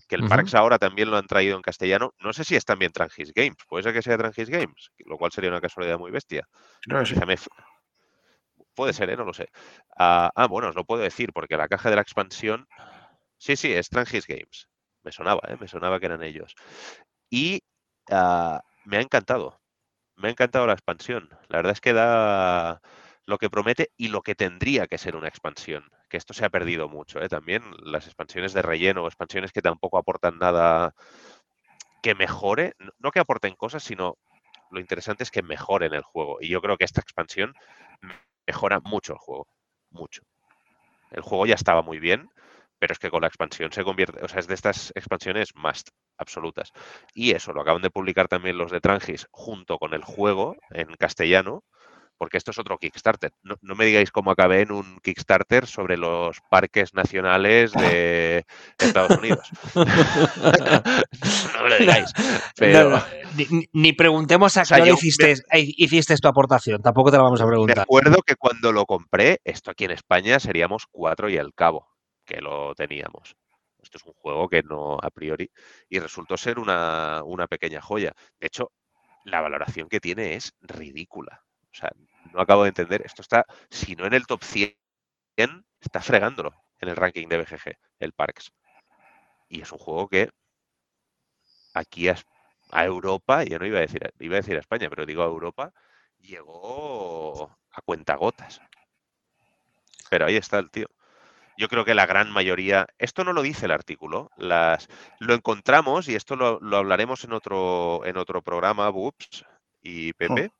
Que 0.08 0.16
el. 0.16 0.28
Parks 0.28 0.54
ahora 0.54 0.78
también 0.78 1.10
lo 1.10 1.18
han 1.18 1.26
traído 1.26 1.56
en 1.56 1.64
castellano. 1.64 2.14
No 2.20 2.32
sé 2.32 2.44
si 2.44 2.56
es 2.56 2.64
también 2.64 2.92
Trangis 2.92 3.34
Games. 3.34 3.58
Puede 3.68 3.84
ser 3.84 3.94
que 3.94 4.02
sea 4.02 4.18
Trangis 4.18 4.50
Games, 4.50 4.92
lo 5.00 5.18
cual 5.18 5.32
sería 5.32 5.50
una 5.50 5.62
casualidad 5.62 5.98
muy 5.98 6.12
bestia. 6.12 6.48
Que 6.82 7.06
sí. 7.06 7.16
Puede 8.76 8.94
ser, 8.94 9.10
¿eh? 9.10 9.18
No 9.18 9.26
lo 9.26 9.34
sé. 9.34 9.50
Ah, 9.98 10.32
ah, 10.36 10.48
bueno, 10.48 10.70
os 10.70 10.76
lo 10.76 10.86
puedo 10.86 11.02
decir, 11.02 11.32
porque 11.34 11.58
la 11.58 11.68
caja 11.68 11.90
de 11.90 11.96
la 11.96 12.02
expansión. 12.02 12.68
Sí, 13.38 13.56
sí, 13.56 13.74
es 13.74 13.90
Trangis 13.90 14.28
Games. 14.28 14.68
Me 15.04 15.12
sonaba, 15.12 15.42
¿eh? 15.48 15.58
Me 15.60 15.68
sonaba 15.68 16.00
que 16.00 16.06
eran 16.06 16.24
ellos. 16.24 16.56
Y 17.30 17.62
ah, 18.12 18.62
me 18.86 18.98
ha 18.98 19.02
encantado. 19.02 19.60
Me 20.16 20.28
ha 20.28 20.32
encantado 20.32 20.68
la 20.68 20.74
expansión. 20.74 21.30
La 21.50 21.58
verdad 21.58 21.74
es 21.74 21.82
que 21.82 21.94
da 21.94 22.82
lo 23.26 23.38
que 23.38 23.50
promete 23.50 23.92
y 23.98 24.10
lo 24.10 24.22
que 24.22 24.36
tendría 24.36 24.88
que 24.88 24.98
ser 24.98 25.16
una 25.16 25.28
expansión. 25.28 25.90
Que 26.10 26.18
esto 26.18 26.34
se 26.34 26.46
ha 26.46 26.50
perdido 26.50 26.90
mucho, 26.90 27.22
¿eh? 27.22 27.30
También 27.30 27.64
las 27.84 28.06
expansiones 28.06 28.54
de 28.54 28.62
relleno, 28.62 29.08
expansiones 29.08 29.52
que 29.52 29.62
tampoco 29.62 29.98
aportan 29.98 30.38
nada 30.40 30.94
que 32.02 32.16
mejore. 32.16 32.74
no- 33.00 33.12
que 33.12 33.20
aporten 33.20 33.56
cosas, 33.56 33.84
sino 33.84 34.18
lo 34.72 34.80
interesante 34.80 35.24
es 35.24 35.32
que 35.32 35.42
mejoren 35.44 35.94
el 35.94 36.02
juego. 36.04 36.38
Y 36.42 36.50
yo 36.50 36.62
creo 36.62 36.78
que 36.78 36.86
esta 36.86 37.02
expansión 37.02 37.54
me- 38.02 38.20
mejora 38.48 38.80
mucho 38.82 39.14
el 39.14 39.20
juego. 39.20 39.48
Mucho. 39.92 40.24
El 41.12 41.22
juego 41.22 41.46
ya 41.46 41.56
estaba 41.56 41.82
muy 41.82 42.00
bien, 42.00 42.30
pero 42.80 42.94
es 42.94 43.00
que 43.00 43.10
con 43.12 43.22
la 43.22 43.28
expansión 43.28 43.72
se 43.72 43.84
convierte. 43.84 44.24
O 44.24 44.28
sea, 44.28 44.40
es 44.40 44.48
de 44.48 44.56
estas 44.56 44.92
expansiones 44.96 45.56
must 45.56 45.90
absolutas. 46.18 46.72
Y 47.14 47.32
eso 47.32 47.54
lo 47.54 47.62
acaban 47.62 47.82
de 47.82 47.90
publicar 47.92 48.28
también 48.28 48.58
los 48.58 48.72
de 48.72 48.82
Trangis 48.82 49.28
junto 49.32 49.78
con 49.78 49.94
el 49.94 50.04
juego 50.04 50.56
en 50.72 50.94
castellano, 50.96 51.64
porque 52.18 52.38
esto 52.38 52.52
es 52.52 52.60
otro 52.60 52.78
Kickstarter. 52.78 53.32
No, 53.42 53.56
no 53.62 53.76
me 53.76 53.86
digáis 53.86 54.12
cómo 54.12 54.32
acabé 54.32 54.62
en 54.62 54.72
un 54.72 55.00
Kickstarter 55.02 55.68
sobre 55.68 55.98
los 55.98 56.38
parques 56.50 56.94
nacionales 56.94 57.72
de 57.74 58.46
Estados 58.80 59.18
Unidos. 59.18 59.50
no 59.76 61.64
me 61.64 61.70
lo 61.70 61.78
digáis. 61.78 62.12
Pero 62.56 62.90
No, 62.90 62.98
no, 62.98 63.62
ni, 63.74 63.94
preguntemos 63.94 64.56
a 64.58 64.66
sea, 64.66 64.82
qué 64.82 64.88
yo- 64.90 64.94
hiciste, 64.96 65.32
eh, 65.32 65.66
hiciste 65.78 66.16
tu 66.18 66.28
aportación. 66.28 66.82
Tampoco 66.82 67.12
te 67.12 67.18
la 67.18 67.24
vamos 67.24 67.42
a 67.42 67.46
me 67.46 67.50
preguntar. 67.52 67.80
acuerdo 67.80 68.22
que 68.22 68.36
cuando 68.36 68.72
lo 68.72 68.86
compré, 68.86 69.40
esto 69.44 69.72
aquí 69.72 69.86
en 69.86 69.92
España 69.92 70.40
seríamos 70.40 70.86
cuatro 70.92 71.30
y 71.30 71.38
el 71.38 71.54
cabo, 71.54 71.88
que 72.26 72.42
lo 72.42 72.74
teníamos. 72.76 73.36
Esto 73.82 73.98
es 73.98 74.06
un 74.06 74.14
juego 74.14 74.48
que 74.48 74.64
no 74.64 74.98
a 75.02 75.10
priori. 75.10 75.50
Y 75.90 76.00
resultó 76.00 76.38
ser 76.38 76.58
una, 76.60 77.22
una 77.26 77.48
pequeña 77.48 77.82
joya. 77.82 78.14
De 78.40 78.48
hecho, 78.48 78.72
la 79.26 79.42
valoración 79.42 79.90
que 79.90 80.00
tiene 80.00 80.36
es 80.36 80.54
ridícula. 80.62 81.42
O 81.74 81.76
sea, 81.76 81.92
no 82.32 82.42
acabo 82.42 82.64
de 82.64 82.70
entender. 82.70 83.02
Esto 83.06 83.22
está, 83.22 83.46
si 83.70 83.96
no 83.96 84.06
en 84.06 84.14
el 84.14 84.26
top 84.28 84.44
100, 84.44 84.76
está 85.82 86.02
fregándolo 86.02 86.54
en 86.80 86.90
el 86.90 86.96
ranking 86.96 87.28
de 87.28 87.38
BGG, 87.40 87.78
el 88.00 88.14
Parks. 88.14 88.54
Y 89.50 89.62
es 89.62 89.72
un 89.72 89.80
juego 89.80 90.08
que 90.08 90.30
aquí 91.74 92.10
a, 92.10 92.16
a 92.72 92.86
Europa, 92.86 93.44
yo 93.44 93.60
no 93.60 93.66
iba 93.66 93.78
a 93.78 93.82
decir, 93.82 94.14
iba 94.20 94.36
a 94.36 94.42
decir 94.42 94.56
a 94.56 94.60
España, 94.60 94.90
pero 94.90 95.06
digo 95.06 95.24
a 95.24 95.28
Europa, 95.28 95.74
llegó 96.20 97.56
a 97.72 97.82
cuentagotas. 97.82 98.62
Pero 100.10 100.26
ahí 100.26 100.36
está 100.36 100.60
el 100.60 100.70
tío. 100.70 100.88
Yo 101.58 101.68
creo 101.68 101.86
que 101.86 101.94
la 101.94 102.06
gran 102.06 102.32
mayoría, 102.32 102.88
esto 102.98 103.24
no 103.24 103.34
lo 103.34 103.44
dice 103.44 103.66
el 103.66 103.72
artículo, 103.72 104.32
las, 104.38 104.88
lo 105.20 105.36
encontramos 105.36 106.08
y 106.08 106.16
esto 106.16 106.36
lo, 106.36 106.60
lo 106.60 106.78
hablaremos 106.78 107.24
en 107.24 107.34
otro, 107.34 108.04
en 108.06 108.18
otro 108.18 108.42
programa, 108.42 108.90
Boops 108.90 109.46
y 109.82 110.14
Pepe, 110.14 110.52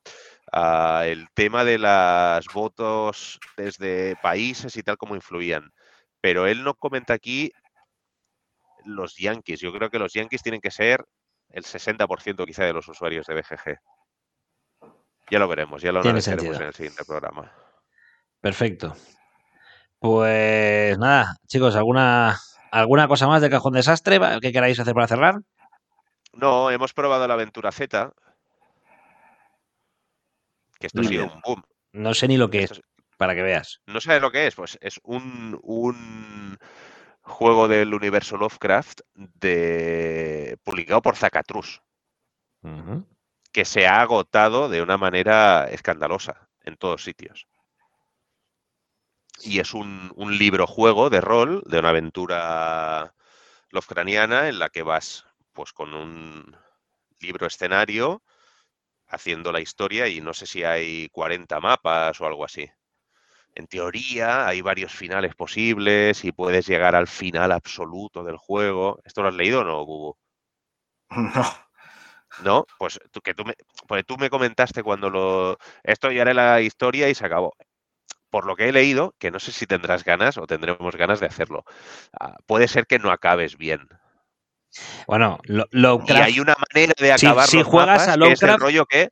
ah, 0.54 1.04
el 1.06 1.28
tema 1.34 1.66
de 1.66 1.78
las 1.78 2.46
votos 2.54 3.40
desde 3.58 4.16
países 4.22 4.78
y 4.78 4.84
tal 4.84 4.98
como 4.98 5.16
influían. 5.16 5.72
Pero 6.22 6.48
él 6.48 6.64
no 6.64 6.76
comenta 6.76 7.14
aquí 7.14 7.52
los 8.86 9.18
Yankees. 9.18 9.60
Yo 9.60 9.74
creo 9.74 9.90
que 9.90 10.00
los 10.00 10.14
Yankees 10.14 10.44
tienen 10.44 10.62
que 10.62 10.72
ser 10.72 11.06
el 11.50 11.64
60% 11.64 12.46
quizá 12.46 12.64
de 12.64 12.74
los 12.74 12.88
usuarios 12.88 13.26
de 13.28 13.36
BGG. 13.36 13.78
Ya 15.30 15.40
lo 15.40 15.48
veremos, 15.48 15.82
ya 15.82 15.92
lo 15.92 16.02
analizaremos 16.02 16.58
en 16.60 16.68
el 16.68 16.74
siguiente 16.74 17.04
programa. 17.06 17.52
Perfecto. 18.42 18.96
Pues 20.00 20.98
nada, 20.98 21.38
chicos, 21.48 21.76
¿alguna, 21.76 22.38
¿alguna 22.72 23.08
cosa 23.08 23.28
más 23.28 23.42
de 23.42 23.50
Cajón 23.50 23.74
Desastre 23.74 24.20
que 24.42 24.52
queráis 24.52 24.80
hacer 24.80 24.94
para 24.94 25.08
cerrar? 25.08 25.36
No, 26.34 26.72
hemos 26.72 26.94
probado 26.94 27.28
la 27.28 27.36
aventura 27.36 27.72
Z. 27.72 28.12
Que 30.84 30.88
esto 30.88 31.00
ha 31.00 31.04
Muy 31.04 31.14
sido 31.14 31.28
un 31.28 31.40
boom. 31.40 31.64
No 31.94 32.14
sé 32.14 32.28
ni 32.28 32.36
lo 32.36 32.50
que 32.50 32.64
Esto 32.64 32.82
es, 32.82 32.82
para 33.16 33.34
que 33.34 33.42
veas. 33.42 33.80
¿No 33.86 34.02
sabes 34.02 34.22
lo 34.22 34.34
que 34.34 34.48
es? 34.48 34.56
Pues 34.56 34.78
es 34.82 35.00
un, 35.06 35.58
un 35.64 36.60
juego 37.22 37.70
del 37.70 37.94
universo 37.94 38.36
Lovecraft 38.36 39.00
de, 39.14 40.58
publicado 40.62 41.02
por 41.02 41.16
Zacatrus, 41.16 41.82
que 43.54 43.64
se 43.64 43.88
ha 43.88 44.02
agotado 44.02 44.68
de 44.68 44.82
una 44.82 44.98
manera 44.98 45.70
escandalosa 45.72 46.50
en 46.66 46.76
todos 46.76 47.06
sitios. 47.06 47.48
Y 49.40 49.60
es 49.60 49.74
un, 49.74 50.12
un 50.18 50.38
libro 50.38 50.68
juego 50.68 51.10
de 51.10 51.22
rol 51.22 51.64
de 51.66 51.80
una 51.80 51.92
aventura 51.92 53.16
Lovecraftiana 53.70 54.50
en 54.50 54.60
la 54.60 54.68
que 54.68 54.84
vas 54.84 55.26
pues 55.54 55.72
con 55.72 55.94
un 55.94 56.58
libro 57.22 57.48
escenario 57.48 58.22
haciendo 59.14 59.52
la 59.52 59.62
historia 59.62 60.08
y 60.08 60.22
no 60.22 60.34
sé 60.34 60.46
si 60.48 60.64
hay 60.64 61.10
40 61.10 61.60
mapas 61.60 62.20
o 62.20 62.26
algo 62.26 62.46
así. 62.46 62.70
En 63.56 63.68
teoría 63.68 64.48
hay 64.48 64.62
varios 64.62 64.94
finales 64.94 65.36
posibles 65.36 66.26
y 66.26 66.32
puedes 66.32 66.68
llegar 66.68 66.96
al 66.96 67.08
final 67.08 67.52
absoluto 67.52 68.24
del 68.24 68.38
juego. 68.38 69.00
¿Esto 69.06 69.22
lo 69.22 69.30
has 69.30 69.36
leído 69.36 69.62
o 69.62 69.64
no, 69.64 69.86
Bubu? 69.86 70.18
No. 71.36 71.46
¿No? 72.44 72.66
Pues 72.80 73.00
tú, 73.12 73.22
que 73.22 73.36
tú, 73.36 73.46
me, 73.46 73.54
pues 73.88 74.04
tú 74.06 74.18
me 74.18 74.30
comentaste 74.32 74.82
cuando 74.82 75.10
lo... 75.12 75.58
Esto 75.84 76.12
ya 76.12 76.24
era 76.24 76.34
la 76.34 76.62
historia 76.62 77.08
y 77.10 77.16
se 77.16 77.26
acabó. 77.26 77.54
Por 78.32 78.46
lo 78.48 78.56
que 78.56 78.70
he 78.70 78.72
leído, 78.72 79.14
que 79.20 79.30
no 79.30 79.40
sé 79.40 79.52
si 79.52 79.68
tendrás 79.68 80.04
ganas 80.04 80.40
o 80.40 80.48
tendremos 80.48 80.96
ganas 80.96 81.20
de 81.20 81.28
hacerlo, 81.28 81.64
ah, 82.20 82.36
puede 82.48 82.68
ser 82.68 82.88
que 82.88 82.98
no 82.98 83.12
acabes 83.12 83.58
bien. 83.58 83.88
Bueno, 85.08 85.40
lo, 85.46 85.68
Y 85.72 85.78
Lovecraft- 85.78 86.24
hay 86.24 86.40
una 86.40 86.56
manera 86.74 86.94
de 86.98 87.14
acabar 87.14 87.48
si 87.48 87.58
los 87.58 87.68
juegas 87.68 87.88
mapas 87.88 88.08
a 88.08 88.18
que 88.20 88.32
es 88.34 88.44
el 88.44 88.58
rollo 88.60 88.86
que... 88.86 89.10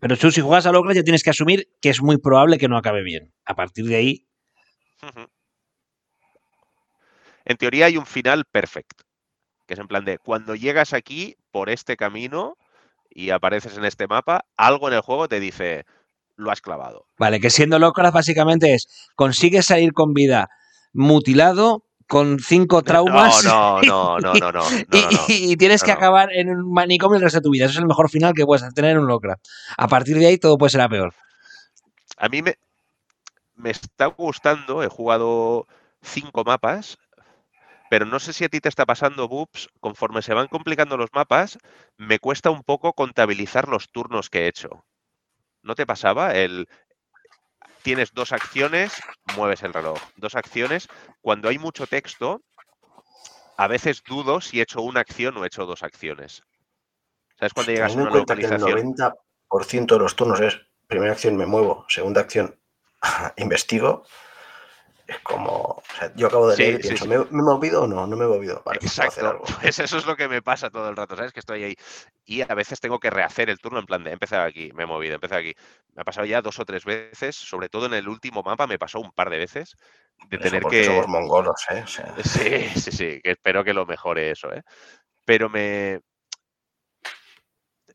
pero 0.00 0.16
tú 0.16 0.30
si 0.30 0.40
juegas 0.40 0.66
a 0.66 0.72
Lovecraft 0.72 0.96
ya 0.96 1.02
tienes 1.04 1.22
que 1.22 1.30
asumir 1.30 1.68
que 1.80 1.90
es 1.90 2.02
muy 2.02 2.18
probable 2.18 2.58
que 2.58 2.68
no 2.68 2.76
acabe 2.76 3.02
bien. 3.02 3.32
A 3.44 3.54
partir 3.54 3.86
de 3.86 3.96
ahí. 3.96 4.28
En 7.44 7.56
teoría 7.56 7.86
hay 7.86 7.96
un 7.96 8.06
final 8.06 8.44
perfecto, 8.44 9.04
que 9.66 9.74
es 9.74 9.80
en 9.80 9.88
plan 9.88 10.04
de 10.04 10.18
cuando 10.18 10.54
llegas 10.54 10.92
aquí 10.92 11.36
por 11.50 11.70
este 11.70 11.96
camino 11.96 12.56
y 13.10 13.30
apareces 13.30 13.76
en 13.78 13.84
este 13.84 14.06
mapa, 14.06 14.44
algo 14.56 14.88
en 14.88 14.94
el 14.94 15.00
juego 15.00 15.28
te 15.28 15.40
dice 15.40 15.86
lo 16.36 16.50
has 16.52 16.60
clavado. 16.60 17.06
vale, 17.18 17.40
que 17.40 17.50
siendo 17.50 17.78
Lovecraft 17.78 18.14
básicamente 18.14 18.74
es 18.74 18.86
consigues 19.16 19.66
salir 19.66 19.92
con 19.92 20.12
vida 20.12 20.48
mutilado 20.92 21.84
con 22.08 22.40
cinco 22.40 22.82
traumas 22.82 23.44
No, 23.44 23.80
no, 23.82 24.18
no, 24.18 24.32
no, 24.34 24.52
no, 24.52 24.62
y, 25.28 25.56
tienes 25.56 25.84
que 25.84 25.92
acabar 25.92 26.32
en 26.32 26.50
un 26.50 26.72
manicomio 26.72 27.16
el 27.16 27.22
resto 27.22 27.38
de 27.38 27.42
tu 27.42 27.50
vida. 27.50 27.66
Eso 27.66 27.74
es 27.74 27.78
el 27.78 27.86
mejor 27.86 28.10
final 28.10 28.32
que 28.34 28.44
puedes 28.44 28.74
tener 28.74 28.92
en 28.92 28.98
un 28.98 29.06
Lovecraft. 29.06 29.44
A 29.76 29.86
partir 29.86 30.18
de 30.18 30.26
ahí 30.26 30.38
todo 30.38 30.58
puede 30.58 30.70
ser 30.70 30.80
a 30.80 30.88
peor. 30.88 31.14
A 32.16 32.28
mí 32.28 32.42
me, 32.42 32.56
me 33.54 33.70
está 33.70 34.06
gustando, 34.06 34.82
he 34.82 34.88
jugado 34.88 35.66
cinco 36.02 36.42
mapas, 36.44 36.98
pero 37.90 38.06
no 38.06 38.18
sé 38.18 38.32
si 38.32 38.44
a 38.44 38.48
ti 38.48 38.60
te 38.60 38.68
está 38.68 38.86
pasando, 38.86 39.28
Boops, 39.28 39.68
conforme 39.80 40.22
se 40.22 40.34
van 40.34 40.48
complicando 40.48 40.96
los 40.96 41.10
mapas, 41.12 41.58
me 41.96 42.18
cuesta 42.18 42.50
un 42.50 42.62
poco 42.62 42.92
contabilizar 42.92 43.68
los 43.68 43.90
turnos 43.90 44.30
que 44.30 44.40
he 44.40 44.48
hecho. 44.48 44.84
¿No 45.62 45.74
te 45.74 45.86
pasaba? 45.86 46.34
El, 46.34 46.68
tienes 47.88 48.12
dos 48.12 48.32
acciones, 48.32 48.92
mueves 49.34 49.62
el 49.62 49.72
reloj. 49.72 49.98
Dos 50.16 50.34
acciones. 50.34 50.88
Cuando 51.22 51.48
hay 51.48 51.58
mucho 51.58 51.86
texto, 51.86 52.42
a 53.56 53.66
veces 53.66 54.02
dudo 54.06 54.42
si 54.42 54.58
he 54.58 54.62
hecho 54.62 54.82
una 54.82 55.00
acción 55.00 55.38
o 55.38 55.44
he 55.44 55.46
hecho 55.46 55.64
dos 55.64 55.82
acciones. 55.82 56.42
¿Sabes 57.38 57.54
cuando 57.54 57.72
llegas 57.72 57.92
a 57.92 57.98
una 57.98 58.10
cuenta 58.10 58.36
que 58.36 58.44
el 58.44 58.50
localización? 58.50 58.94
90% 58.94 59.86
de 59.86 59.98
los 59.98 60.16
turnos 60.16 60.38
es 60.40 60.60
primera 60.86 61.12
acción 61.12 61.34
me 61.38 61.46
muevo, 61.46 61.86
segunda 61.88 62.20
acción 62.20 62.60
investigo, 63.38 64.04
es 65.08 65.18
como. 65.20 65.50
o 65.52 65.82
sea, 65.98 66.12
yo 66.14 66.28
acabo 66.28 66.48
de 66.48 66.56
Sí, 66.56 66.62
leer 66.62 66.80
y 66.80 66.82
sí, 66.82 66.82
pienso, 66.82 67.04
sí. 67.04 67.08
¿me, 67.08 67.18
me 67.18 67.24
he 67.24 67.42
movido 67.42 67.82
o 67.84 67.86
no? 67.88 68.06
No 68.06 68.16
me 68.16 68.24
he 68.26 68.28
movido. 68.28 68.62
Vale, 68.64 68.80
pues 68.80 68.98
Exacto, 68.98 69.26
algo. 69.28 69.44
pues 69.60 69.78
eso 69.80 69.98
es 69.98 70.06
lo 70.06 70.16
que 70.16 70.28
me 70.28 70.42
pasa 70.42 70.70
todo 70.70 70.88
el 70.88 70.96
rato, 70.96 71.16
¿sabes? 71.16 71.32
Que 71.32 71.40
estoy 71.40 71.64
ahí 71.64 71.76
y 72.24 72.42
a 72.42 72.54
veces 72.54 72.80
tengo 72.80 73.00
que 73.00 73.10
rehacer 73.10 73.50
el 73.50 73.58
turno 73.58 73.78
en 73.80 73.86
plan 73.86 74.04
de 74.04 74.10
he 74.10 74.12
empezado 74.12 74.44
aquí, 74.44 74.70
me 74.74 74.84
he 74.84 74.86
movido, 74.86 75.12
he 75.12 75.16
empezado 75.16 75.40
aquí. 75.40 75.54
Me 75.94 76.02
ha 76.02 76.04
pasado 76.04 76.26
ya 76.26 76.42
dos 76.42 76.58
o 76.60 76.64
tres 76.66 76.84
veces, 76.84 77.36
sobre 77.36 77.68
todo 77.68 77.86
en 77.86 77.94
el 77.94 78.08
último 78.08 78.42
mapa 78.42 78.66
me 78.66 78.78
pasó 78.78 79.00
un 79.00 79.12
par 79.12 79.30
de 79.30 79.38
veces 79.38 79.74
de 80.28 80.36
Eso 80.36 80.42
tener 80.42 80.64
que... 80.64 80.84
somos 80.84 81.08
mongolos, 81.08 81.64
¿eh? 81.70 81.82
O 81.82 81.86
sea, 81.86 82.14
Sí, 82.24 82.68
sí, 82.78 82.92
sí, 82.92 83.20
que 83.22 83.30
espero 83.32 83.64
que 83.64 83.74
lo 83.74 83.86
mejore 83.86 84.30
eso, 84.30 84.52
¿eh? 84.52 84.62
Pero 85.24 85.48
me... 85.48 86.00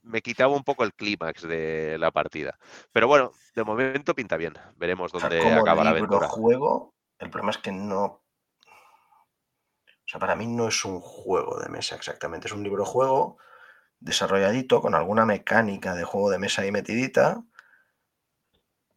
Me 0.02 0.22
quitaba 0.22 0.54
un 0.54 0.64
poco 0.64 0.84
el 0.84 0.94
clímax 0.94 1.44
de 1.48 1.98
la 1.98 2.12
partida. 2.12 2.58
Pero 2.92 3.08
bueno, 3.08 3.32
de 3.56 3.64
momento 3.64 4.14
pinta 4.14 4.36
bien. 4.36 4.54
Veremos 4.76 5.14
o 5.14 5.20
sea, 5.20 5.30
dónde 5.30 5.42
como 5.44 5.62
acaba 5.62 5.84
la 5.86 5.92
aventura. 5.92 6.28
juego, 6.28 6.94
el 7.24 7.30
problema 7.30 7.52
es 7.52 7.58
que 7.58 7.72
no. 7.72 8.04
O 8.06 8.22
sea, 10.06 10.20
para 10.20 10.36
mí 10.36 10.48
no 10.48 10.68
es 10.68 10.86
un 10.86 11.00
juego 11.00 11.60
de 11.60 11.70
mesa 11.70 11.96
exactamente, 11.96 12.48
es 12.48 12.54
un 12.54 12.64
libro 12.64 12.86
juego 12.86 13.38
desarrolladito 14.00 14.82
con 14.82 14.96
alguna 14.96 15.26
mecánica 15.26 15.96
de 15.96 16.04
juego 16.04 16.30
de 16.30 16.40
mesa 16.40 16.62
ahí 16.62 16.72
metidita 16.72 17.44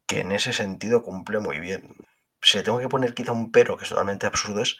que 0.06 0.20
en 0.20 0.32
ese 0.32 0.52
sentido 0.52 1.02
cumple 1.02 1.38
muy 1.40 1.60
bien. 1.60 1.94
Si 2.42 2.58
le 2.58 2.64
tengo 2.64 2.78
que 2.78 2.88
poner 2.88 3.14
quizá 3.14 3.32
un 3.32 3.50
pero 3.52 3.76
que 3.76 3.84
es 3.84 3.90
totalmente 3.90 4.26
absurdo 4.26 4.62
es 4.62 4.78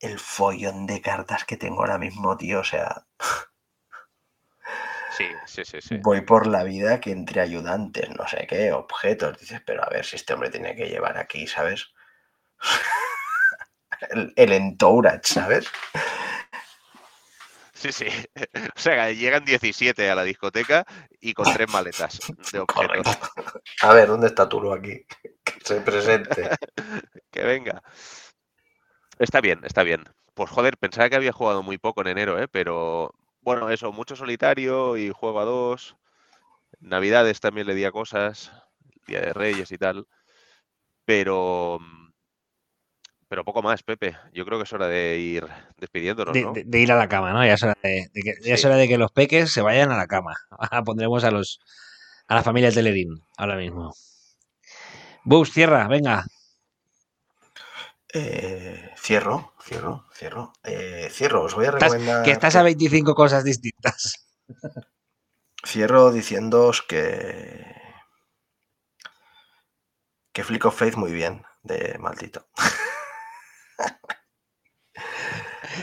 el 0.00 0.18
follón 0.18 0.86
de 0.86 1.00
cartas 1.00 1.44
que 1.44 1.56
tengo 1.56 1.80
ahora 1.80 1.98
mismo, 1.98 2.36
tío. 2.36 2.60
O 2.60 2.64
sea, 2.64 3.06
Sí, 5.16 5.26
sí, 5.46 5.64
sí, 5.64 5.80
sí. 5.80 5.96
voy 6.02 6.22
por 6.22 6.46
la 6.48 6.64
vida 6.64 7.00
que 7.00 7.12
entre 7.12 7.40
ayudantes, 7.40 8.10
no 8.16 8.26
sé 8.26 8.46
qué, 8.48 8.72
objetos. 8.72 9.38
Dices, 9.38 9.62
pero 9.64 9.84
a 9.84 9.88
ver 9.88 10.04
si 10.04 10.16
este 10.16 10.34
hombre 10.34 10.50
tiene 10.50 10.74
que 10.74 10.88
llevar 10.88 11.18
aquí, 11.18 11.46
¿sabes? 11.46 11.93
El, 14.10 14.32
el 14.36 14.52
entourage, 14.52 15.20
¿sabes? 15.24 15.66
Sí, 17.84 17.92
sí. 17.92 18.06
O 18.74 18.78
sea, 18.78 19.10
llegan 19.12 19.44
17 19.44 20.08
a 20.08 20.14
la 20.14 20.22
discoteca 20.22 20.86
y 21.20 21.34
con 21.34 21.52
tres 21.52 21.70
maletas 21.70 22.18
de 22.50 22.58
objetos. 22.60 23.02
Correcto. 23.04 23.10
A 23.82 23.92
ver, 23.92 24.08
¿dónde 24.08 24.28
está 24.28 24.48
Turo 24.48 24.72
aquí? 24.72 25.04
Que 25.44 25.60
se 25.62 25.80
presente. 25.82 26.50
Que 27.30 27.42
venga. 27.42 27.82
Está 29.18 29.40
bien, 29.40 29.60
está 29.64 29.82
bien. 29.82 30.04
Pues 30.34 30.48
joder, 30.48 30.78
pensaba 30.78 31.10
que 31.10 31.16
había 31.16 31.32
jugado 31.32 31.64
muy 31.64 31.78
poco 31.78 32.00
en 32.00 32.06
enero, 32.06 32.40
¿eh? 32.40 32.46
Pero 32.48 33.12
bueno, 33.40 33.68
eso, 33.70 33.92
mucho 33.92 34.14
solitario 34.16 34.96
y 34.96 35.10
juego 35.10 35.40
a 35.40 35.44
dos. 35.44 35.96
Navidades 36.80 37.40
también 37.40 37.66
le 37.66 37.74
di 37.74 37.84
a 37.84 37.92
cosas, 37.92 38.52
Día 39.08 39.20
de 39.20 39.32
Reyes 39.32 39.72
y 39.72 39.78
tal. 39.78 40.06
Pero 41.04 41.80
pero 43.28 43.44
poco 43.44 43.62
más, 43.62 43.82
Pepe. 43.82 44.16
Yo 44.32 44.44
creo 44.44 44.58
que 44.58 44.64
es 44.64 44.72
hora 44.72 44.86
de 44.88 45.18
ir 45.18 45.46
despidiéndonos, 45.78 46.32
De, 46.34 46.42
¿no? 46.42 46.52
de- 46.52 46.64
de 46.64 46.78
ir 46.80 46.92
a 46.92 46.96
la 46.96 47.08
cama, 47.08 47.32
¿no? 47.32 47.44
Ya 47.44 47.54
es 47.54 47.62
hora 47.62 47.76
de, 47.82 48.10
de 48.12 48.22
que, 48.22 48.34
ya 48.42 48.54
es 48.54 48.64
hora 48.64 48.76
de 48.76 48.86
que 48.88 48.98
los 48.98 49.10
peques 49.12 49.52
se 49.52 49.60
vayan 49.62 49.90
a 49.92 49.96
la 49.96 50.06
cama. 50.06 50.34
Ahora 50.50 50.82
pondremos 50.82 51.24
a 51.24 51.30
los 51.30 51.60
a 52.26 52.34
la 52.36 52.42
familia 52.42 52.70
Telerín 52.72 53.22
ahora 53.36 53.56
mismo. 53.56 53.94
Bus, 55.24 55.52
cierra, 55.52 55.86
venga. 55.88 56.24
Eh, 58.12 58.90
cierro, 58.96 59.54
cierro, 59.62 60.06
cierro. 60.14 60.52
Eh, 60.62 61.08
cierro, 61.10 61.42
os 61.44 61.54
voy 61.54 61.66
a 61.66 61.70
Estás- 61.70 61.92
recomendar. 61.92 62.22
que 62.24 62.30
estás 62.30 62.54
a 62.56 62.62
25 62.62 63.14
cosas 63.14 63.42
distintas. 63.44 64.26
Cierro 65.66 66.12
diciéndoos 66.12 66.82
que. 66.82 67.74
Que 70.32 70.44
Flick 70.44 70.64
of 70.66 70.76
Faith 70.78 70.96
muy 70.96 71.12
bien, 71.12 71.44
de 71.62 71.96
maldito. 71.98 72.46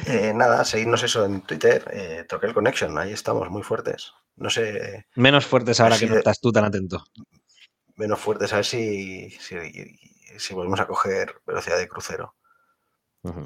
Eh, 0.08 0.34
nada, 0.34 0.64
seguidnos 0.64 1.04
eso 1.04 1.26
en 1.26 1.42
Twitter, 1.42 1.84
eh, 1.92 2.26
Troquel 2.28 2.54
Connection, 2.54 2.98
ahí 2.98 3.12
estamos 3.12 3.50
muy 3.50 3.62
fuertes. 3.62 4.14
No 4.36 4.50
sé, 4.50 5.06
Menos 5.16 5.46
fuertes 5.46 5.80
ahora 5.80 5.98
que 6.00 6.08
no 6.08 6.16
estás 6.18 6.40
tú 6.40 6.52
tan 6.52 6.64
atento. 6.66 7.04
menos 7.96 8.20
fuertes, 8.20 8.54
a 8.54 8.58
ver 8.58 8.66
si, 8.66 9.30
si, 9.32 9.56
si 10.38 10.54
volvemos 10.54 10.80
a 10.80 10.88
coger 10.88 11.36
velocidad 11.46 11.78
de 11.78 11.88
crucero. 11.88 12.36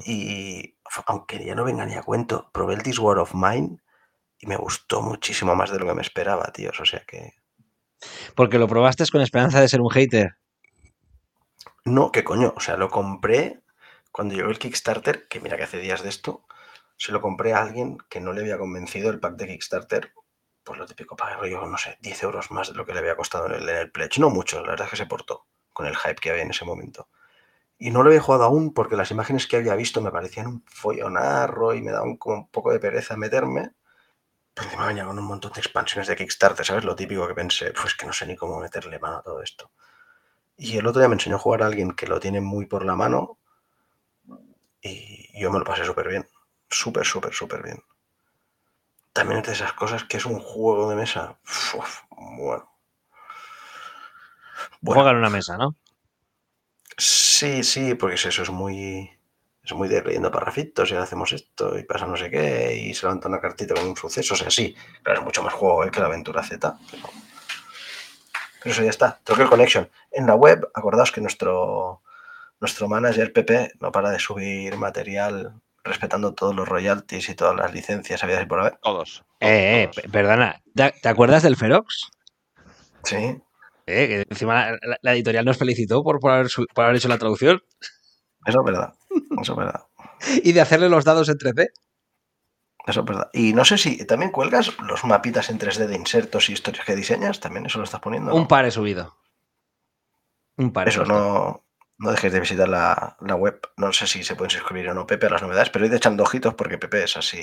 Y 0.06 0.78
aunque 1.06 1.44
ya 1.44 1.54
no 1.54 1.64
venga 1.64 1.84
ni 1.84 1.94
a 1.94 2.02
cuento, 2.02 2.48
probé 2.52 2.74
el 2.74 2.82
This 2.82 2.98
War 2.98 3.18
of 3.18 3.34
Mine 3.34 3.76
y 4.38 4.46
me 4.46 4.56
gustó 4.56 5.02
muchísimo 5.02 5.54
más 5.54 5.70
de 5.70 5.78
lo 5.78 5.86
que 5.86 5.94
me 5.94 6.00
esperaba, 6.02 6.44
tíos. 6.52 6.80
O 6.80 6.86
sea 6.86 7.02
que. 7.06 7.34
Porque 8.34 8.58
lo 8.58 8.68
probaste 8.68 9.04
con 9.12 9.20
esperanza 9.20 9.60
de 9.60 9.68
ser 9.68 9.82
un 9.82 9.90
hater. 9.90 10.36
No, 11.84 12.10
¿qué 12.10 12.24
coño? 12.24 12.54
O 12.56 12.60
sea, 12.60 12.76
lo 12.78 12.88
compré 12.88 13.60
cuando 14.16 14.34
llegó 14.34 14.48
el 14.48 14.58
Kickstarter, 14.58 15.28
que 15.28 15.40
mira 15.40 15.58
que 15.58 15.64
hace 15.64 15.76
días 15.76 16.02
de 16.02 16.08
esto, 16.08 16.46
se 16.96 17.12
lo 17.12 17.20
compré 17.20 17.52
a 17.52 17.60
alguien 17.60 17.98
que 18.08 18.18
no 18.18 18.32
le 18.32 18.40
había 18.40 18.56
convencido 18.56 19.10
el 19.10 19.20
pack 19.20 19.36
de 19.36 19.46
Kickstarter. 19.46 20.14
Pues 20.64 20.78
lo 20.78 20.86
típico, 20.86 21.16
pagué 21.16 21.36
rollo, 21.36 21.66
no 21.66 21.76
sé, 21.76 21.98
10 22.00 22.22
euros 22.22 22.50
más 22.50 22.68
de 22.68 22.76
lo 22.76 22.86
que 22.86 22.94
le 22.94 23.00
había 23.00 23.14
costado 23.14 23.44
en 23.44 23.52
el, 23.52 23.68
en 23.68 23.76
el 23.76 23.92
pledge. 23.92 24.18
No 24.18 24.30
mucho, 24.30 24.62
la 24.62 24.70
verdad 24.70 24.86
es 24.86 24.92
que 24.92 24.96
se 24.96 25.04
portó. 25.04 25.44
con 25.74 25.84
el 25.84 25.94
hype 25.94 26.14
que 26.14 26.30
había 26.30 26.44
en 26.44 26.50
ese 26.50 26.64
momento. 26.64 27.10
Y 27.76 27.90
no 27.90 28.02
lo 28.02 28.08
había 28.08 28.22
jugado 28.22 28.44
aún 28.44 28.72
porque 28.72 28.96
las 28.96 29.10
imágenes 29.10 29.46
que 29.46 29.58
había 29.58 29.74
visto 29.74 30.00
me 30.00 30.10
parecían 30.10 30.46
un 30.46 30.64
follonarro 30.66 31.74
y 31.74 31.82
me 31.82 31.90
daba 31.92 32.04
un, 32.04 32.16
como 32.16 32.36
un 32.36 32.48
poco 32.48 32.72
de 32.72 32.80
pereza 32.80 33.18
meterme. 33.18 33.72
Pero 34.54 34.68
encima 34.68 34.86
venía 34.86 35.04
con 35.04 35.18
un 35.18 35.26
montón 35.26 35.52
de 35.52 35.60
expansiones 35.60 36.08
de 36.08 36.16
Kickstarter, 36.16 36.64
¿sabes? 36.64 36.84
Lo 36.84 36.96
típico 36.96 37.28
que 37.28 37.34
pensé, 37.34 37.70
pues 37.72 37.94
que 37.94 38.06
no 38.06 38.14
sé 38.14 38.26
ni 38.26 38.34
cómo 38.34 38.60
meterle 38.60 38.98
mano 38.98 39.18
a 39.18 39.22
todo 39.22 39.42
esto. 39.42 39.72
Y 40.56 40.78
el 40.78 40.86
otro 40.86 41.00
día 41.00 41.08
me 41.10 41.16
enseñó 41.16 41.36
a 41.36 41.40
jugar 41.40 41.62
a 41.62 41.66
alguien 41.66 41.92
que 41.92 42.06
lo 42.06 42.18
tiene 42.18 42.40
muy 42.40 42.64
por 42.64 42.82
la 42.86 42.96
mano 42.96 43.38
y 44.86 45.40
yo 45.40 45.50
me 45.50 45.58
lo 45.58 45.64
pasé 45.64 45.84
súper 45.84 46.08
bien. 46.08 46.26
Súper, 46.68 47.04
súper, 47.04 47.32
súper 47.32 47.62
bien. 47.62 47.82
También 49.12 49.40
es 49.40 49.46
de 49.46 49.52
esas 49.52 49.72
cosas 49.72 50.04
que 50.04 50.18
es 50.18 50.26
un 50.26 50.38
juego 50.38 50.90
de 50.90 50.96
mesa. 50.96 51.38
Uf, 51.74 52.02
bueno. 52.10 52.70
bueno. 54.80 55.00
Juega 55.00 55.10
en 55.10 55.16
una 55.16 55.30
mesa, 55.30 55.56
¿no? 55.56 55.74
Sí, 56.98 57.62
sí, 57.64 57.94
porque 57.94 58.16
eso 58.16 58.42
es 58.42 58.50
muy. 58.50 59.10
Es 59.62 59.72
muy 59.72 59.88
de 59.88 60.02
leyendo 60.02 60.30
parrafitos 60.30 60.90
y 60.90 60.94
hacemos 60.94 61.32
esto 61.32 61.76
y 61.76 61.82
pasa 61.82 62.06
no 62.06 62.16
sé 62.16 62.30
qué 62.30 62.76
y 62.76 62.94
se 62.94 63.04
levanta 63.04 63.28
una 63.28 63.40
cartita 63.40 63.74
con 63.74 63.88
un 63.88 63.96
suceso. 63.96 64.34
O 64.34 64.36
sea, 64.36 64.50
sí, 64.50 64.76
claro, 65.02 65.20
es 65.20 65.24
mucho 65.24 65.42
más 65.42 65.54
juego 65.54 65.84
¿eh? 65.84 65.90
que 65.90 65.98
la 65.98 66.06
aventura 66.06 66.44
Z. 66.44 66.78
Pero, 66.90 67.08
pero 68.62 68.72
eso 68.72 68.82
ya 68.82 68.90
está. 68.90 69.18
Troquel 69.24 69.48
Connection. 69.48 69.90
En 70.12 70.26
la 70.26 70.36
web, 70.36 70.70
acordaos 70.72 71.10
que 71.10 71.20
nuestro, 71.20 72.02
nuestro 72.60 72.88
manager 72.88 73.32
Pepe 73.32 73.72
no 73.80 73.92
para 73.92 74.10
de 74.10 74.18
subir 74.18 74.76
material 74.76 75.60
respetando 75.86 76.34
todos 76.34 76.54
los 76.54 76.68
royalties 76.68 77.28
y 77.28 77.34
todas 77.34 77.56
las 77.56 77.72
licencias 77.72 78.22
habidas 78.22 78.42
y 78.42 78.46
por 78.46 78.60
haber. 78.60 78.78
Todos. 78.82 79.24
Eh, 79.40 79.88
eh, 79.94 80.08
perdona, 80.10 80.62
¿te 80.74 81.08
acuerdas 81.08 81.42
del 81.42 81.56
Ferox? 81.56 82.10
Sí. 83.04 83.40
Eh, 83.86 84.08
que 84.08 84.26
encima 84.28 84.72
la, 84.82 84.98
la, 85.00 85.12
editorial 85.14 85.44
nos 85.44 85.58
felicitó 85.58 86.02
por, 86.02 86.18
por, 86.18 86.32
haber, 86.32 86.48
por, 86.74 86.84
haber, 86.84 86.96
hecho 86.96 87.08
la 87.08 87.18
traducción. 87.18 87.62
Eso 88.44 88.58
es 88.60 88.64
verdad. 88.64 88.94
Eso 89.40 89.52
es 89.52 89.58
verdad. 89.58 89.82
y 90.42 90.52
de 90.52 90.60
hacerle 90.60 90.88
los 90.88 91.04
dados 91.04 91.28
en 91.28 91.36
3D. 91.36 91.68
Eso 92.86 93.00
es 93.00 93.06
verdad. 93.06 93.30
Y 93.32 93.52
no 93.52 93.64
sé 93.64 93.78
si 93.78 94.04
también 94.06 94.32
cuelgas 94.32 94.76
los 94.80 95.04
mapitas 95.04 95.50
en 95.50 95.58
3D 95.58 95.86
de 95.86 95.96
insertos 95.96 96.48
y 96.48 96.52
historias 96.52 96.84
que 96.84 96.96
diseñas. 96.96 97.40
También 97.40 97.66
eso 97.66 97.78
lo 97.78 97.84
estás 97.84 98.00
poniendo. 98.00 98.30
¿no? 98.30 98.36
Un 98.36 98.48
par 98.48 98.64
he 98.64 98.70
subido. 98.70 99.16
Un 100.56 100.72
par. 100.72 100.88
Eso 100.88 101.04
no, 101.04 101.65
no 101.98 102.10
dejéis 102.10 102.32
de 102.32 102.40
visitar 102.40 102.68
la, 102.68 103.16
la, 103.20 103.34
web. 103.34 103.60
No 103.76 103.92
sé 103.92 104.06
si 104.06 104.22
se 104.22 104.36
pueden 104.36 104.50
suscribir 104.50 104.88
o 104.88 104.94
no, 104.94 105.06
Pepe, 105.06 105.26
a 105.26 105.30
las 105.30 105.42
novedades, 105.42 105.70
pero 105.70 105.86
id 105.86 105.94
echando 105.94 106.22
ojitos 106.22 106.54
porque 106.54 106.78
Pepe 106.78 107.04
es 107.04 107.16
así. 107.16 107.42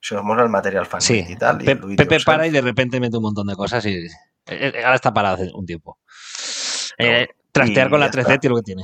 Se 0.00 0.16
os 0.16 0.22
mola 0.22 0.42
el 0.42 0.50
material 0.50 0.86
fan 0.86 1.00
sí. 1.00 1.24
y 1.26 1.36
tal. 1.36 1.62
Y 1.62 1.64
Pepe, 1.64 1.96
Pepe 1.96 2.20
para 2.20 2.46
y 2.46 2.50
de 2.50 2.60
repente 2.60 3.00
mete 3.00 3.16
un 3.16 3.22
montón 3.22 3.46
de 3.46 3.54
cosas 3.54 3.84
y 3.86 4.06
ahora 4.46 4.96
está 4.96 5.14
parado 5.14 5.36
hace 5.36 5.50
un 5.54 5.64
tiempo. 5.64 5.98
No, 6.98 7.06
eh, 7.06 7.28
trastear 7.52 7.90
con 7.90 8.00
la 8.00 8.10
3D 8.10 8.40
tiene 8.40 8.54
lo 8.54 8.56
que 8.56 8.64
tiene. 8.64 8.82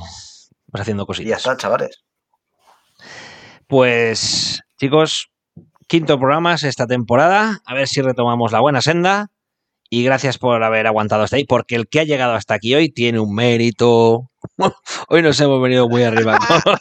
Vas 0.67 0.81
haciendo 0.81 1.05
cositas. 1.05 1.27
Y 1.27 1.29
ya 1.29 1.35
está, 1.37 1.57
chavales. 1.57 2.03
Pues, 3.67 4.61
chicos, 4.77 5.31
quinto 5.87 6.17
programa 6.17 6.55
esta 6.55 6.87
temporada. 6.87 7.59
A 7.65 7.73
ver 7.73 7.87
si 7.87 8.01
retomamos 8.01 8.51
la 8.51 8.59
buena 8.59 8.81
senda. 8.81 9.29
Y 9.93 10.05
gracias 10.05 10.37
por 10.37 10.63
haber 10.63 10.87
aguantado 10.87 11.23
hasta 11.23 11.35
ahí, 11.35 11.43
porque 11.43 11.75
el 11.75 11.89
que 11.89 11.99
ha 11.99 12.05
llegado 12.05 12.33
hasta 12.33 12.53
aquí 12.53 12.73
hoy 12.73 12.87
tiene 12.89 13.19
un 13.19 13.35
mérito. 13.35 14.29
Hoy 15.09 15.21
nos 15.21 15.39
hemos 15.41 15.61
venido 15.61 15.89
muy 15.89 16.03
arriba. 16.03 16.39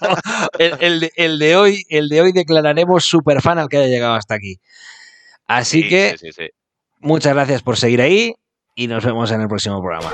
el, 0.60 0.76
el, 0.80 1.00
de, 1.00 1.12
el, 1.16 1.38
de, 1.40 1.56
hoy, 1.56 1.82
el 1.88 2.08
de 2.08 2.20
hoy 2.20 2.30
declararemos 2.32 3.04
super 3.04 3.42
fan 3.42 3.58
al 3.58 3.68
que 3.68 3.78
haya 3.78 3.88
llegado 3.88 4.14
hasta 4.14 4.36
aquí. 4.36 4.60
Así 5.48 5.82
Sí, 5.82 5.88
que 5.88 6.16
sí, 6.18 6.28
sí, 6.28 6.32
sí. 6.44 6.48
muchas 7.00 7.34
gracias 7.34 7.62
por 7.62 7.76
seguir 7.76 8.00
ahí 8.00 8.34
y 8.76 8.86
nos 8.86 9.04
vemos 9.04 9.32
en 9.32 9.40
el 9.40 9.48
próximo 9.48 9.82
programa. 9.82 10.12